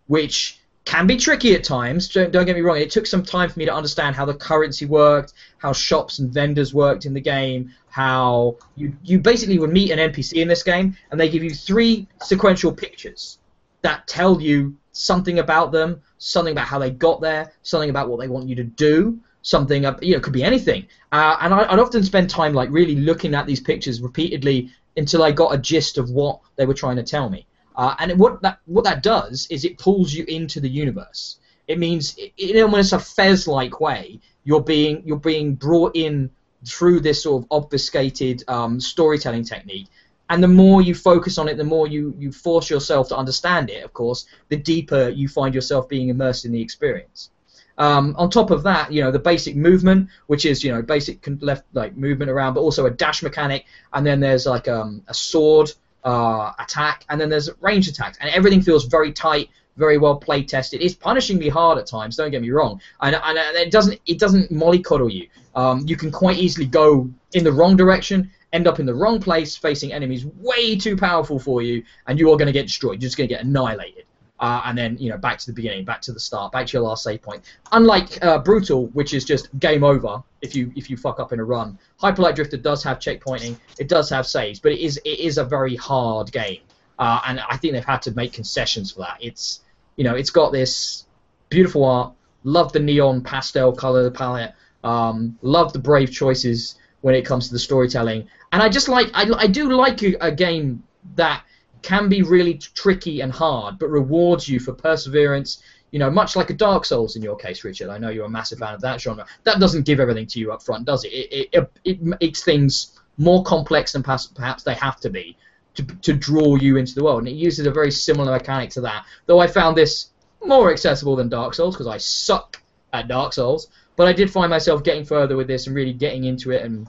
which 0.08 0.59
can 0.90 1.06
be 1.06 1.18
tricky 1.18 1.54
at 1.54 1.64
times. 1.64 2.08
Don't, 2.08 2.32
don't 2.32 2.48
get 2.48 2.56
me 2.56 2.64
wrong. 2.64 2.78
It 2.78 2.90
took 2.90 3.06
some 3.06 3.22
time 3.22 3.48
for 3.48 3.60
me 3.60 3.66
to 3.66 3.74
understand 3.74 4.16
how 4.16 4.26
the 4.26 4.34
currency 4.34 4.88
worked, 4.88 5.34
how 5.60 5.72
shops 5.72 6.18
and 6.18 6.34
vendors 6.34 6.74
worked 6.74 7.06
in 7.06 7.14
the 7.14 7.22
game, 7.22 7.72
how 7.92 8.58
you 8.76 8.92
you 9.04 9.20
basically 9.20 9.60
would 9.60 9.72
meet 9.72 9.92
an 9.92 10.00
NPC 10.00 10.42
in 10.42 10.48
this 10.48 10.64
game, 10.64 10.98
and 11.12 11.20
they 11.20 11.30
give 11.30 11.44
you 11.44 11.52
three 11.52 12.08
sequential 12.24 12.72
pictures 12.72 13.38
that 13.84 14.08
tell 14.08 14.42
you 14.42 14.76
something 14.92 15.38
about 15.38 15.72
them, 15.72 16.02
something 16.18 16.54
about 16.54 16.66
how 16.66 16.80
they 16.80 16.90
got 16.90 17.22
there, 17.22 17.54
something 17.62 17.92
about 17.92 18.10
what 18.10 18.20
they 18.20 18.28
want 18.28 18.50
you 18.50 18.56
to 18.56 18.64
do, 18.64 19.20
something 19.44 19.84
you 20.02 20.16
know 20.16 20.20
could 20.20 20.34
be 20.34 20.44
anything. 20.44 20.88
Uh, 21.12 21.38
and 21.42 21.54
I, 21.54 21.72
I'd 21.72 21.78
often 21.78 22.04
spend 22.04 22.32
time 22.32 22.56
like 22.56 22.70
really 22.72 22.96
looking 22.96 23.36
at 23.36 23.46
these 23.46 23.62
pictures 23.62 24.02
repeatedly 24.02 24.72
until 24.98 25.22
I 25.22 25.34
got 25.34 25.54
a 25.54 25.58
gist 25.60 26.00
of 26.00 26.10
what 26.10 26.40
they 26.56 26.66
were 26.66 26.74
trying 26.74 26.96
to 26.96 27.04
tell 27.04 27.30
me. 27.30 27.46
Uh, 27.80 27.96
and 28.00 28.20
what 28.20 28.42
that 28.42 28.60
what 28.66 28.84
that 28.84 29.02
does 29.02 29.48
is 29.50 29.64
it 29.64 29.78
pulls 29.78 30.14
you 30.14 30.26
into 30.28 30.60
the 30.60 30.68
universe. 30.68 31.40
It 31.66 31.80
means 31.80 32.18
in 32.36 32.62
almost 32.62 32.92
a 32.92 33.00
Fez-like 33.00 33.80
way, 33.80 34.20
you're 34.44 34.68
being 34.76 35.02
you're 35.06 35.26
being 35.34 35.56
brought 35.56 35.96
in 35.96 36.30
through 36.68 37.00
this 37.00 37.24
sort 37.24 37.42
of 37.42 37.48
obfuscated 37.50 38.44
um, 38.50 38.82
storytelling 38.82 39.46
technique. 39.46 39.88
And 40.30 40.44
the 40.44 40.50
more 40.50 40.82
you 40.82 40.94
focus 40.94 41.38
on 41.38 41.48
it, 41.48 41.56
the 41.56 41.64
more 41.64 41.88
you, 41.88 42.14
you 42.20 42.34
force 42.34 42.70
yourself 42.70 43.08
to 43.10 43.18
understand 43.18 43.70
it, 43.70 43.86
of 43.86 43.94
course, 43.94 44.26
the 44.50 44.58
deeper 44.58 45.08
you 45.08 45.30
find 45.30 45.56
yourself 45.56 45.88
being 45.88 46.10
immersed 46.10 46.44
in 46.44 46.52
the 46.52 46.62
experience. 46.62 47.30
Um, 47.78 48.14
on 48.18 48.30
top 48.30 48.52
of 48.52 48.64
that, 48.64 48.92
you 48.92 49.02
know, 49.02 49.12
the 49.12 49.20
basic 49.20 49.56
movement, 49.56 50.10
which 50.28 50.46
is, 50.46 50.66
you 50.66 50.74
know, 50.74 50.82
basic 50.82 51.26
left 51.40 51.64
like 51.74 51.96
movement 51.96 52.30
around, 52.30 52.56
but 52.56 52.60
also 52.60 52.88
a 52.88 52.92
dash 52.92 53.24
mechanic, 53.24 53.64
and 53.94 54.06
then 54.06 54.20
there's 54.20 54.46
like 54.46 54.68
um, 54.68 55.02
a 55.08 55.14
sword 55.14 55.72
uh, 56.04 56.54
attack, 56.60 57.06
and 57.10 57.20
then 57.20 57.30
there's 57.30 57.50
range 57.62 57.88
attacks, 57.88 58.18
and 58.22 58.30
everything 58.30 58.62
feels 58.62 58.86
very 58.86 59.12
tight, 59.12 59.50
very 59.78 59.98
well 59.98 60.16
play 60.16 60.44
tested. 60.44 60.82
It's 60.82 60.96
punishingly 60.96 61.50
hard 61.50 61.78
at 61.78 61.88
times. 61.88 62.16
Don't 62.16 62.32
get 62.32 62.42
me 62.42 62.52
wrong, 62.52 62.82
and, 63.02 63.16
and 63.16 63.38
it 63.38 63.72
doesn't 63.72 64.00
it 64.06 64.20
doesn't 64.20 64.52
mollycoddle 64.52 65.12
you. 65.12 65.28
Um, 65.56 65.84
you 65.88 65.96
can 65.96 66.12
quite 66.12 66.38
easily 66.38 66.66
go 66.66 67.10
in 67.34 67.44
the 67.44 67.52
wrong 67.52 67.76
direction, 67.76 68.32
end 68.54 68.68
up 68.68 68.80
in 68.80 68.86
the 68.86 68.94
wrong 68.94 69.20
place, 69.20 69.56
facing 69.56 69.92
enemies 69.94 70.26
way 70.26 70.78
too 70.78 70.96
powerful 70.96 71.40
for 71.40 71.62
you, 71.62 71.84
and 72.08 72.20
you 72.20 72.32
are 72.32 72.38
going 72.38 72.48
to 72.48 72.54
get 72.54 72.68
destroyed. 72.68 73.02
You're 73.02 73.08
just 73.08 73.18
going 73.18 73.28
to 73.28 73.36
get 73.36 73.44
annihilated. 73.44 74.06
Uh, 74.40 74.62
and 74.66 74.78
then 74.78 74.98
you 74.98 75.10
know 75.10 75.18
back 75.18 75.38
to 75.38 75.48
the 75.48 75.54
beginning, 75.54 75.84
back 75.84 76.02
to 76.02 76.14
the 76.14 76.20
start, 76.20 76.52
back 76.52 76.66
to 76.68 76.74
your 76.74 76.84
last 76.84 77.04
save 77.04 77.22
point. 77.22 77.44
Unlike 77.74 78.24
uh, 78.24 78.40
Brutal, 78.40 78.88
which 78.88 79.14
is 79.14 79.26
just 79.26 79.50
game 79.60 79.84
over 79.84 80.24
if 80.42 80.56
you 80.56 80.72
if 80.76 80.90
you 80.90 80.98
fuck 80.98 81.20
up 81.20 81.34
in 81.34 81.40
a 81.40 81.44
run, 81.44 81.78
Hyperlight 82.02 82.36
Drifter 82.36 82.58
does 82.58 82.84
have 82.84 83.00
checkpointing, 83.00 83.58
it 83.78 83.90
does 83.90 84.10
have 84.10 84.26
saves, 84.26 84.60
but 84.60 84.72
it 84.72 84.80
is 84.80 84.98
it 85.04 85.20
is 85.20 85.38
a 85.38 85.44
very 85.44 85.76
hard 85.76 86.32
game, 86.32 86.62
uh, 86.98 87.22
and 87.28 87.40
I 87.42 87.58
think 87.58 87.74
they've 87.74 87.84
had 87.84 88.02
to 88.04 88.12
make 88.12 88.34
concessions 88.34 88.92
for 88.92 89.00
that. 89.00 89.18
It's 89.20 89.62
you 89.98 90.04
know 90.04 90.16
it's 90.16 90.30
got 90.30 90.52
this 90.52 91.06
beautiful 91.50 91.84
art, 91.84 92.14
love 92.44 92.72
the 92.72 92.80
neon 92.80 93.22
pastel 93.22 93.74
color 93.74 94.10
palette, 94.10 94.54
um, 94.84 95.38
love 95.42 95.74
the 95.74 95.80
brave 95.80 96.12
choices 96.12 96.76
when 97.02 97.16
it 97.16 97.26
comes 97.26 97.48
to 97.48 97.54
the 97.54 97.60
storytelling, 97.60 98.28
and 98.54 98.64
I 98.64 98.70
just 98.70 98.88
like 98.88 99.10
I, 99.14 99.30
I 99.38 99.48
do 99.48 99.74
like 99.74 100.02
a, 100.04 100.16
a 100.22 100.32
game 100.32 100.84
that 101.16 101.44
can 101.82 102.10
be 102.10 102.22
really 102.22 102.56
tricky 102.56 103.22
and 103.22 103.32
hard, 103.32 103.80
but 103.80 103.90
rewards 103.90 104.48
you 104.48 104.60
for 104.60 104.74
perseverance. 104.74 105.64
You 105.92 106.00
know, 106.00 106.12
much 106.12 106.36
like 106.36 106.50
a 106.50 106.54
Dark 106.54 106.86
Souls 106.86 107.16
in 107.16 107.24
your 107.24 107.36
case, 107.36 107.64
Richard. 107.64 107.90
I 107.90 107.98
know 107.98 108.10
you're 108.10 108.26
a 108.26 108.30
massive 108.30 108.60
fan 108.60 108.76
of 108.76 108.82
that 108.82 109.02
genre. 109.02 109.26
That 109.44 109.60
doesn't 109.60 109.86
give 109.86 110.00
everything 110.00 110.28
to 110.28 110.40
you 110.40 110.52
up 110.52 110.62
front, 110.62 110.86
does 110.86 111.04
it? 111.04 111.10
It, 111.10 111.50
it, 111.52 111.72
it 111.84 112.02
makes 112.02 112.44
things 112.44 113.00
more 113.18 113.44
complex 113.44 113.94
than 113.94 114.04
perhaps 114.04 114.64
they 114.64 114.76
have 114.76 115.00
to 115.02 115.10
be 115.10 115.36
to, 115.76 115.84
to 115.84 116.14
draw 116.14 116.56
you 116.56 116.78
into 116.78 116.94
the 116.94 117.04
world. 117.04 117.20
And 117.20 117.28
it 117.28 117.36
uses 117.36 117.66
a 117.66 117.72
very 117.72 117.92
similar 117.92 118.32
mechanic 118.32 118.70
to 118.72 118.82
that. 118.82 119.06
Though 119.26 119.40
I 119.40 119.48
found 119.48 119.78
this 119.78 120.12
more 120.46 120.72
accessible 120.72 121.16
than 121.16 121.30
Dark 121.30 121.54
Souls 121.54 121.76
because 121.76 121.88
I 121.88 121.98
suck 121.98 122.62
at 122.94 123.08
Dark 123.08 123.34
Souls. 123.34 123.70
But 123.96 124.08
I 124.08 124.14
did 124.14 124.32
find 124.32 124.50
myself 124.50 124.84
getting 124.84 125.06
further 125.06 125.36
with 125.36 125.48
this 125.48 125.68
and 125.68 125.76
really 125.76 125.94
getting 125.94 126.24
into 126.24 126.52
it. 126.52 126.64
And 126.64 126.88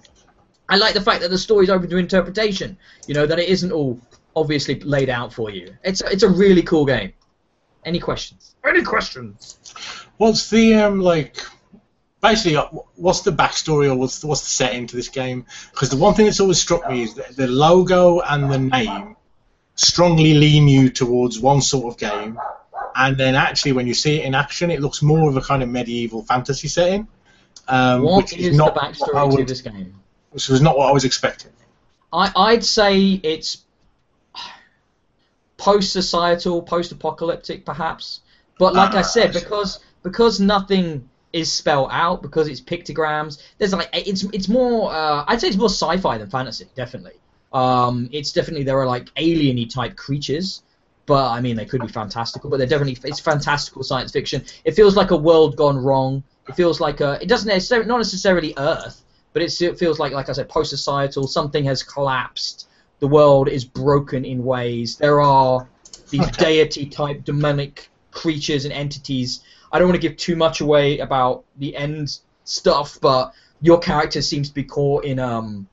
I 0.68 0.76
like 0.76 0.94
the 0.94 1.00
fact 1.00 1.22
that 1.22 1.30
the 1.30 1.38
story's 1.38 1.70
open 1.70 1.90
to 1.90 1.96
interpretation. 1.96 2.76
You 3.06 3.14
know 3.14 3.26
that 3.26 3.38
it 3.38 3.48
isn't 3.48 3.72
all 3.72 4.00
obviously 4.34 4.80
laid 4.80 5.10
out 5.10 5.32
for 5.32 5.50
you. 5.50 5.76
It's 5.82 6.00
it's 6.00 6.22
a 6.22 6.28
really 6.28 6.62
cool 6.62 6.86
game. 6.86 7.12
Any 7.84 7.98
questions? 7.98 8.54
Any 8.66 8.82
questions? 8.82 9.58
What's 10.16 10.50
the 10.50 10.74
um 10.74 11.00
like? 11.00 11.36
Basically, 12.22 12.56
uh, 12.56 12.66
what's 12.96 13.22
the 13.22 13.30
backstory 13.32 13.90
or 13.90 13.94
what's 13.94 14.18
the, 14.18 14.26
what's 14.26 14.42
the 14.42 14.48
setting 14.48 14.86
to 14.88 14.94
this 14.94 15.08
game? 15.08 15.46
Because 15.70 15.88
the 15.88 15.96
one 15.96 16.12
thing 16.12 16.26
that's 16.26 16.40
always 16.40 16.60
struck 16.60 16.86
me 16.90 17.02
is 17.02 17.14
that 17.14 17.34
the 17.34 17.46
logo 17.46 18.20
and 18.20 18.52
the 18.52 18.58
name 18.58 19.16
strongly 19.74 20.34
lean 20.34 20.68
you 20.68 20.90
towards 20.90 21.40
one 21.40 21.62
sort 21.62 21.86
of 21.86 21.98
game, 21.98 22.38
and 22.94 23.16
then 23.16 23.34
actually 23.34 23.72
when 23.72 23.86
you 23.86 23.94
see 23.94 24.20
it 24.20 24.26
in 24.26 24.34
action, 24.34 24.70
it 24.70 24.82
looks 24.82 25.00
more 25.00 25.30
of 25.30 25.36
a 25.38 25.40
kind 25.40 25.62
of 25.62 25.70
medieval 25.70 26.22
fantasy 26.22 26.68
setting. 26.68 27.08
Um, 27.68 28.02
what 28.02 28.24
which 28.24 28.36
is, 28.36 28.48
is 28.48 28.56
not 28.56 28.74
the 28.74 28.80
backstory 28.80 29.30
would, 29.30 29.38
to 29.38 29.44
this 29.44 29.62
game? 29.62 29.94
Which 30.28 30.48
was 30.50 30.60
not 30.60 30.76
what 30.76 30.90
I 30.90 30.92
was 30.92 31.06
expecting. 31.06 31.52
I, 32.12 32.30
I'd 32.36 32.64
say 32.64 33.12
it's 33.22 33.64
post-societal, 35.60 36.62
post-apocalyptic, 36.62 37.66
perhaps. 37.66 38.22
But 38.58 38.74
like 38.74 38.94
I 38.94 39.02
said, 39.02 39.32
because 39.32 39.80
because 40.02 40.40
nothing 40.40 41.08
is 41.32 41.52
spelled 41.52 41.90
out, 41.92 42.22
because 42.22 42.48
it's 42.48 42.60
pictograms, 42.60 43.42
there's 43.58 43.72
like 43.72 43.90
it's 43.92 44.24
it's 44.32 44.48
more. 44.48 44.92
Uh, 44.92 45.24
I'd 45.28 45.40
say 45.40 45.48
it's 45.48 45.56
more 45.56 45.68
sci-fi 45.68 46.18
than 46.18 46.30
fantasy, 46.30 46.66
definitely. 46.74 47.20
Um, 47.52 48.08
it's 48.12 48.32
definitely 48.32 48.64
there 48.64 48.78
are 48.78 48.86
like 48.86 49.06
alieny 49.16 49.68
type 49.72 49.96
creatures, 49.96 50.62
but 51.06 51.30
I 51.30 51.40
mean 51.40 51.56
they 51.56 51.66
could 51.66 51.82
be 51.82 51.88
fantastical, 51.88 52.48
but 52.48 52.56
they're 52.56 52.66
definitely 52.66 52.98
it's 53.08 53.20
fantastical 53.20 53.82
science 53.82 54.12
fiction. 54.12 54.44
It 54.64 54.72
feels 54.72 54.96
like 54.96 55.10
a 55.10 55.16
world 55.16 55.56
gone 55.56 55.78
wrong. 55.78 56.22
It 56.48 56.56
feels 56.56 56.80
like 56.80 57.00
a, 57.00 57.18
it 57.22 57.28
doesn't 57.28 57.48
necessarily 57.48 57.86
not 57.86 57.98
necessarily 57.98 58.54
Earth, 58.56 59.02
but 59.34 59.42
it 59.42 59.78
feels 59.78 59.98
like 59.98 60.12
like 60.12 60.28
I 60.28 60.32
said 60.32 60.48
post-societal. 60.48 61.26
Something 61.26 61.64
has 61.64 61.82
collapsed 61.82 62.66
the 63.00 63.08
world 63.08 63.48
is 63.48 63.64
broken 63.64 64.24
in 64.24 64.44
ways. 64.44 64.96
There 64.96 65.20
are 65.20 65.68
these 66.10 66.30
deity 66.32 66.86
type 66.86 67.24
demonic 67.24 67.90
creatures 68.10 68.64
and 68.64 68.72
entities. 68.72 69.40
I 69.72 69.78
don't 69.78 69.88
want 69.88 70.00
to 70.00 70.08
give 70.08 70.16
too 70.16 70.36
much 70.36 70.60
away 70.60 70.98
about 70.98 71.44
the 71.58 71.76
end 71.76 72.18
stuff, 72.44 72.98
but 73.00 73.32
your 73.60 73.78
character 73.78 74.22
seems 74.22 74.48
to 74.48 74.54
be 74.54 74.64
caught 74.64 75.04
in 75.04 75.18
um, 75.18 75.66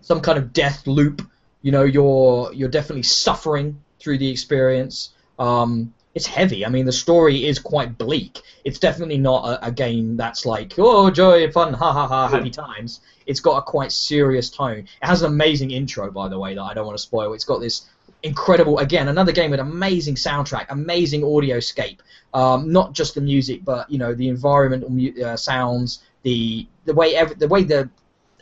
some 0.00 0.20
kind 0.20 0.38
of 0.38 0.52
death 0.52 0.86
loop. 0.86 1.22
You 1.62 1.72
know, 1.72 1.84
you're 1.84 2.52
you're 2.52 2.68
definitely 2.68 3.02
suffering 3.02 3.80
through 3.98 4.18
the 4.18 4.30
experience. 4.30 5.10
Um, 5.38 5.92
it's 6.14 6.26
heavy. 6.26 6.64
I 6.64 6.68
mean, 6.68 6.86
the 6.86 6.92
story 6.92 7.44
is 7.44 7.58
quite 7.58 7.98
bleak. 7.98 8.40
It's 8.64 8.78
definitely 8.78 9.18
not 9.18 9.44
a, 9.48 9.66
a 9.66 9.72
game 9.72 10.16
that's 10.16 10.46
like, 10.46 10.74
oh, 10.78 11.10
joy, 11.10 11.50
fun, 11.50 11.74
ha 11.74 11.92
ha 11.92 12.06
ha, 12.06 12.28
happy 12.28 12.50
times. 12.50 13.00
It's 13.26 13.40
got 13.40 13.58
a 13.58 13.62
quite 13.62 13.90
serious 13.90 14.48
tone. 14.48 14.78
It 14.78 15.06
has 15.06 15.22
an 15.22 15.32
amazing 15.32 15.72
intro, 15.72 16.10
by 16.10 16.28
the 16.28 16.38
way, 16.38 16.54
that 16.54 16.62
I 16.62 16.74
don't 16.74 16.86
want 16.86 16.96
to 16.96 17.02
spoil. 17.02 17.32
It's 17.32 17.44
got 17.44 17.60
this 17.60 17.86
incredible, 18.22 18.78
again, 18.78 19.08
another 19.08 19.32
game 19.32 19.50
with 19.50 19.60
amazing 19.60 20.14
soundtrack, 20.14 20.66
amazing 20.70 21.24
audio 21.24 21.58
scape. 21.58 22.00
Um, 22.32 22.72
not 22.72 22.92
just 22.92 23.14
the 23.14 23.20
music, 23.20 23.64
but 23.64 23.88
you 23.88 23.98
know 23.98 24.12
the 24.12 24.28
environmental 24.28 24.90
mu- 24.90 25.22
uh, 25.22 25.36
sounds, 25.36 26.02
the 26.22 26.66
the 26.84 26.92
way 26.92 27.14
every, 27.14 27.36
the 27.36 27.46
way 27.46 27.62
the 27.62 27.88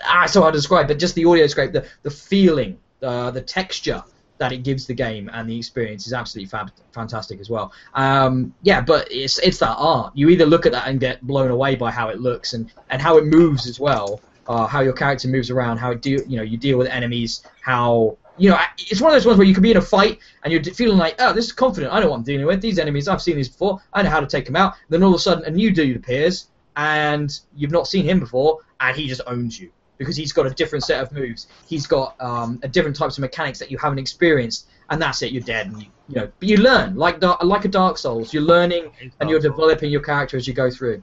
ah, 0.03 0.25
so 0.25 0.45
to 0.47 0.53
describe, 0.53 0.89
but 0.89 0.99
just 0.99 1.15
the 1.15 1.27
audio 1.27 1.47
scape, 1.47 1.73
the 1.73 1.87
the 2.03 2.11
feeling, 2.11 2.79
uh, 3.03 3.31
the 3.31 3.43
texture 3.43 4.03
that 4.43 4.51
it 4.51 4.65
gives 4.65 4.89
the 4.89 4.95
game 4.95 5.31
and 5.33 5.49
the 5.49 5.57
experience 5.57 6.05
is 6.05 6.13
absolutely 6.13 6.49
fab- 6.49 6.73
fantastic 6.91 7.39
as 7.39 7.49
well. 7.49 7.73
Um, 7.95 8.53
yeah, 8.63 8.81
but 8.81 9.07
it's 9.09 9.39
it's 9.39 9.59
that 9.59 9.77
art. 9.79 10.11
You 10.17 10.31
either 10.31 10.45
look 10.45 10.67
at 10.67 10.73
that 10.73 10.89
and 10.89 10.99
get 10.99 11.25
blown 11.25 11.53
away 11.53 11.77
by 11.77 11.93
how 11.93 12.09
it 12.09 12.19
looks 12.21 12.53
and, 12.53 12.73
and 12.91 13.01
how 13.01 13.19
it 13.19 13.25
moves 13.25 13.69
as 13.69 13.79
well, 13.79 14.21
uh, 14.49 14.67
how 14.67 14.81
your 14.81 14.95
character 14.95 15.29
moves 15.29 15.49
around, 15.49 15.77
how 15.77 15.95
do 15.95 16.11
you 16.27 16.37
know 16.37 16.43
you 16.43 16.57
deal 16.57 16.77
with 16.77 16.89
enemies, 16.89 17.45
how 17.61 18.19
you 18.37 18.51
know 18.51 18.59
it's 18.79 19.01
one 19.01 19.13
of 19.13 19.15
those 19.15 19.27
ones 19.27 19.39
where 19.39 19.47
you 19.47 19.55
can 19.55 19.63
be 19.63 19.71
in 19.71 19.77
a 19.77 19.81
fight 19.81 20.19
and 20.43 20.53
you're 20.53 20.65
feeling 20.75 20.99
like 20.99 21.15
oh 21.21 21.33
this 21.33 21.45
is 21.45 21.53
confident, 21.53 21.93
I 21.93 22.01
know 22.01 22.11
what 22.11 22.17
I'm 22.17 22.25
dealing 22.25 22.45
with. 22.45 22.61
These 22.61 22.81
enemies 22.81 23.07
I've 23.07 23.23
seen 23.23 23.37
these 23.37 23.49
before, 23.49 23.81
I 23.93 24.03
know 24.03 24.11
how 24.11 24.19
to 24.19 24.27
take 24.27 24.47
them 24.47 24.57
out. 24.57 24.75
Then 24.89 25.05
all 25.05 25.11
of 25.11 25.21
a 25.21 25.23
sudden 25.23 25.45
a 25.45 25.51
new 25.51 25.71
dude 25.71 25.95
appears 25.95 26.49
and 26.75 27.39
you've 27.55 27.71
not 27.71 27.87
seen 27.87 28.05
him 28.05 28.19
before 28.19 28.59
and 28.81 28.97
he 28.97 29.07
just 29.07 29.21
owns 29.29 29.61
you 29.61 29.71
because 30.03 30.17
he's 30.17 30.33
got 30.33 30.47
a 30.47 30.51
different 30.51 30.85
set 30.85 31.01
of 31.01 31.13
moves. 31.13 31.47
He's 31.67 31.87
got 31.87 32.21
um, 32.21 32.59
a 32.63 32.69
different 32.69 32.97
types 32.97 33.19
of 33.19 33.23
mechanics 33.23 33.59
that 33.61 33.71
you 33.71 33.79
haven't 33.79 33.99
experienced, 33.99 34.67
and 34.91 35.01
that's 35.01 35.23
it. 35.23 35.33
You're 35.33 35.43
dead, 35.43 35.69
and 35.69 35.81
you, 35.81 35.89
you 36.09 36.15
know. 36.17 36.31
But 36.39 36.49
you 36.49 36.57
learn 36.59 36.97
like 36.97 37.23
like 37.23 37.65
a 37.65 37.69
Dark 37.69 37.99
Souls. 37.99 38.33
You're 38.35 38.43
learning 38.43 38.91
and 39.21 39.31
you're 39.31 39.41
developing 39.41 39.91
your 39.91 40.03
character 40.03 40.37
as 40.37 40.47
you 40.47 40.55
go 40.55 40.71
through. 40.71 41.03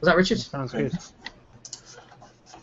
Was 0.00 0.08
that 0.08 0.16
Richard? 0.16 0.38
Sounds 0.38 0.72
good. 0.72 0.92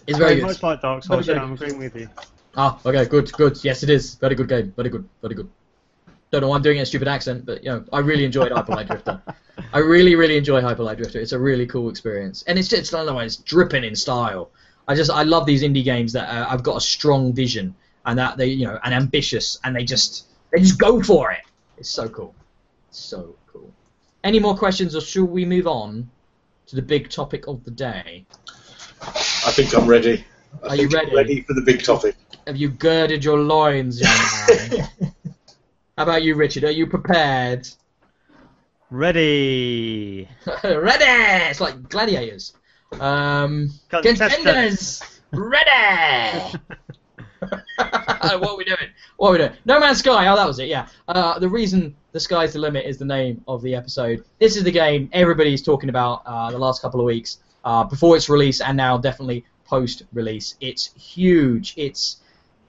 It's 0.07 0.17
very, 0.17 0.35
good. 0.35 0.43
Much 0.43 0.63
like 0.63 0.81
Dark 0.81 1.03
Souls. 1.03 1.27
Yeah, 1.27 1.41
I'm 1.41 1.53
agreeing 1.53 1.77
with 1.77 1.95
you. 1.95 2.09
Ah, 2.57 2.79
okay, 2.85 3.05
good, 3.05 3.31
good. 3.33 3.63
Yes, 3.63 3.83
it 3.83 3.89
is. 3.89 4.15
Very 4.15 4.35
good 4.35 4.49
game. 4.49 4.73
Very 4.75 4.89
good. 4.89 5.07
Very 5.21 5.35
good. 5.35 5.49
Don't 6.31 6.41
know 6.41 6.47
why 6.47 6.55
I'm 6.55 6.61
doing 6.61 6.79
a 6.79 6.85
stupid 6.85 7.07
accent, 7.07 7.45
but 7.45 7.63
you 7.63 7.69
know, 7.69 7.83
I 7.91 7.99
really 7.99 8.23
enjoyed 8.23 8.51
Hyper 8.51 8.73
Light 8.73 8.87
Drifter. 8.87 9.21
I 9.73 9.79
really, 9.79 10.15
really 10.15 10.37
enjoy 10.37 10.61
Hyper 10.61 10.83
Light 10.83 10.97
Drifter. 10.97 11.19
It's 11.19 11.33
a 11.33 11.39
really 11.39 11.65
cool 11.65 11.89
experience, 11.89 12.43
and 12.43 12.57
it's 12.57 12.69
just 12.69 12.93
another 12.93 13.13
one. 13.13 13.25
It's 13.25 13.37
dripping 13.37 13.83
in 13.83 13.95
style. 13.95 14.49
I 14.91 14.95
just 14.95 15.09
I 15.09 15.23
love 15.23 15.45
these 15.45 15.63
indie 15.63 15.85
games 15.85 16.11
that 16.11 16.27
uh, 16.27 16.47
I've 16.49 16.63
got 16.63 16.75
a 16.75 16.81
strong 16.81 17.31
vision 17.31 17.73
and 18.05 18.19
that 18.19 18.35
they 18.37 18.47
you 18.47 18.67
know 18.67 18.77
and 18.83 18.93
ambitious 18.93 19.57
and 19.63 19.73
they 19.73 19.85
just 19.85 20.27
they 20.51 20.59
just 20.59 20.77
go 20.77 21.01
for 21.01 21.31
it. 21.31 21.39
It's 21.77 21.89
so 21.89 22.09
cool, 22.09 22.35
so 22.89 23.35
cool. 23.47 23.71
Any 24.25 24.39
more 24.39 24.57
questions, 24.57 24.93
or 24.93 24.99
should 24.99 25.29
we 25.29 25.45
move 25.45 25.65
on 25.65 26.09
to 26.67 26.75
the 26.75 26.81
big 26.81 27.09
topic 27.09 27.47
of 27.47 27.63
the 27.63 27.71
day? 27.71 28.25
I 29.01 29.51
think 29.51 29.73
I'm 29.73 29.87
ready. 29.87 30.25
I 30.61 30.67
Are 30.67 30.75
you 30.75 30.89
ready? 30.89 31.15
ready 31.15 31.41
for 31.43 31.53
the 31.53 31.61
big 31.61 31.83
topic. 31.83 32.17
Have 32.45 32.57
you 32.57 32.67
girded 32.69 33.23
your 33.23 33.39
loins, 33.39 34.01
young 34.01 34.11
man? 34.49 34.89
How 35.97 36.03
about 36.03 36.23
you, 36.23 36.35
Richard? 36.35 36.65
Are 36.65 36.71
you 36.71 36.85
prepared? 36.85 37.65
Ready. 38.89 40.27
ready. 40.65 41.05
It's 41.49 41.61
like 41.61 41.87
gladiators. 41.87 42.53
Um, 42.99 43.71
contenders, 43.89 45.01
ready. 45.31 46.57
what 47.75 48.49
are 48.49 48.57
we 48.57 48.63
doing? 48.63 48.89
What 49.17 49.29
are 49.29 49.31
we 49.31 49.37
doing? 49.39 49.53
No 49.65 49.79
Man's 49.79 49.99
Sky. 49.99 50.27
Oh, 50.27 50.35
that 50.35 50.47
was 50.47 50.59
it. 50.59 50.67
Yeah. 50.67 50.87
Uh, 51.07 51.39
the 51.39 51.49
reason 51.49 51.95
the 52.11 52.19
sky's 52.19 52.53
the 52.53 52.59
limit 52.59 52.85
is 52.85 52.97
the 52.97 53.05
name 53.05 53.43
of 53.47 53.61
the 53.61 53.75
episode. 53.75 54.23
This 54.39 54.55
is 54.57 54.63
the 54.63 54.71
game 54.71 55.09
everybody's 55.13 55.61
talking 55.61 55.89
about 55.89 56.23
uh, 56.25 56.51
the 56.51 56.57
last 56.57 56.81
couple 56.81 56.99
of 56.99 57.05
weeks 57.05 57.39
uh, 57.63 57.83
before 57.83 58.15
its 58.15 58.29
release 58.29 58.61
and 58.61 58.77
now 58.77 58.97
definitely 58.97 59.45
post-release. 59.65 60.55
It's 60.59 60.93
huge. 60.93 61.73
It's 61.77 62.17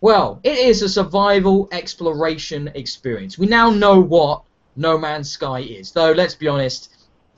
well, 0.01 0.40
it 0.43 0.59
is 0.59 0.82
a 0.82 0.89
survival 0.89 1.69
exploration 1.70 2.70
experience. 2.74 3.39
We 3.39 3.47
now 3.47 3.70
know 3.70 4.01
what 4.01 4.43
No 4.74 4.99
Man's 4.99 5.31
Sky 5.31 5.61
is, 5.61 5.93
though. 5.93 6.12
Let's 6.12 6.35
be 6.35 6.49
honest 6.49 6.91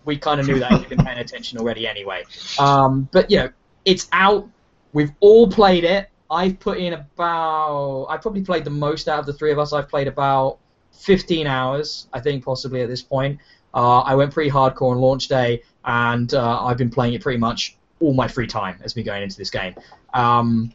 we 0.05 0.17
kind 0.17 0.41
of 0.41 0.47
knew 0.47 0.59
that 0.59 0.73
if 0.73 0.81
you've 0.81 0.89
been 0.89 1.05
paying 1.05 1.19
attention 1.19 1.59
already 1.59 1.87
anyway. 1.87 2.25
Um, 2.59 3.09
but 3.13 3.31
you 3.31 3.39
know, 3.39 3.51
it's 3.85 4.09
out. 4.13 4.49
We've 4.93 5.13
all 5.21 5.49
played 5.49 5.85
it. 5.85 6.11
I've 6.31 6.59
put 6.59 6.79
in 6.79 6.93
about. 6.95 8.07
I 8.09 8.17
probably 8.17 8.43
played 8.43 8.65
the 8.65 8.71
most 8.71 9.09
out 9.09 9.21
of 9.21 9.27
the 9.27 9.33
three 9.33 9.53
of 9.53 9.59
us. 9.59 9.73
I've 9.73 9.89
played 9.89 10.09
about 10.09 10.59
15 10.93 11.47
hours, 11.47 12.09
I 12.13 12.21
think, 12.21 12.45
possibly 12.45 12.83
at 12.83 12.89
this 12.89 13.03
point. 13.03 13.41
Uh, 13.73 14.01
I 14.01 14.15
went 14.15 14.33
pretty 14.33 14.51
hardcore 14.51 14.93
on 14.93 14.99
launch 14.99 15.29
day, 15.29 15.63
and 15.85 16.33
uh, 16.33 16.65
I've 16.65 16.79
been 16.79 16.91
playing 16.91 17.15
it 17.15 17.23
pretty 17.23 17.39
much 17.39 17.77
all 18.01 18.15
my 18.15 18.29
free 18.29 18.47
time 18.47 18.79
as 18.83 18.97
me 18.97 19.03
going 19.03 19.23
into 19.23 19.37
this 19.37 19.51
game. 19.51 19.75
Um, 20.13 20.73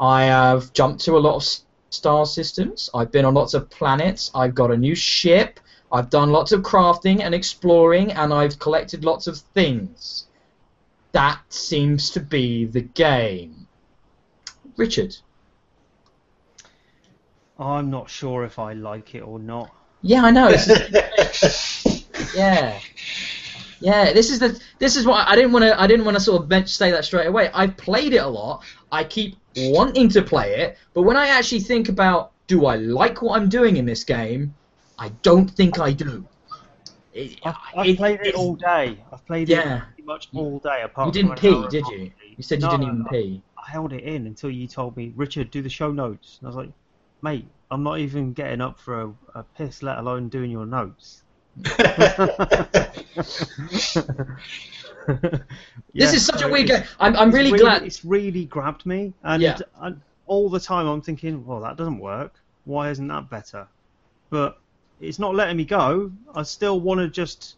I 0.00 0.24
have 0.24 0.72
jumped 0.72 1.04
to 1.04 1.16
a 1.16 1.18
lot 1.18 1.36
of 1.36 1.44
star 1.90 2.26
systems. 2.26 2.90
I've 2.94 3.10
been 3.10 3.24
on 3.24 3.34
lots 3.34 3.54
of 3.54 3.68
planets. 3.70 4.30
I've 4.34 4.54
got 4.54 4.70
a 4.70 4.76
new 4.76 4.94
ship. 4.94 5.58
I've 5.90 6.10
done 6.10 6.30
lots 6.32 6.52
of 6.52 6.62
crafting 6.62 7.20
and 7.22 7.34
exploring, 7.34 8.12
and 8.12 8.32
I've 8.32 8.58
collected 8.58 9.04
lots 9.04 9.26
of 9.26 9.38
things. 9.38 10.26
That 11.12 11.40
seems 11.48 12.10
to 12.10 12.20
be 12.20 12.66
the 12.66 12.82
game. 12.82 13.66
Richard. 14.76 15.16
I'm 17.58 17.90
not 17.90 18.08
sure 18.08 18.44
if 18.44 18.58
I 18.58 18.74
like 18.74 19.14
it 19.14 19.22
or 19.22 19.38
not. 19.38 19.74
Yeah, 20.02 20.22
I 20.22 20.30
know. 20.30 20.48
yeah, 22.34 22.78
yeah. 23.80 24.12
This 24.12 24.30
is 24.30 24.38
the. 24.38 24.60
This 24.78 24.94
is 24.94 25.04
what 25.04 25.26
I 25.26 25.34
didn't 25.34 25.52
want 25.52 25.64
to. 25.64 25.80
I 25.80 25.88
didn't 25.88 26.04
want 26.04 26.16
to 26.16 26.22
sort 26.22 26.52
of 26.52 26.68
say 26.68 26.92
that 26.92 27.04
straight 27.04 27.26
away. 27.26 27.50
I've 27.52 27.76
played 27.76 28.12
it 28.12 28.18
a 28.18 28.28
lot. 28.28 28.62
I 28.92 29.02
keep 29.02 29.36
wanting 29.56 30.08
to 30.10 30.22
play 30.22 30.54
it, 30.56 30.78
but 30.94 31.02
when 31.02 31.16
I 31.16 31.28
actually 31.28 31.60
think 31.60 31.88
about, 31.88 32.30
do 32.46 32.66
I 32.66 32.76
like 32.76 33.22
what 33.22 33.40
I'm 33.40 33.48
doing 33.48 33.76
in 33.76 33.86
this 33.86 34.04
game? 34.04 34.54
I 34.98 35.08
don't 35.22 35.50
think 35.50 35.78
I 35.78 35.92
do. 35.92 36.26
It, 37.12 37.38
I've, 37.44 37.54
I've 37.76 37.96
played 37.96 38.20
it 38.22 38.34
all 38.34 38.54
day. 38.54 38.98
I've 39.12 39.24
played 39.26 39.48
Yeah. 39.48 39.76
it 39.78 39.82
pretty 39.94 40.02
much 40.04 40.28
all 40.34 40.58
day. 40.58 40.82
Apart 40.82 41.14
from. 41.14 41.28
You 41.28 41.34
didn't 41.34 41.38
pee, 41.38 41.68
did 41.70 41.86
you? 41.88 42.10
You 42.36 42.42
said 42.42 42.60
you 42.60 42.66
No, 42.66 42.70
didn't 42.72 42.86
even 42.86 43.06
I- 43.06 43.10
pee. 43.10 43.42
I 43.56 43.70
held 43.70 43.92
it 43.92 44.02
in 44.04 44.26
until 44.26 44.50
you 44.50 44.66
told 44.66 44.96
me, 44.96 45.12
Richard, 45.16 45.50
do 45.50 45.60
the 45.62 45.68
show 45.68 45.90
notes. 45.92 46.38
And 46.40 46.46
I 46.46 46.48
was 46.48 46.56
like, 46.56 46.70
mate, 47.22 47.46
I'm 47.70 47.82
not 47.82 47.98
even 47.98 48.32
getting 48.32 48.60
up 48.60 48.78
for 48.78 49.02
a, 49.02 49.12
a 49.34 49.42
piss, 49.42 49.82
let 49.82 49.98
alone 49.98 50.28
doing 50.28 50.50
your 50.50 50.64
notes. 50.66 51.22
This 55.94 56.12
is 56.12 56.24
such 56.26 56.42
a 56.42 56.48
weird 56.48 56.68
game. 56.68 56.82
I'm, 57.00 57.16
I'm 57.16 57.30
really, 57.30 57.56
glad. 57.58 57.82
It's 57.82 58.04
really 58.04 58.44
grabbed 58.44 58.84
me, 58.86 59.12
and, 59.24 59.42
Yeah. 59.42 59.58
and 59.80 60.00
all 60.26 60.48
the 60.50 60.60
time 60.60 60.86
I'm 60.86 61.00
thinking, 61.00 61.44
well, 61.46 61.60
that 61.60 61.76
doesn't 61.76 61.98
work. 61.98 62.34
Why 62.64 62.90
isn't 62.90 63.08
that 63.08 63.30
better? 63.30 63.66
But 64.30 64.58
it's 65.00 65.18
not 65.18 65.34
letting 65.34 65.56
me 65.56 65.64
go. 65.64 66.10
I 66.34 66.42
still 66.42 66.80
want 66.80 67.00
to 67.00 67.08
just 67.08 67.56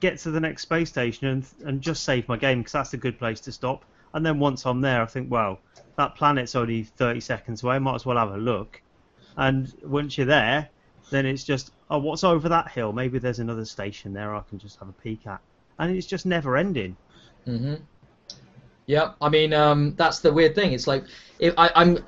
get 0.00 0.18
to 0.18 0.30
the 0.30 0.40
next 0.40 0.62
space 0.62 0.88
station 0.88 1.26
and 1.28 1.46
and 1.64 1.80
just 1.80 2.04
save 2.04 2.28
my 2.28 2.36
game 2.36 2.58
because 2.58 2.72
that's 2.72 2.92
a 2.94 2.96
good 2.96 3.18
place 3.18 3.40
to 3.40 3.52
stop. 3.52 3.84
And 4.14 4.24
then 4.26 4.38
once 4.38 4.66
I'm 4.66 4.80
there, 4.80 5.02
I 5.02 5.06
think, 5.06 5.30
well, 5.30 5.58
that 5.96 6.16
planet's 6.16 6.54
only 6.54 6.84
30 6.84 7.20
seconds 7.20 7.62
away. 7.62 7.78
Might 7.78 7.94
as 7.94 8.06
well 8.06 8.16
have 8.16 8.32
a 8.32 8.36
look. 8.36 8.80
And 9.36 9.72
once 9.82 10.18
you're 10.18 10.26
there, 10.26 10.68
then 11.10 11.24
it's 11.26 11.44
just, 11.44 11.70
oh, 11.90 11.98
what's 11.98 12.24
over 12.24 12.48
that 12.48 12.70
hill? 12.70 12.92
Maybe 12.92 13.18
there's 13.18 13.38
another 13.38 13.64
station 13.64 14.12
there 14.12 14.34
I 14.34 14.42
can 14.48 14.58
just 14.58 14.78
have 14.80 14.88
a 14.88 14.92
peek 14.92 15.26
at. 15.26 15.40
And 15.78 15.96
it's 15.96 16.06
just 16.06 16.26
never 16.26 16.56
ending. 16.56 16.96
hmm 17.44 17.74
Yeah, 18.86 19.12
I 19.20 19.28
mean 19.28 19.52
um, 19.52 19.94
that's 19.96 20.18
the 20.20 20.32
weird 20.32 20.54
thing. 20.54 20.72
It's 20.72 20.86
like 20.86 21.04
if 21.38 21.54
I, 21.56 21.70
I'm, 21.74 21.98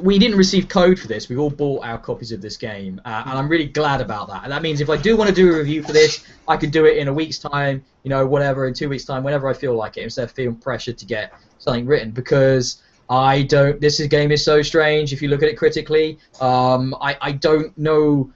we 0.00 0.18
didn't 0.18 0.36
receive 0.36 0.68
code 0.68 0.98
for 0.98 1.08
this. 1.08 1.28
We've 1.28 1.38
all 1.38 1.50
bought 1.50 1.84
our 1.84 1.98
copies 1.98 2.32
of 2.32 2.40
this 2.40 2.56
game, 2.56 3.00
uh, 3.04 3.22
and 3.26 3.38
I'm 3.38 3.48
really 3.48 3.66
glad 3.66 4.00
about 4.00 4.28
that. 4.28 4.42
And 4.44 4.52
that 4.52 4.62
means 4.62 4.80
if 4.80 4.90
I 4.90 4.96
do 4.96 5.16
want 5.16 5.28
to 5.28 5.34
do 5.34 5.52
a 5.52 5.56
review 5.58 5.82
for 5.82 5.92
this, 5.92 6.26
I 6.48 6.56
can 6.56 6.70
do 6.70 6.84
it 6.86 6.96
in 6.96 7.08
a 7.08 7.12
week's 7.12 7.38
time, 7.38 7.84
you 8.02 8.10
know, 8.10 8.26
whatever, 8.26 8.66
in 8.66 8.74
two 8.74 8.88
weeks' 8.88 9.04
time, 9.04 9.22
whenever 9.22 9.48
I 9.48 9.54
feel 9.54 9.74
like 9.74 9.96
it, 9.96 10.02
instead 10.02 10.24
of 10.24 10.32
feeling 10.32 10.56
pressured 10.56 10.98
to 10.98 11.06
get 11.06 11.32
something 11.58 11.86
written 11.86 12.10
because. 12.10 12.82
I 13.10 13.42
don't. 13.42 13.78
This 13.78 14.00
game 14.06 14.30
is 14.32 14.42
so 14.42 14.62
strange. 14.62 15.12
If 15.12 15.20
you 15.20 15.28
look 15.28 15.42
at 15.42 15.48
it 15.50 15.58
critically, 15.58 16.18
um, 16.40 16.94
I, 16.98 17.18
I 17.20 17.32
don't 17.32 17.76
know 17.76 18.32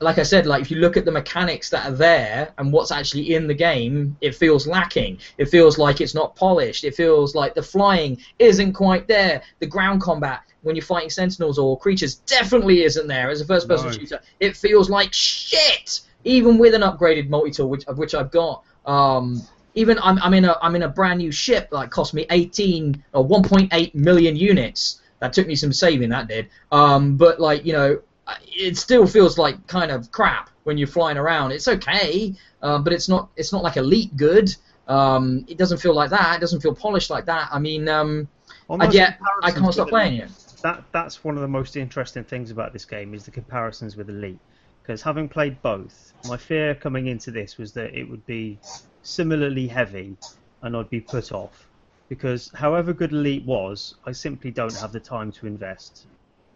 like 0.00 0.18
I 0.18 0.22
said, 0.22 0.46
like 0.46 0.62
if 0.62 0.70
you 0.70 0.78
look 0.78 0.96
at 0.96 1.04
the 1.04 1.10
mechanics 1.10 1.70
that 1.70 1.86
are 1.86 1.92
there 1.94 2.52
and 2.58 2.72
what's 2.72 2.92
actually 2.92 3.34
in 3.34 3.46
the 3.48 3.54
game, 3.54 4.16
it 4.20 4.34
feels 4.34 4.66
lacking. 4.66 5.18
It 5.38 5.46
feels 5.46 5.76
like 5.78 6.00
it's 6.00 6.14
not 6.14 6.36
polished. 6.36 6.84
It 6.84 6.94
feels 6.94 7.34
like 7.34 7.54
the 7.54 7.62
flying 7.62 8.18
isn't 8.38 8.74
quite 8.74 9.08
there. 9.08 9.42
The 9.58 9.66
ground 9.66 10.00
combat 10.00 10.42
when 10.62 10.76
you're 10.76 10.84
fighting 10.84 11.10
sentinels 11.10 11.58
or 11.58 11.78
creatures 11.78 12.16
definitely 12.26 12.82
isn't 12.84 13.06
there 13.06 13.30
as 13.30 13.40
a 13.40 13.44
first-person 13.44 13.86
No. 13.86 13.92
shooter. 13.92 14.20
It 14.40 14.56
feels 14.56 14.88
like 14.90 15.12
shit, 15.12 16.00
even 16.24 16.58
with 16.58 16.74
an 16.74 16.82
upgraded 16.82 17.28
multi-tool, 17.28 17.68
which 17.68 17.84
of 17.86 17.98
which 17.98 18.14
I've 18.14 18.30
got. 18.30 18.62
Um, 18.86 19.42
even 19.74 19.98
I'm, 20.00 20.18
I'm 20.20 20.34
in 20.34 20.44
a 20.44 20.56
I'm 20.62 20.74
in 20.76 20.82
a 20.82 20.88
brand 20.88 21.18
new 21.18 21.30
ship 21.30 21.68
that 21.70 21.90
cost 21.90 22.14
me 22.14 22.26
18 22.30 23.02
or 23.14 23.26
1.8 23.26 23.94
million 23.94 24.36
units. 24.36 25.00
That 25.20 25.32
took 25.32 25.46
me 25.48 25.56
some 25.56 25.72
saving. 25.72 26.08
That 26.10 26.28
did. 26.28 26.48
Um, 26.72 27.16
but 27.16 27.40
like 27.40 27.64
you 27.66 27.72
know, 27.72 28.00
it 28.46 28.76
still 28.76 29.06
feels 29.06 29.38
like 29.38 29.66
kind 29.66 29.90
of 29.90 30.10
crap 30.12 30.50
when 30.64 30.78
you're 30.78 30.88
flying 30.88 31.16
around. 31.16 31.52
It's 31.52 31.68
okay, 31.68 32.34
um, 32.62 32.84
but 32.84 32.92
it's 32.92 33.08
not 33.08 33.30
it's 33.36 33.52
not 33.52 33.62
like 33.62 33.76
elite 33.76 34.16
good. 34.16 34.54
Um, 34.86 35.44
it 35.48 35.58
doesn't 35.58 35.78
feel 35.78 35.94
like 35.94 36.10
that. 36.10 36.36
It 36.36 36.40
doesn't 36.40 36.60
feel 36.60 36.74
polished 36.74 37.10
like 37.10 37.26
that. 37.26 37.48
I 37.52 37.58
mean, 37.58 37.88
um, 37.88 38.28
and 38.68 38.92
yet 38.92 39.18
I 39.42 39.50
can't 39.50 39.72
stop 39.72 39.88
playing 39.88 40.20
it. 40.20 40.30
That 40.62 40.84
that's 40.92 41.22
one 41.24 41.36
of 41.36 41.42
the 41.42 41.48
most 41.48 41.76
interesting 41.76 42.24
things 42.24 42.50
about 42.50 42.72
this 42.72 42.84
game 42.84 43.14
is 43.14 43.24
the 43.24 43.30
comparisons 43.30 43.96
with 43.96 44.08
Elite. 44.08 44.40
Because 44.82 45.02
having 45.02 45.28
played 45.28 45.60
both, 45.60 46.14
my 46.26 46.38
fear 46.38 46.74
coming 46.74 47.08
into 47.08 47.30
this 47.30 47.58
was 47.58 47.72
that 47.74 47.94
it 47.94 48.08
would 48.08 48.24
be 48.24 48.58
similarly 49.02 49.68
heavy, 49.68 50.16
and 50.62 50.76
I'd 50.76 50.88
be 50.88 51.00
put 51.00 51.32
off. 51.32 51.66
Because 52.08 52.50
however 52.54 52.94
good 52.94 53.12
Elite 53.12 53.44
was, 53.44 53.96
I 54.06 54.12
simply 54.12 54.50
don't 54.50 54.74
have 54.76 54.92
the 54.92 55.00
time 55.00 55.30
to 55.32 55.46
invest, 55.46 56.06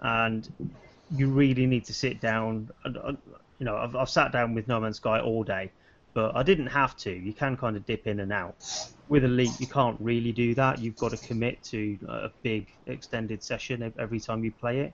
and 0.00 0.50
you 1.14 1.28
really 1.28 1.66
need 1.66 1.84
to 1.86 1.94
sit 1.94 2.20
down. 2.20 2.70
And, 2.84 2.96
you 3.58 3.64
know, 3.64 3.76
I've, 3.76 3.94
I've 3.96 4.10
sat 4.10 4.32
down 4.32 4.54
with 4.54 4.68
No 4.68 4.80
Man's 4.80 4.96
Sky 4.96 5.20
all 5.20 5.44
day, 5.44 5.70
but 6.14 6.34
I 6.34 6.42
didn't 6.42 6.68
have 6.68 6.96
to. 6.98 7.12
You 7.12 7.32
can 7.32 7.56
kind 7.56 7.76
of 7.76 7.86
dip 7.86 8.06
in 8.06 8.20
and 8.20 8.32
out. 8.32 8.54
With 9.08 9.24
Elite, 9.24 9.60
you 9.60 9.66
can't 9.66 9.96
really 10.00 10.32
do 10.32 10.54
that. 10.54 10.78
You've 10.78 10.96
got 10.96 11.10
to 11.10 11.26
commit 11.28 11.62
to 11.64 11.98
a 12.08 12.30
big 12.42 12.66
extended 12.86 13.42
session 13.42 13.92
every 13.98 14.20
time 14.20 14.42
you 14.42 14.52
play 14.52 14.80
it. 14.80 14.92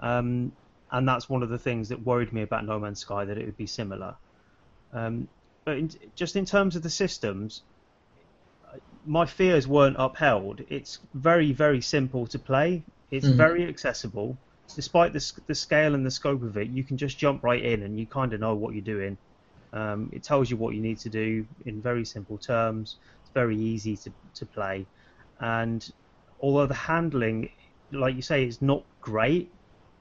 Um, 0.00 0.52
and 0.90 1.06
that's 1.06 1.28
one 1.28 1.42
of 1.42 1.50
the 1.50 1.58
things 1.58 1.90
that 1.90 2.04
worried 2.04 2.32
me 2.32 2.42
about 2.42 2.64
No 2.64 2.78
Man's 2.78 3.00
Sky, 3.00 3.24
that 3.24 3.36
it 3.38 3.44
would 3.44 3.58
be 3.58 3.66
similar. 3.66 4.14
Um, 4.92 5.28
but 5.64 5.76
in, 5.76 5.90
just 6.16 6.36
in 6.36 6.46
terms 6.46 6.74
of 6.74 6.82
the 6.82 6.90
systems, 6.90 7.62
my 9.06 9.26
fears 9.26 9.66
weren't 9.68 9.96
upheld. 9.98 10.62
It's 10.68 10.98
very, 11.14 11.52
very 11.52 11.80
simple 11.80 12.26
to 12.28 12.38
play. 12.38 12.82
It's 13.10 13.26
Mhm. 13.26 13.36
very 13.36 13.66
accessible. 13.66 14.36
Despite 14.74 15.12
the, 15.12 15.32
the 15.46 15.54
scale 15.54 15.94
and 15.94 16.04
the 16.04 16.10
scope 16.10 16.42
of 16.42 16.56
it, 16.56 16.68
you 16.68 16.84
can 16.84 16.96
just 16.96 17.18
jump 17.18 17.42
right 17.42 17.62
in 17.62 17.82
and 17.82 17.98
you 17.98 18.06
kind 18.06 18.32
of 18.32 18.40
know 18.40 18.54
what 18.54 18.74
you're 18.74 18.82
doing. 18.82 19.16
Um, 19.72 20.10
it 20.12 20.22
tells 20.22 20.50
you 20.50 20.56
what 20.56 20.74
you 20.74 20.80
need 20.80 20.98
to 20.98 21.08
do 21.08 21.46
in 21.66 21.80
very 21.80 22.04
simple 22.04 22.38
terms. 22.38 22.96
It's 23.22 23.30
very 23.32 23.56
easy 23.56 23.96
to, 23.98 24.12
to 24.34 24.46
play. 24.46 24.86
And 25.40 25.90
although 26.40 26.66
the 26.66 26.74
handling, 26.74 27.50
like 27.92 28.14
you 28.16 28.22
say, 28.22 28.46
is 28.46 28.60
not 28.60 28.82
great, 29.00 29.50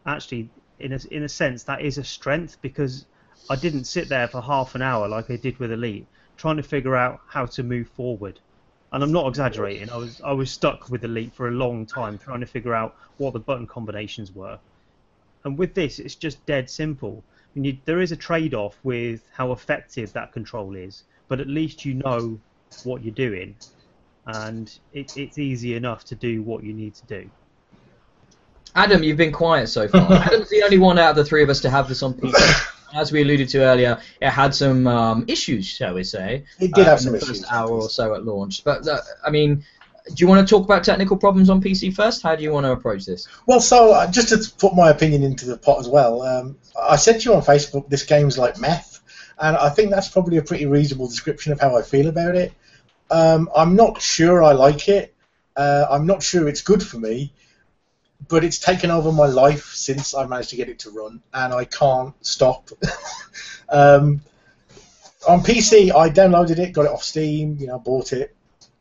actually, 0.06 0.50
in 0.80 0.94
a, 0.94 1.00
in 1.12 1.24
a 1.24 1.30
sense, 1.30 1.64
that 1.64 1.82
is 1.82 1.98
a 1.98 2.04
strength 2.04 2.58
because 2.62 3.06
I 3.50 3.56
didn't 3.56 3.86
sit 3.86 4.10
there 4.10 4.28
for 4.28 4.42
half 4.42 4.76
an 4.76 4.82
hour 4.82 5.08
like 5.08 5.30
I 5.30 5.36
did 5.36 5.58
with 5.60 5.72
Elite, 5.72 6.08
trying 6.38 6.58
to 6.58 6.64
figure 6.64 6.96
out 6.96 7.20
how 7.28 7.46
to 7.48 7.64
move 7.64 7.88
forward. 7.90 8.40
And 8.92 9.04
I'm 9.04 9.12
not 9.12 9.28
exaggerating. 9.28 9.90
I 9.90 9.98
was 9.98 10.22
I 10.22 10.32
was 10.32 10.50
stuck 10.50 10.90
with 10.90 11.04
Elite 11.04 11.34
for 11.34 11.48
a 11.48 11.52
long 11.52 11.86
time 11.86 12.18
trying 12.18 12.40
to 12.40 12.46
figure 12.46 12.74
out 12.74 12.96
what 13.18 13.34
the 13.34 13.40
button 13.40 13.68
combinations 13.68 14.34
were. 14.34 14.58
And 15.44 15.58
with 15.58 15.74
this, 15.74 16.00
it's 16.00 16.16
just 16.16 16.44
dead 16.46 16.70
simple. 16.70 17.24
I 17.28 17.60
mean, 17.60 17.66
you, 17.66 17.78
there 17.86 18.02
is 18.02 18.12
a 18.12 18.16
trade-off 18.16 18.78
with 18.84 19.24
how 19.32 19.52
effective 19.52 20.12
that 20.14 20.32
control 20.34 20.76
is, 20.76 21.04
but 21.28 21.40
at 21.40 21.48
least 21.48 21.86
you 21.86 21.94
know 21.94 22.40
what 22.84 23.04
you're 23.04 23.14
doing, 23.14 23.56
and 24.28 24.72
it, 24.94 25.18
it's 25.18 25.38
easy 25.38 25.76
enough 25.76 26.04
to 26.06 26.16
do 26.16 26.44
what 26.44 26.64
you 26.64 26.74
need 26.74 26.94
to 26.96 27.06
do. 27.06 27.30
Adam, 28.76 29.02
you've 29.02 29.18
been 29.18 29.32
quiet 29.32 29.68
so 29.68 29.88
far. 29.88 30.12
Adam's 30.12 30.50
the 30.50 30.62
only 30.64 30.78
one 30.78 31.00
out 31.00 31.12
of 31.12 31.16
the 31.16 31.26
three 31.26 31.42
of 31.42 31.50
us 31.50 31.62
to 31.62 31.70
have 31.70 31.88
this 31.88 32.04
on 32.04 32.14
PC. 32.14 32.76
As 32.94 33.12
we 33.12 33.22
alluded 33.22 33.50
to 33.50 33.60
earlier, 33.60 34.00
it 34.22 34.30
had 34.30 34.56
some 34.56 34.88
um, 34.88 35.26
issues, 35.28 35.66
shall 35.66 35.94
we 35.94 36.04
say? 36.04 36.46
It 36.60 36.74
did 36.74 36.88
uh, 36.88 36.92
have 36.92 37.00
in 37.00 37.04
some 37.04 37.12
the 37.14 37.18
issues. 37.18 37.42
first 37.42 37.52
hour 37.52 37.70
or 37.70 37.90
so 37.90 38.16
at 38.16 38.26
launch. 38.26 38.64
But 38.64 38.88
uh, 38.88 39.00
I 39.26 39.30
mean, 39.30 39.64
do 40.08 40.16
you 40.24 40.28
want 40.28 40.48
to 40.48 40.50
talk 40.50 40.66
about 40.66 40.84
technical 40.84 41.18
problems 41.18 41.50
on 41.50 41.62
PC 41.62 41.94
first? 41.94 42.24
How 42.24 42.36
do 42.36 42.44
you 42.44 42.52
want 42.52 42.66
to 42.66 42.72
approach 42.72 43.06
this? 43.06 43.28
Well, 43.46 43.60
so 43.60 43.94
uh, 43.94 44.10
just 44.10 44.30
to 44.30 44.52
put 44.58 44.76
my 44.76 44.90
opinion 44.90 45.24
into 45.24 45.46
the 45.46 45.58
pot 45.58 45.80
as 45.80 45.88
well, 45.88 46.22
um, 46.24 46.58
I 46.82 46.96
said 46.96 47.20
to 47.20 47.30
you 47.30 47.36
on 47.36 47.42
Facebook, 47.42 47.90
this 47.90 48.04
game's 48.04 48.38
like 48.38 48.60
meth, 48.60 49.02
and 49.40 49.56
I 49.56 49.70
think 49.70 49.92
that's 49.92 50.10
probably 50.10 50.38
a 50.38 50.42
pretty 50.42 50.66
reasonable 50.66 51.08
description 51.08 51.52
of 51.52 51.60
how 51.60 51.78
I 51.78 51.82
feel 51.82 52.08
about 52.08 52.36
it. 52.36 52.54
Um, 53.12 53.50
I'm 53.56 53.76
not 53.76 54.02
sure 54.02 54.44
I 54.44 54.54
like 54.54 54.88
it. 54.88 55.16
Uh, 55.56 55.86
I'm 55.90 56.06
not 56.06 56.24
sure 56.24 56.48
it's 56.48 56.62
good 56.62 56.82
for 56.82 56.98
me, 56.98 57.34
but 58.28 58.44
it's 58.44 58.60
taken 58.60 58.92
over 58.92 59.12
my 59.12 59.26
life 59.26 59.74
since 59.74 60.14
I 60.14 60.26
managed 60.26 60.52
to 60.52 60.56
get 60.56 60.70
it 60.70 60.80
to 60.80 60.92
run, 60.92 61.22
and 61.34 61.54
I 61.54 61.66
can't 61.66 62.14
stop. 62.26 62.70
um, 63.70 64.22
on 65.28 65.42
PC, 65.42 65.94
I 65.94 66.10
downloaded 66.10 66.60
it, 66.60 66.74
got 66.74 66.86
it 66.86 66.92
off 66.92 67.04
Steam, 67.04 67.58
you 67.60 67.68
know, 67.68 67.80
bought 67.80 68.14
it. 68.14 68.36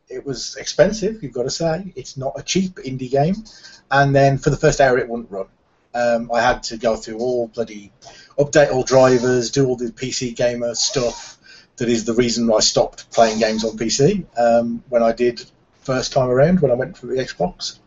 It 0.09 0.24
was 0.24 0.56
expensive, 0.56 1.23
you've 1.23 1.32
got 1.32 1.43
to 1.43 1.51
say. 1.51 1.93
It's 1.94 2.16
not 2.16 2.32
a 2.36 2.43
cheap 2.43 2.77
indie 2.77 3.10
game 3.10 3.35
and 3.90 4.15
then 4.15 4.39
for 4.39 4.51
the 4.51 4.56
first 4.56 4.81
hour 4.81 4.98
it 4.98 5.09
wouldn't 5.09 5.31
run. 5.31 5.47
Um, 5.94 6.31
I 6.32 6.40
had 6.40 6.62
to 6.65 6.77
go 6.77 6.97
through 6.97 7.19
all 7.19 7.48
bloody 7.48 7.93
update 8.39 8.70
all 8.70 8.82
drivers, 8.82 9.51
do 9.51 9.66
all 9.66 9.77
the 9.77 9.86
PC 9.86 10.36
gamer 10.36 10.74
stuff. 10.74 11.36
That 11.77 11.89
is 11.89 12.05
the 12.05 12.15
reason 12.15 12.52
I 12.52 12.59
stopped 12.59 13.10
playing 13.12 13.39
games 13.39 13.65
on 13.65 13.77
PC 13.77 14.27
um, 14.36 14.82
when 14.89 15.02
I 15.02 15.12
did 15.12 15.44
first 15.82 16.12
time 16.12 16.28
around 16.28 16.60
when 16.60 16.70
I 16.70 16.74
went 16.74 16.98
for 16.98 17.06
the 17.06 17.15
Xbox 17.15 17.78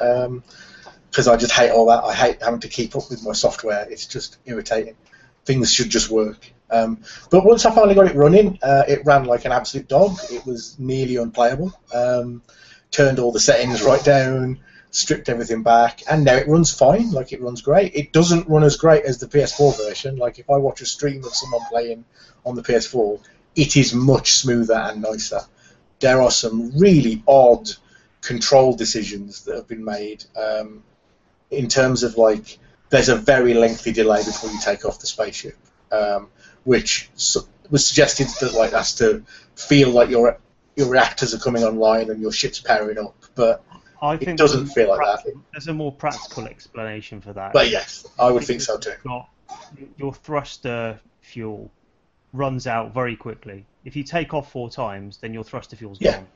because 1.12 1.28
I 1.28 1.36
just 1.36 1.52
hate 1.52 1.72
all 1.72 1.88
that. 1.88 2.04
I 2.06 2.14
hate 2.14 2.42
having 2.42 2.62
to 2.62 2.70
keep 2.70 2.96
up 2.96 3.10
with 3.10 3.22
my 3.24 3.34
software. 3.34 3.86
It's 3.90 4.08
just 4.08 4.38
irritating. 4.46 4.96
Things 5.44 5.72
should 5.72 5.90
just 5.90 6.10
work. 6.10 6.52
Um, 6.70 7.00
but 7.30 7.44
once 7.44 7.66
I 7.66 7.76
finally 7.76 7.96
got 7.96 8.08
it 8.08 8.16
running, 8.16 8.58
uh, 8.64 8.84
it 8.88 9.06
ran 9.06 9.26
like 9.26 9.44
an 9.44 9.52
absolute 9.52 9.90
dog. 9.90 10.18
It 10.32 10.46
was 10.46 10.80
nearly 10.80 11.18
unplayable. 11.18 11.74
Um, 11.94 12.42
turned 12.92 13.20
all 13.20 13.34
the 13.34 13.42
settings 13.42 13.84
right 13.84 14.02
down, 14.02 14.62
stripped 14.92 15.28
everything 15.28 15.64
back, 15.64 16.02
and 16.10 16.24
now 16.24 16.36
it 16.36 16.48
runs 16.48 16.74
fine. 16.74 17.12
Like 17.12 17.34
it 17.34 17.42
runs 17.42 17.62
great. 17.62 17.94
It 17.94 18.14
doesn't 18.14 18.48
run 18.48 18.64
as 18.64 18.78
great 18.78 19.04
as 19.04 19.18
the 19.18 19.28
PS4 19.28 19.78
version. 19.86 20.16
Like 20.16 20.40
if 20.40 20.50
I 20.50 20.58
watch 20.58 20.82
a 20.82 20.86
stream 20.86 21.26
of 21.26 21.36
someone 21.36 21.68
playing 21.70 22.06
on 22.46 22.56
the 22.56 22.64
PS4, 22.64 23.20
it 23.58 23.76
is 23.76 23.94
much 23.94 24.36
smoother 24.36 24.76
and 24.76 25.02
nicer. 25.02 25.42
There 26.00 26.22
are 26.22 26.32
some 26.32 26.78
really 26.80 27.22
odd 27.28 27.70
control 28.22 28.78
decisions 28.78 29.44
that 29.44 29.56
have 29.56 29.68
been 29.68 29.84
made 29.84 30.24
um, 30.38 30.84
in 31.52 31.68
terms 31.68 32.04
of 32.04 32.18
like 32.18 32.58
there's 32.90 33.10
a 33.10 33.16
very 33.16 33.54
lengthy 33.54 33.92
delay 33.92 34.24
before 34.24 34.50
you 34.50 34.60
take 34.60 34.86
off 34.86 35.00
the 35.00 35.08
spaceship, 35.08 35.56
um, 35.92 36.30
which 36.64 37.10
so, 37.16 37.42
was 37.70 37.86
suggested 37.86 38.28
that 38.40 38.54
like 38.54 38.72
that's 38.72 38.96
to 38.96 39.24
feel 39.56 39.90
like 39.90 40.10
your 40.10 40.40
your 40.76 40.90
reactors 40.90 41.34
are 41.34 41.40
coming 41.40 41.64
online 41.64 42.10
and 42.10 42.22
your 42.22 42.32
ship's 42.32 42.60
powering 42.60 42.98
up, 42.98 43.16
but 43.36 43.64
I 44.02 44.16
it 44.16 44.22
think 44.22 44.38
doesn't 44.38 44.68
feel 44.68 44.90
like 44.90 45.00
that. 45.00 45.34
There's 45.52 45.68
a 45.68 45.74
more 45.74 45.92
practical 45.92 46.46
explanation 46.48 47.22
for 47.22 47.34
that. 47.34 47.54
But 47.54 47.70
yes, 47.70 48.08
I 48.18 48.32
would 48.32 48.44
think 48.44 48.62
so 48.62 48.78
too. 48.78 48.94
got- 49.04 49.30
your 49.98 50.14
thruster 50.14 51.00
fuel 51.20 51.70
runs 52.34 52.68
out 52.68 52.94
very 52.94 53.16
quickly. 53.16 53.66
If 53.84 53.96
you 53.96 54.04
take 54.04 54.34
off 54.34 54.52
four 54.52 54.70
times, 54.70 55.18
then 55.18 55.34
your 55.34 55.44
thruster 55.44 55.76
fuel's 55.76 56.00
Yeah. 56.00 56.18
gone. 56.18 56.28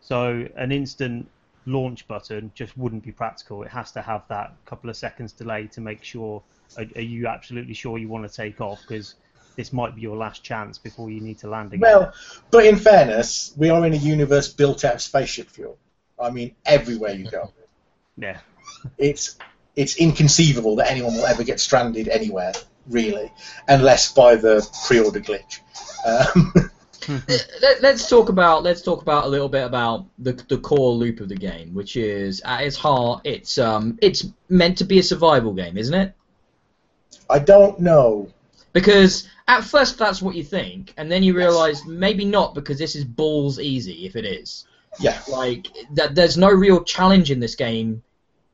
So 0.00 0.48
an 0.56 0.72
instant 0.72 1.28
launch 1.66 2.06
button 2.08 2.50
just 2.54 2.76
wouldn't 2.76 3.04
be 3.04 3.12
practical. 3.12 3.62
It 3.62 3.70
has 3.70 3.92
to 3.92 4.02
have 4.02 4.26
that 4.28 4.54
couple 4.64 4.90
of 4.90 4.96
seconds 4.96 5.32
delay 5.32 5.66
to 5.68 5.80
make 5.80 6.02
sure. 6.02 6.42
Are, 6.76 6.84
are 6.96 7.02
you 7.02 7.26
absolutely 7.26 7.74
sure 7.74 7.98
you 7.98 8.08
want 8.08 8.28
to 8.28 8.34
take 8.34 8.60
off? 8.60 8.80
Because 8.82 9.14
this 9.56 9.72
might 9.72 9.94
be 9.94 10.00
your 10.00 10.16
last 10.16 10.42
chance 10.42 10.78
before 10.78 11.10
you 11.10 11.20
need 11.20 11.38
to 11.38 11.48
land 11.48 11.72
again. 11.72 11.80
Well, 11.80 12.12
but 12.50 12.64
in 12.64 12.76
fairness, 12.76 13.52
we 13.56 13.70
are 13.70 13.84
in 13.86 13.92
a 13.92 13.96
universe 13.96 14.48
built 14.48 14.84
out 14.84 14.94
of 14.94 15.02
spaceship 15.02 15.48
fuel. 15.50 15.78
I 16.18 16.30
mean, 16.30 16.54
everywhere 16.64 17.12
you 17.12 17.30
go, 17.30 17.52
yeah. 18.16 18.38
it's 18.98 19.36
it's 19.74 19.96
inconceivable 19.96 20.76
that 20.76 20.90
anyone 20.90 21.14
will 21.14 21.26
ever 21.26 21.44
get 21.44 21.60
stranded 21.60 22.08
anywhere, 22.08 22.52
really, 22.88 23.32
unless 23.68 24.12
by 24.12 24.36
the 24.36 24.66
pre-order 24.86 25.20
glitch. 25.20 25.60
Um, 26.06 26.52
Let, 27.08 27.84
us 27.84 28.08
talk 28.08 28.28
about 28.28 28.62
let's 28.62 28.82
talk 28.82 29.02
about 29.02 29.24
a 29.24 29.28
little 29.28 29.48
bit 29.48 29.64
about 29.64 30.06
the 30.18 30.32
the 30.48 30.58
core 30.58 30.92
loop 30.92 31.20
of 31.20 31.28
the 31.28 31.36
game, 31.36 31.74
which 31.74 31.96
is 31.96 32.40
at 32.44 32.62
its 32.62 32.76
heart, 32.76 33.22
it's 33.24 33.58
um 33.58 33.98
it's 34.02 34.26
meant 34.48 34.78
to 34.78 34.84
be 34.84 34.98
a 34.98 35.02
survival 35.02 35.52
game, 35.52 35.76
isn't 35.76 35.94
it? 35.94 36.14
I 37.28 37.38
don't 37.38 37.80
know. 37.80 38.28
Because 38.72 39.28
at 39.48 39.64
first 39.64 39.98
that's 39.98 40.22
what 40.22 40.34
you 40.34 40.44
think, 40.44 40.94
and 40.96 41.10
then 41.10 41.22
you 41.22 41.34
realise 41.34 41.84
maybe 41.84 42.24
not 42.24 42.54
because 42.54 42.78
this 42.78 42.96
is 42.96 43.04
balls 43.04 43.58
easy 43.58 44.06
if 44.06 44.16
it 44.16 44.24
is. 44.24 44.66
Yeah, 45.00 45.20
Like 45.28 45.68
that, 45.92 46.14
there's 46.14 46.36
no 46.36 46.50
real 46.50 46.84
challenge 46.84 47.30
in 47.30 47.40
this 47.40 47.54
game 47.54 48.02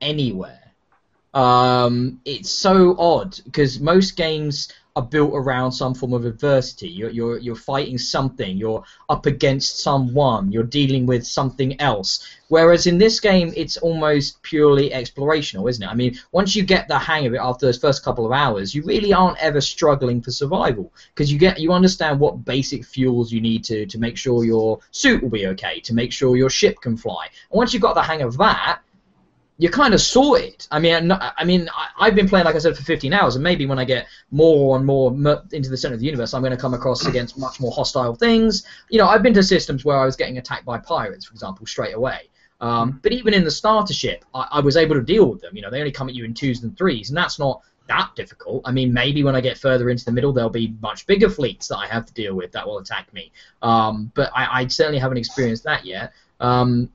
anywhere. 0.01 0.61
Um, 1.35 2.21
it's 2.25 2.51
so 2.51 2.97
odd 2.99 3.39
because 3.45 3.81
most 3.81 4.17
games 4.17 4.73
are 4.99 5.03
built 5.03 5.31
around 5.33 5.71
some 5.71 5.95
form 5.95 6.13
of 6.13 6.25
adversity. 6.25 6.89
You're, 6.89 7.11
you're 7.11 7.39
you're 7.39 7.55
fighting 7.55 7.99
something. 7.99 8.57
You're 8.57 8.83
up 9.09 9.27
against 9.27 9.79
someone. 9.79 10.51
You're 10.51 10.65
dealing 10.65 11.07
with 11.07 11.25
something 11.25 11.81
else. 11.81 12.27
Whereas 12.49 12.89
in 12.89 12.99
this 12.99 13.21
game, 13.21 13.53
it's 13.55 13.77
almost 13.77 14.43
purely 14.43 14.91
explorational, 14.91 15.71
isn't 15.71 15.85
it? 15.85 15.87
I 15.87 15.95
mean, 15.95 16.19
once 16.33 16.57
you 16.57 16.65
get 16.65 16.89
the 16.89 16.99
hang 16.99 17.27
of 17.27 17.35
it 17.35 17.41
after 17.41 17.67
those 17.67 17.79
first 17.79 18.03
couple 18.03 18.27
of 18.27 18.33
hours, 18.33 18.75
you 18.75 18.83
really 18.83 19.13
aren't 19.13 19.39
ever 19.39 19.61
struggling 19.61 20.21
for 20.21 20.33
survival 20.33 20.93
because 21.15 21.31
you 21.31 21.39
get 21.39 21.61
you 21.61 21.73
understand 21.73 22.19
what 22.19 22.45
basic 22.45 22.85
fuels 22.85 23.31
you 23.31 23.41
need 23.41 23.63
to 23.65 23.87
to 23.87 23.99
make 23.99 24.17
sure 24.17 24.45
your 24.45 24.81
suit 24.91 25.23
will 25.23 25.31
be 25.31 25.47
okay, 25.47 25.79
to 25.81 25.95
make 25.95 26.13
sure 26.13 26.37
your 26.37 26.51
ship 26.51 26.81
can 26.81 26.97
fly. 26.97 27.27
And 27.53 27.59
once 27.59 27.73
you've 27.73 27.83
got 27.83 27.95
the 27.95 28.03
hang 28.03 28.23
of 28.23 28.37
that, 28.39 28.81
you 29.59 29.69
kind 29.69 29.93
of 29.93 30.01
saw 30.01 30.35
it. 30.35 30.69
I 30.71 30.79
mean, 30.79 31.11
I 31.13 31.45
mean, 31.45 31.69
I- 31.75 31.89
I've 31.99 32.15
been 32.15 32.29
playing, 32.29 32.47
like 32.47 32.55
I 32.55 32.59
said, 32.59 32.77
for 32.77 32.85
15 32.85 33.13
hours, 33.13 33.35
and 33.35 33.43
maybe 33.43 33.67
when 33.67 33.79
I 33.79 33.85
get 33.85 34.07
more 34.31 34.77
and 34.77 34.87
more 34.87 35.11
into 35.53 35.69
the 35.69 35.77
center 35.77 35.95
of 35.95 36.01
the 36.01 36.07
universe, 36.07 36.33
I'm 36.33 36.43
going 36.43 36.57
to 36.57 36.57
come 36.57 36.75
across 36.75 37.07
against 37.13 37.37
much 37.37 37.61
more 37.61 37.73
hostile 37.73 38.15
things. 38.15 38.65
You 38.89 38.99
know, 38.99 39.09
I've 39.09 39.23
been 39.23 39.35
to 39.35 39.43
systems 39.43 39.85
where 39.85 39.99
I 39.99 40.05
was 40.05 40.15
getting 40.17 40.39
attacked 40.39 40.65
by 40.65 40.79
pirates, 40.79 41.27
for 41.27 41.33
example, 41.33 41.67
straight 41.67 41.95
away. 41.95 42.31
Um, 42.61 43.01
but 43.03 43.13
even 43.13 43.35
in 43.35 43.45
the 43.45 43.51
starter 43.51 43.93
ship, 43.93 44.25
I, 44.35 44.47
I 44.53 44.61
was 44.61 44.77
able 44.77 44.95
to 44.95 45.03
deal 45.03 45.27
with 45.27 45.41
them. 45.41 45.55
You 45.55 45.63
know, 45.63 45.71
they 45.71 45.81
only 45.81 45.93
come 45.93 46.09
at 46.09 46.15
you 46.15 46.25
in 46.25 46.35
twos 46.35 46.63
and 46.63 46.77
threes, 46.77 47.11
and 47.11 47.17
that's 47.17 47.39
not 47.39 47.63
that 47.89 48.11
difficult. 48.15 48.63
I 48.65 48.71
mean, 48.71 48.93
maybe 48.93 49.25
when 49.25 49.35
I 49.35 49.41
get 49.41 49.59
further 49.59 49.91
into 49.91 50.05
the 50.05 50.13
middle, 50.13 50.33
there'll 50.33 50.51
be 50.51 50.75
much 50.81 51.07
bigger 51.07 51.31
fleets 51.31 51.69
that 51.69 51.79
I 51.79 51.87
have 51.87 52.07
to 52.07 52.13
deal 52.15 52.35
with 52.35 52.53
that 52.53 52.67
will 52.67 52.79
attack 52.79 53.13
me. 53.13 53.33
Um, 53.63 54.13
but 54.15 54.31
I, 54.35 54.61
I 54.63 54.67
certainly 54.69 54.99
haven't 54.99 55.19
experienced 55.19 55.65
that 55.65 55.85
yet. 55.85 56.13
Um, 56.41 56.91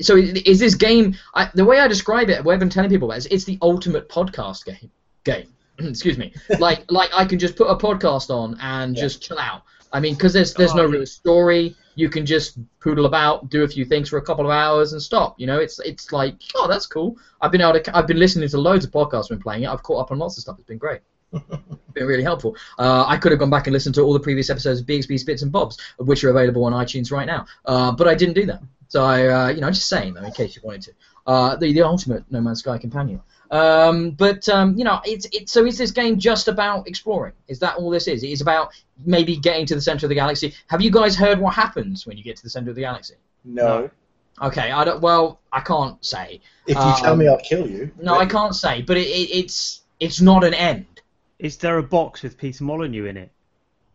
so 0.00 0.16
is 0.16 0.58
this 0.58 0.74
game 0.74 1.14
I, 1.34 1.48
the 1.54 1.64
way 1.64 1.78
I 1.80 1.86
describe 1.88 2.28
it? 2.30 2.42
What 2.44 2.52
I've 2.54 2.58
been 2.60 2.68
telling 2.70 2.90
people 2.90 3.08
about 3.08 3.18
is 3.18 3.26
it's 3.26 3.44
the 3.44 3.58
ultimate 3.62 4.08
podcast 4.08 4.64
game. 4.64 4.90
Game, 5.24 5.46
excuse 5.78 6.18
me. 6.18 6.32
Like 6.58 6.90
like 6.90 7.10
I 7.14 7.24
can 7.24 7.38
just 7.38 7.56
put 7.56 7.66
a 7.68 7.76
podcast 7.76 8.30
on 8.30 8.56
and 8.60 8.96
Yeah. 8.96 9.02
just 9.02 9.22
chill 9.22 9.38
out. 9.38 9.62
I 9.92 10.00
mean, 10.00 10.14
because 10.14 10.32
there's 10.32 10.52
there's 10.54 10.74
no 10.74 10.82
Oh, 10.84 10.88
real 10.88 11.06
story. 11.06 11.74
You 11.94 12.10
can 12.10 12.26
just 12.26 12.58
poodle 12.80 13.06
about, 13.06 13.48
do 13.48 13.62
a 13.62 13.68
few 13.68 13.86
things 13.86 14.10
for 14.10 14.18
a 14.18 14.22
couple 14.22 14.44
of 14.44 14.50
hours, 14.50 14.92
and 14.92 15.00
stop. 15.00 15.40
You 15.40 15.46
know, 15.46 15.58
it's 15.58 15.78
it's 15.80 16.12
like 16.12 16.34
oh 16.54 16.68
that's 16.68 16.84
cool. 16.86 17.16
I've 17.40 17.50
been 17.52 17.62
able 17.62 17.80
to 17.80 17.96
I've 17.96 18.06
been 18.06 18.18
listening 18.18 18.48
to 18.50 18.58
loads 18.58 18.84
of 18.84 18.90
podcasts 18.90 19.30
when 19.30 19.38
playing 19.40 19.62
it. 19.62 19.68
I've 19.68 19.82
caught 19.82 20.00
up 20.02 20.10
on 20.12 20.18
lots 20.18 20.36
of 20.36 20.42
stuff. 20.42 20.56
It's 20.58 20.66
been 20.68 20.76
great. 20.78 21.00
been 21.94 22.06
really 22.06 22.22
helpful. 22.22 22.54
Uh, 22.78 23.04
I 23.06 23.16
could 23.16 23.32
have 23.32 23.38
gone 23.38 23.50
back 23.50 23.66
and 23.66 23.72
listened 23.72 23.94
to 23.96 24.02
all 24.02 24.12
the 24.12 24.20
previous 24.20 24.50
episodes 24.50 24.80
of 24.80 24.86
BXB's 24.86 25.24
Bits 25.24 25.42
and 25.42 25.50
Bobs, 25.50 25.78
of 25.98 26.06
which 26.06 26.22
are 26.24 26.30
available 26.30 26.64
on 26.64 26.72
iTunes 26.72 27.10
right 27.10 27.26
now. 27.26 27.46
Uh, 27.64 27.90
but 27.92 28.06
I 28.06 28.14
didn't 28.14 28.34
do 28.34 28.44
that. 28.46 28.60
So 28.88 29.04
I, 29.04 29.26
uh, 29.26 29.48
you 29.48 29.60
know, 29.60 29.70
just 29.70 29.88
saying 29.88 30.14
though, 30.14 30.24
in 30.24 30.32
case 30.32 30.56
you 30.56 30.62
wanted 30.64 30.82
to. 30.82 30.92
Uh, 31.26 31.56
the 31.56 31.72
the 31.72 31.82
ultimate 31.82 32.24
No 32.30 32.40
Man's 32.40 32.60
Sky 32.60 32.78
companion. 32.78 33.20
Um, 33.50 34.10
but 34.10 34.48
um, 34.48 34.76
you 34.76 34.84
know, 34.84 35.00
it's 35.04 35.26
it's 35.32 35.52
so 35.52 35.64
is 35.64 35.78
this 35.78 35.90
game 35.90 36.18
just 36.18 36.48
about 36.48 36.86
exploring? 36.88 37.32
Is 37.48 37.58
that 37.60 37.76
all 37.76 37.90
this 37.90 38.08
is? 38.08 38.22
It 38.22 38.30
is 38.30 38.40
about 38.40 38.70
maybe 39.04 39.36
getting 39.36 39.66
to 39.66 39.74
the 39.74 39.80
center 39.80 40.06
of 40.06 40.08
the 40.08 40.14
galaxy. 40.14 40.54
Have 40.68 40.80
you 40.80 40.90
guys 40.90 41.16
heard 41.16 41.38
what 41.38 41.54
happens 41.54 42.06
when 42.06 42.16
you 42.16 42.24
get 42.24 42.36
to 42.36 42.42
the 42.42 42.50
center 42.50 42.70
of 42.70 42.76
the 42.76 42.82
galaxy? 42.82 43.14
No. 43.44 43.90
Okay, 44.42 44.70
I 44.70 44.84
don't. 44.84 45.00
Well, 45.00 45.40
I 45.52 45.60
can't 45.60 46.04
say. 46.04 46.40
If 46.66 46.76
you 46.76 46.94
tell 46.98 47.12
Um, 47.12 47.18
me, 47.18 47.28
I'll 47.28 47.38
kill 47.38 47.68
you. 47.68 47.90
No, 48.00 48.18
I 48.18 48.26
can't 48.26 48.54
say. 48.54 48.82
But 48.82 48.98
it, 48.98 49.06
it, 49.06 49.30
it's 49.36 49.82
it's 49.98 50.20
not 50.20 50.44
an 50.44 50.54
end. 50.54 50.86
Is 51.38 51.56
there 51.56 51.78
a 51.78 51.82
box 51.82 52.22
with 52.22 52.36
Peter 52.38 52.64
Molyneux 52.64 53.06
in 53.06 53.16
it? 53.16 53.30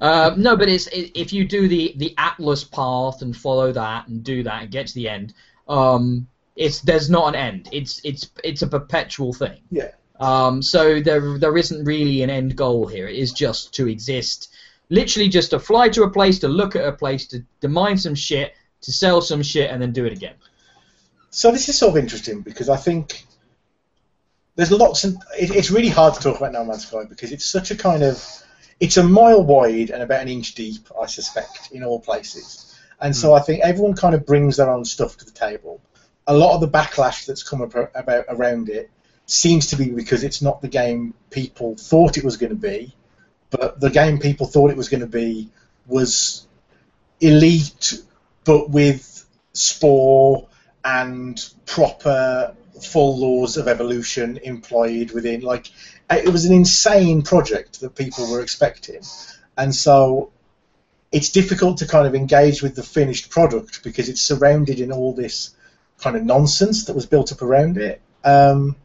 uh, 0.00 0.34
no, 0.36 0.56
but 0.56 0.68
it's 0.68 0.86
it, 0.88 1.12
if 1.14 1.32
you 1.32 1.44
do 1.46 1.68
the 1.68 1.94
the 1.96 2.14
Atlas 2.18 2.64
path 2.64 3.22
and 3.22 3.36
follow 3.36 3.72
that 3.72 4.08
and 4.08 4.22
do 4.22 4.42
that 4.42 4.62
and 4.62 4.70
get 4.70 4.86
to 4.88 4.94
the 4.94 5.08
end, 5.08 5.34
um, 5.68 6.26
it's 6.56 6.80
there's 6.80 7.10
not 7.10 7.28
an 7.28 7.34
end. 7.34 7.68
It's 7.72 8.00
it's 8.04 8.30
it's 8.42 8.62
a 8.62 8.66
perpetual 8.66 9.32
thing. 9.32 9.60
Yeah. 9.70 9.90
Um, 10.20 10.62
so 10.62 11.00
there 11.00 11.38
there 11.38 11.56
isn't 11.56 11.84
really 11.84 12.22
an 12.22 12.30
end 12.30 12.56
goal 12.56 12.86
here. 12.86 13.08
It 13.08 13.16
is 13.16 13.32
just 13.32 13.74
to 13.74 13.88
exist, 13.88 14.52
literally 14.88 15.28
just 15.28 15.50
to 15.50 15.58
fly 15.58 15.88
to 15.90 16.04
a 16.04 16.10
place, 16.10 16.38
to 16.40 16.48
look 16.48 16.76
at 16.76 16.84
a 16.84 16.92
place, 16.92 17.26
to, 17.28 17.44
to 17.60 17.68
mine 17.68 17.98
some 17.98 18.14
shit, 18.14 18.54
to 18.82 18.92
sell 18.92 19.20
some 19.20 19.42
shit, 19.42 19.70
and 19.70 19.82
then 19.82 19.92
do 19.92 20.04
it 20.04 20.12
again. 20.12 20.34
So 21.30 21.50
this 21.50 21.68
is 21.68 21.76
sort 21.76 21.90
of 21.90 21.96
interesting 21.96 22.42
because 22.42 22.68
I 22.68 22.76
think 22.76 23.24
there's 24.54 24.70
lots 24.70 25.02
and 25.02 25.16
it, 25.36 25.50
it's 25.50 25.70
really 25.70 25.88
hard 25.88 26.14
to 26.14 26.20
talk 26.20 26.36
about 26.36 26.52
No 26.52 26.64
Man's 26.64 26.86
Sky 26.86 27.04
because 27.08 27.32
it's 27.32 27.44
such 27.44 27.72
a 27.72 27.76
kind 27.76 28.04
of 28.04 28.43
it's 28.80 28.96
a 28.96 29.02
mile 29.02 29.42
wide 29.42 29.90
and 29.90 30.02
about 30.02 30.22
an 30.22 30.28
inch 30.28 30.54
deep, 30.54 30.88
I 31.00 31.06
suspect, 31.06 31.70
in 31.72 31.84
all 31.84 32.00
places. 32.00 32.76
And 33.00 33.14
so 33.14 33.30
hmm. 33.30 33.36
I 33.36 33.40
think 33.40 33.62
everyone 33.62 33.94
kind 33.94 34.14
of 34.14 34.26
brings 34.26 34.56
their 34.56 34.70
own 34.70 34.84
stuff 34.84 35.16
to 35.18 35.24
the 35.24 35.30
table. 35.30 35.80
A 36.26 36.36
lot 36.36 36.54
of 36.54 36.60
the 36.60 36.68
backlash 36.68 37.26
that's 37.26 37.42
come 37.42 37.62
ab- 37.62 37.90
about 37.94 38.26
around 38.28 38.68
it 38.68 38.90
seems 39.26 39.68
to 39.68 39.76
be 39.76 39.90
because 39.90 40.24
it's 40.24 40.42
not 40.42 40.60
the 40.60 40.68
game 40.68 41.14
people 41.30 41.76
thought 41.76 42.18
it 42.18 42.24
was 42.24 42.36
going 42.36 42.50
to 42.50 42.56
be, 42.56 42.94
but 43.50 43.80
the 43.80 43.90
game 43.90 44.18
people 44.18 44.46
thought 44.46 44.70
it 44.70 44.76
was 44.76 44.88
going 44.88 45.00
to 45.00 45.06
be 45.06 45.50
was 45.86 46.46
elite, 47.20 48.02
but 48.44 48.70
with 48.70 49.26
Spore 49.52 50.48
and 50.84 51.42
proper 51.66 52.54
full 52.82 53.18
laws 53.18 53.56
of 53.56 53.68
evolution 53.68 54.38
employed 54.38 55.12
within. 55.12 55.40
Like, 55.40 55.70
it 56.10 56.28
was 56.28 56.44
an 56.44 56.52
insane 56.52 57.22
project 57.22 57.80
that 57.80 57.94
people 57.94 58.30
were 58.30 58.40
expecting, 58.40 59.02
and 59.56 59.74
so 59.74 60.30
it's 61.12 61.30
difficult 61.30 61.78
to 61.78 61.86
kind 61.86 62.06
of 62.06 62.14
engage 62.14 62.62
with 62.62 62.74
the 62.74 62.82
finished 62.82 63.30
product 63.30 63.82
because 63.84 64.08
it's 64.08 64.20
surrounded 64.20 64.80
in 64.80 64.92
all 64.92 65.14
this 65.14 65.54
kind 65.98 66.16
of 66.16 66.24
nonsense 66.24 66.86
that 66.86 66.94
was 66.94 67.06
built 67.06 67.32
up 67.32 67.42
around 67.42 67.78
it, 67.78 68.00
um, 68.24 68.76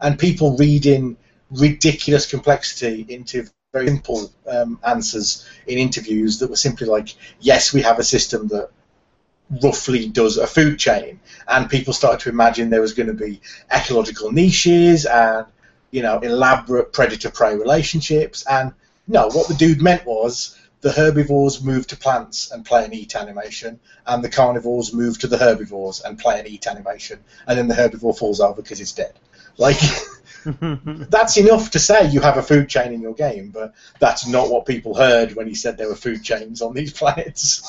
and 0.00 0.18
people 0.18 0.56
reading 0.56 1.16
ridiculous 1.50 2.28
complexity 2.28 3.04
into 3.08 3.46
very 3.72 3.86
simple 3.86 4.32
um, 4.48 4.78
answers 4.86 5.46
in 5.66 5.78
interviews 5.78 6.38
that 6.38 6.50
were 6.50 6.56
simply 6.56 6.86
like, 6.86 7.14
"Yes, 7.40 7.72
we 7.72 7.82
have 7.82 7.98
a 7.98 8.04
system 8.04 8.48
that." 8.48 8.70
roughly 9.62 10.08
does 10.08 10.38
a 10.38 10.46
food 10.46 10.78
chain, 10.78 11.20
and 11.46 11.68
people 11.68 11.92
started 11.92 12.18
to 12.18 12.30
imagine 12.30 12.70
there 12.70 12.80
was 12.80 12.94
going 12.94 13.08
to 13.08 13.12
be 13.12 13.42
ecological 13.70 14.32
niches 14.32 15.04
and 15.04 15.44
you 15.94 16.02
know 16.02 16.18
elaborate 16.18 16.92
predator-prey 16.92 17.54
relationships. 17.56 18.44
And 18.50 18.72
no, 19.06 19.28
what 19.28 19.46
the 19.48 19.54
dude 19.54 19.80
meant 19.80 20.04
was 20.04 20.58
the 20.80 20.90
herbivores 20.90 21.62
move 21.62 21.86
to 21.86 21.96
plants 21.96 22.50
and 22.50 22.66
play 22.66 22.84
and 22.84 22.92
eat 22.92 23.14
animation, 23.14 23.78
and 24.06 24.24
the 24.24 24.28
carnivores 24.28 24.92
move 24.92 25.18
to 25.20 25.28
the 25.28 25.38
herbivores 25.38 26.00
and 26.00 26.18
play 26.18 26.40
and 26.40 26.48
eat 26.48 26.66
animation, 26.66 27.20
and 27.46 27.56
then 27.56 27.68
the 27.68 27.74
herbivore 27.74 28.18
falls 28.18 28.40
over 28.40 28.60
because 28.60 28.80
it's 28.80 28.92
dead. 28.92 29.14
Like. 29.56 29.78
that's 31.08 31.38
enough 31.38 31.70
to 31.70 31.78
say 31.78 32.10
you 32.10 32.20
have 32.20 32.36
a 32.36 32.42
food 32.42 32.68
chain 32.68 32.92
in 32.92 33.00
your 33.00 33.14
game, 33.14 33.48
but 33.48 33.72
that's 33.98 34.26
not 34.26 34.50
what 34.50 34.66
people 34.66 34.94
heard 34.94 35.34
when 35.34 35.46
he 35.46 35.54
said 35.54 35.78
there 35.78 35.88
were 35.88 35.94
food 35.94 36.22
chains 36.22 36.60
on 36.60 36.74
these 36.74 36.92
planets. 36.98 37.62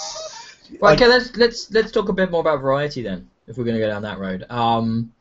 Well, 0.81 0.91
Like- 0.91 1.01
okay, 1.01 1.09
let's 1.09 1.37
let's 1.37 1.71
let's 1.71 1.91
talk 1.93 2.09
a 2.09 2.13
bit 2.13 2.31
more 2.31 2.41
about 2.41 2.59
variety 2.59 3.01
then, 3.01 3.29
if 3.47 3.57
we're 3.57 3.63
going 3.63 3.77
to 3.77 3.81
go 3.81 3.87
down 3.87 4.01
that 4.01 4.19
road. 4.19 4.45
Um, 4.49 5.13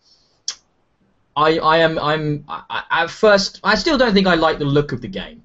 I 1.36 1.58
I 1.58 1.78
am 1.78 1.98
I'm 1.98 2.44
I, 2.48 2.82
at 2.90 3.10
first 3.10 3.60
I 3.64 3.74
still 3.74 3.98
don't 3.98 4.14
think 4.14 4.26
I 4.26 4.34
like 4.34 4.58
the 4.58 4.64
look 4.64 4.92
of 4.92 5.00
the 5.00 5.08
game. 5.08 5.42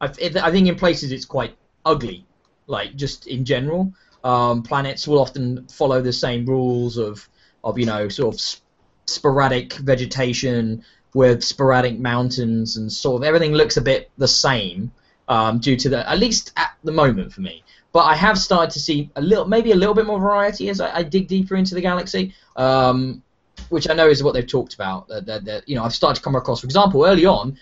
I, 0.00 0.06
I 0.06 0.50
think 0.50 0.68
in 0.68 0.76
places 0.76 1.12
it's 1.12 1.24
quite 1.24 1.56
ugly, 1.84 2.24
like 2.66 2.96
just 2.96 3.26
in 3.26 3.44
general. 3.44 3.92
Um, 4.24 4.62
planets 4.62 5.06
will 5.06 5.20
often 5.20 5.66
follow 5.68 6.02
the 6.02 6.12
same 6.12 6.44
rules 6.44 6.96
of 6.98 7.28
of 7.62 7.78
you 7.78 7.86
know 7.86 8.08
sort 8.08 8.34
of 8.34 8.40
sp- 8.40 8.62
sporadic 9.06 9.72
vegetation 9.74 10.84
with 11.14 11.42
sporadic 11.42 11.98
mountains 11.98 12.76
and 12.76 12.92
sort 12.92 13.22
of 13.22 13.26
everything 13.26 13.52
looks 13.52 13.76
a 13.76 13.80
bit 13.80 14.10
the 14.18 14.28
same 14.28 14.92
um, 15.28 15.58
due 15.58 15.76
to 15.76 15.88
the 15.88 16.08
at 16.08 16.18
least 16.18 16.52
at 16.56 16.70
the 16.84 16.92
moment 16.92 17.32
for 17.32 17.40
me. 17.40 17.62
But 17.92 18.00
I 18.00 18.14
have 18.14 18.38
started 18.38 18.70
to 18.72 18.80
see 18.80 19.10
a 19.16 19.20
little, 19.20 19.46
maybe 19.46 19.72
a 19.72 19.74
little 19.74 19.94
bit 19.94 20.06
more 20.06 20.20
variety 20.20 20.68
as 20.68 20.80
I, 20.80 20.98
I 20.98 21.02
dig 21.02 21.26
deeper 21.26 21.56
into 21.56 21.74
the 21.74 21.80
galaxy, 21.80 22.34
um, 22.56 23.22
which 23.68 23.88
I 23.88 23.94
know 23.94 24.08
is 24.08 24.22
what 24.22 24.34
they've 24.34 24.46
talked 24.46 24.74
about. 24.74 25.08
That, 25.08 25.26
that, 25.26 25.44
that, 25.44 25.68
you 25.68 25.76
know, 25.76 25.84
I've 25.84 25.94
started 25.94 26.16
to 26.16 26.22
come 26.22 26.36
across, 26.36 26.60
for 26.60 26.66
example, 26.66 27.04
early 27.04 27.26
on, 27.26 27.58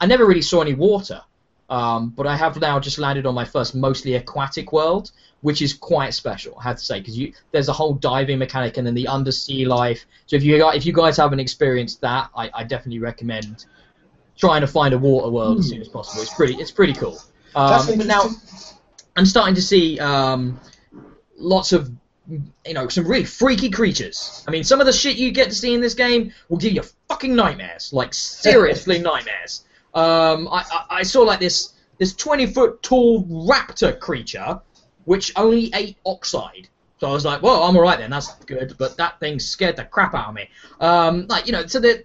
I 0.00 0.06
never 0.06 0.26
really 0.26 0.42
saw 0.42 0.60
any 0.60 0.74
water, 0.74 1.22
um, 1.68 2.10
but 2.10 2.26
I 2.26 2.36
have 2.36 2.60
now 2.60 2.78
just 2.80 2.98
landed 2.98 3.26
on 3.26 3.34
my 3.34 3.44
first 3.44 3.74
mostly 3.74 4.14
aquatic 4.14 4.72
world, 4.72 5.10
which 5.40 5.62
is 5.62 5.74
quite 5.74 6.14
special, 6.14 6.56
I 6.58 6.64
have 6.64 6.76
to 6.76 6.84
say, 6.84 7.00
because 7.00 7.18
there's 7.52 7.68
a 7.68 7.72
whole 7.72 7.94
diving 7.94 8.38
mechanic 8.38 8.76
and 8.76 8.86
then 8.86 8.94
the 8.94 9.08
undersea 9.08 9.64
life. 9.64 10.04
So 10.26 10.36
if 10.36 10.42
you 10.42 10.68
if 10.70 10.86
you 10.86 10.92
guys 10.92 11.16
haven't 11.16 11.40
experienced 11.40 12.00
that, 12.02 12.30
I, 12.36 12.50
I 12.52 12.64
definitely 12.64 13.00
recommend 13.00 13.64
trying 14.36 14.60
to 14.60 14.66
find 14.66 14.92
a 14.94 14.98
water 14.98 15.30
world 15.30 15.58
as 15.58 15.68
soon 15.68 15.80
as 15.80 15.88
possible. 15.88 16.22
It's 16.22 16.34
pretty 16.34 16.54
it's 16.54 16.70
pretty 16.70 16.92
cool. 16.92 17.18
Um, 17.54 17.86
but 17.96 18.06
now 18.06 18.28
I'm 19.16 19.26
starting 19.26 19.54
to 19.54 19.62
see 19.62 19.98
um, 19.98 20.60
lots 21.36 21.72
of 21.72 21.90
you 22.28 22.74
know 22.74 22.88
some 22.88 23.06
really 23.06 23.24
freaky 23.24 23.70
creatures. 23.70 24.44
I 24.46 24.50
mean, 24.50 24.64
some 24.64 24.80
of 24.80 24.86
the 24.86 24.92
shit 24.92 25.16
you 25.16 25.30
get 25.30 25.48
to 25.48 25.54
see 25.54 25.74
in 25.74 25.80
this 25.80 25.94
game 25.94 26.32
will 26.48 26.58
give 26.58 26.72
you 26.72 26.82
fucking 27.08 27.34
nightmares, 27.34 27.92
like 27.92 28.14
seriously 28.14 28.98
nightmares. 29.12 29.64
Um, 29.94 30.48
I, 30.48 30.64
I, 30.70 30.86
I 30.90 31.02
saw 31.02 31.22
like 31.22 31.40
this 31.40 31.74
this 31.98 32.14
20 32.14 32.46
foot 32.46 32.82
tall 32.82 33.24
raptor 33.24 33.98
creature, 33.98 34.60
which 35.04 35.32
only 35.36 35.70
ate 35.74 35.96
oxide. 36.04 36.68
So 36.98 37.08
I 37.08 37.12
was 37.12 37.24
like, 37.24 37.42
well, 37.42 37.62
I'm 37.62 37.76
alright 37.76 37.98
then, 37.98 38.10
that's 38.10 38.34
good. 38.46 38.74
But 38.78 38.96
that 38.96 39.20
thing 39.20 39.38
scared 39.38 39.76
the 39.76 39.84
crap 39.84 40.14
out 40.14 40.28
of 40.28 40.34
me. 40.34 40.48
Um, 40.80 41.26
like 41.28 41.46
you 41.46 41.52
know, 41.52 41.66
so 41.66 41.80
that 41.80 42.04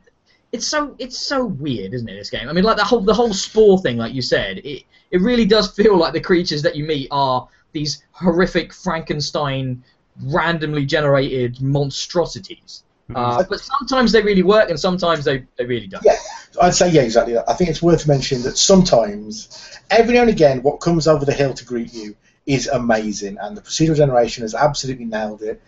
it's 0.52 0.68
so 0.68 0.96
it's 1.00 1.18
so 1.18 1.46
weird, 1.46 1.94
isn't 1.94 2.08
it? 2.08 2.16
This 2.16 2.30
game. 2.30 2.50
I 2.50 2.54
mean, 2.54 2.64
like 2.64 2.78
the 2.78 2.84
whole 2.84 3.02
the 3.02 3.14
whole 3.14 3.34
spore 3.34 3.80
thing, 3.80 3.98
like 3.98 4.14
you 4.14 4.22
said, 4.22 4.60
it 4.60 4.84
it 5.12 5.22
really 5.22 5.46
does 5.46 5.72
feel 5.72 5.98
like 5.98 6.14
the 6.14 6.22
creatures 6.22 6.62
that 6.62 6.76
you 6.76 6.86
meet 6.86 7.08
are 7.12 7.48
these 7.72 8.04
horrific 8.12 8.74
Frankenstein, 8.74 9.84
randomly 10.24 10.86
generated 10.86 11.62
monstrosities. 11.62 12.84
Mm-hmm. 13.10 13.18
Uh, 13.18 13.44
but 13.50 13.60
sometimes 13.60 14.12
they 14.12 14.22
really 14.22 14.44
work, 14.44 14.70
and 14.70 14.80
sometimes 14.80 15.26
they, 15.26 15.46
they 15.58 15.66
really 15.66 15.88
don't. 15.88 16.04
Yeah, 16.04 16.18
I'd 16.62 16.76
say 16.76 16.90
yeah, 16.92 17.02
exactly. 17.02 17.38
I 17.38 17.54
think 17.54 17.70
it's 17.70 17.82
worth 17.82 18.08
mentioning 18.08 18.44
that 18.44 18.58
sometimes, 18.58 19.78
every 19.90 20.14
now 20.14 20.22
and 20.22 20.30
again, 20.30 20.64
what 20.64 20.80
comes 20.80 21.08
over 21.08 21.26
the 21.26 21.34
hill 21.34 21.54
to 21.54 21.66
greet 21.66 21.94
you 21.94 22.16
is 22.46 22.68
amazing, 22.68 23.38
and 23.42 23.56
the 23.56 23.62
procedural 23.62 23.98
generation 23.98 24.44
has 24.44 24.56
absolutely 24.56 25.06
nailed 25.06 25.42
it 25.42 25.62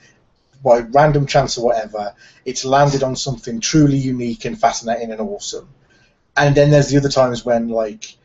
by 0.64 0.80
random 0.80 1.28
chance 1.28 1.58
or 1.58 1.66
whatever, 1.66 2.16
it's 2.46 2.64
landed 2.64 3.04
on 3.04 3.16
something 3.16 3.60
truly 3.60 3.98
unique 3.98 4.46
and 4.46 4.60
fascinating 4.60 5.12
and 5.12 5.20
awesome. 5.20 5.68
And 6.38 6.56
then 6.56 6.72
there's 6.72 6.90
the 6.90 6.98
other 6.98 7.10
times 7.10 7.44
when 7.46 7.68
like 7.68 8.16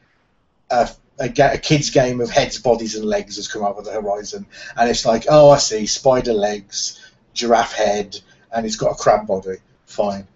a, 1.19 1.25
a, 1.25 1.55
a 1.55 1.59
kid's 1.59 1.91
game 1.91 2.21
of 2.21 2.31
heads, 2.31 2.59
bodies, 2.59 2.95
and 2.95 3.05
legs 3.05 3.37
has 3.37 3.49
come 3.49 3.63
over 3.63 3.83
the 3.83 3.93
horizon, 3.93 4.47
and 4.77 4.91
it's 4.91 5.05
like, 5.05 5.27
oh, 5.29 5.51
I 5.51 5.59
see, 5.59 5.87
spider 5.87 6.33
legs, 6.33 7.01
giraffe 7.35 7.73
head, 7.73 8.21
and 8.53 8.67
it's 8.67 8.77
got 8.77 8.93
a 8.93 8.95
crab 8.95 9.27
body. 9.27 9.57
Fine, 9.87 10.27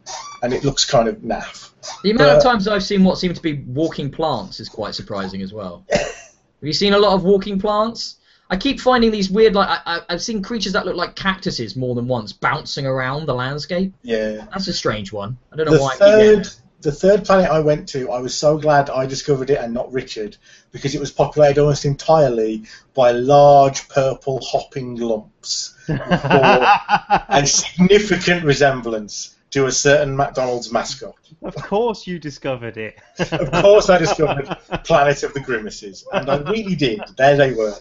and 0.43 0.55
it 0.55 0.65
looks 0.65 0.85
kind 0.85 1.09
of 1.09 1.17
naff. 1.19 1.71
The 2.03 2.11
amount 2.11 2.31
but, 2.31 2.37
of 2.39 2.43
times 2.43 2.69
I've 2.69 2.83
seen 2.83 3.05
what 3.05 3.19
seem 3.19 3.35
to 3.35 3.43
be 3.43 3.55
walking 3.55 4.11
plants 4.11 4.61
is 4.61 4.69
quite 4.69 4.95
surprising 4.95 5.43
as 5.43 5.53
well. 5.53 5.85
Have 5.91 6.69
you 6.69 6.73
seen 6.73 6.95
a 6.95 6.99
lot 6.99 7.15
of 7.15 7.25
walking 7.25 7.59
plants? 7.59 8.17
I 8.49 8.57
keep 8.57 8.81
finding 8.81 9.11
these 9.11 9.31
weird, 9.31 9.55
like 9.55 9.81
I, 9.87 10.03
have 10.11 10.23
seen 10.23 10.43
creatures 10.43 10.75
that 10.75 10.85
look 10.85 10.95
like 10.95 11.17
cactuses 11.17 11.75
more 11.75 11.95
than 11.95 12.07
once 12.07 12.33
bouncing 12.33 12.87
around 12.87 13.27
the 13.27 13.35
landscape. 13.35 13.95
Yeah, 14.03 14.47
that's 14.53 14.69
a 14.69 14.75
strange 14.75 15.11
one. 15.11 15.39
I 15.51 15.57
don't 15.57 15.67
know 15.67 15.77
the 15.77 15.81
why. 15.81 15.97
Third, 15.97 16.49
the 16.83 16.93
third 16.93 17.25
planet 17.25 17.51
I 17.51 17.61
went 17.61 17.89
to, 17.91 18.11
I 18.11 18.19
was 18.19 18.35
so 18.35 18.59
glad 18.59 18.91
I 18.91 19.07
discovered 19.07 19.51
it 19.51 19.59
and 19.59 19.73
not 19.73 19.93
Richard, 19.93 20.37
because 20.73 20.95
it 20.95 21.01
was 21.01 21.11
populated 21.11 21.61
almost 21.61 21.85
entirely 21.85 22.65
by 22.95 23.13
large 23.13 23.89
purple 23.89 24.41
hopping 24.43 24.97
lumps, 24.97 25.75
a 25.89 27.43
significant 27.47 28.45
resemblance 28.45 29.37
to 29.53 29.67
a 29.67 29.73
certain 29.73 30.17
McDonald's 30.17 30.73
mascot. 30.73 31.15
Of 31.43 31.55
course, 31.57 32.07
you 32.07 32.19
discovered 32.19 32.77
it. 32.77 32.99
of 33.19 33.51
course, 33.63 33.89
I 33.89 33.99
discovered 33.99 34.49
Planet 34.85 35.23
of 35.23 35.35
the 35.35 35.41
Grimaces, 35.41 36.07
and 36.13 36.29
I 36.31 36.39
really 36.39 36.75
did. 36.75 37.03
There 37.17 37.37
they 37.37 37.53
were. 37.53 37.75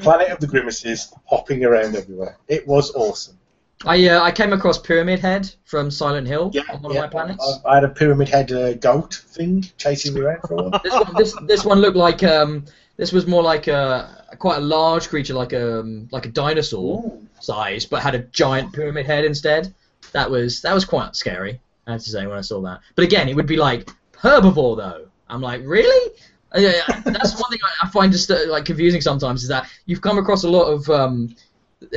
Planet 0.00 0.30
of 0.30 0.40
the 0.40 0.46
Grimaces 0.46 1.12
hopping 1.26 1.64
around 1.64 1.96
everywhere. 1.96 2.36
It 2.48 2.66
was 2.66 2.94
awesome. 2.94 3.39
I 3.86 4.08
uh, 4.08 4.22
I 4.22 4.30
came 4.30 4.52
across 4.52 4.78
Pyramid 4.78 5.20
Head 5.20 5.50
from 5.64 5.90
Silent 5.90 6.26
Hill 6.26 6.50
yeah, 6.52 6.62
on 6.70 6.82
one 6.82 6.92
yeah. 6.92 7.04
of 7.04 7.04
my 7.04 7.08
planets. 7.08 7.60
I, 7.64 7.70
I, 7.70 7.74
had 7.76 7.84
a 7.84 7.88
Pyramid 7.88 8.28
Head 8.28 8.52
uh, 8.52 8.74
goat 8.74 9.14
thing 9.28 9.64
chasing 9.78 10.14
me 10.14 10.20
around 10.20 10.42
for 10.42 10.54
a 10.54 10.68
while. 10.68 10.80
this, 10.84 10.92
one, 10.92 11.14
this, 11.16 11.36
this 11.46 11.64
one 11.64 11.80
looked 11.80 11.96
like 11.96 12.22
um, 12.22 12.66
this 12.98 13.10
was 13.10 13.26
more 13.26 13.42
like 13.42 13.68
a 13.68 14.26
quite 14.38 14.58
a 14.58 14.60
large 14.60 15.08
creature, 15.08 15.32
like 15.32 15.54
a 15.54 15.80
um, 15.80 16.08
like 16.12 16.26
a 16.26 16.28
dinosaur 16.28 17.02
Ooh. 17.04 17.26
size, 17.40 17.86
but 17.86 18.02
had 18.02 18.14
a 18.14 18.18
giant 18.18 18.72
pyramid 18.74 19.06
head 19.06 19.24
instead. 19.24 19.72
That 20.12 20.30
was 20.30 20.60
that 20.60 20.74
was 20.74 20.84
quite 20.84 21.16
scary. 21.16 21.58
I 21.86 21.92
have 21.92 22.02
to 22.02 22.10
say 22.10 22.26
when 22.26 22.36
I 22.36 22.42
saw 22.42 22.60
that. 22.62 22.80
But 22.96 23.04
again, 23.04 23.30
it 23.30 23.34
would 23.34 23.46
be 23.46 23.56
like 23.56 23.90
herbivore 24.12 24.76
though. 24.76 25.06
I'm 25.30 25.40
like, 25.40 25.62
really? 25.64 26.12
yeah, 26.54 26.82
that's 27.04 27.40
one 27.40 27.50
thing 27.50 27.60
I 27.80 27.88
find 27.88 28.12
just 28.12 28.30
uh, 28.30 28.48
like 28.48 28.64
confusing 28.64 29.00
sometimes 29.00 29.42
is 29.42 29.48
that 29.48 29.68
you've 29.86 30.00
come 30.00 30.18
across 30.18 30.44
a 30.44 30.50
lot 30.50 30.64
of 30.64 30.88
um, 30.90 31.34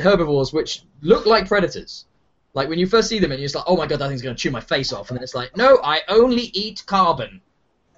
herbivores 0.02 0.52
which 0.52 0.82
look 1.02 1.26
like 1.26 1.46
predators. 1.46 2.06
Like 2.54 2.68
when 2.68 2.78
you 2.78 2.86
first 2.86 3.08
see 3.08 3.18
them 3.18 3.32
and 3.32 3.40
you're 3.40 3.46
just 3.46 3.56
like, 3.56 3.64
oh 3.66 3.76
my 3.76 3.86
god, 3.86 3.98
that 3.98 4.08
thing's 4.08 4.22
gonna 4.22 4.34
chew 4.34 4.50
my 4.50 4.60
face 4.60 4.92
off, 4.92 5.10
and 5.10 5.16
then 5.18 5.22
it's 5.22 5.34
like, 5.34 5.56
no, 5.56 5.80
I 5.82 6.02
only 6.08 6.50
eat 6.54 6.84
carbon. 6.86 7.40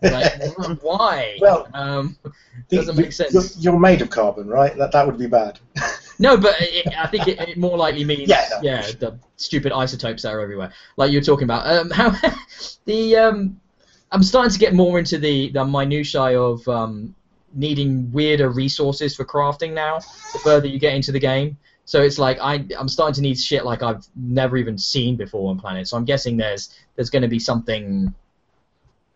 Like, 0.03 0.57
why? 0.83 1.39
Well, 1.41 1.69
um, 1.75 2.17
doesn't 2.71 2.97
make 2.97 3.13
sense. 3.13 3.33
You're, 3.33 3.73
you're, 3.73 3.81
made 3.81 4.03
of 4.03 4.11
carbon, 4.11 4.47
right? 4.47 4.77
That 4.77 4.93
that 4.93 5.07
would 5.07 5.19
be 5.19 5.27
bad. 5.27 5.59
no, 6.19 6.37
but 6.37 6.55
it, 6.59 6.87
I 6.97 7.07
think 7.07 7.29
it, 7.29 7.41
it, 7.41 7.59
more 7.59 7.77
likely 7.77 8.05
means 8.05 8.29
yeah, 8.29 8.47
no. 8.51 8.61
yeah, 8.63 8.83
the 8.99 9.19
stupid 9.37 9.73
isotopes 9.73 10.23
that 10.23 10.33
are 10.33 10.41
everywhere, 10.41 10.73
like 10.97 11.13
you're 11.13 11.23
talking 11.23 11.45
about. 11.45 11.67
Um, 11.67 11.91
how 11.91 12.15
the 12.85 13.17
um, 13.17 13.61
I'm 14.13 14.23
starting 14.23 14.53
to 14.53 14.59
get 14.59 14.75
more 14.75 14.99
into 14.99 15.19
the 15.19 15.51
the 15.51 15.65
minutiae 15.65 16.41
of 16.41 16.67
um, 16.69 17.15
needing 17.55 18.11
weirder 18.13 18.51
resources 18.51 19.17
for 19.17 19.25
crafting 19.25 19.73
now. 19.73 19.99
The 20.33 20.39
further 20.39 20.67
you 20.67 20.79
get 20.79 20.95
into 20.95 21.13
the 21.13 21.21
game, 21.21 21.57
so 21.87 22.03
it's 22.03 22.19
like 22.19 22.39
I 22.41 22.67
I'm 22.79 22.89
starting 22.89 23.15
to 23.15 23.23
need 23.23 23.39
shit 23.39 23.65
like 23.65 23.83
I've 23.83 24.07
never 24.15 24.59
even 24.59 24.77
seen 24.77 25.17
before 25.17 25.49
on 25.51 25.59
Planet. 25.59 25.89
So 25.89 25.97
I'm 25.97 26.05
guessing 26.05 26.37
there's 26.37 26.77
there's 26.97 27.09
going 27.09 27.23
to 27.23 27.29
be 27.29 27.39
something 27.39 28.13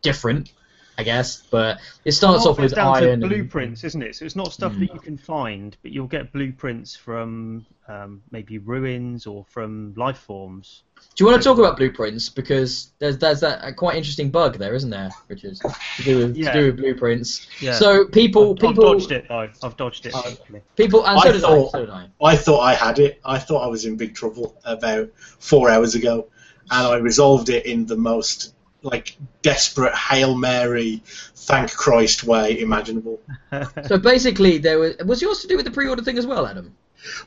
different 0.00 0.52
I 1.00 1.02
guess. 1.02 1.42
But 1.50 1.80
it 2.04 2.12
starts 2.12 2.46
off 2.46 2.58
with 2.58 2.74
down 2.74 2.96
iron. 2.96 3.20
To 3.20 3.28
blueprints, 3.28 3.84
isn't 3.84 4.02
it? 4.02 4.16
So 4.16 4.24
it's 4.24 4.36
not 4.36 4.52
stuff 4.52 4.72
mm. 4.74 4.80
that 4.80 4.94
you 4.94 5.00
can 5.00 5.16
find, 5.16 5.76
but 5.82 5.92
you'll 5.92 6.06
get 6.06 6.30
blueprints 6.32 6.94
from 6.94 7.64
um, 7.88 8.22
maybe 8.30 8.58
ruins 8.58 9.26
or 9.26 9.44
from 9.46 9.94
life 9.96 10.18
forms. 10.18 10.82
Do 11.14 11.24
you 11.24 11.30
want 11.30 11.42
to 11.42 11.48
talk 11.48 11.58
about 11.58 11.76
blueprints? 11.76 12.28
Because 12.28 12.92
there's 12.98 13.18
there's 13.18 13.40
that 13.40 13.76
quite 13.76 13.96
interesting 13.96 14.30
bug 14.30 14.58
there, 14.58 14.74
isn't 14.74 14.90
there, 14.90 15.10
Richard? 15.28 15.56
To 15.56 16.02
do 16.02 16.18
with, 16.18 16.36
yeah. 16.36 16.52
to 16.52 16.60
do 16.60 16.66
with 16.66 16.76
blueprints. 16.76 17.48
Yeah. 17.60 17.74
So 17.74 18.06
people 18.06 18.52
I've, 18.52 18.58
people 18.58 18.86
I've 18.86 18.98
dodged 18.98 19.12
it 19.12 19.28
though. 19.28 19.48
I've 19.62 19.76
dodged 19.76 20.06
it. 20.06 20.14
Uh, 20.14 20.30
people 20.76 21.04
and 21.04 21.20
so 21.20 21.28
I 21.28 21.32
did 21.32 21.40
thought, 21.42 21.68
I. 21.68 21.70
So 21.70 21.80
did 21.80 21.90
I. 21.90 22.08
I 22.22 22.36
thought 22.36 22.60
I 22.60 22.74
had 22.74 22.98
it. 23.00 23.20
I 23.24 23.38
thought 23.38 23.64
I 23.64 23.66
was 23.66 23.84
in 23.84 23.96
big 23.96 24.14
trouble 24.14 24.56
about 24.64 25.10
four 25.18 25.68
hours 25.68 25.94
ago, 25.94 26.28
and 26.70 26.86
I 26.86 26.96
resolved 26.96 27.48
it 27.48 27.66
in 27.66 27.86
the 27.86 27.96
most 27.96 28.54
like 28.82 29.16
desperate 29.42 29.94
hail 29.94 30.34
mary, 30.34 31.02
thank 31.34 31.72
Christ 31.72 32.24
way 32.24 32.60
imaginable. 32.60 33.20
so 33.86 33.98
basically, 33.98 34.58
there 34.58 34.78
was 34.78 34.96
was 35.04 35.20
yours 35.20 35.40
to 35.40 35.48
do 35.48 35.56
with 35.56 35.64
the 35.64 35.70
pre-order 35.70 36.02
thing 36.02 36.18
as 36.18 36.26
well, 36.26 36.46
Adam? 36.46 36.74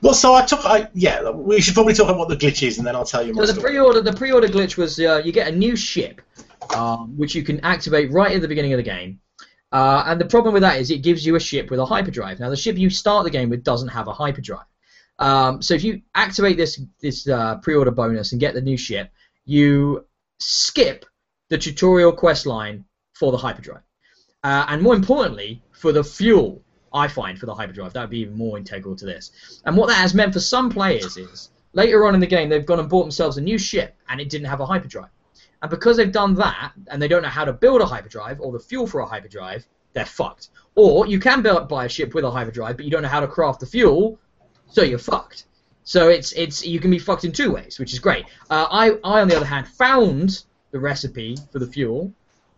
Well, 0.02 0.14
so 0.14 0.34
I 0.34 0.45
took, 0.45 0.66
I 0.66 0.88
yeah, 0.94 1.30
we 1.30 1.62
should 1.62 1.74
probably 1.74 1.94
talk 1.94 2.06
about 2.06 2.18
what 2.18 2.30
the 2.30 2.38
glitch 2.38 2.66
is, 2.66 2.78
and 2.78 2.86
then 2.86 2.95
I'll 2.95 3.06
tell 3.06 3.26
you 3.26 3.34
more. 3.34 3.45
So 3.45 3.54
the 3.54 3.62
pre-order, 3.62 4.02
the 4.02 4.14
pre-order 4.14 4.48
glitch 4.48 4.78
was 4.78 5.00
uh, 5.00 5.22
you 5.24 5.32
get 5.32 5.48
a 5.48 5.56
new 5.56 5.76
ship, 5.76 6.22
um, 6.76 7.18
which 7.18 7.36
you 7.36 7.44
can 7.44 7.60
activate 7.62 8.12
right 8.12 8.36
at 8.36 8.41
the 8.41 8.48
beginning 8.48 8.74
of 8.74 8.78
the 8.78 8.84
game. 8.84 9.20
Uh, 9.72 10.04
and 10.06 10.22
the 10.22 10.26
problem 10.26 10.54
with 10.54 10.62
that 10.62 10.80
is 10.80 10.91
it 10.91 11.02
gives 11.02 11.26
you 11.26 11.36
a 11.36 11.40
ship 11.40 11.72
with 11.72 11.80
a 11.80 11.86
hyperdrive. 11.86 12.40
Now 12.40 12.50
the 12.50 12.56
ship 12.56 12.78
you 12.78 12.90
start 12.90 13.24
the 13.24 13.32
game 13.32 13.50
with 13.50 13.64
doesn't 13.64 13.88
have 13.90 14.08
a 14.08 14.14
hyperdrive. 14.14 14.66
Um, 15.20 15.62
so 15.62 15.74
if 15.74 15.84
you 15.84 16.02
activate 16.14 16.58
this 16.58 16.82
this 17.00 17.28
uh, 17.28 17.58
pre-order 17.58 17.91
bonus 17.91 18.32
and 18.32 18.41
get 18.41 18.54
the 18.54 18.62
new 18.62 18.78
ship, 18.78 19.12
you 19.45 20.06
skip 20.40 21.06
the 21.50 21.58
tutorial 21.58 22.12
quest 22.12 22.45
line 22.45 22.86
for 23.14 23.32
the 23.32 23.38
hyperdrive. 23.38 23.82
Uh, 24.44 24.66
and 24.68 24.82
more 24.82 24.95
importantly, 24.95 25.64
for 25.72 25.91
the 25.91 26.04
fuel, 26.04 26.62
I 26.94 27.07
find, 27.07 27.40
for 27.40 27.45
the 27.45 27.56
hyperdrive. 27.56 27.94
That 27.94 28.02
would 28.02 28.10
be 28.10 28.20
even 28.20 28.38
more 28.38 28.57
integral 28.57 28.95
to 28.95 29.06
this. 29.06 29.61
And 29.65 29.76
what 29.76 29.88
that 29.88 29.95
has 29.95 30.14
meant 30.14 30.34
for 30.34 30.40
some 30.40 30.70
players 30.70 31.18
is, 31.18 31.49
later 31.74 32.06
on 32.06 32.14
in 32.14 32.20
the 32.20 32.28
game, 32.28 32.49
they've 32.49 32.65
gone 32.65 32.80
and 32.80 32.90
bought 32.90 33.03
themselves 33.03 33.38
a 33.38 33.41
new 33.41 33.57
ship, 33.57 33.95
and 34.10 34.22
it 34.22 34.30
didn't 34.30 34.48
have 34.48 34.60
a 34.60 34.65
hyperdrive. 34.65 35.10
And 35.61 35.70
because 35.70 35.98
they've 35.98 36.11
done 36.11 36.36
that, 36.36 36.74
and 36.88 37.02
they 37.02 37.07
don't 37.07 37.24
know 37.24 37.30
how 37.30 37.45
to 37.45 37.53
build 37.53 37.82
a 37.82 37.86
hyperdrive 37.86 38.40
or 38.41 38.52
the 38.52 38.60
fuel 38.60 38.86
for 38.86 39.02
a 39.02 39.06
hyperdrive, 39.06 39.65
they're 39.94 40.06
fucked. 40.06 40.49
Or 40.76 41.07
you 41.07 41.20
can 41.20 41.41
build, 41.41 41.68
buy 41.70 41.86
a 41.86 41.90
ship 41.90 42.14
with 42.14 42.26
a 42.26 42.32
hyperdrive, 42.32 42.76
but 42.78 42.86
you 42.86 42.91
don't 42.91 43.03
know 43.03 43.07
how 43.07 43.22
to 43.22 43.28
craft 43.28 43.60
the 43.60 43.65
fuel, 43.65 44.20
so 44.68 44.84
you're 44.84 44.99
fucked. 44.99 45.45
So 45.84 46.10
it's 46.10 46.32
it's 46.34 46.65
you 46.65 46.80
can 46.80 46.91
be 46.91 46.99
fucked 46.99 47.26
in 47.26 47.32
two 47.32 47.52
ways, 47.52 47.78
which 47.78 47.94
is 47.94 47.99
great. 47.99 48.26
Uh, 48.49 48.68
I 48.70 48.91
I 49.03 49.22
on 49.22 49.28
the 49.28 49.36
other 49.36 49.45
hand 49.45 49.68
found 49.68 50.44
the 50.72 50.80
recipe 50.80 51.38
for 51.52 51.60
the 51.60 51.68
fuel, 51.68 52.14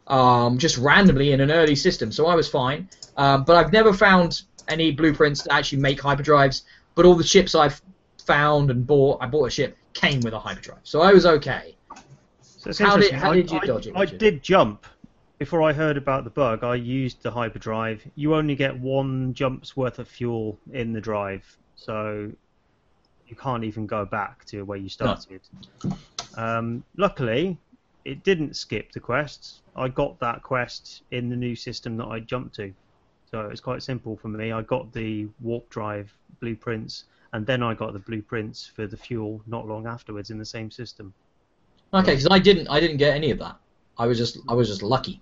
um, 0.08 0.58
just 0.58 0.78
randomly 0.78 1.32
in 1.32 1.42
an 1.42 1.52
early 1.52 1.76
system, 1.76 2.12
so 2.12 2.28
I 2.28 2.36
was 2.36 2.48
fine. 2.48 2.90
Um, 3.18 3.44
but 3.44 3.56
I've 3.56 3.72
never 3.72 3.94
found 3.94 4.44
any 4.68 4.92
blueprints 4.92 5.44
to 5.44 5.54
actually 5.54 5.80
make 5.82 6.00
hyperdrives. 6.00 6.64
But 6.96 7.06
all 7.06 7.16
the 7.16 7.24
ships 7.24 7.56
I've 7.56 7.82
found 8.26 8.72
and 8.72 8.86
bought, 8.88 9.20
I 9.22 9.28
bought 9.28 9.46
a 9.46 9.50
ship 9.52 9.78
came 9.94 10.20
with 10.22 10.34
a 10.34 10.40
hyperdrive, 10.40 10.80
so 10.84 11.02
I 11.02 11.12
was 11.14 11.26
okay. 11.26 11.76
So 12.48 12.72
How 12.84 12.98
did- 12.98 13.12
how 13.12 13.32
I- 13.32 13.36
did 13.36 13.52
you 13.52 13.60
I, 13.62 13.66
dodge 13.66 13.88
it, 13.88 13.94
I 13.96 14.06
did 14.06 14.42
jump. 14.44 14.86
Before 15.38 15.62
I 15.62 15.74
heard 15.74 15.98
about 15.98 16.24
the 16.24 16.30
bug, 16.30 16.64
I 16.64 16.76
used 16.76 17.22
the 17.22 17.30
hyperdrive. 17.30 18.02
You 18.16 18.36
only 18.36 18.56
get 18.56 18.80
one 18.80 19.34
jump's 19.34 19.76
worth 19.76 20.00
of 20.00 20.08
fuel 20.08 20.58
in 20.72 20.94
the 20.94 21.02
drive, 21.02 21.58
so 21.76 22.32
you 23.28 23.36
can't 23.36 23.64
even 23.66 23.86
go 23.86 24.06
back 24.06 24.46
to 24.46 24.64
where 24.64 24.78
you 24.78 24.88
started. 24.88 25.42
Um, 26.38 26.84
luckily, 26.98 27.58
it 28.06 28.24
didn't 28.24 28.56
skip 28.56 28.92
the 28.92 29.00
quests. 29.00 29.62
I 29.76 29.90
got 29.90 30.20
that 30.20 30.44
quest 30.44 31.02
in 31.12 31.30
the 31.30 31.36
new 31.36 31.56
system 31.56 31.98
that 31.98 32.06
I 32.06 32.20
jumped 32.20 32.56
to, 32.56 32.74
so 33.32 33.42
it's 33.50 33.60
quite 33.60 33.84
simple 33.84 34.16
for 34.16 34.30
me. 34.30 34.52
I 34.52 34.62
got 34.62 34.94
the 34.94 35.28
warp 35.42 35.70
drive 35.70 36.16
blueprints, 36.40 37.06
and 37.34 37.46
then 37.46 37.64
I 37.64 37.74
got 37.74 37.94
the 37.94 38.00
blueprints 38.00 38.68
for 38.68 38.88
the 38.88 38.96
fuel 38.96 39.42
not 39.48 39.68
long 39.68 39.88
afterwards 39.88 40.30
in 40.30 40.38
the 40.38 40.46
same 40.46 40.70
system. 40.72 41.14
Okay, 41.94 42.12
because 42.12 42.28
I 42.30 42.40
didn't 42.40 42.68
I 42.68 42.80
didn't 42.80 42.98
get 42.98 43.16
any 43.16 43.32
of 43.32 43.40
that. 43.40 43.58
I 43.98 44.06
was 44.06 44.18
just 44.18 44.38
I 44.48 44.54
was 44.54 44.70
just 44.70 44.84
lucky. 44.84 45.22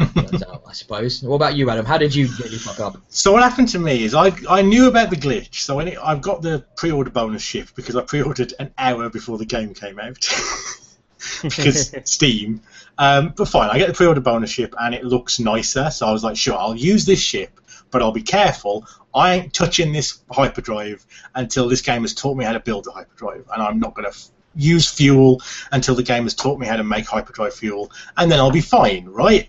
Out, 0.00 0.42
uh, 0.42 0.58
I 0.68 0.72
suppose. 0.72 1.20
What 1.20 1.34
about 1.34 1.56
you, 1.56 1.68
Adam? 1.68 1.84
How 1.84 1.98
did 1.98 2.14
you 2.14 2.28
get 2.38 2.50
your 2.50 2.60
fuck 2.60 2.78
up? 2.78 2.96
So 3.08 3.32
what 3.32 3.42
happened 3.42 3.68
to 3.70 3.78
me 3.78 4.04
is 4.04 4.14
I 4.14 4.32
I 4.48 4.62
knew 4.62 4.88
about 4.88 5.10
the 5.10 5.16
glitch. 5.16 5.56
So 5.56 5.76
when 5.76 5.88
it, 5.88 5.98
I've 6.02 6.22
got 6.22 6.42
the 6.42 6.64
pre-order 6.76 7.10
bonus 7.10 7.42
ship 7.42 7.68
because 7.74 7.96
I 7.96 8.02
pre-ordered 8.02 8.54
an 8.58 8.72
hour 8.78 9.10
before 9.10 9.36
the 9.36 9.44
game 9.44 9.74
came 9.74 9.98
out 9.98 10.18
because 11.42 11.94
Steam. 12.04 12.62
Um, 12.98 13.32
but 13.36 13.48
fine, 13.48 13.70
I 13.70 13.78
get 13.78 13.88
the 13.88 13.94
pre-order 13.94 14.20
bonus 14.20 14.50
ship 14.50 14.74
and 14.80 14.94
it 14.94 15.04
looks 15.04 15.40
nicer. 15.40 15.90
So 15.90 16.06
I 16.06 16.12
was 16.12 16.22
like, 16.22 16.36
sure, 16.36 16.56
I'll 16.56 16.76
use 16.76 17.06
this 17.06 17.20
ship, 17.20 17.60
but 17.90 18.02
I'll 18.02 18.12
be 18.12 18.22
careful. 18.22 18.86
I 19.14 19.34
ain't 19.34 19.54
touching 19.54 19.92
this 19.92 20.20
hyperdrive 20.30 21.04
until 21.34 21.68
this 21.68 21.80
game 21.80 22.02
has 22.02 22.14
taught 22.14 22.36
me 22.36 22.44
how 22.44 22.52
to 22.52 22.60
build 22.60 22.86
a 22.86 22.92
hyperdrive, 22.92 23.46
and 23.52 23.62
I'm 23.62 23.78
not 23.78 23.94
gonna. 23.94 24.08
F- 24.08 24.28
use 24.56 24.90
fuel 24.90 25.40
until 25.70 25.94
the 25.94 26.02
game 26.02 26.24
has 26.24 26.34
taught 26.34 26.58
me 26.58 26.66
how 26.66 26.74
to 26.74 26.82
make 26.82 27.06
hyperdrive 27.06 27.54
fuel 27.54 27.88
and 28.16 28.32
then 28.32 28.40
I'll 28.40 28.50
be 28.50 28.60
fine 28.60 29.04
right 29.04 29.48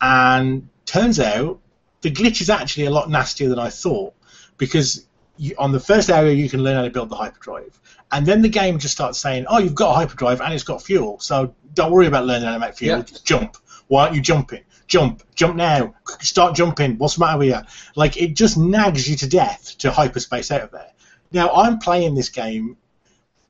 and 0.00 0.68
turns 0.86 1.20
out 1.20 1.60
the 2.00 2.10
glitch 2.10 2.40
is 2.40 2.50
actually 2.50 2.86
a 2.86 2.90
lot 2.90 3.08
nastier 3.08 3.48
than 3.48 3.60
I 3.60 3.70
thought 3.70 4.14
because 4.56 5.06
you, 5.38 5.54
on 5.58 5.72
the 5.72 5.80
first 5.80 6.10
area 6.10 6.34
you 6.34 6.50
can 6.50 6.62
learn 6.62 6.76
how 6.76 6.82
to 6.82 6.90
build 6.90 7.08
the 7.08 7.16
hyperdrive, 7.16 7.80
and 8.10 8.24
then 8.24 8.42
the 8.42 8.48
game 8.48 8.78
just 8.78 8.94
starts 8.94 9.18
saying, 9.18 9.46
"Oh, 9.48 9.58
you've 9.58 9.74
got 9.74 9.92
a 9.92 9.94
hyperdrive 9.94 10.40
and 10.40 10.52
it's 10.52 10.64
got 10.64 10.82
fuel, 10.82 11.18
so 11.20 11.54
don't 11.74 11.92
worry 11.92 12.06
about 12.06 12.26
learning 12.26 12.46
how 12.46 12.54
to 12.54 12.58
make 12.58 12.74
fuel. 12.74 12.98
Yeah. 12.98 13.04
Just 13.04 13.24
jump. 13.24 13.56
Why 13.86 14.04
aren't 14.04 14.16
you 14.16 14.20
jumping? 14.20 14.64
Jump, 14.86 15.22
jump 15.34 15.56
now. 15.56 15.94
Start 16.20 16.56
jumping. 16.56 16.98
What's 16.98 17.16
the 17.16 17.20
matter 17.20 17.38
with 17.38 17.48
you? 17.48 17.60
Like 17.94 18.16
it 18.16 18.34
just 18.34 18.56
nags 18.56 19.08
you 19.08 19.16
to 19.16 19.28
death 19.28 19.76
to 19.78 19.90
hyperspace 19.90 20.50
out 20.50 20.62
of 20.62 20.70
there. 20.70 20.90
Now 21.30 21.50
I'm 21.52 21.78
playing 21.78 22.14
this 22.14 22.30
game 22.30 22.76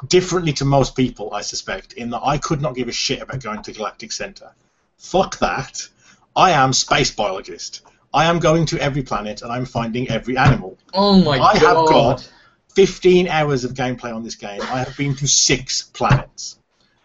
differently 0.06 0.52
to 0.54 0.64
most 0.64 0.96
people, 0.96 1.32
I 1.32 1.42
suspect, 1.42 1.92
in 1.94 2.10
that 2.10 2.20
I 2.24 2.38
could 2.38 2.60
not 2.60 2.74
give 2.74 2.88
a 2.88 2.92
shit 2.92 3.22
about 3.22 3.42
going 3.42 3.62
to 3.62 3.72
Galactic 3.72 4.12
Center. 4.12 4.52
Fuck 4.98 5.38
that. 5.38 5.88
I 6.36 6.50
am 6.52 6.72
space 6.72 7.10
biologist. 7.10 7.82
I 8.12 8.26
am 8.26 8.38
going 8.38 8.66
to 8.66 8.80
every 8.80 9.02
planet 9.02 9.42
and 9.42 9.52
I'm 9.52 9.64
finding 9.64 10.08
every 10.08 10.36
animal. 10.36 10.78
Oh 10.92 11.22
my 11.22 11.38
I 11.38 11.54
have 11.54 11.62
god! 11.62 11.88
got 11.88 12.32
15 12.78 13.26
hours 13.26 13.64
of 13.64 13.74
gameplay 13.74 14.14
on 14.14 14.22
this 14.22 14.36
game. 14.36 14.62
I 14.62 14.78
have 14.78 14.96
been 14.96 15.16
to 15.16 15.26
six 15.26 15.82
planets, 15.82 16.60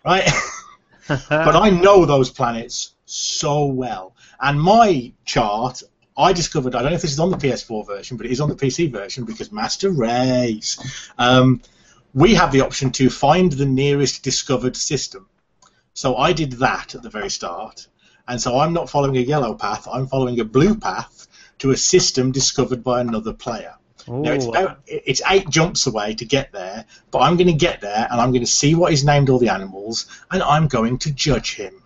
right? 0.05 0.29
but 1.07 1.55
I 1.55 1.71
know 1.71 2.05
those 2.05 2.29
planets 2.29 2.93
so 3.05 3.65
well. 3.65 4.15
And 4.39 4.61
my 4.61 5.11
chart, 5.25 5.81
I 6.15 6.31
discovered, 6.31 6.75
I 6.75 6.83
don't 6.83 6.91
know 6.91 6.97
if 6.97 7.01
this 7.01 7.13
is 7.13 7.19
on 7.19 7.31
the 7.31 7.37
PS4 7.37 7.87
version, 7.87 8.17
but 8.17 8.27
it 8.27 8.31
is 8.31 8.39
on 8.39 8.49
the 8.49 8.55
PC 8.55 8.91
version 8.91 9.25
because 9.25 9.51
Master 9.51 9.89
Race. 9.89 10.77
Um, 11.17 11.59
we 12.13 12.35
have 12.35 12.51
the 12.51 12.61
option 12.61 12.91
to 12.91 13.09
find 13.09 13.51
the 13.51 13.65
nearest 13.65 14.21
discovered 14.21 14.77
system. 14.77 15.27
So 15.95 16.17
I 16.17 16.33
did 16.33 16.51
that 16.51 16.93
at 16.93 17.01
the 17.01 17.09
very 17.09 17.31
start. 17.31 17.87
And 18.27 18.39
so 18.39 18.59
I'm 18.59 18.73
not 18.73 18.91
following 18.91 19.17
a 19.17 19.21
yellow 19.21 19.55
path, 19.55 19.87
I'm 19.91 20.05
following 20.05 20.39
a 20.39 20.45
blue 20.45 20.75
path 20.75 21.25
to 21.57 21.71
a 21.71 21.77
system 21.77 22.31
discovered 22.31 22.83
by 22.83 23.01
another 23.01 23.33
player. 23.33 23.73
Now 24.07 24.31
it's 24.31 24.45
about 24.45 24.81
it's 24.87 25.21
eight 25.29 25.49
jumps 25.49 25.87
away 25.87 26.15
to 26.15 26.25
get 26.25 26.51
there, 26.51 26.85
but 27.11 27.19
I'm 27.19 27.37
going 27.37 27.47
to 27.47 27.53
get 27.53 27.81
there 27.81 28.07
and 28.09 28.19
I'm 28.19 28.31
going 28.31 28.41
to 28.41 28.47
see 28.47 28.75
what 28.75 28.91
he's 28.91 29.03
named 29.03 29.29
all 29.29 29.39
the 29.39 29.49
animals, 29.49 30.07
and 30.31 30.43
I'm 30.43 30.67
going 30.67 30.97
to 30.99 31.11
judge 31.11 31.55
him. 31.55 31.81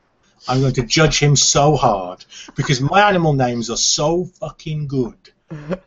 I'm 0.47 0.61
going 0.61 0.73
to 0.73 0.83
judge 0.83 1.19
him 1.19 1.35
so 1.35 1.75
hard 1.75 2.23
because 2.55 2.79
my 2.79 3.07
animal 3.07 3.33
names 3.33 3.69
are 3.69 3.77
so 3.77 4.25
fucking 4.25 4.87
good. 4.87 5.17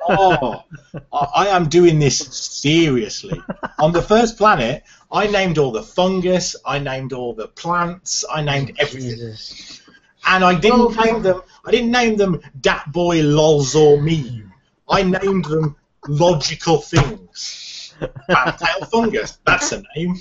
Oh, 0.09 0.65
I, 1.13 1.27
I 1.35 1.47
am 1.49 1.69
doing 1.69 1.99
this 1.99 2.19
seriously. 2.19 3.41
On 3.79 3.93
the 3.93 4.03
first 4.03 4.39
planet, 4.39 4.85
I 5.13 5.27
named 5.27 5.59
all 5.59 5.73
the 5.73 5.83
fungus, 5.83 6.57
I 6.65 6.79
named 6.79 7.13
all 7.13 7.35
the 7.35 7.49
plants, 7.49 8.25
I 8.31 8.43
named 8.43 8.73
oh, 8.73 8.83
everything 8.83 9.11
Jesus. 9.11 9.83
and 10.27 10.45
I 10.45 10.55
didn't 10.59 10.97
name 10.97 11.23
them. 11.23 11.43
I 11.65 11.71
didn't 11.71 11.91
name 11.91 12.17
them 12.17 12.41
Dat 12.59 12.91
Boy, 12.91 13.23
Lols, 13.23 13.75
or 13.75 14.01
Meme. 14.01 14.53
I 14.89 15.03
named 15.03 15.45
them 15.45 15.77
logical 16.09 16.79
things. 16.81 17.95
Fantail 18.27 18.87
fungus. 18.91 19.39
That's 19.47 19.73
a 19.73 19.83
name. 19.97 20.17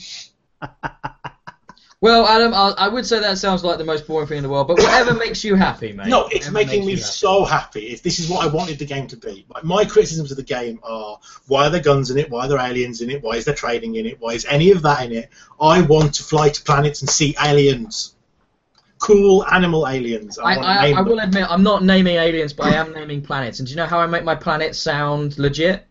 Well, 2.01 2.25
Adam, 2.25 2.53
I, 2.53 2.73
I 2.77 2.87
would 2.87 3.05
say 3.05 3.19
that 3.19 3.37
sounds 3.39 3.61
like 3.61 3.77
the 3.77 3.83
most 3.83 4.07
boring 4.07 4.25
thing 4.25 4.37
in 4.37 4.43
the 4.43 4.49
world, 4.49 4.69
but 4.69 4.77
whatever 4.79 5.13
makes 5.13 5.43
you 5.43 5.55
happy, 5.55 5.91
mate. 5.91 6.07
No, 6.07 6.27
it's 6.27 6.49
Whatever 6.49 6.53
making 6.53 6.79
makes 6.79 6.85
me 6.85 6.91
you 6.93 6.97
happy. 6.97 7.11
so 7.11 7.43
happy. 7.43 7.87
If 7.87 8.03
this 8.03 8.19
is 8.19 8.29
what 8.29 8.41
I 8.41 8.47
wanted 8.47 8.79
the 8.79 8.85
game 8.85 9.07
to 9.07 9.17
be, 9.17 9.45
Like, 9.53 9.65
my 9.65 9.83
criticisms 9.83 10.31
of 10.31 10.37
the 10.37 10.43
game 10.43 10.79
are: 10.81 11.19
why 11.47 11.65
are 11.67 11.69
there 11.69 11.81
guns 11.81 12.09
in 12.09 12.17
it? 12.17 12.29
Why 12.29 12.45
are 12.45 12.47
there 12.47 12.57
aliens 12.59 13.01
in 13.01 13.09
it? 13.09 13.21
Why 13.21 13.35
is 13.35 13.43
there 13.43 13.53
trading 13.53 13.95
in 13.95 14.05
it? 14.05 14.17
Why 14.21 14.29
is 14.31 14.45
any 14.45 14.71
of 14.71 14.81
that 14.83 15.03
in 15.05 15.11
it? 15.11 15.29
I 15.59 15.81
want 15.81 16.13
to 16.15 16.23
fly 16.23 16.47
to 16.47 16.63
planets 16.63 17.01
and 17.01 17.09
see 17.09 17.35
aliens, 17.37 18.15
cool 18.99 19.45
animal 19.47 19.87
aliens. 19.87 20.37
I, 20.37 20.55
I, 20.55 20.87
I, 20.87 20.91
I 20.91 21.01
will 21.01 21.19
admit, 21.19 21.45
I'm 21.49 21.63
not 21.63 21.83
naming 21.83 22.15
aliens, 22.15 22.53
but 22.53 22.67
I 22.67 22.75
am 22.75 22.93
naming 22.93 23.21
planets. 23.21 23.59
And 23.59 23.67
do 23.67 23.71
you 23.71 23.77
know 23.77 23.85
how 23.85 23.99
I 23.99 24.07
make 24.07 24.23
my 24.23 24.35
planet 24.35 24.75
sound 24.75 25.37
legit? 25.39 25.85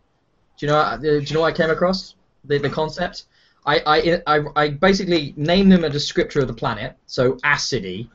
Do 0.58 0.66
you 0.66 0.72
know? 0.72 0.78
uh, 0.78 0.96
Do 0.96 1.18
you 1.18 1.34
know 1.34 1.40
what 1.40 1.54
I 1.54 1.56
came 1.56 1.70
across? 1.70 2.14
The, 2.44 2.58
the 2.58 2.70
concept. 2.70 3.24
I, 3.66 3.80
I, 3.86 4.22
I, 4.26 4.44
I 4.56 4.68
basically 4.70 5.34
name 5.36 5.68
them 5.68 5.84
a 5.84 5.90
descriptor 5.90 6.40
of 6.40 6.48
the 6.48 6.54
planet. 6.54 6.96
So 7.06 7.34
acidy, 7.44 8.08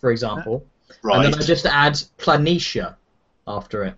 for 0.00 0.10
example, 0.10 0.64
right. 1.02 1.24
and 1.24 1.32
then 1.32 1.40
I 1.40 1.44
just 1.44 1.66
add 1.66 1.94
planitia 2.18 2.96
after 3.46 3.84
it. 3.84 3.94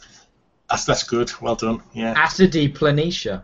That's 0.71 0.85
that's 0.85 1.03
good. 1.03 1.31
Well 1.41 1.57
done. 1.57 1.83
Yeah. 1.93 2.15
Acidy 2.15 2.73
planitia. 2.75 3.43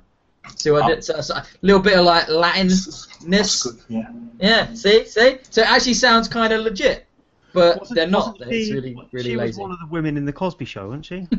See 0.56 0.70
what 0.70 0.84
I 0.84 0.88
did? 0.94 1.04
So, 1.04 1.20
so 1.20 1.34
a 1.34 1.44
little 1.62 1.80
bit 1.82 1.98
of 1.98 2.04
like 2.04 2.26
Latinness. 2.28 3.08
Yeah. 3.88 4.10
Yeah. 4.40 4.74
See, 4.74 5.04
see. 5.06 5.38
So 5.50 5.62
it 5.62 5.68
actually 5.70 5.94
sounds 5.94 6.28
kind 6.28 6.52
of 6.52 6.60
legit, 6.62 7.06
but 7.52 7.78
Wasn't- 7.80 7.96
they're 7.96 8.06
not. 8.06 8.32
wasn't 8.38 8.52
It's 8.52 8.66
she- 8.68 8.74
really, 8.74 8.96
really 9.12 9.30
she 9.30 9.36
lazy. 9.36 9.48
was 9.48 9.58
one 9.58 9.72
of 9.72 9.78
the 9.80 9.86
women 9.86 10.16
in 10.16 10.24
the 10.24 10.32
Cosby 10.32 10.64
Show, 10.64 10.88
wasn't 10.88 11.06
she? 11.06 11.26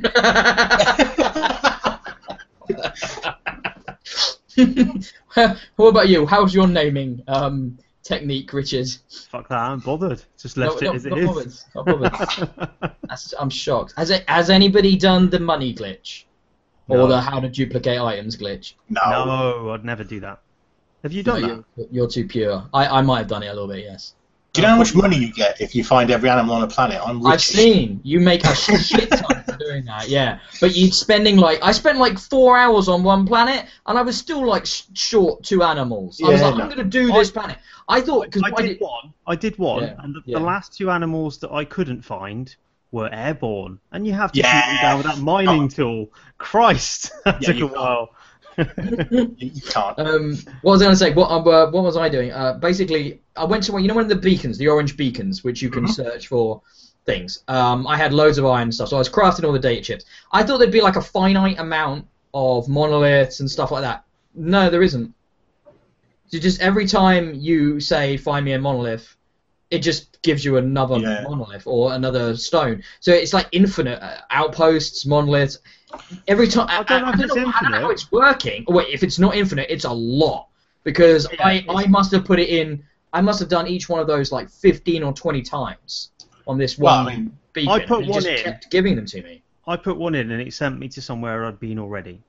what 5.76 5.88
about 5.90 6.07
you? 6.10 6.26
How's 6.26 6.53
your 6.53 6.68
naming 6.68 7.22
um, 7.27 7.77
technique, 8.03 8.53
Richard? 8.53 8.88
Fuck 9.30 9.49
that, 9.49 9.57
I'm 9.60 9.80
bothered. 9.80 10.22
Just 10.40 10.57
left 10.57 10.82
No, 10.82 10.91
it 10.91 10.95
as 10.95 11.06
not 11.06 11.18
it 11.18 11.23
is. 11.23 11.65
bothered, 11.76 12.10
not 12.11 12.11
bothered. 12.11 12.91
I'm 13.40 13.49
shocked. 13.49 13.94
Has 13.98 14.10
it? 14.10 14.23
Has 14.30 14.49
anybody 14.49 14.95
done 14.98 15.30
the 15.30 15.40
money 15.40 15.73
glitch 15.73 16.23
or 16.88 17.07
the 17.07 17.20
how 17.22 17.40
to 17.40 17.49
duplicate 17.49 17.99
items 17.99 18.38
glitch? 18.38 18.74
No. 18.90 19.02
no, 19.26 19.72
I'd 19.72 19.86
never 19.86 20.03
do 20.03 20.20
that. 20.22 20.40
Have 21.03 21.14
you 21.14 21.24
done 21.24 21.41
No, 21.41 21.48
that? 21.48 21.64
You're, 21.78 21.88
you're 21.91 22.07
too 22.10 22.28
pure. 22.28 22.66
I, 22.74 22.88
I 22.88 23.02
might 23.02 23.20
have 23.20 23.28
done 23.28 23.44
it 23.44 23.48
a 23.48 23.53
little 23.53 23.68
bit. 23.68 23.84
Yes. 23.84 24.14
Do 24.53 24.62
you 24.62 24.68
know 24.68 24.74
how 24.74 24.78
much 24.80 24.95
money 24.95 25.18
you 25.18 25.34
get 25.34 25.60
if 25.60 25.76
you 25.76 25.84
find 25.84 26.10
every 26.10 26.30
animal 26.30 26.56
on 26.56 26.64
a 26.64 26.68
planet? 26.68 27.02
I'm 27.06 27.22
rich. 27.22 27.34
I've 27.34 27.41
seen 27.41 27.99
you 28.03 28.22
make 28.22 28.45
a 28.45 28.56
shit 28.56 29.12
ton 29.12 29.44
for 29.44 29.57
doing 29.57 29.84
that, 29.84 30.07
yeah. 30.07 30.40
But 30.62 30.74
you're 30.78 30.91
spending 30.94 31.36
like 31.36 31.60
I 31.62 31.74
spent 31.74 31.98
like 31.98 32.18
four 32.18 32.57
hours 32.57 32.88
on 32.88 33.03
one 33.03 33.28
planet, 33.28 33.66
and 33.86 33.98
I 33.98 34.02
was 34.02 34.18
still 34.18 34.45
like 34.48 34.66
sh- 34.66 34.84
short 34.94 35.44
two 35.44 35.62
animals. 35.62 36.22
I 36.24 36.30
was 36.30 36.40
Yeah, 36.40 36.48
like, 36.48 36.57
no. 36.57 36.64
I'm 36.64 36.70
gonna 36.70 36.86
do 36.86 37.12
this 37.12 37.32
planet. 37.32 37.57
I 37.90 37.99
thought 37.99 38.32
because 38.32 38.44
I 38.45 38.52
did 38.62 38.80
one. 38.80 39.14
I 39.28 39.36
did 39.36 39.57
one, 39.57 39.84
Yeah, 39.84 39.95
and 39.99 40.16
the, 40.16 40.22
yeah. 40.26 40.40
the 40.40 40.45
last 40.45 40.72
two 40.78 40.90
animals 40.90 41.38
that 41.40 41.52
I 41.52 41.66
couldn't 41.66 42.02
find 42.03 42.56
were 42.91 43.10
airborne, 43.12 43.80
and 43.91 44.06
you 44.07 44.14
have 44.14 44.32
to 44.34 44.38
Yeah. 44.40 44.49
shoot 44.52 44.66
them 44.66 44.78
down 44.78 44.98
with 44.98 45.06
that 45.07 45.18
mining 45.20 45.68
tool. 45.70 46.07
Christ, 46.38 47.12
that 47.26 47.41
Yeah, 47.41 47.52
took 47.53 47.62
a 47.62 47.68
while. 47.68 48.10
You, 48.78 49.36
you 49.38 49.62
can't. 49.62 49.98
Um, 49.99 50.38
what 50.62 50.72
was 50.72 50.82
I 50.82 50.86
going 50.86 50.94
to 50.94 50.98
say? 50.98 51.14
What, 51.14 51.30
uh, 51.30 51.70
what 51.72 51.84
was 51.84 51.98
I 51.98 52.10
doing? 52.10 52.32
Uh, 52.32 52.53
basically, 52.53 53.22
I 53.36 53.45
went 53.45 53.64
to 53.64 53.74
one. 53.74 53.82
You 53.82 53.88
know, 53.90 53.95
one 53.95 54.03
of 54.03 54.10
the 54.10 54.16
beacons, 54.16 54.57
the 54.57 54.68
orange 54.70 54.95
beacons, 54.98 55.44
which 55.44 55.62
you 55.62 55.70
can 55.70 55.86
Mhm. 55.86 55.90
search 55.90 56.28
for 56.28 56.62
things. 57.06 57.44
Um, 57.48 57.86
I 57.88 57.98
had 57.98 58.14
loads 58.14 58.38
of 58.38 58.45
iron 58.45 58.72
stuff, 58.72 58.90
so 58.90 58.95
I 58.95 58.99
was 58.99 59.10
crafting 59.10 59.44
all 59.45 59.52
the 59.52 59.60
data 59.60 59.82
chips. 59.82 60.06
I 60.32 60.44
thought 60.44 60.57
there'd 60.60 60.72
be 60.72 60.82
like 60.82 60.95
a 60.95 61.02
finite 61.02 61.60
amount 61.60 62.07
of 62.34 62.68
monoliths 62.68 63.40
and 63.41 63.49
stuff 63.52 63.72
like 63.72 63.82
that. 63.84 64.03
No, 64.34 64.70
there 64.70 64.84
isn't. 64.84 65.14
So 66.28 66.40
just 66.40 66.60
every 66.62 66.88
time 66.88 67.34
you 67.36 67.80
say 67.80 68.18
find 68.18 68.44
me 68.45 68.53
a 68.53 68.60
monolith, 68.60 69.16
it 69.72 69.80
just 69.80 70.22
gives 70.22 70.46
you 70.46 70.58
another 70.58 71.00
Yeah. 71.00 71.22
monolith 71.22 71.64
or 71.66 71.94
another 71.94 72.36
stone. 72.38 72.84
So 73.00 73.12
it's 73.14 73.34
like 73.34 73.48
infinite 73.52 74.02
uh, 74.02 74.18
outposts, 74.32 75.06
monoliths. 75.06 75.58
Every 76.28 76.48
time 76.48 76.68
I, 76.70 76.80
I 76.80 76.84
don't 76.84 77.02
know 77.02 77.10
I 77.12 77.16
it's 77.18 77.36
don't 77.36 77.72
know 77.72 77.80
how 77.82 77.90
it's 77.90 78.12
working. 78.12 78.64
Oh, 78.68 78.74
wait, 78.76 78.90
if 78.90 79.04
it's 79.04 79.20
not 79.20 79.36
infinite, 79.36 79.68
it's 79.70 79.86
a 79.86 79.92
lot 79.94 80.48
because 80.84 81.28
Yeah, 81.32 81.38
I, 81.44 81.66
I 81.70 81.88
must 81.88 82.12
have 82.12 82.26
put 82.26 82.40
it 82.40 82.50
in. 82.50 82.84
I 83.14 83.22
must 83.22 83.40
have 83.40 83.50
done 83.50 83.68
each 83.68 83.90
one 83.90 84.00
of 84.00 84.08
those 84.08 84.32
like 84.32 84.50
15 84.50 85.04
or 85.04 85.14
20 85.14 85.42
times 85.42 86.12
on 86.48 86.58
this 86.58 86.78
Well, 86.78 86.96
one 86.96 87.06
I 87.08 87.16
mean, 87.18 87.38
beacon. 87.54 87.70
I 87.70 87.80
put 87.88 88.04
and 88.04 88.06
one 88.06 88.14
just 88.14 88.28
in. 88.28 88.44
kept 88.44 88.70
giving 88.72 88.96
them 88.96 89.06
to 89.08 89.22
me. 89.24 89.44
I 89.68 89.76
put 89.78 89.98
one 89.98 90.16
in 90.16 90.32
and 90.32 90.42
it 90.42 90.54
sent 90.54 90.80
me 90.80 90.88
to 90.90 91.02
somewhere 91.02 91.46
I'd 91.46 91.60
been 91.60 91.78
already. 91.78 92.24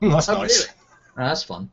hmm, 0.00 0.10
that's 0.10 0.28
Oh, 0.28 0.32
nice. 0.32 0.66
really? 0.66 0.68
That's 1.16 1.42
fun. 1.42 1.70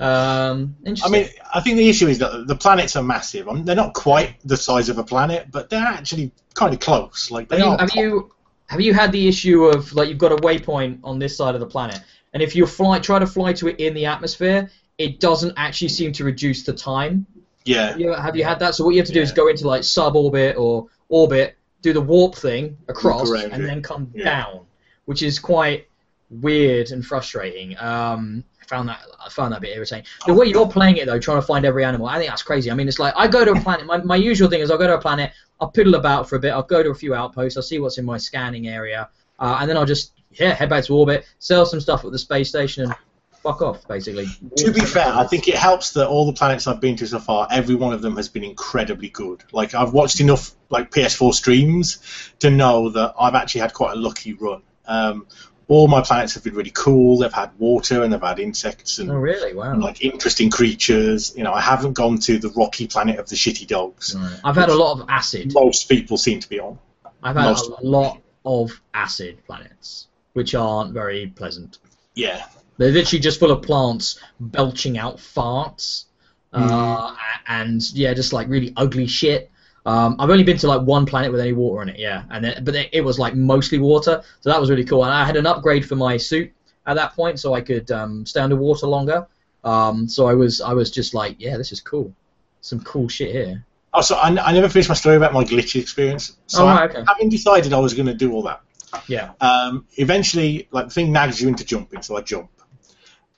Um, 0.00 0.76
I 1.04 1.08
mean, 1.10 1.28
I 1.54 1.60
think 1.60 1.76
the 1.76 1.88
issue 1.88 2.08
is 2.08 2.18
that 2.18 2.46
the 2.46 2.56
planets 2.56 2.96
are 2.96 3.02
massive. 3.02 3.48
I 3.48 3.52
mean, 3.52 3.64
they're 3.66 3.76
not 3.76 3.92
quite 3.92 4.36
the 4.44 4.56
size 4.56 4.88
of 4.88 4.96
a 4.98 5.04
planet, 5.04 5.48
but 5.50 5.68
they're 5.68 5.84
actually 5.84 6.32
kind 6.54 6.72
of 6.72 6.80
close. 6.80 7.30
Like 7.30 7.48
they 7.48 7.60
have 7.60 7.66
you, 7.66 7.72
are. 7.72 7.78
have 7.78 7.94
you 7.94 8.32
have 8.68 8.80
you 8.80 8.94
had 8.94 9.12
the 9.12 9.28
issue 9.28 9.64
of 9.66 9.92
like 9.92 10.08
you've 10.08 10.18
got 10.18 10.32
a 10.32 10.36
waypoint 10.36 11.00
on 11.04 11.18
this 11.18 11.36
side 11.36 11.54
of 11.54 11.60
the 11.60 11.66
planet, 11.66 12.00
and 12.32 12.42
if 12.42 12.56
you 12.56 12.66
fly 12.66 12.98
try 12.98 13.18
to 13.18 13.26
fly 13.26 13.52
to 13.52 13.68
it 13.68 13.78
in 13.78 13.92
the 13.92 14.06
atmosphere, 14.06 14.70
it 14.96 15.20
doesn't 15.20 15.52
actually 15.58 15.88
seem 15.88 16.12
to 16.12 16.24
reduce 16.24 16.62
the 16.64 16.72
time. 16.72 17.26
yeah. 17.66 17.88
Have 17.90 18.00
you, 18.00 18.12
have 18.14 18.36
you 18.36 18.44
had 18.44 18.58
that? 18.60 18.74
So 18.74 18.84
what 18.84 18.94
you 18.94 19.00
have 19.00 19.06
to 19.08 19.12
do 19.12 19.20
is 19.20 19.32
go 19.32 19.48
into 19.48 19.66
like 19.66 19.82
suborbit 19.82 20.56
or 20.56 20.86
orbit, 21.10 21.56
do 21.82 21.92
the 21.92 22.00
warp 22.00 22.36
thing 22.36 22.76
across, 22.88 23.30
and 23.30 23.62
it. 23.62 23.66
then 23.66 23.82
come 23.82 24.10
Yeah. 24.14 24.24
down, 24.24 24.60
which 25.04 25.22
is 25.22 25.38
quite 25.38 25.86
weird 26.30 26.90
and 26.90 27.04
frustrating. 27.04 27.76
Um, 27.78 28.44
found 28.70 28.88
that 28.88 29.00
I 29.24 29.28
found 29.28 29.52
that 29.52 29.58
a 29.58 29.60
bit 29.60 29.76
irritating. 29.76 30.06
The 30.26 30.32
way 30.32 30.46
you're 30.46 30.68
playing 30.68 30.96
it 30.96 31.06
though, 31.06 31.18
trying 31.18 31.38
to 31.38 31.46
find 31.46 31.66
every 31.66 31.84
animal, 31.84 32.06
I 32.06 32.18
think 32.18 32.30
that's 32.30 32.42
crazy. 32.42 32.70
I 32.70 32.74
mean, 32.74 32.88
it's 32.88 33.00
like 33.00 33.12
I 33.16 33.26
go 33.26 33.44
to 33.44 33.52
a 33.52 33.60
planet. 33.60 33.84
My, 33.84 33.98
my 33.98 34.16
usual 34.16 34.48
thing 34.48 34.60
is 34.60 34.70
I'll 34.70 34.78
go 34.78 34.86
to 34.86 34.94
a 34.94 35.00
planet, 35.00 35.32
I'll 35.60 35.72
piddle 35.72 35.96
about 35.96 36.28
for 36.28 36.36
a 36.36 36.38
bit, 36.38 36.52
I'll 36.52 36.62
go 36.62 36.82
to 36.82 36.90
a 36.90 36.94
few 36.94 37.14
outposts, 37.14 37.56
I'll 37.56 37.62
see 37.62 37.80
what's 37.80 37.98
in 37.98 38.04
my 38.04 38.16
scanning 38.16 38.68
area, 38.68 39.08
uh, 39.38 39.58
and 39.60 39.68
then 39.68 39.76
I'll 39.76 39.86
just 39.86 40.12
yeah 40.30 40.54
head 40.54 40.70
back 40.70 40.84
to 40.84 40.94
orbit, 40.94 41.26
sell 41.40 41.66
some 41.66 41.80
stuff 41.80 42.04
at 42.04 42.12
the 42.12 42.18
space 42.18 42.48
station, 42.48 42.84
and 42.84 42.94
fuck 43.42 43.60
off 43.60 43.86
basically. 43.88 44.26
To 44.56 44.72
be 44.72 44.80
fair, 44.80 45.08
I 45.08 45.26
think 45.26 45.48
it 45.48 45.56
helps 45.56 45.92
that 45.92 46.06
all 46.06 46.26
the 46.26 46.32
planets 46.32 46.66
I've 46.66 46.80
been 46.80 46.96
to 46.96 47.06
so 47.06 47.18
far, 47.18 47.48
every 47.50 47.74
one 47.74 47.92
of 47.92 48.02
them 48.02 48.16
has 48.16 48.28
been 48.28 48.44
incredibly 48.44 49.08
good. 49.08 49.42
Like 49.52 49.74
I've 49.74 49.92
watched 49.92 50.20
enough 50.20 50.52
like 50.68 50.90
PS4 50.92 51.34
streams 51.34 51.98
to 52.38 52.50
know 52.50 52.90
that 52.90 53.14
I've 53.18 53.34
actually 53.34 53.62
had 53.62 53.74
quite 53.74 53.96
a 53.96 54.00
lucky 54.00 54.34
run. 54.34 54.62
Um, 54.86 55.26
all 55.70 55.86
my 55.86 56.02
planets 56.02 56.34
have 56.34 56.42
been 56.42 56.54
really 56.54 56.72
cool. 56.74 57.18
They've 57.18 57.32
had 57.32 57.52
water 57.58 58.02
and 58.02 58.12
they've 58.12 58.20
had 58.20 58.40
insects 58.40 58.98
and 58.98 59.08
Oh 59.10 59.14
really? 59.14 59.54
Wow. 59.54 59.78
like 59.78 60.02
interesting 60.04 60.50
creatures. 60.50 61.32
You 61.36 61.44
know, 61.44 61.52
I 61.52 61.60
haven't 61.60 61.92
gone 61.92 62.18
to 62.18 62.38
the 62.40 62.48
rocky 62.50 62.88
planet 62.88 63.20
of 63.20 63.28
the 63.28 63.36
shitty 63.36 63.68
dogs. 63.68 64.16
Right. 64.18 64.40
I've 64.44 64.56
had 64.56 64.68
a 64.68 64.74
lot 64.74 65.00
of 65.00 65.08
acid. 65.08 65.54
Most 65.54 65.88
people 65.88 66.16
seem 66.18 66.40
to 66.40 66.48
be 66.48 66.58
on. 66.58 66.76
I've 67.22 67.36
had 67.36 67.44
Most- 67.44 67.70
a 67.70 67.86
lot 67.86 68.20
of 68.44 68.80
acid 68.92 69.38
planets, 69.46 70.08
which 70.32 70.54
aren't 70.56 70.92
very 70.92 71.28
pleasant. 71.28 71.78
Yeah, 72.14 72.44
They're 72.76 72.90
literally 72.90 73.20
just 73.20 73.38
full 73.38 73.52
of 73.52 73.62
plants 73.62 74.18
belching 74.40 74.98
out 74.98 75.18
farts, 75.18 76.06
uh, 76.52 77.14
and 77.46 77.80
yeah, 77.92 78.12
just 78.14 78.32
like 78.32 78.48
really 78.48 78.72
ugly 78.76 79.06
shit. 79.06 79.49
Um, 79.86 80.16
I've 80.18 80.30
only 80.30 80.44
been 80.44 80.58
to 80.58 80.66
like 80.68 80.82
one 80.82 81.06
planet 81.06 81.32
with 81.32 81.40
any 81.40 81.52
water 81.54 81.82
in 81.82 81.88
it, 81.88 81.98
yeah, 81.98 82.24
and 82.30 82.44
then, 82.44 82.64
but 82.64 82.74
it 82.92 83.02
was 83.02 83.18
like 83.18 83.34
mostly 83.34 83.78
water, 83.78 84.22
so 84.40 84.50
that 84.50 84.60
was 84.60 84.68
really 84.70 84.84
cool. 84.84 85.04
And 85.04 85.12
I 85.12 85.24
had 85.24 85.36
an 85.36 85.46
upgrade 85.46 85.86
for 85.88 85.96
my 85.96 86.16
suit 86.18 86.52
at 86.86 86.94
that 86.96 87.14
point, 87.14 87.40
so 87.40 87.54
I 87.54 87.60
could 87.62 87.90
um, 87.90 88.26
stay 88.26 88.40
underwater 88.40 88.86
longer. 88.86 89.26
Um, 89.64 90.06
so 90.08 90.26
I 90.26 90.34
was 90.34 90.60
I 90.60 90.72
was 90.74 90.90
just 90.90 91.14
like, 91.14 91.36
yeah, 91.38 91.56
this 91.56 91.72
is 91.72 91.80
cool. 91.80 92.14
Some 92.60 92.80
cool 92.80 93.08
shit 93.08 93.32
here. 93.32 93.64
Oh, 93.94 94.02
so 94.02 94.16
I, 94.16 94.28
I 94.28 94.52
never 94.52 94.68
finished 94.68 94.88
my 94.88 94.94
story 94.94 95.16
about 95.16 95.32
my 95.32 95.44
glitchy 95.44 95.80
experience. 95.80 96.36
So 96.46 96.64
Oh, 96.64 96.66
I- 96.66 96.80
right, 96.86 96.90
okay. 96.90 97.02
having 97.08 97.28
decided 97.30 97.72
I 97.72 97.78
was 97.78 97.94
going 97.94 98.06
to 98.06 98.14
do 98.14 98.32
all 98.32 98.42
that, 98.42 98.60
Yeah. 99.08 99.30
um, 99.40 99.86
eventually, 99.96 100.68
like 100.70 100.88
the 100.88 100.94
thing 100.94 101.10
nags 101.10 101.40
you 101.40 101.48
into 101.48 101.64
jumping, 101.64 102.02
so 102.02 102.16
I 102.16 102.20
jump, 102.20 102.50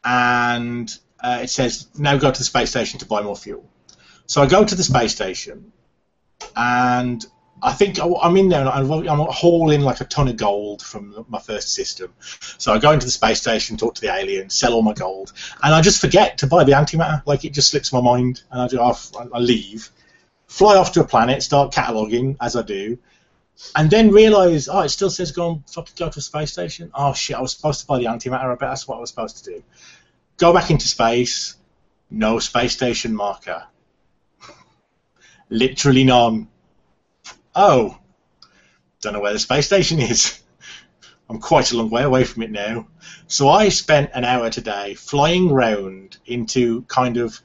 and 0.04 0.92
uh, 1.20 1.40
it 1.42 1.50
says 1.50 1.86
now 1.96 2.16
go 2.16 2.30
to 2.30 2.38
the 2.38 2.44
space 2.44 2.70
station 2.70 2.98
to 3.00 3.06
buy 3.06 3.22
more 3.22 3.36
fuel. 3.36 3.64
So 4.26 4.42
I 4.42 4.46
go 4.46 4.64
to 4.64 4.74
the 4.74 4.82
space 4.82 5.14
station, 5.14 5.72
and 6.56 7.24
I 7.64 7.72
think 7.72 7.98
I'm 8.00 8.36
in 8.36 8.48
there 8.48 8.60
and 8.60 8.68
I'm 8.68 9.18
hauling 9.30 9.82
like 9.82 10.00
a 10.00 10.04
ton 10.04 10.26
of 10.26 10.36
gold 10.36 10.82
from 10.82 11.24
my 11.28 11.38
first 11.38 11.72
system. 11.72 12.12
So 12.58 12.72
I 12.72 12.78
go 12.78 12.90
into 12.90 13.06
the 13.06 13.12
space 13.12 13.40
station, 13.40 13.76
talk 13.76 13.94
to 13.94 14.00
the 14.00 14.12
alien, 14.12 14.50
sell 14.50 14.74
all 14.74 14.82
my 14.82 14.94
gold, 14.94 15.32
and 15.62 15.72
I 15.72 15.80
just 15.80 16.00
forget 16.00 16.38
to 16.38 16.48
buy 16.48 16.64
the 16.64 16.72
antimatter. 16.72 17.22
Like 17.24 17.44
it 17.44 17.52
just 17.52 17.70
slips 17.70 17.92
my 17.92 18.00
mind, 18.00 18.42
and 18.50 18.78
I. 18.78 18.92
I 19.32 19.38
leave, 19.38 19.90
fly 20.46 20.76
off 20.76 20.92
to 20.92 21.00
a 21.00 21.04
planet, 21.04 21.42
start 21.42 21.72
cataloging 21.72 22.36
as 22.40 22.56
I 22.56 22.62
do, 22.62 22.98
and 23.76 23.90
then 23.90 24.10
realise, 24.10 24.68
oh, 24.68 24.80
it 24.80 24.88
still 24.90 25.10
says 25.10 25.32
go 25.32 25.48
on, 25.48 25.64
fucking 25.68 25.94
go 25.96 26.08
to 26.10 26.18
a 26.18 26.22
space 26.22 26.52
station. 26.52 26.90
Oh 26.94 27.14
shit, 27.14 27.36
I 27.36 27.40
was 27.40 27.52
supposed 27.52 27.80
to 27.80 27.86
buy 27.86 27.98
the 27.98 28.06
antimatter. 28.06 28.44
I 28.44 28.54
bet 28.56 28.70
that's 28.70 28.88
what 28.88 28.96
I 28.98 29.00
was 29.00 29.10
supposed 29.10 29.44
to 29.44 29.50
do. 29.50 29.62
Go 30.36 30.52
back 30.52 30.70
into 30.70 30.88
space. 30.88 31.56
No 32.10 32.38
space 32.38 32.72
station 32.72 33.14
marker. 33.14 33.64
Literally 35.52 36.04
none. 36.04 36.48
Oh, 37.54 37.98
don't 39.02 39.12
know 39.12 39.20
where 39.20 39.34
the 39.34 39.38
space 39.38 39.66
station 39.66 39.98
is. 40.12 40.40
I'm 41.28 41.40
quite 41.40 41.72
a 41.72 41.76
long 41.76 41.90
way 41.90 42.02
away 42.04 42.24
from 42.24 42.42
it 42.42 42.50
now. 42.50 42.86
So 43.26 43.50
I 43.50 43.68
spent 43.68 44.12
an 44.14 44.24
hour 44.24 44.48
today 44.48 44.94
flying 44.94 45.50
round 45.52 46.16
into 46.24 46.82
kind 46.82 47.18
of 47.18 47.38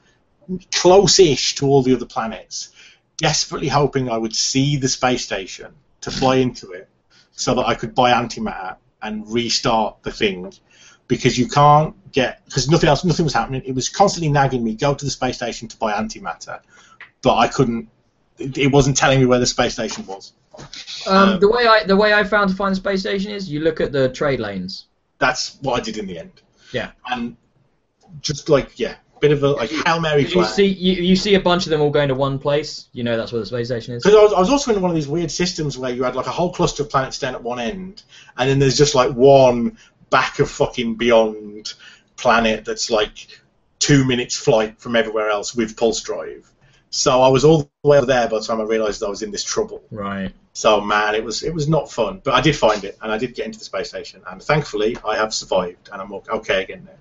close-ish 0.74 1.56
to 1.56 1.66
all 1.66 1.82
the 1.82 1.94
other 1.94 2.06
planets, 2.06 2.70
desperately 3.18 3.68
hoping 3.68 4.08
I 4.08 4.16
would 4.16 4.34
see 4.34 4.78
the 4.78 4.88
space 4.88 5.24
station 5.24 5.74
to 6.00 6.10
fly 6.10 6.36
into 6.36 6.72
it, 6.72 6.88
so 7.32 7.56
that 7.56 7.66
I 7.66 7.74
could 7.74 7.94
buy 7.94 8.12
antimatter 8.12 8.76
and 9.02 9.30
restart 9.30 10.02
the 10.02 10.12
thing. 10.12 10.50
Because 11.08 11.38
you 11.38 11.46
can't 11.48 11.94
get 12.12 12.42
because 12.46 12.70
nothing 12.70 12.88
else, 12.88 13.04
nothing 13.04 13.24
was 13.24 13.34
happening. 13.34 13.62
It 13.66 13.74
was 13.74 13.90
constantly 13.90 14.30
nagging 14.30 14.64
me, 14.64 14.74
go 14.74 14.94
to 14.94 15.04
the 15.04 15.10
space 15.10 15.36
station 15.36 15.68
to 15.68 15.76
buy 15.76 15.92
antimatter, 15.92 16.60
but 17.20 17.36
I 17.36 17.48
couldn't. 17.48 17.90
It, 18.38 18.72
wasn't 18.72 18.96
telling 18.96 19.18
me 19.18 19.26
where 19.26 19.38
the 19.38 19.46
space 19.46 19.74
station 19.74 20.06
was. 20.06 20.32
Um, 21.06 21.30
Um, 21.34 21.40
the 21.40 21.48
way 21.48 21.66
I 21.66 21.84
the 21.84 21.96
way 21.96 22.14
I 22.14 22.24
found 22.24 22.50
to 22.50 22.56
find 22.56 22.72
the 22.72 22.76
space 22.76 23.00
station 23.00 23.32
is 23.32 23.50
you 23.50 23.60
look 23.60 23.80
at 23.80 23.92
the 23.92 24.08
trade 24.08 24.40
lanes. 24.40 24.86
That's 25.18 25.58
what 25.62 25.80
I 25.80 25.82
did 25.82 25.98
in 25.98 26.06
the 26.06 26.18
end. 26.18 26.40
Yeah. 26.72 26.92
And 27.06 27.36
just 28.20 28.48
like 28.48 28.78
yeah, 28.78 28.96
bit 29.20 29.32
of 29.32 29.42
a 29.42 29.50
like 29.50 29.70
hail 29.70 30.00
mary 30.00 30.26
you 30.26 30.44
see 30.44 30.66
you, 30.66 30.94
you 30.94 31.16
see 31.16 31.34
a 31.34 31.40
bunch 31.40 31.66
of 31.66 31.70
them 31.70 31.80
all 31.80 31.90
going 31.90 32.08
to 32.08 32.14
one 32.14 32.38
place, 32.38 32.88
you 32.92 33.04
know 33.04 33.16
that's 33.16 33.32
where 33.32 33.40
the 33.40 33.46
space 33.46 33.68
station 33.68 33.94
is. 33.94 34.02
Because 34.02 34.18
I 34.18 34.22
was, 34.22 34.32
I 34.32 34.40
was 34.40 34.50
also 34.50 34.74
in 34.74 34.80
one 34.80 34.90
of 34.90 34.94
these 34.94 35.08
weird 35.08 35.30
systems 35.30 35.76
where 35.76 35.90
you 35.90 36.04
had 36.04 36.16
like 36.16 36.26
a 36.26 36.30
whole 36.30 36.52
cluster 36.52 36.82
of 36.82 36.90
planets 36.90 37.18
down 37.18 37.34
at 37.34 37.42
one 37.42 37.58
end, 37.58 38.02
and 38.36 38.48
then 38.48 38.58
there's 38.58 38.78
just 38.78 38.94
like 38.94 39.12
one 39.12 39.78
back 40.10 40.38
of 40.38 40.50
fucking 40.50 40.94
beyond 40.94 41.74
planet 42.16 42.64
that's 42.64 42.90
like 42.90 43.40
two 43.78 44.04
minutes 44.04 44.36
flight 44.36 44.80
from 44.80 44.96
everywhere 44.96 45.30
else 45.30 45.54
with 45.54 45.76
pulse 45.76 46.00
drive. 46.00 46.50
So 46.90 47.22
I 47.22 47.28
was 47.28 47.44
all 47.44 47.70
the 47.82 47.88
way 47.88 47.98
over 47.98 48.06
there 48.06 48.28
by 48.28 48.38
the 48.38 48.44
time 48.44 48.60
I 48.60 48.64
realised 48.64 49.02
I 49.02 49.08
was 49.08 49.22
in 49.22 49.30
this 49.30 49.44
trouble. 49.44 49.82
Right. 49.90 50.32
So 50.54 50.80
man, 50.80 51.14
it 51.14 51.24
was 51.24 51.42
it 51.42 51.54
was 51.54 51.68
not 51.68 51.90
fun, 51.90 52.20
but 52.24 52.34
I 52.34 52.40
did 52.40 52.56
find 52.56 52.82
it, 52.84 52.98
and 53.02 53.12
I 53.12 53.18
did 53.18 53.34
get 53.34 53.46
into 53.46 53.58
the 53.58 53.64
space 53.64 53.90
station, 53.90 54.22
and 54.30 54.42
thankfully 54.42 54.96
I 55.04 55.16
have 55.16 55.32
survived, 55.34 55.88
and 55.92 56.00
I'm 56.00 56.12
okay 56.12 56.62
again 56.64 56.84
now. 56.86 56.92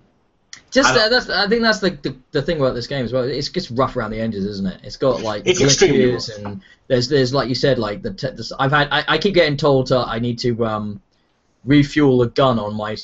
Just 0.69 0.93
uh, 0.95 1.09
that's 1.09 1.29
I 1.29 1.47
think 1.47 1.61
that's 1.61 1.79
the, 1.79 1.91
the 1.91 2.15
the 2.33 2.41
thing 2.41 2.57
about 2.57 2.75
this 2.75 2.87
game 2.87 3.05
as 3.05 3.13
well. 3.13 3.23
It's 3.23 3.49
just 3.49 3.71
rough 3.71 3.95
around 3.95 4.11
the 4.11 4.19
edges, 4.19 4.45
isn't 4.45 4.67
it? 4.67 4.81
It's 4.83 4.97
got 4.97 5.21
like 5.21 5.47
It's 5.47 5.61
extremely 5.61 6.11
glitches 6.11 6.45
and 6.45 6.61
there's 6.87 7.07
there's 7.07 7.33
like 7.33 7.47
you 7.49 7.55
said 7.55 7.79
like 7.79 8.01
the, 8.01 8.13
te- 8.13 8.31
the 8.31 8.55
I've 8.59 8.71
had 8.71 8.89
I, 8.91 9.03
I 9.07 9.17
keep 9.17 9.33
getting 9.33 9.57
told 9.57 9.87
to, 9.87 9.97
I 9.97 10.19
need 10.19 10.39
to 10.39 10.65
um 10.65 11.01
refuel 11.65 12.21
a 12.21 12.27
gun 12.27 12.59
on 12.59 12.75
my 12.75 12.97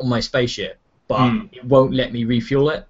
on 0.00 0.08
my 0.08 0.20
spaceship, 0.20 0.78
but 1.08 1.28
Hmm. 1.28 1.46
it 1.52 1.64
won't 1.64 1.92
let 1.92 2.12
me 2.12 2.24
refuel 2.24 2.70
it. 2.70 2.86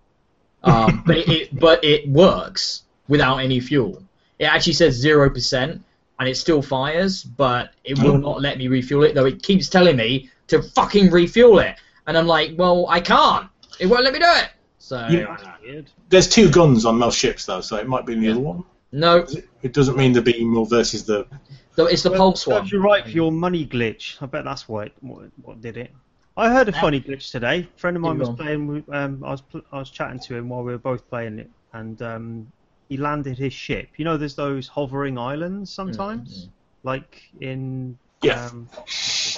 Um, 0.63 1.03
but 1.07 1.17
it, 1.17 1.29
it 1.29 1.59
but 1.59 1.85
it 1.85 2.09
works 2.09 2.83
without 3.09 3.39
any 3.39 3.61
fuel. 3.61 4.03
It 4.39 4.45
actually 4.45 4.75
says 4.75 4.95
zero 4.95 5.29
percent 5.31 5.83
and 6.21 6.29
it 6.29 6.37
still 6.37 6.63
fires, 6.63 7.23
but 7.25 7.71
it 7.85 7.99
will 8.03 8.13
Oh. 8.13 8.17
not 8.19 8.41
let 8.41 8.59
me 8.59 8.69
refuel 8.69 9.05
it. 9.05 9.15
Though 9.15 9.27
it 9.27 9.43
keeps 9.43 9.69
telling 9.69 9.97
me 9.97 10.31
to 10.49 10.63
fucking 10.63 11.11
refuel 11.11 11.59
it, 11.61 11.77
and 12.07 12.17
I'm 12.19 12.27
like, 12.27 12.53
well, 12.57 12.87
I 12.89 13.01
can't. 13.01 13.49
It 13.79 13.87
won't 13.87 14.05
let 14.05 14.13
me 14.13 14.19
do 14.19 14.25
it. 14.27 14.51
So 14.79 15.07
You- 15.09 15.23
I 15.29 15.37
don't 15.37 15.45
know. 15.45 15.53
Weird. 15.63 15.91
There's 16.09 16.29
two 16.29 16.51
guns 16.51 16.85
on 16.85 16.99
most 16.99 17.19
ships 17.19 17.45
though, 17.47 17.61
so 17.61 17.77
it 17.77 17.87
might 17.87 18.07
be 18.07 18.15
the 18.15 18.27
Yeah. 18.27 18.31
other 18.33 18.41
one. 18.41 18.65
no, 18.91 19.27
It 19.63 19.75
doesn't 19.75 19.97
mean 19.99 20.13
the 20.13 20.23
beam 20.23 20.55
will 20.55 20.65
versus 20.65 21.05
the. 21.05 21.27
the- 21.75 21.85
it's 21.87 22.03
the 22.03 22.11
Well, 22.11 22.19
pulse 22.19 22.45
perhaps 22.45 22.61
one. 22.63 22.69
You're 22.71 22.81
right 22.81 23.05
for 23.05 23.11
your 23.11 23.31
money 23.31 23.67
glitch. 23.67 24.17
I 24.23 24.27
bet 24.27 24.45
that's 24.45 24.67
what 24.69 24.93
what, 25.01 25.27
what 25.43 25.61
did 25.61 25.77
it. 25.77 25.91
I 26.37 26.49
heard 26.51 26.69
a 26.69 26.73
funny 26.73 27.01
glitch 27.01 27.31
today. 27.31 27.69
A 27.77 27.79
friend 27.79 27.97
of 27.97 28.01
mine 28.03 28.13
Keep 28.15 28.19
was 28.21 28.29
going. 28.31 28.83
playing. 28.85 28.85
Um, 28.93 29.25
I 29.25 29.31
was 29.33 29.43
I 29.73 29.79
was 29.81 29.91
chatting 29.91 30.21
to 30.21 30.37
him 30.37 30.49
while 30.49 30.63
we 30.63 30.73
were 30.73 30.79
both 30.79 31.07
playing 31.11 31.39
it, 31.41 31.51
and 31.75 32.01
um, 32.01 32.51
he 32.89 32.97
landed 32.97 33.39
his 33.39 33.53
ship. 33.53 33.91
You 33.97 34.05
know, 34.05 34.17
there's 34.17 34.35
those 34.37 34.69
hovering 34.69 35.19
islands 35.19 35.73
sometimes. 35.73 36.49
like 36.85 37.23
in 37.41 37.99
Yeah. 38.23 38.47
um, 38.47 38.69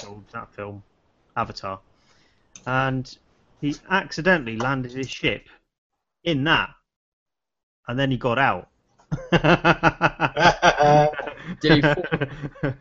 called, 0.01 0.23
that 0.31 0.53
film, 0.53 0.83
Avatar, 1.35 1.79
and 2.65 3.17
he 3.59 3.75
accidentally 3.89 4.57
landed 4.57 4.91
his 4.93 5.09
ship 5.09 5.47
in 6.23 6.43
that, 6.45 6.69
and 7.87 7.99
then 7.99 8.11
he 8.11 8.17
got 8.17 8.37
out. 8.39 8.69
Did 11.59 11.71
he 11.73 11.81
fall? 11.81 12.03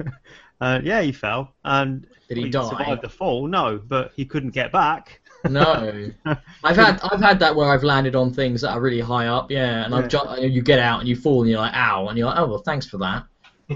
uh, 0.60 0.80
yeah, 0.82 1.01
he 1.02 1.12
fell, 1.12 1.55
and 1.64 2.06
Did 2.28 2.38
he 2.38 2.52
survived 2.52 2.78
die? 2.78 2.98
the 3.02 3.09
fall. 3.09 3.47
No, 3.47 3.78
but 3.78 4.12
he 4.14 4.24
couldn't 4.24 4.51
get 4.51 4.70
back. 4.72 5.20
No. 5.48 6.10
I've 6.64 6.76
had 6.76 7.00
I've 7.02 7.20
had 7.20 7.38
that 7.40 7.54
where 7.56 7.70
I've 7.70 7.82
landed 7.84 8.14
on 8.14 8.32
things 8.32 8.60
that 8.62 8.70
are 8.72 8.80
really 8.80 9.00
high 9.00 9.26
up, 9.28 9.50
yeah, 9.50 9.84
and 9.84 9.94
I've 9.94 10.12
Yeah. 10.12 10.36
ju- 10.36 10.46
you 10.48 10.62
get 10.62 10.78
out 10.78 11.00
and 11.00 11.08
you 11.08 11.16
fall 11.16 11.40
and 11.42 11.50
you're 11.50 11.60
like, 11.60 11.74
ow, 11.74 12.08
and 12.08 12.18
you're 12.18 12.26
like, 12.28 12.38
oh 12.38 12.46
well, 12.46 12.58
thanks 12.58 12.86
for 12.86 12.98
that. 12.98 13.24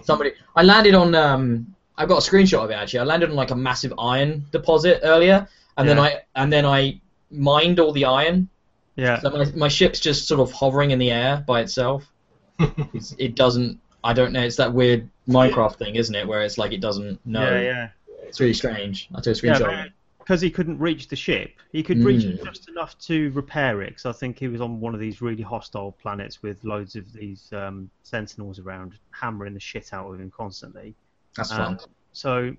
Somebody, 0.03 0.32
I 0.57 0.62
landed 0.62 0.95
on 0.95 1.15
um, 1.15 1.74
I've 1.97 2.09
got 2.09 2.27
a 2.27 2.31
screenshot 2.31 2.65
of 2.65 2.70
it 2.70 2.74
actually. 2.74 3.01
I 3.01 3.05
landed 3.05 3.31
on 3.31 3.36
like 3.36 3.51
a 3.53 3.57
massive 3.57 3.95
iron 3.99 4.45
deposit 4.51 5.01
earlier, 5.03 5.49
and 5.77 5.89
then 5.89 5.99
I 5.99 6.23
and 6.35 6.53
then 6.53 6.66
I 6.66 7.01
mined 7.31 7.81
all 7.81 7.93
the 7.93 8.05
iron. 8.05 8.49
Yeah, 8.97 9.20
So 9.20 9.31
my 9.31 9.45
my 9.57 9.69
ship's 9.69 9.99
just 10.01 10.28
sort 10.28 10.41
of 10.41 10.53
hovering 10.53 10.91
in 10.93 10.99
the 10.99 11.11
air 11.11 11.43
by 11.47 11.61
itself. 11.61 12.05
It's, 12.93 13.15
it 13.19 13.35
doesn't. 13.35 13.81
I 14.05 14.12
don't 14.12 14.32
know. 14.32 14.43
It's 14.43 14.57
that 14.57 14.73
weird 14.73 15.09
Minecraft 15.28 15.77
thing, 15.77 15.97
isn't 15.97 16.15
it? 16.15 16.28
Where 16.28 16.43
it's 16.43 16.59
like 16.59 16.73
it 16.73 16.81
doesn't 16.81 17.19
know. 17.27 17.51
yeah, 17.51 17.61
yeah. 17.61 17.89
It's 18.23 18.39
really 18.39 18.53
strange. 18.55 19.09
I 19.15 19.20
took 19.20 19.36
a 19.43 19.47
Yeah, 19.47 19.55
screenshot. 19.59 19.86
it. 19.86 19.93
Because 20.25 20.41
he 20.41 20.51
couldn't 20.51 20.79
reach 20.79 21.09
the 21.09 21.17
ship, 21.17 21.51
he 21.73 21.83
could 21.83 22.03
reach 22.03 22.25
it 22.25 22.37
Mm. 22.37 22.45
just 22.45 22.69
enough 22.71 22.97
to 22.99 23.31
repair 23.33 23.83
it. 23.83 23.91
Because 23.91 24.07
I 24.07 24.13
think 24.13 24.39
he 24.39 24.49
was 24.49 24.63
on 24.63 24.81
one 24.81 24.95
of 24.95 25.01
these 25.01 25.21
really 25.21 25.43
hostile 25.43 25.93
planets 25.93 26.43
with 26.43 26.65
loads 26.65 26.97
of 26.97 27.13
these 27.13 27.47
um, 27.53 27.91
sentinels 28.03 28.59
around, 28.59 28.95
hammering 29.13 29.53
the 29.53 29.61
shit 29.61 29.93
out 29.93 30.11
of 30.13 30.19
him 30.21 30.31
constantly. 30.35 30.97
That's 31.37 31.53
Uh, 31.53 31.57
fun. 31.57 31.79
So, 32.13 32.57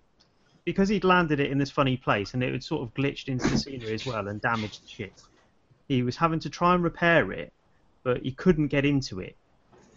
because 0.65 0.89
he'd 0.89 1.03
landed 1.03 1.39
it 1.39 1.51
in 1.51 1.57
this 1.57 1.71
funny 1.71 1.97
place 1.97 2.33
and 2.33 2.43
it 2.43 2.53
had 2.53 2.63
sort 2.63 2.83
of 2.83 2.93
glitched 2.93 3.29
into 3.29 3.49
the 3.49 3.57
scenery 3.57 3.95
as 3.95 4.05
well 4.05 4.27
and 4.27 4.41
damaged 4.41 4.83
the 4.83 4.87
ship, 4.87 5.13
he 5.87 6.03
was 6.03 6.17
having 6.17 6.39
to 6.41 6.49
try 6.49 6.75
and 6.75 6.83
repair 6.83 7.31
it, 7.31 7.51
but 8.03 8.21
he 8.21 8.31
couldn't 8.33 8.67
get 8.67 8.85
into 8.85 9.19
it. 9.21 9.37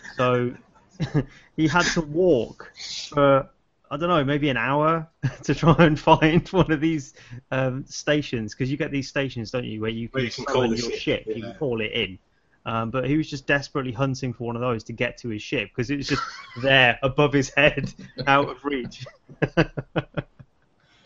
So, 0.09 0.55
he 1.57 1.69
had 1.69 1.91
to 1.91 2.01
walk 2.01 2.73
for 3.11 3.51
I 3.91 3.97
don't 3.97 4.09
know, 4.09 4.25
maybe 4.25 4.49
an 4.51 4.57
hour 4.57 5.09
to 5.45 5.55
try 5.55 5.75
and 5.79 5.99
find 5.99 6.47
one 6.51 6.71
of 6.71 6.81
these 6.81 7.15
um, 7.51 7.85
stations 7.87 8.55
because 8.55 8.71
you 8.71 8.77
get 8.77 8.91
these 8.91 9.09
stations, 9.09 9.51
don't 9.51 9.65
you, 9.65 9.81
where 9.81 9.91
you 9.91 10.09
can, 10.09 10.19
Where 10.19 10.25
you 10.25 10.31
can 10.31 10.45
call 10.45 10.67
your 10.67 10.77
ship, 10.77 11.25
ship, 11.25 11.27
you 11.27 11.43
can 11.43 11.55
call 11.55 11.81
it 11.81 11.93
in. 11.93 12.19
Um, 12.67 12.91
but 12.91 13.07
he 13.07 13.17
was 13.17 13.31
just 13.31 13.47
desperately 13.47 13.93
hunting 13.93 14.35
for 14.35 14.45
one 14.45 14.57
of 14.57 14.61
those 14.61 14.85
to 14.85 14.93
get 14.93 15.17
to 15.19 15.29
his 15.29 15.41
ship 15.41 15.71
because 15.71 15.91
it 15.91 15.97
was 15.97 16.09
just 16.09 16.23
there 16.63 16.99
above 17.03 17.33
his 17.33 17.51
head, 17.57 17.93
out 18.27 18.51
of 18.51 18.63
reach. 18.65 19.07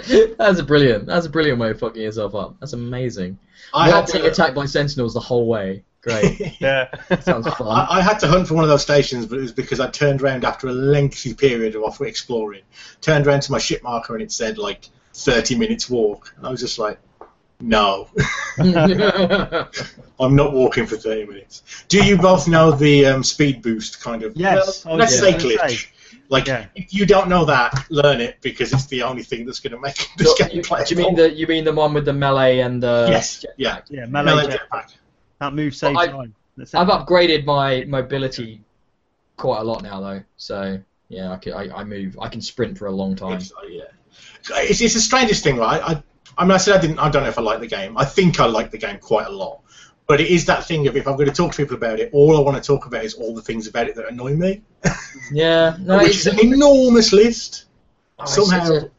That's 0.08 0.58
a 0.58 0.64
brilliant. 0.64 1.06
That's 1.06 1.26
a 1.26 1.30
brilliant 1.30 1.60
way 1.60 1.70
of 1.70 1.78
fucking 1.78 2.02
yourself 2.02 2.34
up. 2.34 2.56
That's 2.58 2.72
amazing. 2.72 3.38
I 3.72 3.90
Not 3.90 4.06
had 4.06 4.12
being 4.12 4.24
to, 4.24 4.30
attacked 4.30 4.54
by 4.54 4.66
sentinels 4.66 5.14
the 5.14 5.20
whole 5.20 5.46
way. 5.46 5.84
Great. 6.02 6.56
yeah. 6.60 6.88
Sounds 7.20 7.46
fun. 7.54 7.68
I, 7.68 7.86
I 7.98 8.00
had 8.00 8.18
to 8.20 8.26
hunt 8.28 8.48
for 8.48 8.54
one 8.54 8.64
of 8.64 8.70
those 8.70 8.82
stations, 8.82 9.24
but 9.26 9.38
it 9.38 9.42
was 9.42 9.52
because 9.52 9.78
I 9.80 9.88
turned 9.88 10.20
around 10.20 10.44
after 10.44 10.66
a 10.68 10.72
lengthy 10.72 11.32
period 11.34 11.74
of 11.76 11.84
off 11.84 12.00
exploring. 12.00 12.62
Turned 13.00 13.26
around 13.26 13.42
to 13.42 13.52
my 13.52 13.58
ship 13.58 13.82
marker 13.82 14.14
and 14.14 14.22
it 14.22 14.32
said 14.32 14.58
like 14.58 14.88
30 15.14 15.56
minutes 15.56 15.88
walk. 15.88 16.34
And 16.36 16.46
I 16.46 16.50
was 16.50 16.60
just 16.60 16.78
like, 16.78 16.98
no, 17.60 18.08
I'm 18.58 20.34
not 20.36 20.52
walking 20.52 20.86
for 20.86 20.96
30 20.96 21.26
minutes. 21.26 21.62
Do 21.88 22.04
you 22.04 22.16
both 22.16 22.48
know 22.48 22.72
the 22.72 23.06
um, 23.06 23.22
speed 23.22 23.62
boost 23.62 24.00
kind 24.00 24.22
of? 24.24 24.36
Yes, 24.36 24.84
Well, 24.84 24.96
let's 24.96 25.12
was 25.12 25.20
say 25.20 25.32
gonna 25.32 25.44
glitch. 25.44 25.70
say. 25.84 25.88
Like, 26.28 26.46
Yeah. 26.46 26.66
if 26.74 26.92
you 26.94 27.06
don't 27.06 27.28
know 27.28 27.44
that, 27.44 27.86
learn 27.90 28.20
it 28.20 28.38
because 28.40 28.72
it's 28.72 28.86
the 28.86 29.02
only 29.02 29.22
thing 29.22 29.44
that's 29.46 29.60
going 29.60 29.72
to 29.74 29.80
make 29.80 29.96
this 30.16 30.36
So, 30.36 30.44
game 30.44 30.56
you, 30.56 30.62
playable. 30.62 30.86
do 30.88 30.94
you 30.94 31.04
mean 31.06 31.14
the 31.14 31.30
you 31.32 31.46
mean 31.46 31.64
the 31.64 31.72
one 31.72 31.94
with 31.94 32.04
the 32.04 32.12
melee 32.12 32.58
and 32.60 32.82
the 32.82 33.06
Yes, 33.10 33.44
yeah. 33.58 33.80
Yeah, 33.88 34.06
Melee 34.06 34.24
melee 34.34 34.46
jet. 34.48 34.60
jetpack. 34.70 34.90
That 35.42 35.54
move 35.54 35.74
saves 35.74 35.98
I- 35.98 36.06
time. 36.06 36.34
That's 36.56 36.72
I've 36.74 36.88
it. 36.88 36.92
upgraded 36.92 37.44
my 37.44 37.82
mobility 37.84 38.60
quite 39.36 39.58
a 39.60 39.64
lot 39.64 39.82
now 39.82 40.00
though. 40.00 40.22
So 40.36 40.78
yeah, 41.08 41.32
I, 41.32 41.36
can, 41.36 41.52
I, 41.54 41.78
I 41.78 41.84
move. 41.84 42.16
I 42.20 42.28
can 42.28 42.40
sprint 42.40 42.78
for 42.78 42.86
a 42.86 42.92
long 42.92 43.16
time. 43.16 43.38
It's, 43.38 43.52
yeah. 43.68 43.84
It's, 44.60 44.80
it's 44.80 44.94
the 44.94 45.00
strangest 45.00 45.42
thing, 45.42 45.56
right? 45.56 45.82
I, 45.82 46.02
I 46.38 46.44
mean, 46.44 46.52
I 46.52 46.58
said 46.58 46.76
I 46.76 46.80
didn't. 46.80 46.98
I 47.00 47.10
don't 47.10 47.24
know 47.24 47.28
if 47.28 47.38
I 47.38 47.42
like 47.42 47.58
the 47.60 47.66
game. 47.66 47.96
I 47.98 48.04
think 48.04 48.38
I 48.38 48.46
like 48.46 48.70
the 48.70 48.78
game 48.78 48.98
quite 48.98 49.26
a 49.26 49.30
lot. 49.30 49.60
But 50.06 50.20
it 50.20 50.28
is 50.28 50.44
that 50.46 50.64
thing 50.64 50.86
of 50.86 50.96
if 50.96 51.08
I'm 51.08 51.16
going 51.16 51.28
to 51.28 51.34
talk 51.34 51.52
to 51.52 51.56
people 51.56 51.76
about 51.76 51.98
it, 51.98 52.10
all 52.12 52.36
I 52.36 52.40
want 52.40 52.56
to 52.56 52.62
talk 52.62 52.86
about 52.86 53.04
is 53.04 53.14
all 53.14 53.34
the 53.34 53.42
things 53.42 53.66
about 53.66 53.88
it 53.88 53.96
that 53.96 54.08
annoy 54.08 54.34
me, 54.34 54.62
Yeah, 55.32 55.76
no, 55.80 55.98
which 55.98 56.08
it's, 56.08 56.26
is 56.26 56.26
an 56.26 56.40
enormous 56.40 57.12
list. 57.12 57.64
oh, 58.18 58.26
somehow- 58.26 58.72
a- 58.74 58.90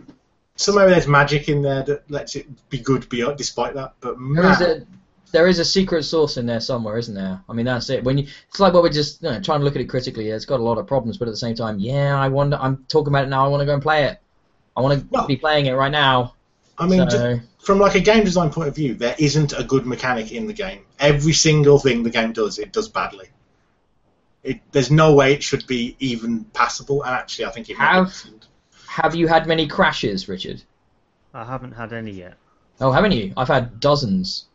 Somehow 0.55 0.87
there's 0.87 1.07
magic 1.07 1.49
in 1.49 1.61
there 1.63 1.81
that 1.83 2.09
lets 2.11 2.35
it 2.35 2.45
be 2.69 2.77
good 2.77 3.09
beyond, 3.09 3.37
despite 3.37 3.73
that. 3.73 3.93
But 4.01 4.17
there 4.19 4.51
is 4.51 4.59
man, 4.59 4.69
a 4.81 4.85
there 5.33 5.47
is 5.47 5.59
a 5.59 5.65
secret 5.65 6.03
source 6.03 6.37
in 6.37 6.45
there 6.45 6.61
somewhere, 6.61 6.97
isn't 6.97 7.15
there? 7.15 7.41
I 7.49 7.53
mean, 7.53 7.65
that's 7.65 7.89
it. 7.89 8.03
When 8.03 8.19
you, 8.19 8.27
it's 8.47 8.59
like 8.59 8.73
what 8.73 8.83
we're 8.83 8.89
just 8.89 9.21
you 9.21 9.29
know, 9.31 9.41
trying 9.41 9.59
to 9.59 9.65
look 9.65 9.75
at 9.75 9.81
it 9.81 9.89
critically. 9.89 10.29
It's 10.29 10.45
got 10.45 10.59
a 10.59 10.63
lot 10.63 10.77
of 10.77 10.87
problems, 10.87 11.17
but 11.17 11.27
at 11.27 11.31
the 11.31 11.37
same 11.37 11.55
time, 11.55 11.79
yeah, 11.79 12.17
I 12.17 12.29
wonder. 12.29 12.57
I'm 12.61 12.85
talking 12.87 13.09
about 13.11 13.25
it 13.25 13.29
now. 13.29 13.43
I 13.43 13.49
want 13.49 13.61
to 13.61 13.65
go 13.65 13.73
and 13.73 13.81
play 13.81 14.05
it. 14.05 14.19
I 14.77 14.81
want 14.81 14.99
to 14.99 15.07
Well, 15.09 15.27
be 15.27 15.35
playing 15.35 15.65
it 15.65 15.73
right 15.73 15.91
now. 15.91 16.35
I 16.77 16.87
mean, 16.87 16.99
just 17.05 17.17
so, 17.17 17.39
from 17.59 17.79
like 17.79 17.95
a 17.95 17.99
game 17.99 18.23
design 18.23 18.51
point 18.51 18.67
of 18.67 18.75
view, 18.75 18.93
there 18.93 19.15
isn't 19.19 19.53
a 19.53 19.63
good 19.63 19.85
mechanic 19.85 20.31
in 20.31 20.47
the 20.47 20.53
game. 20.53 20.85
Every 20.99 21.33
single 21.33 21.77
thing 21.79 22.03
the 22.03 22.09
game 22.09 22.31
does, 22.31 22.57
it 22.59 22.71
does 22.71 22.87
badly. 22.87 23.27
It, 24.43 24.59
there's 24.71 24.91
no 24.91 25.13
way 25.13 25.33
it 25.33 25.43
should 25.43 25.65
be 25.67 25.95
even 25.99 26.43
passable. 26.45 27.03
And 27.03 27.13
actually, 27.13 27.45
I 27.45 27.51
think 27.51 27.69
it 27.69 27.77
might 27.77 27.85
Have- 27.85 28.23
have 28.87 29.15
you 29.15 29.27
had 29.27 29.47
many 29.47 29.67
crashes, 29.67 30.27
Richard? 30.27 30.61
I 31.33 31.43
haven't 31.43 31.71
had 31.71 31.93
any 31.93 32.11
yet. 32.11 32.35
Oh, 32.79 32.91
haven't 32.91 33.13
you? 33.13 33.33
I've 33.35 33.47
had 33.47 33.79
dozens. 33.79 34.45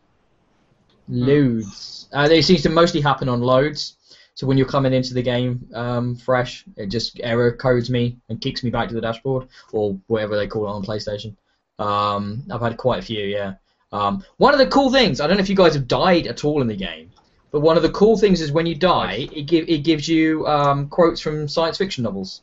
Loads. 1.09 2.09
Uh, 2.13 2.29
they 2.29 2.43
seem 2.43 2.59
to 2.59 2.69
mostly 2.69 3.01
happen 3.01 3.29
on 3.29 3.41
loads. 3.41 3.97
So 4.35 4.47
when 4.47 4.57
you're 4.57 4.69
coming 4.69 4.93
into 4.93 5.15
the 5.15 5.23
game 5.23 5.69
um, 5.75 6.15
fresh, 6.15 6.65
it 6.77 6.87
just 6.87 7.19
error 7.25 7.51
codes 7.53 7.91
me 7.91 8.19
and 8.29 8.41
kicks 8.41 8.63
me 8.63 8.71
back 8.71 8.89
to 8.89 8.95
the 8.95 9.01
dashboard 9.01 9.49
or 9.73 9.99
whatever 10.07 10.37
they 10.37 10.47
call 10.47 10.67
it 10.67 10.71
on 10.71 10.85
PlayStation. 10.85 11.35
Um, 11.81 12.45
I've 12.51 12.61
had 12.61 12.77
quite 12.77 13.01
a 13.01 13.03
few, 13.03 13.25
yeah. 13.25 13.55
Um, 13.91 14.25
one 14.37 14.53
of 14.53 14.61
the 14.61 14.69
cool 14.69 14.93
things, 14.93 15.21
I 15.21 15.27
don't 15.27 15.39
know 15.39 15.43
if 15.43 15.49
you 15.49 15.57
guys 15.57 15.75
have 15.75 15.89
died 15.89 16.29
at 16.29 16.45
all 16.45 16.61
in 16.61 16.69
the 16.69 16.77
game, 16.77 17.11
but 17.51 17.61
one 17.61 17.77
of 17.77 17.83
the 17.83 17.91
cool 17.91 18.17
things 18.17 18.41
is 18.41 18.53
when 18.53 18.67
you 18.67 18.77
die, 18.77 19.29
it, 19.33 19.47
give, 19.47 19.69
it 19.69 19.79
gives 19.79 20.09
you 20.09 20.47
um, 20.47 20.89
quotes 20.89 21.21
from 21.21 21.49
science 21.49 21.79
fiction 21.79 22.05
novels. 22.05 22.43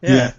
Yeah. 0.00 0.32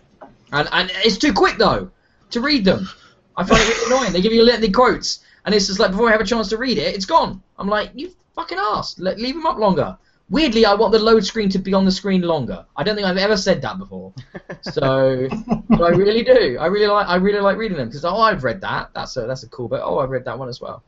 And, 0.51 0.67
and 0.71 0.91
it's 1.05 1.17
too 1.17 1.31
quick 1.31 1.57
though 1.57 1.91
to 2.31 2.41
read 2.41 2.65
them. 2.65 2.89
I 3.37 3.45
find 3.45 3.61
it 3.61 3.67
really 3.67 3.95
annoying. 3.95 4.13
They 4.13 4.21
give 4.21 4.33
you 4.33 4.43
lengthy 4.43 4.71
quotes, 4.71 5.19
and 5.47 5.55
it's 5.55 5.67
just 5.67 5.79
like 5.79 5.91
before 5.91 6.09
I 6.09 6.11
have 6.11 6.19
a 6.19 6.25
chance 6.25 6.49
to 6.49 6.57
read 6.57 6.77
it, 6.77 6.93
it's 6.93 7.05
gone. 7.05 7.41
I'm 7.57 7.69
like, 7.69 7.91
you 7.95 8.11
fucking 8.35 8.57
ass. 8.59 8.99
Leave 8.99 9.33
them 9.33 9.45
up 9.45 9.57
longer. 9.57 9.97
Weirdly, 10.29 10.65
I 10.65 10.73
want 10.73 10.91
the 10.91 10.99
load 10.99 11.25
screen 11.25 11.47
to 11.51 11.57
be 11.57 11.73
on 11.73 11.85
the 11.85 11.91
screen 11.91 12.21
longer. 12.21 12.65
I 12.75 12.83
don't 12.83 12.95
think 12.95 13.07
I've 13.07 13.15
ever 13.15 13.37
said 13.37 13.61
that 13.61 13.79
before. 13.79 14.13
So, 14.61 15.29
but 15.69 15.81
I 15.81 15.89
really 15.89 16.23
do. 16.23 16.57
I 16.59 16.65
really 16.65 16.87
like. 16.87 17.07
I 17.07 17.15
really 17.15 17.39
like 17.39 17.57
reading 17.57 17.77
them 17.77 17.87
because 17.87 18.03
oh, 18.03 18.17
I've 18.17 18.43
read 18.43 18.59
that. 18.61 18.89
That's 18.93 19.15
a 19.15 19.25
that's 19.25 19.43
a 19.43 19.49
cool 19.49 19.69
bit. 19.69 19.79
Oh, 19.81 19.99
I've 19.99 20.09
read 20.09 20.25
that 20.25 20.37
one 20.37 20.49
as 20.49 20.59
well. 20.59 20.83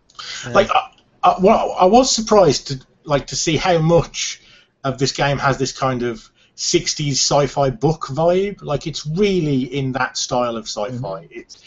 like 0.51 0.69
I, 0.69 0.91
I, 1.23 1.35
well, 1.39 1.75
I 1.79 1.85
was 1.85 2.13
surprised 2.13 2.67
to 2.67 2.79
like 3.05 3.27
to 3.27 3.37
see 3.37 3.55
how 3.55 3.77
much 3.77 4.41
of 4.83 4.97
this 4.97 5.13
game 5.13 5.37
has 5.37 5.57
this 5.57 5.71
kind 5.71 6.03
of 6.03 6.29
60s 6.57 7.11
sci-fi 7.11 7.69
book 7.69 8.07
vibe 8.07 8.61
like 8.61 8.85
it's 8.85 9.07
really 9.07 9.61
in 9.63 9.93
that 9.93 10.17
style 10.17 10.57
of 10.57 10.65
sci-fi 10.65 11.23
mm-hmm. 11.23 11.39
it's 11.39 11.63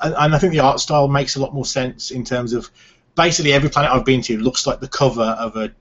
and, 0.00 0.14
and 0.14 0.34
i 0.34 0.38
think 0.38 0.52
the 0.52 0.60
art 0.60 0.80
style 0.80 1.08
makes 1.08 1.36
a 1.36 1.40
lot 1.40 1.54
more 1.54 1.64
sense 1.64 2.10
in 2.10 2.24
terms 2.24 2.52
of 2.52 2.70
basically 3.14 3.52
every 3.52 3.70
planet 3.70 3.90
i've 3.90 4.04
been 4.04 4.22
to 4.22 4.38
looks 4.38 4.66
like 4.66 4.80
the 4.80 4.88
cover 4.88 5.36
of 5.38 5.56
a 5.56 5.72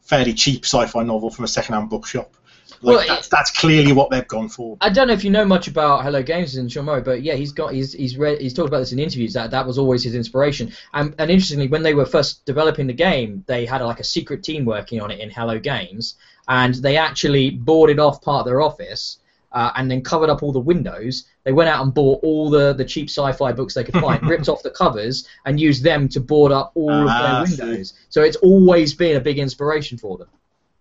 fairly 0.00 0.34
cheap 0.34 0.64
sci-fi 0.64 1.02
novel 1.02 1.30
from 1.30 1.44
a 1.44 1.48
second-hand 1.48 1.88
bookshop 1.88 2.34
like 2.82 2.96
Well, 2.96 3.06
that's, 3.06 3.28
that's 3.28 3.50
clearly 3.50 3.92
what 3.92 4.10
they've 4.10 4.26
gone 4.26 4.48
for 4.48 4.78
I 4.80 4.88
don't 4.90 5.08
know 5.08 5.12
if 5.12 5.24
you 5.24 5.30
know 5.30 5.44
much 5.44 5.68
about 5.68 6.02
Hello 6.02 6.22
Games 6.22 6.56
and 6.56 6.70
Sean 6.70 6.86
Murray, 6.86 7.02
but 7.02 7.22
yeah, 7.22 7.34
he's 7.34 7.52
got 7.52 7.72
he's 7.74 7.92
he's 7.92 8.16
read 8.16 8.40
he's 8.40 8.54
talked 8.54 8.68
about 8.68 8.78
this 8.78 8.92
in 8.92 8.98
interviews 8.98 9.34
that 9.34 9.50
that 9.50 9.66
was 9.66 9.76
always 9.76 10.02
his 10.02 10.14
inspiration. 10.14 10.72
And, 10.94 11.14
and 11.18 11.30
interestingly, 11.30 11.68
when 11.68 11.82
they 11.82 11.94
were 11.94 12.06
first 12.06 12.44
developing 12.46 12.86
the 12.86 12.94
game, 12.94 13.44
they 13.46 13.66
had 13.66 13.82
like 13.82 14.00
a 14.00 14.04
secret 14.04 14.42
team 14.42 14.64
working 14.64 15.00
on 15.00 15.10
it 15.10 15.20
in 15.20 15.30
Hello 15.30 15.58
Games, 15.58 16.14
and 16.48 16.74
they 16.74 16.96
actually 16.96 17.50
boarded 17.50 17.98
off 17.98 18.22
part 18.22 18.40
of 18.40 18.46
their 18.46 18.62
office. 18.62 19.18
Uh, 19.52 19.72
and 19.74 19.90
then 19.90 20.00
covered 20.00 20.30
up 20.30 20.44
all 20.44 20.52
the 20.52 20.60
windows. 20.60 21.24
They 21.44 21.52
went 21.52 21.70
out 21.70 21.82
and 21.82 21.94
bought 21.94 22.22
all 22.22 22.50
the, 22.50 22.74
the 22.74 22.84
cheap 22.84 23.08
sci-fi 23.08 23.52
books 23.52 23.74
they 23.74 23.84
could 23.84 23.94
find, 23.94 24.22
ripped 24.28 24.48
off 24.48 24.62
the 24.62 24.70
covers, 24.70 25.26
and 25.46 25.58
used 25.58 25.82
them 25.82 26.08
to 26.10 26.20
board 26.20 26.52
up 26.52 26.72
all 26.74 26.90
Ah, 27.08 27.44
of 27.44 27.58
their 27.58 27.68
windows. 27.68 27.94
So 28.10 28.22
it's 28.22 28.36
always 28.36 28.92
been 28.94 29.16
a 29.16 29.20
big 29.20 29.38
inspiration 29.38 29.96
for 29.96 30.18
them. 30.18 30.28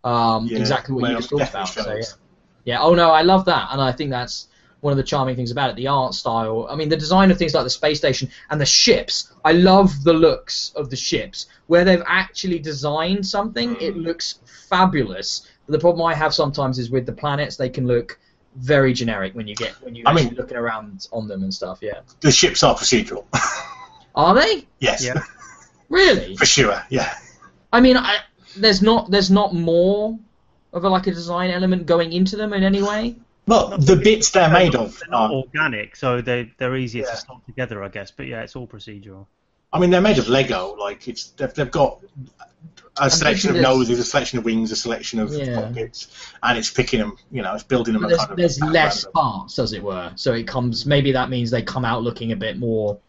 Um, 0.03 0.47
Yeah, 0.47 0.57
exactly 0.59 0.95
what 0.95 1.09
you 1.11 1.17
just 1.17 1.29
talked 1.29 1.49
about. 1.49 1.67
So, 1.69 1.95
yeah. 1.95 2.03
Yeah. 2.65 2.81
Oh 2.81 2.93
no, 2.93 3.11
I 3.11 3.21
love 3.21 3.45
that, 3.45 3.69
and 3.71 3.81
I 3.81 3.91
think 3.91 4.09
that's 4.11 4.47
one 4.81 4.91
of 4.91 4.97
the 4.97 5.03
charming 5.03 5.35
things 5.35 5.51
about 5.51 5.69
it. 5.71 5.75
The 5.75 5.87
art 5.87 6.13
style. 6.13 6.67
I 6.69 6.75
mean, 6.75 6.87
the 6.89 6.95
design 6.97 7.31
of 7.31 7.37
things 7.37 7.53
like 7.53 7.63
the 7.63 7.69
space 7.69 7.97
station 7.97 8.29
and 8.49 8.59
the 8.61 8.65
ships. 8.65 9.31
I 9.43 9.53
love 9.53 10.03
the 10.03 10.13
looks 10.13 10.71
of 10.75 10.89
the 10.89 10.95
ships 10.95 11.47
where 11.67 11.83
they've 11.83 12.03
actually 12.05 12.59
designed 12.59 13.25
something. 13.25 13.75
It 13.81 13.97
looks 13.97 14.39
fabulous. 14.69 15.47
But 15.65 15.73
the 15.73 15.79
problem 15.79 16.05
I 16.05 16.13
have 16.13 16.33
sometimes 16.33 16.79
is 16.79 16.89
with 16.91 17.05
the 17.05 17.11
planets. 17.13 17.57
They 17.57 17.69
can 17.69 17.87
look 17.87 18.19
very 18.59 18.93
generic 18.93 19.33
when 19.35 19.47
you 19.47 19.55
get 19.55 19.71
when 19.81 19.95
you 19.95 20.03
I 20.05 20.11
actually 20.11 20.25
mean- 20.27 20.35
looking 20.35 20.57
around 20.57 21.07
on 21.11 21.27
them 21.27 21.43
and 21.43 21.53
stuff. 21.53 21.79
Yeah. 21.81 22.01
The 22.21 22.31
ships 22.31 22.63
are 22.63 22.75
procedural. 22.75 23.25
Are 24.15 24.33
they 24.35 24.65
yes, 24.79 25.03
Yeah. 25.05 25.21
really? 25.89 26.35
for 26.35 26.45
sure. 26.45 26.83
Yeah. 26.89 27.13
I 27.71 27.79
mean, 27.79 27.95
I, 27.95 28.17
there's 28.57 28.81
not 28.81 29.09
there's 29.11 29.31
not 29.31 29.53
more 29.53 30.17
of 30.73 30.83
a 30.83 30.89
like 30.89 31.07
a 31.07 31.11
design 31.11 31.51
element 31.51 31.85
going 31.85 32.11
into 32.11 32.35
them 32.35 32.51
in 32.53 32.63
any 32.63 32.81
way. 32.81 33.15
Well, 33.47 33.77
the 33.77 33.95
bits 33.95 34.29
they're 34.31 34.49
made 34.49 34.75
of 34.75 34.99
They're 34.99 35.09
not 35.09 35.31
are. 35.31 35.33
organic, 35.35 35.95
so 35.95 36.21
they 36.21 36.51
they're 36.57 36.75
easier 36.75 37.05
Yeah. 37.05 37.11
to 37.11 37.17
slot 37.17 37.45
together, 37.45 37.83
I 37.83 37.87
guess. 37.87 38.11
But 38.11 38.27
yeah, 38.27 38.41
it's 38.41 38.55
all 38.55 38.67
procedural. 38.67 39.25
I 39.71 39.79
mean, 39.79 39.89
they're 39.91 40.01
made 40.01 40.17
of 40.17 40.27
Lego. 40.27 40.75
Like 40.75 41.07
it's 41.07 41.27
they've, 41.29 41.53
they've 41.53 41.71
got 41.71 41.99
a 42.99 43.09
selection 43.09 43.49
of 43.49 43.55
there's- 43.55 43.67
noses, 43.67 43.99
a 43.99 44.03
selection 44.03 44.39
of 44.39 44.45
wings, 44.45 44.71
a 44.71 44.75
selection 44.75 45.19
of 45.19 45.33
Yeah. 45.33 45.61
pockets, 45.61 46.07
and 46.43 46.57
it's 46.57 46.69
picking 46.69 46.99
them. 46.99 47.17
You 47.31 47.41
know, 47.41 47.53
it's 47.53 47.63
building 47.63 47.93
them. 47.93 48.03
There's 48.03 48.17
kind 48.17 48.31
of 48.31 48.37
there's 48.37 48.59
less 48.61 49.05
random. 49.05 49.11
parts, 49.13 49.59
as 49.59 49.73
it 49.73 49.83
were. 49.83 50.11
So 50.15 50.33
it 50.33 50.47
comes 50.47 50.85
maybe 50.85 51.13
that 51.13 51.29
means 51.29 51.51
they 51.51 51.61
come 51.61 51.85
out 51.85 52.03
looking 52.03 52.31
a 52.31 52.35
bit 52.35 52.57
more 52.57 52.99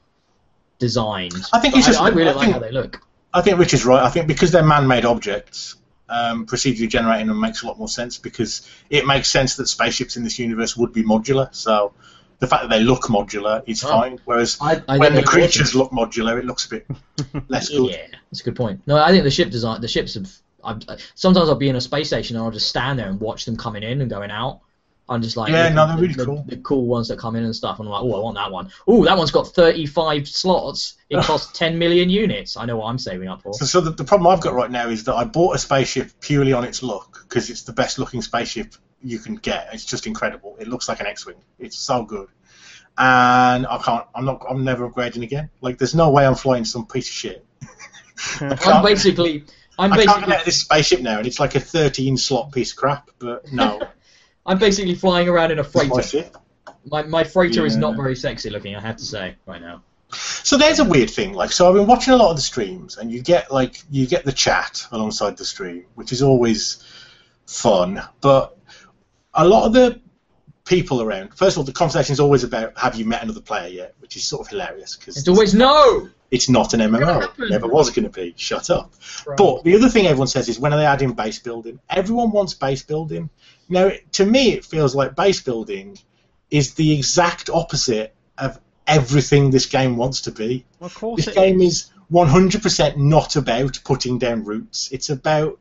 designed. 0.79 1.35
I 1.53 1.61
think 1.61 1.77
it's 1.77 1.87
just- 1.87 2.01
I, 2.01 2.09
really 2.09 2.31
I 2.31 2.33
like 2.33 2.41
think- 2.45 2.53
how 2.55 2.59
they 2.61 2.73
look. 2.73 3.01
I 3.33 3.43
think 3.43 3.59
Rich 3.59 3.75
is 3.75 3.85
right. 3.85 4.03
I 4.03 4.09
think 4.09 4.27
because 4.27 4.51
they're 4.51 4.65
man-made 4.65 5.05
objects, 5.05 5.77
um, 6.09 6.47
procedurally 6.47 6.89
generating 6.89 7.29
them 7.29 7.39
makes 7.39 7.63
a 7.63 7.67
lot 7.67 7.79
more 7.79 7.87
sense 7.89 8.19
because 8.19 8.63
it 8.89 9.07
makes 9.07 9.29
sense 9.31 9.55
that 9.57 9.69
spaceships 9.69 10.17
in 10.17 10.25
this 10.25 10.39
universe 10.41 10.77
would 10.77 10.93
be 10.93 11.05
modular. 11.05 11.55
So 11.55 11.93
the 12.41 12.47
fact 12.47 12.63
that 12.63 12.71
they 12.71 12.81
look 12.83 13.03
modular 13.05 13.63
is 13.67 13.85
Oh. 13.85 13.89
fine. 13.89 14.19
Whereas 14.25 14.59
I, 14.61 14.83
I 14.89 14.99
when 14.99 15.13
the 15.13 15.17
they 15.21 15.23
look 15.23 15.27
creatures 15.27 15.75
look 15.75 15.91
modular, 15.93 16.39
it 16.39 16.45
looks 16.47 16.67
a 16.67 16.71
bit 16.71 16.87
less 17.49 17.71
awesome. 17.71 17.85
good. 17.87 17.93
Yeah, 17.93 18.07
that's 18.31 18.41
a 18.41 18.45
good 18.45 18.57
point. 18.57 18.81
No, 18.87 18.97
I 18.97 19.11
think 19.11 19.25
the 19.25 19.31
ship 19.31 19.51
design, 19.51 19.81
the 19.81 19.89
ships 19.89 20.15
have. 20.15 20.31
I've, 20.63 20.83
uh, 20.89 20.97
sometimes 21.15 21.49
I'll 21.49 21.55
be 21.55 21.71
in 21.71 21.77
a 21.77 21.81
space 21.81 22.09
station 22.09 22.37
and 22.37 22.45
I'll 22.45 22.51
just 22.51 22.69
stand 22.69 22.99
there 22.99 23.09
and 23.09 23.19
watch 23.19 23.47
them 23.47 23.57
coming 23.57 23.83
in 23.83 24.01
and 24.03 24.11
going 24.11 24.31
out. 24.31 24.61
I'm 25.09 25.23
just 25.23 25.37
like, 25.37 25.51
Yeah, 25.51 25.63
looking 25.63 25.75
no, 25.75 25.87
they're 25.87 25.97
the, 25.97 26.03
really 26.03 26.15
the, 26.15 26.25
cool. 26.27 26.45
The 26.47 26.57
cool 26.59 26.87
ones 26.87 27.09
that 27.09 27.19
come 27.19 27.35
in 27.35 27.45
and 27.45 27.57
stuff. 27.57 27.81
And 27.81 27.89
I'm 27.89 27.93
like, 27.93 28.03
oh, 28.03 28.15
I 28.21 28.23
want 28.23 28.37
that 28.37 28.53
one. 28.53 28.71
Oh, 28.87 29.05
that 29.07 29.17
one's 29.19 29.31
got 29.31 29.49
35 29.49 30.29
slots. 30.29 30.97
It 31.09 31.21
costs 31.25 31.59
10 31.59 31.79
million 31.79 32.11
units. 32.11 32.57
I 32.57 32.65
know 32.67 32.77
what 32.77 32.87
I'm 32.87 32.99
saving 32.99 33.27
up 33.27 33.43
for. 33.43 33.53
So, 33.55 33.65
so 33.65 33.81
the, 33.81 33.91
the 33.91 34.05
problem 34.05 34.27
I've 34.33 34.41
got 34.43 34.55
right 34.55 34.71
now 34.71 34.89
is 34.89 35.03
that 35.05 35.15
I 35.15 35.25
bought 35.25 35.57
a 35.57 35.59
spaceship 35.59 36.13
purely 36.21 36.53
on 36.53 36.63
its 36.65 36.83
look 36.83 37.25
because 37.29 37.51
it's 37.51 37.63
the 37.63 37.73
best 37.73 37.99
looking 37.99 38.23
spaceship 38.23 38.75
you 39.03 39.19
can 39.19 39.37
get. 39.37 39.69
It's 39.73 39.85
just 39.85 40.07
incredible. 40.07 40.57
It 40.59 40.69
looks 40.69 40.89
like 40.89 41.01
an 41.01 41.07
X-wing. 41.07 41.37
It's 41.59 41.79
so 41.79 42.05
good, 42.05 42.29
and 42.99 43.67
I 43.67 43.79
can't. 43.85 44.07
I'm 44.15 44.25
not. 44.25 44.45
I'm 44.49 44.65
never 44.65 44.89
upgrading 44.89 45.23
again. 45.23 45.51
Like, 45.61 45.79
there's 45.79 45.95
no 45.95 46.11
way 46.11 46.27
I'm 46.27 46.35
flying 46.35 46.65
some 46.65 46.87
piece 46.87 47.09
of 47.09 47.15
shit. 47.15 47.45
I 48.41 48.57
I'm 48.65 48.85
basically, 48.85 49.45
I'm 49.79 49.93
I 49.93 49.97
can't 49.97 50.07
basically, 50.07 50.21
get 50.21 50.33
out 50.33 50.39
of 50.41 50.45
this 50.45 50.61
spaceship 50.61 51.01
now, 51.01 51.19
and 51.19 51.27
it's 51.27 51.41
like 51.41 51.55
a 51.55 51.61
13 51.61 52.17
slot 52.17 52.53
piece 52.53 52.73
of 52.73 52.79
crap. 52.79 53.11
But 53.19 53.53
no, 53.53 53.81
I'm 54.47 54.59
basically 54.59 54.95
flying 54.95 55.29
around 55.29 55.53
in 55.53 55.59
a 55.59 55.63
it's 55.63 55.75
my 55.75 55.89
freighter. 55.89 56.31
My, 56.87 57.03
my 57.03 57.25
freighter 57.25 57.67
is 57.67 57.77
not 57.77 57.97
very 57.97 58.17
sexy 58.17 58.49
looking, 58.49 58.75
I 58.75 58.81
have 58.81 58.97
to 58.97 59.05
say, 59.05 59.37
right 59.47 59.61
now. 59.61 59.83
So 60.13 60.57
there's 60.57 60.79
a 60.79 60.85
weird 60.85 61.11
thing. 61.11 61.35
Like, 61.35 61.53
so 61.53 61.69
I've 61.69 61.75
been 61.75 61.87
watching 61.87 62.15
a 62.15 62.17
lot 62.17 62.31
of 62.31 62.37
the 62.37 62.43
streams, 62.43 62.97
and 62.97 63.13
you 63.13 63.23
get 63.23 63.53
like 63.53 63.83
you 63.91 64.07
get 64.07 64.25
the 64.25 64.33
chat 64.33 64.87
alongside 64.91 65.37
the 65.37 65.45
stream, 65.45 65.87
which 65.95 66.13
is 66.13 66.23
always 66.23 66.85
fun. 67.47 68.03
But 68.21 68.57
a 69.35 69.47
lot 69.47 69.67
of 69.67 69.73
the 69.73 70.01
people 70.65 71.03
around, 71.03 71.35
first 71.35 71.55
of 71.57 71.59
all, 71.59 71.65
the 71.65 71.73
conversation 71.73 72.13
is 72.13 72.21
always 72.21 72.45
about 72.45 72.79
have 72.79 72.95
you 72.97 73.05
met 73.05 73.23
another 73.23 73.41
player 73.41 73.69
yet, 73.69 73.95
which 73.99 74.17
is 74.17 74.25
sort 74.25 74.43
of 74.43 74.49
hilarious 74.49 74.97
because 74.97 75.17
It's 75.17 75.29
always 75.29 75.55
no! 75.55 76.09
it's 76.31 76.49
not 76.49 76.75
an 76.75 76.79
Never 76.81 76.99
MMO. 76.99 77.21
happened. 77.23 77.51
Never 77.51 77.67
was 77.67 77.91
going 77.91 78.05
to 78.05 78.11
be. 78.11 78.35
Shut 78.37 78.71
up. 78.71 78.93
But 79.37 79.65
the 79.65 79.75
other 79.75 79.89
thing 79.89 80.07
everyone 80.07 80.29
says 80.29 80.49
is 80.49 80.61
when 80.61 80.73
are 80.73 80.77
they 80.79 80.87
adding 80.87 81.13
base 81.13 81.41
building? 81.41 81.81
Everyone 81.91 82.31
wants 82.31 82.55
base 82.55 82.85
building. 82.85 83.31
Now, 83.69 83.91
to 84.13 84.25
me, 84.25 84.53
it 84.53 84.65
feels 84.65 84.95
like 84.95 85.17
base 85.17 85.41
building 85.43 85.99
is 86.49 86.75
the 86.75 86.93
exact 86.97 87.51
opposite 87.51 88.15
of 88.39 88.61
everything 88.87 89.51
this 89.51 89.67
game 89.67 89.97
wants 89.97 90.23
to 90.23 90.31
be. 90.31 90.65
Well, 90.79 90.87
of 90.87 90.95
course 90.95 91.17
This 91.25 91.29
it 91.29 91.35
game 91.35 91.61
is. 91.61 91.87
is 91.87 91.93
100% 92.13 92.97
not 92.97 93.35
about 93.37 93.81
putting 93.85 94.19
down 94.19 94.45
roots. 94.45 94.91
It's 94.93 95.11
about 95.11 95.59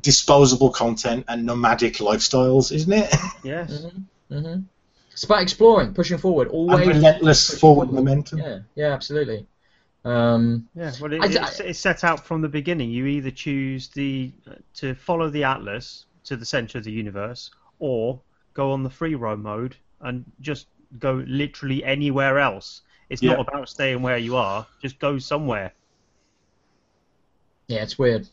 disposable 0.00 0.70
content 0.70 1.24
and 1.28 1.44
nomadic 1.46 1.94
lifestyles, 1.94 2.72
isn't 2.72 2.92
it? 2.92 3.14
Yes. 3.42 3.84
hmm 4.28 4.60
It's 5.12 5.24
about 5.24 5.42
exploring, 5.42 5.94
pushing 5.94 6.18
forward, 6.18 6.48
and 6.48 6.54
always. 6.56 6.86
relentless 6.86 7.46
pushing 7.46 7.60
forward 7.60 7.92
momentum. 7.92 8.38
Yeah, 8.38 8.58
yeah, 8.74 8.92
absolutely. 8.92 9.46
Um, 10.04 10.68
Yeah, 10.74 10.92
well, 11.00 11.12
it, 11.12 11.20
I- 11.22 11.26
it's, 11.46 11.60
it's 11.60 11.78
set 11.78 12.04
out 12.04 12.24
from 12.24 12.40
the 12.40 12.48
beginning. 12.48 12.90
You 12.90 13.06
either 13.06 13.30
choose 13.30 13.88
the 13.88 14.32
to 14.74 14.94
follow 14.94 15.28
the 15.28 15.44
atlas 15.44 16.06
to 16.24 16.36
the 16.36 16.46
center 16.46 16.78
of 16.78 16.84
the 16.84 16.92
universe, 16.92 17.50
or 17.80 18.20
go 18.54 18.70
on 18.72 18.82
the 18.82 18.90
free 18.90 19.14
roam 19.14 19.42
mode 19.42 19.76
and 20.00 20.24
just 20.40 20.66
go 20.98 21.22
literally 21.26 21.84
anywhere 21.84 22.38
else. 22.38 22.82
It's 23.10 23.22
Yeah. 23.22 23.34
not 23.34 23.48
about 23.48 23.68
staying 23.68 24.02
where 24.02 24.18
you 24.18 24.36
are. 24.36 24.66
Just 24.80 24.98
go 24.98 25.18
somewhere. 25.18 25.72
yeah, 27.68 27.82
it's 27.82 27.98
weird. 27.98 28.28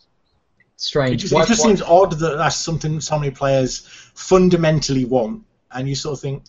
It 0.78 0.82
Strange. 0.82 1.22
just, 1.22 1.34
Why- 1.34 1.44
it 1.44 1.48
just 1.48 1.62
why- 1.64 1.70
seems 1.70 1.82
odd 1.82 2.12
that 2.20 2.38
that's 2.38 2.56
something 2.56 3.02
so 3.02 3.18
many 3.18 3.32
players 3.32 3.80
fundamentally 4.14 5.06
want, 5.06 5.44
and 5.72 5.90
you 5.90 5.96
sort 5.96 6.14
of 6.14 6.22
think, 6.22 6.44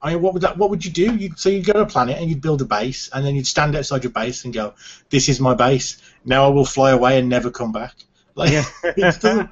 I 0.00 0.12
mean, 0.12 0.22
what 0.22 0.34
would 0.34 0.42
that? 0.42 0.56
What 0.56 0.70
would 0.70 0.84
you 0.84 0.90
do? 0.92 1.16
You'd, 1.16 1.38
so 1.38 1.48
you'd 1.48 1.64
go 1.66 1.72
to 1.72 1.80
a 1.80 1.86
planet 1.86 2.18
and 2.18 2.28
you'd 2.28 2.40
build 2.42 2.62
a 2.62 2.64
base, 2.64 3.08
and 3.12 3.24
then 3.24 3.34
you'd 3.34 3.46
stand 3.46 3.74
outside 3.74 4.04
your 4.04 4.12
base 4.12 4.44
and 4.44 4.54
go, 4.54 4.74
"This 5.10 5.28
is 5.28 5.40
my 5.40 5.54
base. 5.54 5.98
Now 6.24 6.44
I 6.44 6.48
will 6.48 6.64
fly 6.66 6.90
away 6.92 7.18
and 7.18 7.28
never 7.28 7.50
come 7.50 7.72
back." 7.72 7.94
Like, 8.36 8.52
it 8.84 9.50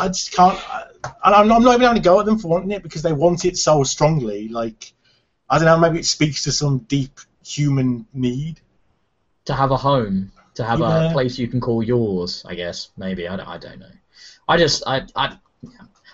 I 0.00 0.08
just 0.08 0.32
can't. 0.32 0.58
And 1.04 1.34
I'm 1.34 1.48
not, 1.48 1.56
I'm 1.56 1.62
not 1.64 1.74
even 1.74 1.80
having 1.82 2.00
to 2.02 2.08
go 2.08 2.20
at 2.20 2.26
them 2.26 2.38
for 2.38 2.48
wanting 2.48 2.70
it 2.70 2.82
because 2.82 3.02
they 3.02 3.12
want 3.12 3.44
it 3.44 3.58
so 3.58 3.82
strongly. 3.82 4.48
Like, 4.48 4.92
I 5.50 5.58
don't 5.58 5.66
know. 5.66 5.78
Maybe 5.78 5.98
it 5.98 6.06
speaks 6.06 6.44
to 6.44 6.52
some 6.52 6.78
deep 6.78 7.18
human 7.44 8.06
need. 8.14 8.60
to 9.46 9.52
have 9.54 9.72
a 9.72 9.76
home, 9.76 10.30
to 10.54 10.64
have 10.64 10.80
a 10.80 11.10
place 11.12 11.38
you 11.38 11.48
can 11.48 11.60
call 11.60 11.82
yours. 11.82 12.44
I 12.46 12.54
guess 12.54 12.90
maybe 12.96 13.28
I 13.28 13.36
don't, 13.36 13.48
I 13.48 13.58
don't 13.58 13.78
know. 13.78 13.86
I 14.48 14.56
just 14.58 14.82
I 14.86 15.06
I 15.16 15.38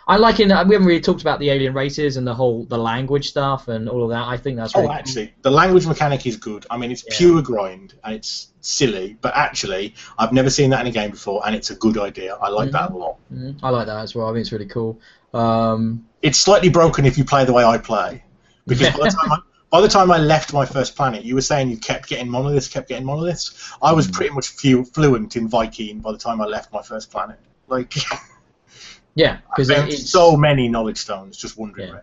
I 0.06 0.16
like 0.16 0.40
in 0.40 0.48
we 0.48 0.55
haven't 0.55 0.85
really 0.85 1.01
talked 1.01 1.20
about 1.20 1.39
the 1.39 1.51
alien 1.51 1.74
races 1.74 2.16
and 2.16 2.27
the 2.27 2.35
whole 2.35 2.65
the 2.65 2.78
language 2.78 3.28
stuff 3.28 3.69
and 3.69 3.89
all 3.89 4.02
of 4.05 4.10
that. 4.10 4.27
I 4.27 4.36
think 4.39 4.56
that's 4.56 4.74
really 4.74 4.89
Oh, 4.89 4.93
actually, 4.93 5.35
the 5.43 5.51
language 5.51 5.86
mechanic 5.86 6.27
is 6.27 6.36
good. 6.36 6.65
I 6.70 6.78
mean, 6.78 6.90
it's 6.90 7.05
Yeah. 7.06 7.16
pure 7.19 7.43
grind 7.43 7.94
and 8.05 8.15
it's 8.15 8.52
silly, 8.60 9.19
but 9.20 9.35
actually, 9.36 9.94
I've 10.19 10.32
never 10.32 10.51
seen 10.51 10.70
that 10.70 10.81
in 10.81 10.86
a 10.86 10.90
game 10.90 11.10
before, 11.10 11.43
and 11.47 11.55
it's 11.55 11.70
a 11.70 11.74
good 11.74 11.98
idea. 11.98 12.36
I 12.36 12.48
like 12.48 12.70
that 12.70 12.90
a 12.93 12.97
lot. 12.97 13.16
Mhm. 13.35 13.59
I 13.62 13.69
like 13.70 13.86
that 13.86 13.98
as 13.98 14.15
well. 14.15 14.28
I 14.28 14.32
think 14.32 14.40
it's 14.43 14.52
really 14.52 14.66
cool. 14.66 14.98
Um, 15.35 16.05
It's 16.23 16.39
slightly 16.39 16.69
broken 16.70 17.05
if 17.05 17.16
you 17.19 17.24
play 17.24 17.44
the 17.44 17.52
way 17.52 17.65
I 17.65 17.78
play, 17.78 18.24
because 18.66 18.89
by 18.97 19.05
the 19.05 19.10
time 19.20 19.32
I, 19.32 19.39
by 19.70 19.81
the 19.81 19.89
time 19.89 20.11
I 20.11 20.19
left 20.19 20.53
my 20.53 20.65
first 20.65 20.97
planet, 20.97 21.24
you 21.24 21.35
were 21.35 21.43
saying 21.43 21.69
you 21.70 21.77
kept 21.77 22.09
getting 22.09 22.28
monoliths, 22.28 22.69
kept 22.69 22.89
getting 22.89 23.05
monoliths. 23.07 23.73
I 23.82 23.93
was 23.93 24.09
pretty 24.09 24.35
much 24.35 24.49
fu- 24.49 24.85
fluent 24.85 25.36
in 25.36 25.49
Viking 25.49 26.01
by 26.01 26.12
the 26.12 26.19
time 26.19 26.40
I 26.40 26.47
left 26.47 26.73
my 26.73 26.82
first 26.82 27.11
planet. 27.11 27.39
Like, 27.66 27.95
yeah, 29.15 29.39
because 29.51 29.69
it's 29.70 30.11
so 30.11 30.36
many 30.36 30.69
knowledge 30.69 30.99
stones 30.99 31.36
just 31.36 31.59
wandering 31.59 31.89
Yeah. 31.89 32.01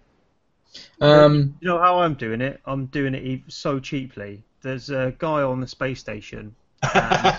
around. 1.01 1.25
um, 1.25 1.55
You 1.59 1.67
know 1.69 1.79
how 1.79 1.99
I'm 1.99 2.13
doing 2.15 2.41
it? 2.41 2.61
I'm 2.65 2.85
doing 2.87 3.15
it 3.15 3.23
e- 3.23 3.43
so 3.47 3.79
cheaply. 3.79 4.43
There's 4.61 4.89
a 4.89 5.15
guy 5.17 5.41
on 5.41 5.59
the 5.59 5.67
space 5.67 5.99
station. 5.99 6.55
And 6.93 7.33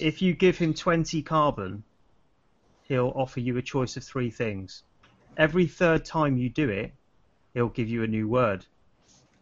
if 0.00 0.22
you 0.22 0.34
give 0.34 0.58
him 0.58 0.74
20 0.74 1.22
carbon, 1.22 1.82
he'll 2.82 3.12
offer 3.16 3.40
you 3.40 3.56
a 3.56 3.62
choice 3.62 3.96
of 3.96 4.04
three 4.04 4.30
things. 4.30 4.84
Every 5.36 5.66
third 5.66 6.04
time 6.04 6.36
you 6.36 6.48
do 6.50 6.68
it, 6.68 6.92
he'll 7.54 7.68
give 7.68 7.88
you 7.88 8.04
a 8.04 8.06
new 8.06 8.28
word. 8.28 8.64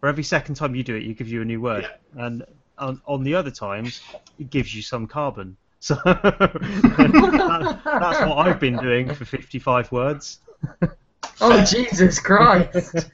Or 0.05 0.09
every 0.09 0.22
second 0.22 0.56
time 0.56 0.74
you 0.74 0.82
do 0.82 0.94
it, 0.97 1.02
you 1.05 1.14
give 1.14 1.28
you 1.28 1.40
a 1.40 1.47
new 1.47 1.62
word. 1.62 1.89
And 2.14 2.44
on, 2.76 3.01
on 3.06 3.24
the 3.24 3.35
other 3.36 3.51
times, 3.51 4.02
it 4.39 4.51
gives 4.51 4.74
you 4.74 4.82
some 4.82 5.06
carbon. 5.06 5.56
So 5.85 5.97
that, 6.05 7.81
that's 7.85 8.20
what 8.26 8.39
I've 8.39 8.59
been 8.59 8.78
doing 8.78 9.12
for 9.14 9.26
55 9.26 9.93
words. 9.93 10.39
oh 11.43 11.62
Jesus 11.66 12.18
Christ. 12.18 13.10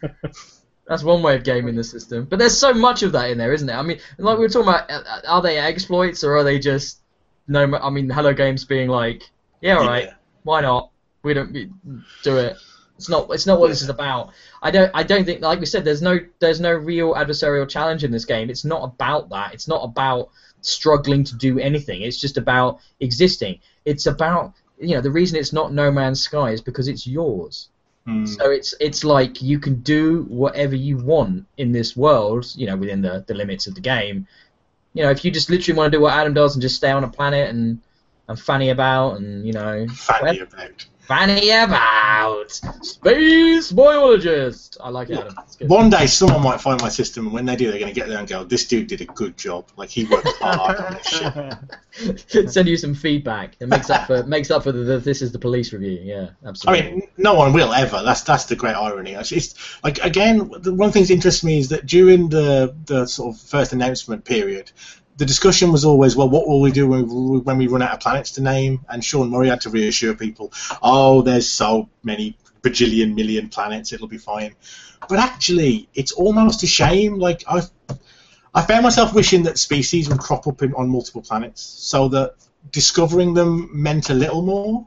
That's 0.86 1.02
one 1.02 1.20
way 1.20 1.34
of 1.34 1.42
gaming 1.42 1.74
the 1.74 1.82
system, 1.82 2.26
but 2.30 2.38
there's 2.38 2.56
so 2.56 2.72
much 2.72 3.02
of 3.02 3.10
that 3.10 3.30
in 3.30 3.38
there, 3.38 3.52
isn't 3.52 3.66
there? 3.66 3.76
I 3.76 3.82
mean, 3.82 3.98
like 4.18 4.38
we 4.38 4.44
were 4.44 4.48
talking 4.48 4.68
about, 4.68 4.88
uh, 4.88 5.02
are 5.26 5.42
they 5.42 5.58
exploits 5.58 6.22
or 6.22 6.36
are 6.36 6.44
they 6.44 6.60
just 6.60 7.00
no? 7.48 7.74
I 7.76 7.90
mean, 7.90 8.08
Hello 8.08 8.32
Games 8.32 8.64
being 8.64 8.88
like, 8.88 9.24
yeah, 9.60 9.78
all 9.78 9.86
right, 9.88 10.04
Yeah. 10.04 10.14
why 10.44 10.60
not? 10.60 10.90
We 11.24 11.34
don't 11.34 11.52
we- 11.52 11.70
do 12.22 12.36
it. 12.36 12.56
It's 13.01 13.09
not. 13.09 13.31
It's 13.31 13.47
not 13.47 13.59
what 13.59 13.68
this 13.68 13.81
is 13.81 13.89
about. 13.89 14.35
I 14.60 14.70
don't. 14.70 14.90
I 14.93 15.02
don't 15.02 15.24
think. 15.24 15.40
Like 15.40 15.59
we 15.59 15.64
said, 15.64 15.86
there's 15.86 16.02
no. 16.02 16.18
There's 16.39 16.60
no 16.60 16.74
real 16.74 17.14
adversarial 17.14 17.66
challenge 17.66 18.05
in 18.05 18.10
this 18.10 18.27
game. 18.27 18.51
It's 18.51 18.62
not 18.62 18.85
about 18.85 19.31
that. 19.31 19.55
It's 19.55 19.66
not 19.66 19.82
about 19.82 20.28
struggling 20.60 21.24
to 21.24 21.35
do 21.35 21.59
anything. 21.59 22.02
It's 22.02 22.20
just 22.20 22.36
about 22.36 22.81
existing. 23.01 23.60
It's 23.86 24.05
about. 24.05 24.52
You 24.78 24.97
know, 24.97 25.01
the 25.01 25.10
reason 25.10 25.39
it's 25.39 25.52
not 25.52 25.72
No 25.72 25.90
Man's 25.90 26.20
Sky 26.20 26.51
is 26.51 26.60
because 26.60 26.89
it's 26.89 27.06
yours. 27.06 27.70
Hmm. 28.05 28.27
So 28.27 28.51
it's 28.51 28.74
it's 28.81 29.02
like 29.02 29.40
you 29.40 29.59
can 29.59 29.77
do 29.77 30.27
whatever 30.28 30.74
you 30.74 30.98
want 30.98 31.47
in 31.56 31.72
this 31.72 31.97
world, 31.97 32.52
you 32.55 32.66
know, 32.66 32.77
within 32.77 33.01
the, 33.01 33.24
the 33.27 33.35
limits 33.35 33.66
of 33.66 33.74
the 33.74 33.81
game. 33.81 34.27
You 34.93 35.05
know, 35.05 35.10
if 35.10 35.24
you 35.24 35.31
just 35.31 35.48
literally 35.48 35.78
want 35.78 35.90
to 35.90 35.97
do 35.97 36.02
what 36.02 36.12
Adam 36.12 36.35
does 36.35 36.55
and 36.55 36.60
just 36.60 36.77
stay 36.77 36.90
on 36.90 37.05
a 37.05 37.09
planet 37.09 37.48
and 37.48 37.81
and 38.28 38.39
fanny 38.39 38.68
about, 38.68 39.16
and 39.16 39.47
you 39.47 39.55
know, 39.55 39.86
Fanny 39.89 40.40
about. 40.40 40.85
Fanny 41.11 41.51
about. 41.51 42.53
Space 42.82 43.73
biologist. 43.73 44.77
I 44.81 44.91
like 44.91 45.11
it, 45.11 45.19
Adam. 45.19 45.35
One 45.66 45.91
day, 45.91 46.07
someone 46.07 46.43
might 46.43 46.61
find 46.61 46.81
my 46.81 46.89
system, 46.89 47.27
and 47.27 47.35
when 47.35 47.47
they 47.47 47.57
do, 47.57 47.69
they're 47.70 47.81
going 47.81 47.93
to 47.93 48.01
get 48.01 48.09
there 48.09 48.19
and 48.19 48.28
go, 48.28 48.45
"This 48.45 48.69
dude 48.69 48.87
did 48.87 49.01
a 49.01 49.07
good 49.07 49.37
job. 49.37 49.66
Like 49.77 49.91
he 49.91 50.05
worked 50.05 50.28
hard 50.41 50.78
on 50.78 50.95
this 50.95 51.07
shit." 51.09 52.51
Send 52.53 52.69
you 52.69 52.77
some 52.77 52.95
feedback. 52.95 53.57
It 53.59 53.66
makes 53.69 53.91
up 53.91 54.07
for 54.07 54.23
makes 54.37 54.51
up 54.51 54.62
for 54.62 54.73
the, 54.73 54.85
the 54.85 54.99
this 54.99 55.20
is 55.20 55.32
the 55.32 55.39
police 55.39 55.73
review. 55.73 55.99
Yeah, 56.03 56.31
absolutely. 56.47 56.87
I 56.87 56.91
mean, 56.93 57.03
no 57.16 57.35
one 57.35 57.53
will 57.53 57.73
ever. 57.73 58.03
That's 58.05 58.23
that's 58.23 58.45
the 58.45 58.57
great 58.57 58.74
irony. 58.74 59.12
It's, 59.12 59.32
it's 59.32 59.55
like 59.82 59.99
again, 59.99 60.51
the, 60.59 60.73
one 60.73 60.89
of 60.89 60.93
the 60.93 60.99
things 60.99 61.09
that 61.09 61.15
interests 61.15 61.43
me 61.43 61.59
is 61.59 61.70
that 61.70 61.87
during 61.87 62.28
the 62.28 62.74
the 62.87 63.07
sort 63.07 63.35
of 63.35 63.41
first 63.41 63.73
announcement 63.73 64.24
period, 64.24 64.70
the 65.16 65.27
discussion 65.27 65.70
was 65.70 65.85
always, 65.85 66.16
well, 66.16 66.28
what 66.31 66.49
will 66.49 66.61
we 66.61 66.70
do 66.70 66.89
when 66.89 67.07
we, 67.07 67.39
when 67.41 67.59
we 67.59 67.66
run 67.66 67.82
out 67.82 67.93
of 67.93 68.01
planets 68.01 68.32
to 68.32 68.43
name? 68.43 68.85
And 68.89 69.05
Sean 69.05 69.31
Murray 69.31 69.49
had 69.49 69.61
to 69.62 69.70
reassure 69.70 70.15
people, 70.15 70.53
oh, 70.82 71.23
there's 71.23 71.49
so 71.49 71.89
many 72.03 72.37
bajillion 72.62 73.15
million 73.15 73.49
planets, 73.49 73.93
it'll 73.93 74.09
be 74.09 74.19
fine. 74.19 74.55
But 75.09 75.19
actually, 75.19 75.89
it's 75.95 76.12
almost 76.12 76.62
a 76.62 76.66
shame. 76.66 77.19
Like 77.19 77.45
I, 77.49 77.62
I 78.55 78.62
found 78.62 78.82
myself 78.82 79.15
wishing 79.15 79.43
that 79.45 79.59
species 79.59 80.09
would 80.09 80.19
crop 80.19 80.47
up 80.47 80.62
in, 80.62 80.74
on 80.74 80.89
multiple 80.89 81.23
planets, 81.23 81.62
so 81.62 82.09
that 82.09 82.35
discovering 82.73 83.35
them 83.35 83.70
meant 83.73 84.11
a 84.11 84.15
little 84.15 84.43
more. 84.43 84.87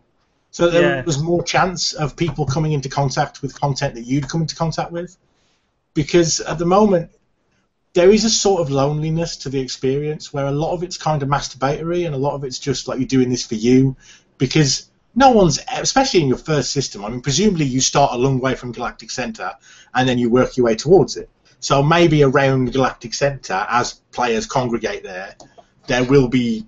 So 0.51 0.69
there 0.69 0.97
Yeah. 0.97 1.03
was 1.03 1.19
more 1.19 1.43
chance 1.43 1.93
of 1.93 2.15
people 2.15 2.45
coming 2.45 2.73
into 2.73 2.89
contact 2.89 3.41
with 3.41 3.59
content 3.59 3.95
that 3.95 4.03
you'd 4.03 4.29
come 4.29 4.41
into 4.41 4.55
contact 4.55 4.91
with. 4.91 5.17
Because 5.95 6.39
at 6.41 6.59
the 6.59 6.65
moment, 6.65 7.09
there 7.93 8.11
is 8.11 8.25
a 8.25 8.29
sort 8.29 8.61
of 8.61 8.71
loneliness 8.71 9.37
to 9.37 9.49
the 9.49 9.59
experience 9.59 10.33
where 10.33 10.47
a 10.47 10.51
lot 10.51 10.73
of 10.73 10.83
it's 10.83 10.97
kind 10.97 11.21
of 11.21 11.29
masturbatory 11.29 12.05
and 12.05 12.15
a 12.15 12.17
lot 12.17 12.33
of 12.33 12.43
it's 12.43 12.59
just 12.59 12.87
like 12.87 12.99
you're 12.99 13.07
doing 13.07 13.29
this 13.29 13.45
for 13.45 13.55
you. 13.55 13.95
Because 14.39 14.89
no 15.15 15.29
one's, 15.31 15.59
especially 15.71 16.21
in 16.21 16.27
your 16.27 16.37
first 16.37 16.71
system, 16.71 17.05
I 17.05 17.09
mean, 17.09 17.21
presumably 17.21 17.65
you 17.65 17.81
start 17.81 18.13
a 18.13 18.17
long 18.17 18.39
way 18.39 18.55
from 18.55 18.71
Galactic 18.71 19.11
Center 19.11 19.51
and 19.93 20.09
then 20.09 20.17
you 20.17 20.29
work 20.29 20.57
your 20.57 20.65
way 20.65 20.75
towards 20.75 21.17
it. 21.17 21.29
So 21.59 21.83
maybe 21.83 22.23
around 22.23 22.73
Galactic 22.73 23.13
Center, 23.13 23.65
as 23.69 23.93
players 24.11 24.47
congregate 24.47 25.03
there, 25.03 25.35
there 25.87 26.03
will 26.03 26.27
be 26.27 26.65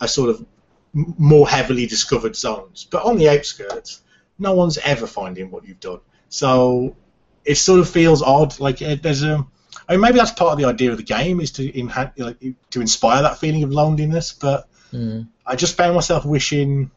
a 0.00 0.08
sort 0.08 0.30
of 0.30 0.44
more 0.92 1.48
heavily 1.48 1.86
discovered 1.86 2.34
zones. 2.34 2.86
But 2.90 3.04
on 3.04 3.16
the 3.16 3.28
outskirts, 3.28 4.02
no 4.40 4.54
one's 4.54 4.78
ever 4.78 5.06
finding 5.06 5.50
what 5.50 5.66
you've 5.66 5.80
done. 5.80 6.00
So 6.28 6.96
it 7.44 7.54
sort 7.54 7.80
of 7.80 7.88
feels 7.88 8.22
odd. 8.22 8.58
Like 8.58 8.82
uh, 8.82 8.96
there's 9.00 9.22
a, 9.22 9.46
I 9.88 9.92
mean, 9.92 10.00
maybe 10.02 10.18
that's 10.18 10.32
part 10.32 10.52
of 10.52 10.58
the 10.58 10.66
idea 10.66 10.90
of 10.90 10.98
the 10.98 11.02
game 11.02 11.40
is 11.40 11.50
to 11.52 11.78
enhance, 11.78 12.10
like, 12.18 12.38
to 12.70 12.80
inspire 12.80 13.22
that 13.22 13.38
feeling 13.38 13.62
of 13.62 13.70
loneliness. 13.70 14.32
But 14.32 14.68
Mm. 14.92 15.28
I 15.44 15.54
just 15.54 15.76
found 15.76 15.94
myself 15.94 16.24
wishing 16.24 16.90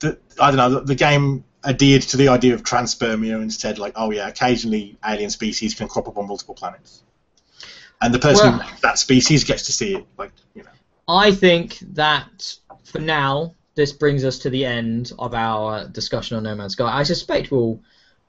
that 0.00 0.18
I 0.40 0.50
don't 0.50 0.56
know 0.56 0.70
that 0.70 0.86
the 0.86 0.94
game 0.94 1.44
adhered 1.64 2.02
to 2.02 2.16
the 2.16 2.28
idea 2.28 2.54
of 2.54 2.62
transpermia 2.62 3.36
and 3.36 3.52
said 3.52 3.78
like, 3.78 3.92
oh 3.96 4.10
yeah, 4.10 4.28
occasionally 4.28 4.96
alien 5.06 5.30
species 5.30 5.74
can 5.74 5.88
crop 5.88 6.08
up 6.08 6.16
on 6.18 6.26
multiple 6.26 6.54
planets, 6.54 7.02
and 8.00 8.12
the 8.14 8.18
person 8.18 8.52
Well- 8.58 8.58
who 8.60 8.80
that 8.82 8.98
species 8.98 9.44
gets 9.44 9.64
to 9.66 9.72
see 9.72 9.94
it. 9.96 10.06
Like 10.18 10.32
you 10.54 10.62
know, 10.62 10.70
I 11.06 11.32
think 11.32 11.78
that 11.94 12.56
for 12.84 12.98
now, 12.98 13.54
this 13.74 13.92
brings 13.92 14.24
us 14.24 14.38
to 14.40 14.50
the 14.50 14.64
end 14.64 15.12
of 15.18 15.34
our 15.34 15.86
discussion 15.86 16.36
on 16.36 16.42
No 16.44 16.54
Man's 16.54 16.72
Sky. 16.72 16.86
I 16.98 17.02
suspect 17.02 17.50
we'll 17.50 17.78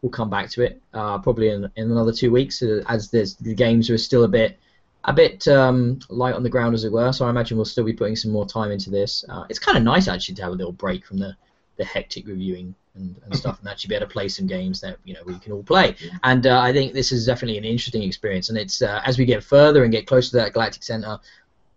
we'll 0.03 0.11
come 0.11 0.29
back 0.29 0.49
to 0.49 0.61
it 0.61 0.81
uh, 0.93 1.17
probably 1.17 1.49
in, 1.49 1.63
in 1.77 1.89
another 1.89 2.11
two 2.11 2.29
weeks, 2.29 2.61
uh, 2.61 2.83
as 2.87 3.09
there's, 3.09 3.35
the 3.35 3.55
games 3.55 3.89
are 3.89 3.97
still 3.97 4.25
a 4.25 4.27
bit 4.27 4.59
a 5.05 5.13
bit 5.13 5.45
um, 5.49 5.99
light 6.09 6.33
on 6.33 6.43
the 6.43 6.49
ground, 6.49 6.73
as 6.73 6.85
it 6.85 6.91
were. 6.91 7.11
So 7.11 7.25
I 7.25 7.29
imagine 7.29 7.57
we'll 7.57 7.65
still 7.65 7.83
be 7.83 7.91
putting 7.91 8.15
some 8.15 8.31
more 8.31 8.45
time 8.45 8.71
into 8.71 8.89
this. 8.89 9.25
Uh, 9.27 9.43
it's 9.49 9.59
kind 9.59 9.77
of 9.77 9.83
nice 9.83 10.07
actually 10.07 10.35
to 10.35 10.43
have 10.43 10.53
a 10.53 10.55
little 10.55 10.71
break 10.71 11.05
from 11.05 11.17
the 11.17 11.35
the 11.75 11.83
hectic 11.83 12.27
reviewing 12.27 12.75
and, 12.95 13.19
and 13.25 13.35
stuff, 13.41 13.59
and 13.59 13.67
actually 13.67 13.89
be 13.89 13.95
able 13.95 14.05
to 14.05 14.13
play 14.13 14.29
some 14.29 14.47
games 14.47 14.79
that 14.81 14.97
you 15.03 15.13
know 15.13 15.21
we 15.25 15.37
can 15.39 15.51
all 15.51 15.63
play. 15.63 15.95
And 16.23 16.47
uh, 16.47 16.59
I 16.61 16.71
think 16.71 16.93
this 16.93 17.11
is 17.11 17.25
definitely 17.25 17.57
an 17.57 17.65
interesting 17.65 18.03
experience. 18.03 18.49
And 18.49 18.57
it's 18.57 18.81
uh, 18.81 19.01
as 19.05 19.17
we 19.17 19.25
get 19.25 19.43
further 19.43 19.83
and 19.83 19.91
get 19.91 20.07
closer 20.07 20.31
to 20.31 20.37
that 20.37 20.53
Galactic 20.53 20.83
Center, 20.83 21.19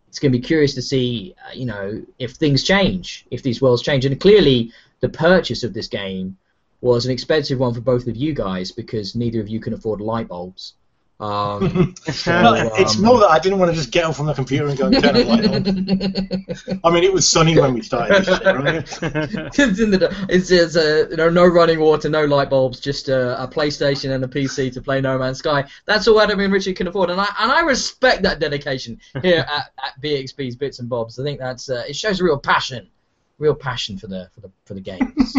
it's 0.09 0.20
going 0.20 0.31
to 0.31 0.39
be 0.39 0.44
curious 0.44 0.74
to 0.74 0.82
see, 0.82 1.35
uh, 1.44 1.53
you 1.53 1.66
know, 1.66 2.05
if 2.19 2.32
things 2.32 2.62
change, 2.62 3.27
if 3.31 3.43
these 3.43 3.61
worlds 3.61 3.82
change. 3.82 4.05
And 4.05 4.20
clearly, 4.20 4.73
the 5.01 5.09
purchase 5.09 5.65
of 5.65 5.74
this 5.74 5.89
game 5.89 6.36
was 6.86 7.04
an 7.04 7.12
expensive 7.12 7.58
one 7.58 7.74
for 7.74 7.80
both 7.80 8.06
of 8.06 8.16
you 8.16 8.32
guys 8.32 8.72
because 8.72 9.14
neither 9.14 9.40
of 9.40 9.48
you 9.48 9.60
can 9.60 9.74
afford 9.74 10.00
light 10.00 10.28
bulbs. 10.28 10.74
Um, 11.18 11.94
so, 12.12 12.42
No, 12.42 12.70
it's 12.74 12.96
um, 12.96 13.04
more 13.04 13.18
that 13.20 13.30
I 13.30 13.38
didn't 13.38 13.58
want 13.58 13.70
to 13.70 13.76
just 13.76 13.90
get 13.90 14.04
up 14.04 14.16
from 14.16 14.26
the 14.26 14.34
computer 14.34 14.66
and 14.66 14.78
go 14.78 14.86
and 14.86 15.02
turn 15.02 15.16
it 15.16 15.26
light 15.26 15.46
on. 15.46 16.80
I 16.84 16.90
mean, 16.90 17.04
it 17.04 17.12
was 17.12 17.26
sunny 17.26 17.58
when 17.58 17.72
we 17.72 17.80
started 17.82 18.24
this 18.24 18.36
shit, 18.36 18.44
right? 18.44 18.76
it's, 19.58 19.80
in 19.80 19.90
the, 19.90 20.26
it's, 20.28 20.50
it's 20.50 20.76
uh, 20.76 21.06
you 21.10 21.16
know, 21.16 21.30
no 21.30 21.46
running 21.46 21.80
water, 21.80 22.10
no 22.10 22.26
light 22.26 22.50
bulbs, 22.50 22.80
just 22.80 23.08
a, 23.08 23.42
a 23.42 23.48
PlayStation 23.48 24.14
and 24.14 24.22
a 24.24 24.28
PC 24.28 24.72
to 24.74 24.82
play 24.82 25.00
No 25.00 25.18
Man's 25.18 25.38
Sky. 25.38 25.64
That's 25.86 26.06
all 26.06 26.20
Adam 26.20 26.38
and 26.40 26.52
Richard 26.52 26.76
can 26.76 26.86
afford, 26.86 27.08
and 27.08 27.20
I 27.20 27.28
and 27.40 27.50
I 27.50 27.60
respect 27.60 28.22
that 28.22 28.38
dedication 28.38 29.00
here 29.22 29.46
at, 29.50 29.72
at 29.82 30.00
BXB's 30.02 30.56
Bits 30.56 30.80
and 30.80 30.88
Bobs. 30.88 31.18
I 31.18 31.24
think 31.24 31.38
that's 31.38 31.70
uh, 31.70 31.84
it 31.88 31.96
shows 31.96 32.20
a 32.20 32.24
real 32.24 32.38
passion, 32.38 32.88
real 33.38 33.54
passion 33.54 33.96
for 33.96 34.06
the 34.06 34.28
for 34.34 34.40
the 34.40 34.50
for 34.66 34.74
the 34.74 34.80
games. 34.80 35.34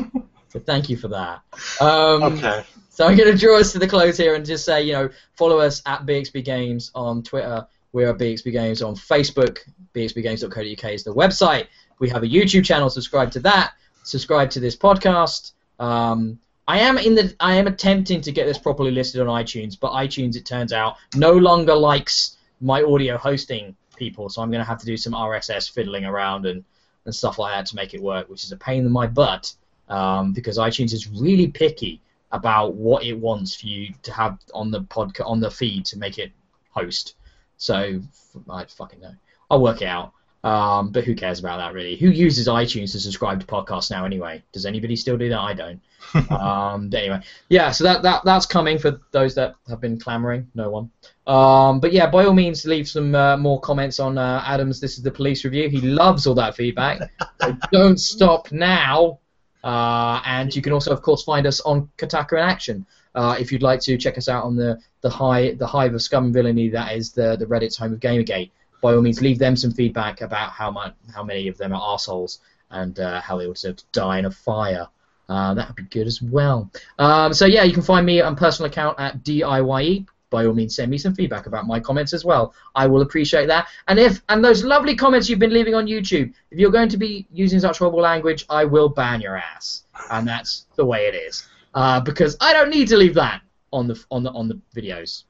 So 0.50 0.60
thank 0.60 0.90
you 0.90 0.98
for 0.98 1.08
that. 1.10 1.42
Um, 1.82 2.24
Okay. 2.24 2.64
so 2.90 3.06
I'm 3.06 3.16
going 3.18 3.32
to 3.32 3.38
draw 3.38 3.60
us 3.60 3.72
to 3.74 3.80
the 3.80 3.88
close 3.88 4.18
here 4.18 4.36
and 4.36 4.46
just 4.46 4.66
say, 4.66 4.82
you 4.84 4.94
know, 4.94 5.10
follow 5.36 5.60
us 5.60 5.82
at 5.86 6.06
BXB 6.06 6.44
Games 6.46 6.92
on 6.96 7.24
Twitter. 7.24 7.66
We 7.94 8.06
are 8.06 8.14
BXB 8.14 8.52
Games 8.52 8.82
on 8.82 8.96
Facebook. 8.96 9.60
BXBGames.co.uk 9.94 10.92
is 10.94 11.04
the 11.04 11.14
website. 11.14 11.68
We 12.00 12.10
have 12.10 12.24
a 12.24 12.28
YouTube 12.28 12.64
channel. 12.66 12.90
Subscribe 12.90 13.32
to 13.32 13.40
that. 13.42 13.74
Subscribe 14.04 14.50
to 14.52 14.60
this 14.60 14.76
podcast. 14.76 15.54
Um, 15.80 16.40
I 16.68 16.80
am 16.80 16.98
in 16.98 17.16
the. 17.16 17.34
I 17.40 17.56
am 17.56 17.68
attempting 17.68 18.22
to 18.22 18.32
get 18.32 18.46
this 18.46 18.58
properly 18.58 18.92
listed 18.92 19.22
on 19.22 19.28
iTunes, 19.28 19.80
but 19.80 19.94
iTunes, 19.94 20.36
it 20.36 20.46
turns 20.46 20.74
out, 20.74 20.96
no 21.16 21.32
longer 21.32 21.74
likes 21.74 22.38
my 22.60 22.84
audio 22.84 23.18
hosting 23.18 23.76
people. 23.96 24.30
So 24.30 24.42
I'm 24.42 24.52
going 24.52 24.62
to 24.62 24.68
have 24.68 24.80
to 24.80 24.86
do 24.86 24.98
some 24.98 25.14
RSS 25.14 25.72
fiddling 25.72 26.06
around 26.06 26.46
and, 26.46 26.64
and 27.06 27.16
stuff 27.16 27.40
like 27.40 27.54
that 27.56 27.66
to 27.68 27.76
make 27.76 27.94
it 27.94 28.02
work, 28.02 28.30
which 28.30 28.44
is 28.44 28.52
a 28.52 28.58
pain 28.58 28.86
in 28.86 28.92
my 28.92 29.08
butt 29.08 29.54
um, 29.90 30.34
because 30.34 30.58
iTunes 30.58 30.94
is 30.94 31.08
really 31.08 31.48
picky 31.48 32.02
about 32.32 32.76
what 32.76 33.04
it 33.04 33.14
wants 33.14 33.56
for 33.56 33.68
you 33.68 33.94
to 34.04 34.12
have 34.12 34.38
on 34.54 34.72
the 34.72 34.82
podcast 34.82 35.30
on 35.30 35.40
the 35.40 35.50
feed 35.50 35.86
to 35.86 35.98
make 35.98 36.18
it 36.18 36.32
host. 36.72 37.16
So 37.58 38.02
I 38.50 38.66
fucking 38.66 39.00
know. 39.00 39.14
I'll 39.50 39.62
work 39.62 39.82
it 39.82 39.88
out. 39.88 40.14
Um, 40.44 40.92
but 40.92 41.04
who 41.04 41.16
cares 41.16 41.40
about 41.40 41.58
that 41.58 41.74
really? 41.74 41.96
Who 41.98 42.10
uses 42.10 42.48
iTunes 42.48 42.92
to 42.92 43.00
subscribe 43.00 43.40
to 43.40 43.46
podcasts 43.46 43.90
now 43.90 44.06
anyway? 44.06 44.44
Does 44.54 44.66
anybody 44.66 44.96
still 44.96 45.18
do 45.18 45.30
that? 45.30 45.40
I 45.40 45.54
don't. 45.54 45.82
um, 46.32 46.90
but 46.90 47.00
anyway, 47.00 47.22
yeah. 47.50 47.72
So 47.72 47.84
that, 47.84 48.02
that 48.04 48.24
that's 48.24 48.46
coming 48.46 48.78
for 48.78 49.02
those 49.12 49.36
that 49.36 49.56
have 49.68 49.82
been 49.82 50.00
clamoring. 50.00 50.50
No 50.54 50.70
one. 50.70 50.92
Um, 51.26 51.80
but 51.80 51.92
yeah, 51.92 52.10
by 52.10 52.26
all 52.26 52.34
means, 52.34 52.66
leave 52.66 52.88
some 52.88 53.16
uh, 53.16 53.36
more 53.36 53.60
comments 53.60 54.00
on 54.00 54.18
uh, 54.18 54.44
Adams. 54.46 54.80
This 54.80 54.98
is 54.98 55.04
the 55.04 55.12
police 55.12 55.44
review. 55.44 55.70
He 55.70 55.82
loves 55.82 56.28
all 56.28 56.36
that 56.36 56.56
feedback. 56.56 57.12
so 57.42 57.58
don't 57.72 58.00
stop 58.00 58.52
now. 58.52 59.20
Uh, 59.68 60.22
and 60.26 60.56
you 60.56 60.62
can 60.62 60.72
also, 60.72 60.94
of 60.94 61.02
course, 61.02 61.24
find 61.24 61.46
us 61.46 61.60
on 61.62 61.90
Kotaku 61.98 62.34
in 62.34 62.40
Action. 62.40 62.86
Uh, 63.14 63.36
if 63.38 63.52
you'd 63.52 63.62
like 63.62 63.82
to 63.82 63.98
check 63.98 64.18
us 64.18 64.30
out 64.30 64.46
on 64.46 64.56
the 64.56 64.80
the 65.02 65.10
high 65.10 65.52
the 65.56 65.68
hive 65.68 65.94
of 65.94 66.02
scum 66.02 66.26
and 66.26 66.34
villainy 66.34 66.70
that 66.70 66.96
is 66.96 67.12
the 67.12 67.36
the 67.36 67.46
Reddit's 67.46 67.76
home 67.76 67.92
of 67.92 68.00
Gamergate, 68.00 68.52
by 68.82 68.94
all 68.94 69.02
means, 69.02 69.22
leave 69.22 69.40
them 69.40 69.58
some 69.58 69.72
feedback 69.72 70.22
about 70.22 70.52
how 70.52 70.72
much 70.72 70.94
how 71.14 71.22
many 71.22 71.50
of 71.50 71.58
them 71.58 71.74
are 71.74 71.94
assholes 71.94 72.40
and 72.72 72.98
uh, 73.02 73.20
how 73.20 73.38
they 73.38 73.46
would 73.46 73.56
deserve 73.56 73.76
to 73.76 73.84
die 73.92 74.20
in 74.20 74.26
a 74.26 74.32
fire. 74.32 74.88
Uh, 75.28 75.54
that 75.54 75.68
would 75.68 75.76
be 75.76 75.84
good 75.84 76.08
as 76.08 76.22
well. 76.22 76.72
Um, 76.98 77.34
so 77.34 77.46
yeah, 77.46 77.64
you 77.64 77.74
can 77.74 77.84
find 77.84 78.06
me 78.06 78.22
on 78.22 78.38
personal 78.38 78.72
account 78.72 78.98
at 78.98 79.22
DIYE. 79.26 80.06
By 80.30 80.46
all 80.46 80.54
means, 80.54 80.76
send 80.76 80.92
me 80.92 80.98
some 80.98 81.16
feedback 81.16 81.46
about 81.46 81.68
my 81.68 81.80
comments 81.80 82.14
as 82.14 82.26
well. 82.26 82.54
I 82.76 82.88
will 82.88 83.02
appreciate 83.02 83.48
that. 83.48 83.68
And 83.88 83.98
if 83.98 84.22
and 84.28 84.44
those 84.44 84.64
lovely 84.64 84.96
comments 84.96 85.30
you've 85.30 85.40
been 85.40 85.54
leaving 85.54 85.74
on 85.74 85.88
YouTube, 85.88 86.34
if 86.52 86.60
you're 86.60 86.72
going 86.72 86.90
to 86.90 86.98
be 86.98 87.28
using 87.32 87.60
such 87.60 87.78
horrible 87.78 88.02
language, 88.02 88.46
I 88.50 88.66
will 88.66 88.90
ban 88.90 89.22
your 89.22 89.38
ass. 89.38 89.84
And 90.12 90.28
that's 90.28 90.66
the 90.76 90.86
way 90.86 91.08
it 91.08 91.16
is. 91.16 91.48
Uh, 91.74 92.02
because 92.02 92.36
I 92.42 92.54
don't 92.54 92.70
need 92.70 92.88
to 92.90 92.98
leave 92.98 93.14
that 93.14 93.42
on 93.72 93.88
the 93.88 94.04
on 94.12 94.24
the 94.24 94.32
on 94.32 94.48
the 94.48 94.60
videos. 94.76 95.24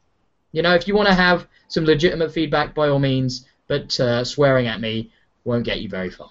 You 0.51 0.61
know, 0.61 0.73
if 0.73 0.87
you 0.87 0.95
want 0.95 1.09
to 1.09 1.13
have 1.13 1.47
some 1.67 1.85
legitimate 1.85 2.31
feedback, 2.31 2.73
by 2.73 2.89
all 2.89 2.99
means, 2.99 3.45
but 3.67 3.99
uh, 3.99 4.23
swearing 4.23 4.67
at 4.67 4.79
me 4.79 5.11
won't 5.43 5.65
get 5.65 5.81
you 5.81 5.89
very 5.89 6.09
far. 6.09 6.29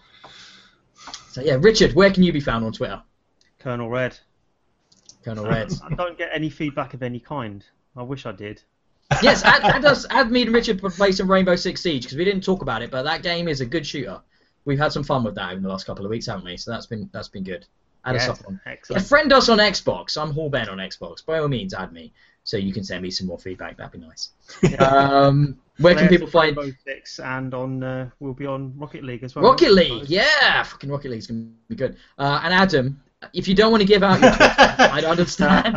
So 1.30 1.42
yeah, 1.42 1.58
Richard, 1.60 1.94
where 1.94 2.10
can 2.10 2.22
you 2.22 2.32
be 2.32 2.40
found 2.40 2.64
on 2.64 2.72
Twitter? 2.72 3.02
Colonel 3.58 3.90
Red. 3.90 4.18
Colonel 5.22 5.44
Red. 5.44 5.72
I 5.84 5.94
don't 5.94 6.16
get 6.16 6.30
any 6.32 6.48
feedback 6.48 6.94
of 6.94 7.02
any 7.02 7.20
kind. 7.20 7.64
I 7.96 8.02
wish 8.02 8.26
I 8.26 8.32
did. 8.32 8.62
yes, 9.22 9.42
add, 9.44 9.62
add 9.62 9.84
us, 9.84 10.06
add 10.10 10.30
me 10.30 10.42
and 10.42 10.52
Richard 10.54 10.80
play 10.80 11.12
some 11.12 11.30
Rainbow 11.30 11.56
Six 11.56 11.80
Siege 11.82 12.02
because 12.04 12.16
we 12.18 12.24
didn't 12.24 12.42
talk 12.44 12.62
about 12.62 12.82
it, 12.82 12.90
but 12.90 13.02
that 13.04 13.22
game 13.22 13.48
is 13.48 13.60
a 13.60 13.66
good 13.66 13.86
shooter. 13.86 14.20
We've 14.64 14.78
had 14.78 14.92
some 14.92 15.04
fun 15.04 15.22
with 15.24 15.36
that 15.36 15.52
in 15.54 15.62
the 15.62 15.68
last 15.68 15.86
couple 15.86 16.04
of 16.04 16.10
weeks, 16.10 16.26
haven't 16.26 16.44
we? 16.44 16.56
So 16.56 16.70
that's 16.72 16.86
been 16.86 17.08
that's 17.12 17.28
been 17.28 17.44
good. 17.44 17.66
Add 18.04 18.16
us 18.16 18.26
Yeah, 18.26 18.32
up 18.32 18.38
on. 18.46 18.60
Yeah, 18.66 18.72
Excellent. 18.72 19.06
friend 19.06 19.32
us 19.32 19.48
on 19.48 19.58
Xbox. 19.58 20.20
I'm 20.20 20.32
Hall 20.32 20.48
Ben 20.50 20.68
on 20.68 20.78
Xbox. 20.78 21.24
By 21.24 21.38
all 21.38 21.48
means, 21.48 21.72
add 21.74 21.92
me. 21.92 22.12
so 22.44 22.56
you 22.56 22.72
can 22.72 22.84
send 22.84 23.02
me 23.02 23.10
some 23.10 23.26
more 23.26 23.38
feedback. 23.38 23.76
That'd 23.76 23.92
be 24.00 24.06
nice. 24.06 24.30
Yeah. 24.62 24.76
Um, 24.84 25.58
where 25.78 25.94
can 25.94 26.08
people 26.08 26.26
find 26.28 26.56
Rainbow 26.56 26.76
Six 26.84 27.18
and 27.20 27.52
on 27.54 27.82
uh, 27.82 28.10
we'll 28.20 28.32
be 28.34 28.46
on 28.46 28.72
Rocket 28.76 29.04
League 29.04 29.22
as 29.24 29.34
well. 29.34 29.44
Rocket 29.44 29.72
League? 29.72 30.08
Yeah, 30.08 30.62
fucking 30.64 30.90
Rocket 30.90 31.10
League's 31.10 31.26
gonna 31.28 31.46
be 31.68 31.74
good. 31.76 31.96
Uh, 32.18 32.40
and 32.42 32.52
Adam, 32.54 33.00
if 33.32 33.48
you 33.48 33.54
don't 33.54 33.70
want 33.70 33.80
to 33.82 33.86
give 33.86 34.02
out 34.02 34.20
your 34.20 34.30
Twitter, 34.30 34.46
I 34.78 35.02
understand. 35.06 35.74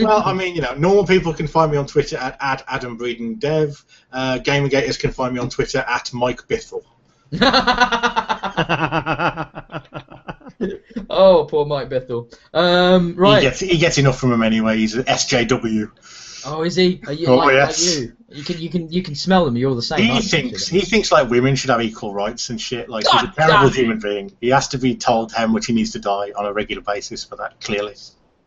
well, 0.00 0.22
I 0.24 0.32
mean, 0.32 0.54
you 0.54 0.60
know, 0.62 0.74
normal 0.74 1.06
people 1.06 1.32
can 1.34 1.46
find 1.46 1.70
me 1.72 1.78
on 1.78 1.86
Twitter 1.86 2.16
at, 2.16 2.36
at 2.40 2.64
Adam 2.68 2.98
Breeden 2.98 3.38
Dev. 3.38 3.84
Uh, 4.12 4.38
Gamergaters 4.42 4.98
can 4.98 5.12
find 5.12 5.34
me 5.34 5.40
on 5.40 5.48
Twitter 5.50 5.78
at 5.86 6.12
Mike 6.12 6.46
Bithell. 6.48 6.82
oh, 11.10 11.46
poor 11.48 11.66
Mike 11.66 11.88
Bithell. 11.88 12.32
Um, 12.54 13.08
He 13.14 13.18
right. 13.18 13.40
gets 13.42 13.60
he 13.60 13.78
gets 13.78 13.98
enough 13.98 14.18
from 14.18 14.32
him 14.32 14.42
anyway. 14.42 14.76
He's 14.78 14.94
an 14.94 15.04
SJW. 15.04 15.90
Oh, 16.46 16.62
is 16.62 16.76
he? 16.76 17.00
Are 17.06 17.12
you, 17.12 17.26
Oh, 17.26 17.36
like, 17.36 17.54
yes. 17.54 17.98
like 18.00 18.12
you? 18.36 18.44
Can 18.44 18.58
you 18.58 18.70
can 18.70 18.92
you 18.92 19.02
can 19.02 19.14
smell 19.14 19.44
them. 19.44 19.56
You're 19.56 19.70
all 19.70 19.76
the 19.76 19.82
same. 19.82 19.98
He 19.98 20.20
thinks 20.20 20.68
he 20.68 20.80
thinks 20.80 21.10
like 21.10 21.28
women 21.28 21.56
should 21.56 21.70
have 21.70 21.82
equal 21.82 22.12
rights 22.12 22.50
and 22.50 22.60
shit. 22.60 22.88
Like 22.88 23.06
he's 23.10 23.22
a 23.22 23.32
terrible 23.36 23.70
human 23.70 23.98
being. 23.98 24.32
He 24.40 24.48
has 24.48 24.68
to 24.68 24.78
be 24.78 24.96
told 24.96 25.32
how 25.32 25.46
much 25.46 25.66
he 25.66 25.72
needs 25.72 25.92
to 25.92 25.98
die 25.98 26.32
on 26.36 26.46
a 26.46 26.52
regular 26.52 26.82
basis 26.82 27.24
for 27.24 27.36
that. 27.36 27.60
Clearly. 27.60 27.94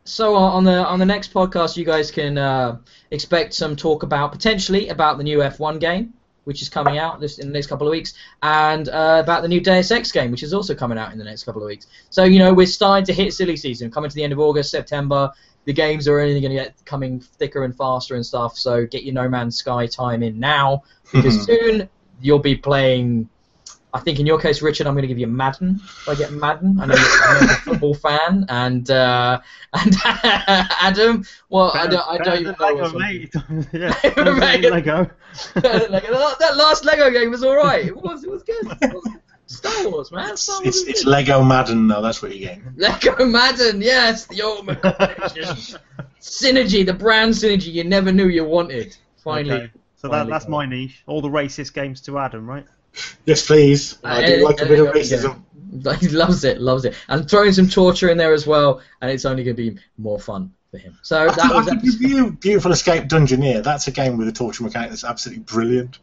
So 0.05 0.35
uh, 0.35 0.39
on 0.39 0.63
the 0.63 0.85
on 0.85 0.99
the 0.99 1.05
next 1.05 1.33
podcast, 1.33 1.77
you 1.77 1.85
guys 1.85 2.09
can 2.09 2.37
uh, 2.37 2.77
expect 3.11 3.53
some 3.53 3.75
talk 3.75 4.03
about 4.03 4.31
potentially 4.31 4.89
about 4.89 5.17
the 5.17 5.23
new 5.23 5.39
F1 5.39 5.79
game, 5.79 6.13
which 6.45 6.61
is 6.61 6.69
coming 6.69 6.97
out 6.97 7.19
this 7.19 7.37
in 7.37 7.47
the 7.47 7.53
next 7.53 7.67
couple 7.67 7.85
of 7.87 7.91
weeks, 7.91 8.13
and 8.41 8.89
uh, 8.89 9.21
about 9.23 9.43
the 9.43 9.47
new 9.47 9.61
Deus 9.61 9.91
Ex 9.91 10.11
game, 10.11 10.31
which 10.31 10.41
is 10.41 10.53
also 10.53 10.73
coming 10.73 10.97
out 10.97 11.11
in 11.11 11.19
the 11.19 11.25
next 11.25 11.43
couple 11.43 11.61
of 11.61 11.67
weeks. 11.67 11.85
So 12.09 12.23
you 12.23 12.39
know 12.39 12.53
we're 12.53 12.65
starting 12.65 13.05
to 13.05 13.13
hit 13.13 13.33
silly 13.33 13.55
season, 13.55 13.91
coming 13.91 14.09
to 14.09 14.15
the 14.15 14.23
end 14.23 14.33
of 14.33 14.39
August, 14.39 14.71
September. 14.71 15.31
The 15.69 15.73
games 15.73 16.07
are 16.07 16.19
only 16.19 16.41
going 16.41 16.49
to 16.49 16.63
get 16.63 16.83
coming 16.83 17.19
thicker 17.19 17.63
and 17.63 17.77
faster 17.77 18.15
and 18.15 18.25
stuff. 18.25 18.57
So 18.57 18.87
get 18.87 19.03
your 19.03 19.13
No 19.13 19.29
Man's 19.29 19.55
Sky 19.55 19.85
time 19.85 20.23
in 20.23 20.39
now, 20.39 20.81
because 21.13 21.45
soon 21.45 21.87
you'll 22.19 22.39
be 22.39 22.55
playing. 22.55 23.29
I 23.93 23.99
think 23.99 24.19
in 24.19 24.25
your 24.25 24.39
case, 24.39 24.63
Richard, 24.63 24.87
I'm 24.87 24.95
going 24.95 25.03
to 25.03 25.07
give 25.07 25.19
you 25.19 25.27
Madden. 25.27 25.79
If 25.83 26.09
I 26.09 26.15
get 26.15 26.31
Madden, 26.31 26.79
I 26.79 26.87
know 26.87 26.95
you're, 26.95 27.05
I 27.05 27.33
know 27.33 27.39
you're 27.41 27.51
a 27.51 27.55
football 27.61 27.93
fan, 27.93 28.47
and 28.49 28.89
uh, 28.89 29.41
and 29.73 29.95
Adam, 30.05 31.23
well, 31.49 31.69
I 31.75 31.85
don't, 31.85 32.07
I 32.07 32.17
don't 32.17 32.41
even 32.41 32.55
know 32.59 32.65
Lego, 32.65 32.97
mate. 32.97 33.31
yeah, 33.71 33.93
Lego. 34.17 34.71
Lego. 34.71 35.11
That 35.53 36.53
last 36.57 36.83
Lego 36.83 37.11
game 37.11 37.29
was 37.29 37.43
all 37.43 37.55
right. 37.55 37.85
It 37.85 37.95
was, 37.95 38.23
it 38.23 38.31
was 38.31 38.41
good. 38.41 38.75
It 38.81 38.91
was 38.91 39.07
Star 39.49 39.89
Wars, 39.89 40.11
man. 40.11 40.37
Star 40.37 40.61
Wars 40.61 40.81
It's, 40.81 40.87
it's. 40.87 41.05
Lego 41.05 41.43
Madden 41.43 41.87
though. 41.87 42.03
That's 42.03 42.21
what 42.21 42.35
you're 42.35 42.49
getting. 42.49 42.71
Lego 42.77 43.25
Madden, 43.25 43.81
yes, 43.81 44.25
the 44.27 44.43
ultimate 44.43 44.79
synergy, 46.21 46.85
the 46.85 46.93
brand 46.93 47.33
synergy 47.33 47.73
you 47.73 47.83
never 47.83 48.11
knew 48.11 48.27
you 48.27 48.45
wanted. 48.45 48.95
Finally. 49.23 49.55
Okay. 49.55 49.71
So 49.95 50.07
that, 50.07 50.11
Finally 50.11 50.31
that's 50.31 50.45
got 50.45 50.51
my 50.51 50.65
niche. 50.67 51.03
All 51.07 51.21
the 51.21 51.29
racist 51.29 51.73
games 51.73 52.01
to 52.01 52.19
Adam, 52.19 52.47
right? 52.47 52.65
Yes, 53.25 53.45
please. 53.45 53.97
I 54.03 54.25
do 54.25 54.45
Uh, 54.45 54.49
like 54.49 54.59
a 54.61 54.65
uh, 54.65 54.67
bit 54.67 54.79
of 54.79 54.87
racism. 54.87 55.43
Like, 55.83 55.99
he 56.01 56.09
loves 56.09 56.43
it, 56.43 56.61
loves 56.61 56.85
it, 56.85 56.93
and 57.07 57.27
throwing 57.27 57.51
some 57.51 57.67
torture 57.67 58.09
in 58.09 58.17
there 58.17 58.33
as 58.33 58.45
well, 58.45 58.81
and 59.01 59.09
it's 59.09 59.25
only 59.25 59.43
going 59.43 59.55
to 59.55 59.71
be 59.71 59.79
more 59.97 60.19
fun 60.19 60.53
for 60.71 60.77
him. 60.77 60.97
So 61.01 61.23
I 61.23 61.25
that 61.27 61.35
could, 61.35 61.51
I 61.51 61.55
was 61.55 61.67
could 61.67 61.83
review 61.83 62.31
Beautiful 62.31 62.71
Escape 62.71 63.05
Dungeoneer. 63.05 63.63
That's 63.63 63.87
a 63.87 63.91
game 63.91 64.17
with 64.17 64.27
a 64.27 64.31
torture 64.31 64.63
mechanic 64.63 64.89
that's 64.89 65.03
absolutely 65.03 65.43
brilliant. 65.43 65.99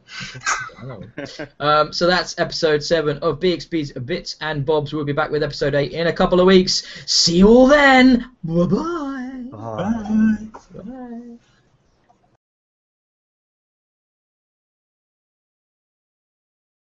um, 1.61 1.93
so 1.93 2.07
that's 2.07 2.39
episode 2.39 2.83
seven 2.83 3.19
of 3.19 3.41
BXB's 3.41 3.93
Bits 3.93 4.37
and 4.41 4.65
Bobs. 4.65 4.93
We'll 4.93 5.05
be 5.05 5.13
back 5.13 5.31
with 5.31 5.43
episode 5.43 5.75
eight 5.75 5.93
in 5.93 6.07
a 6.07 6.13
couple 6.13 6.41
of 6.41 6.47
weeks. 6.47 6.87
See 7.07 7.39
you 7.39 7.49
all 7.49 7.67
then. 7.67 8.31
Bye-bye. 8.45 9.45
Bye. 9.51 10.49
Bye. 10.73 10.83
Bye. 10.83 11.37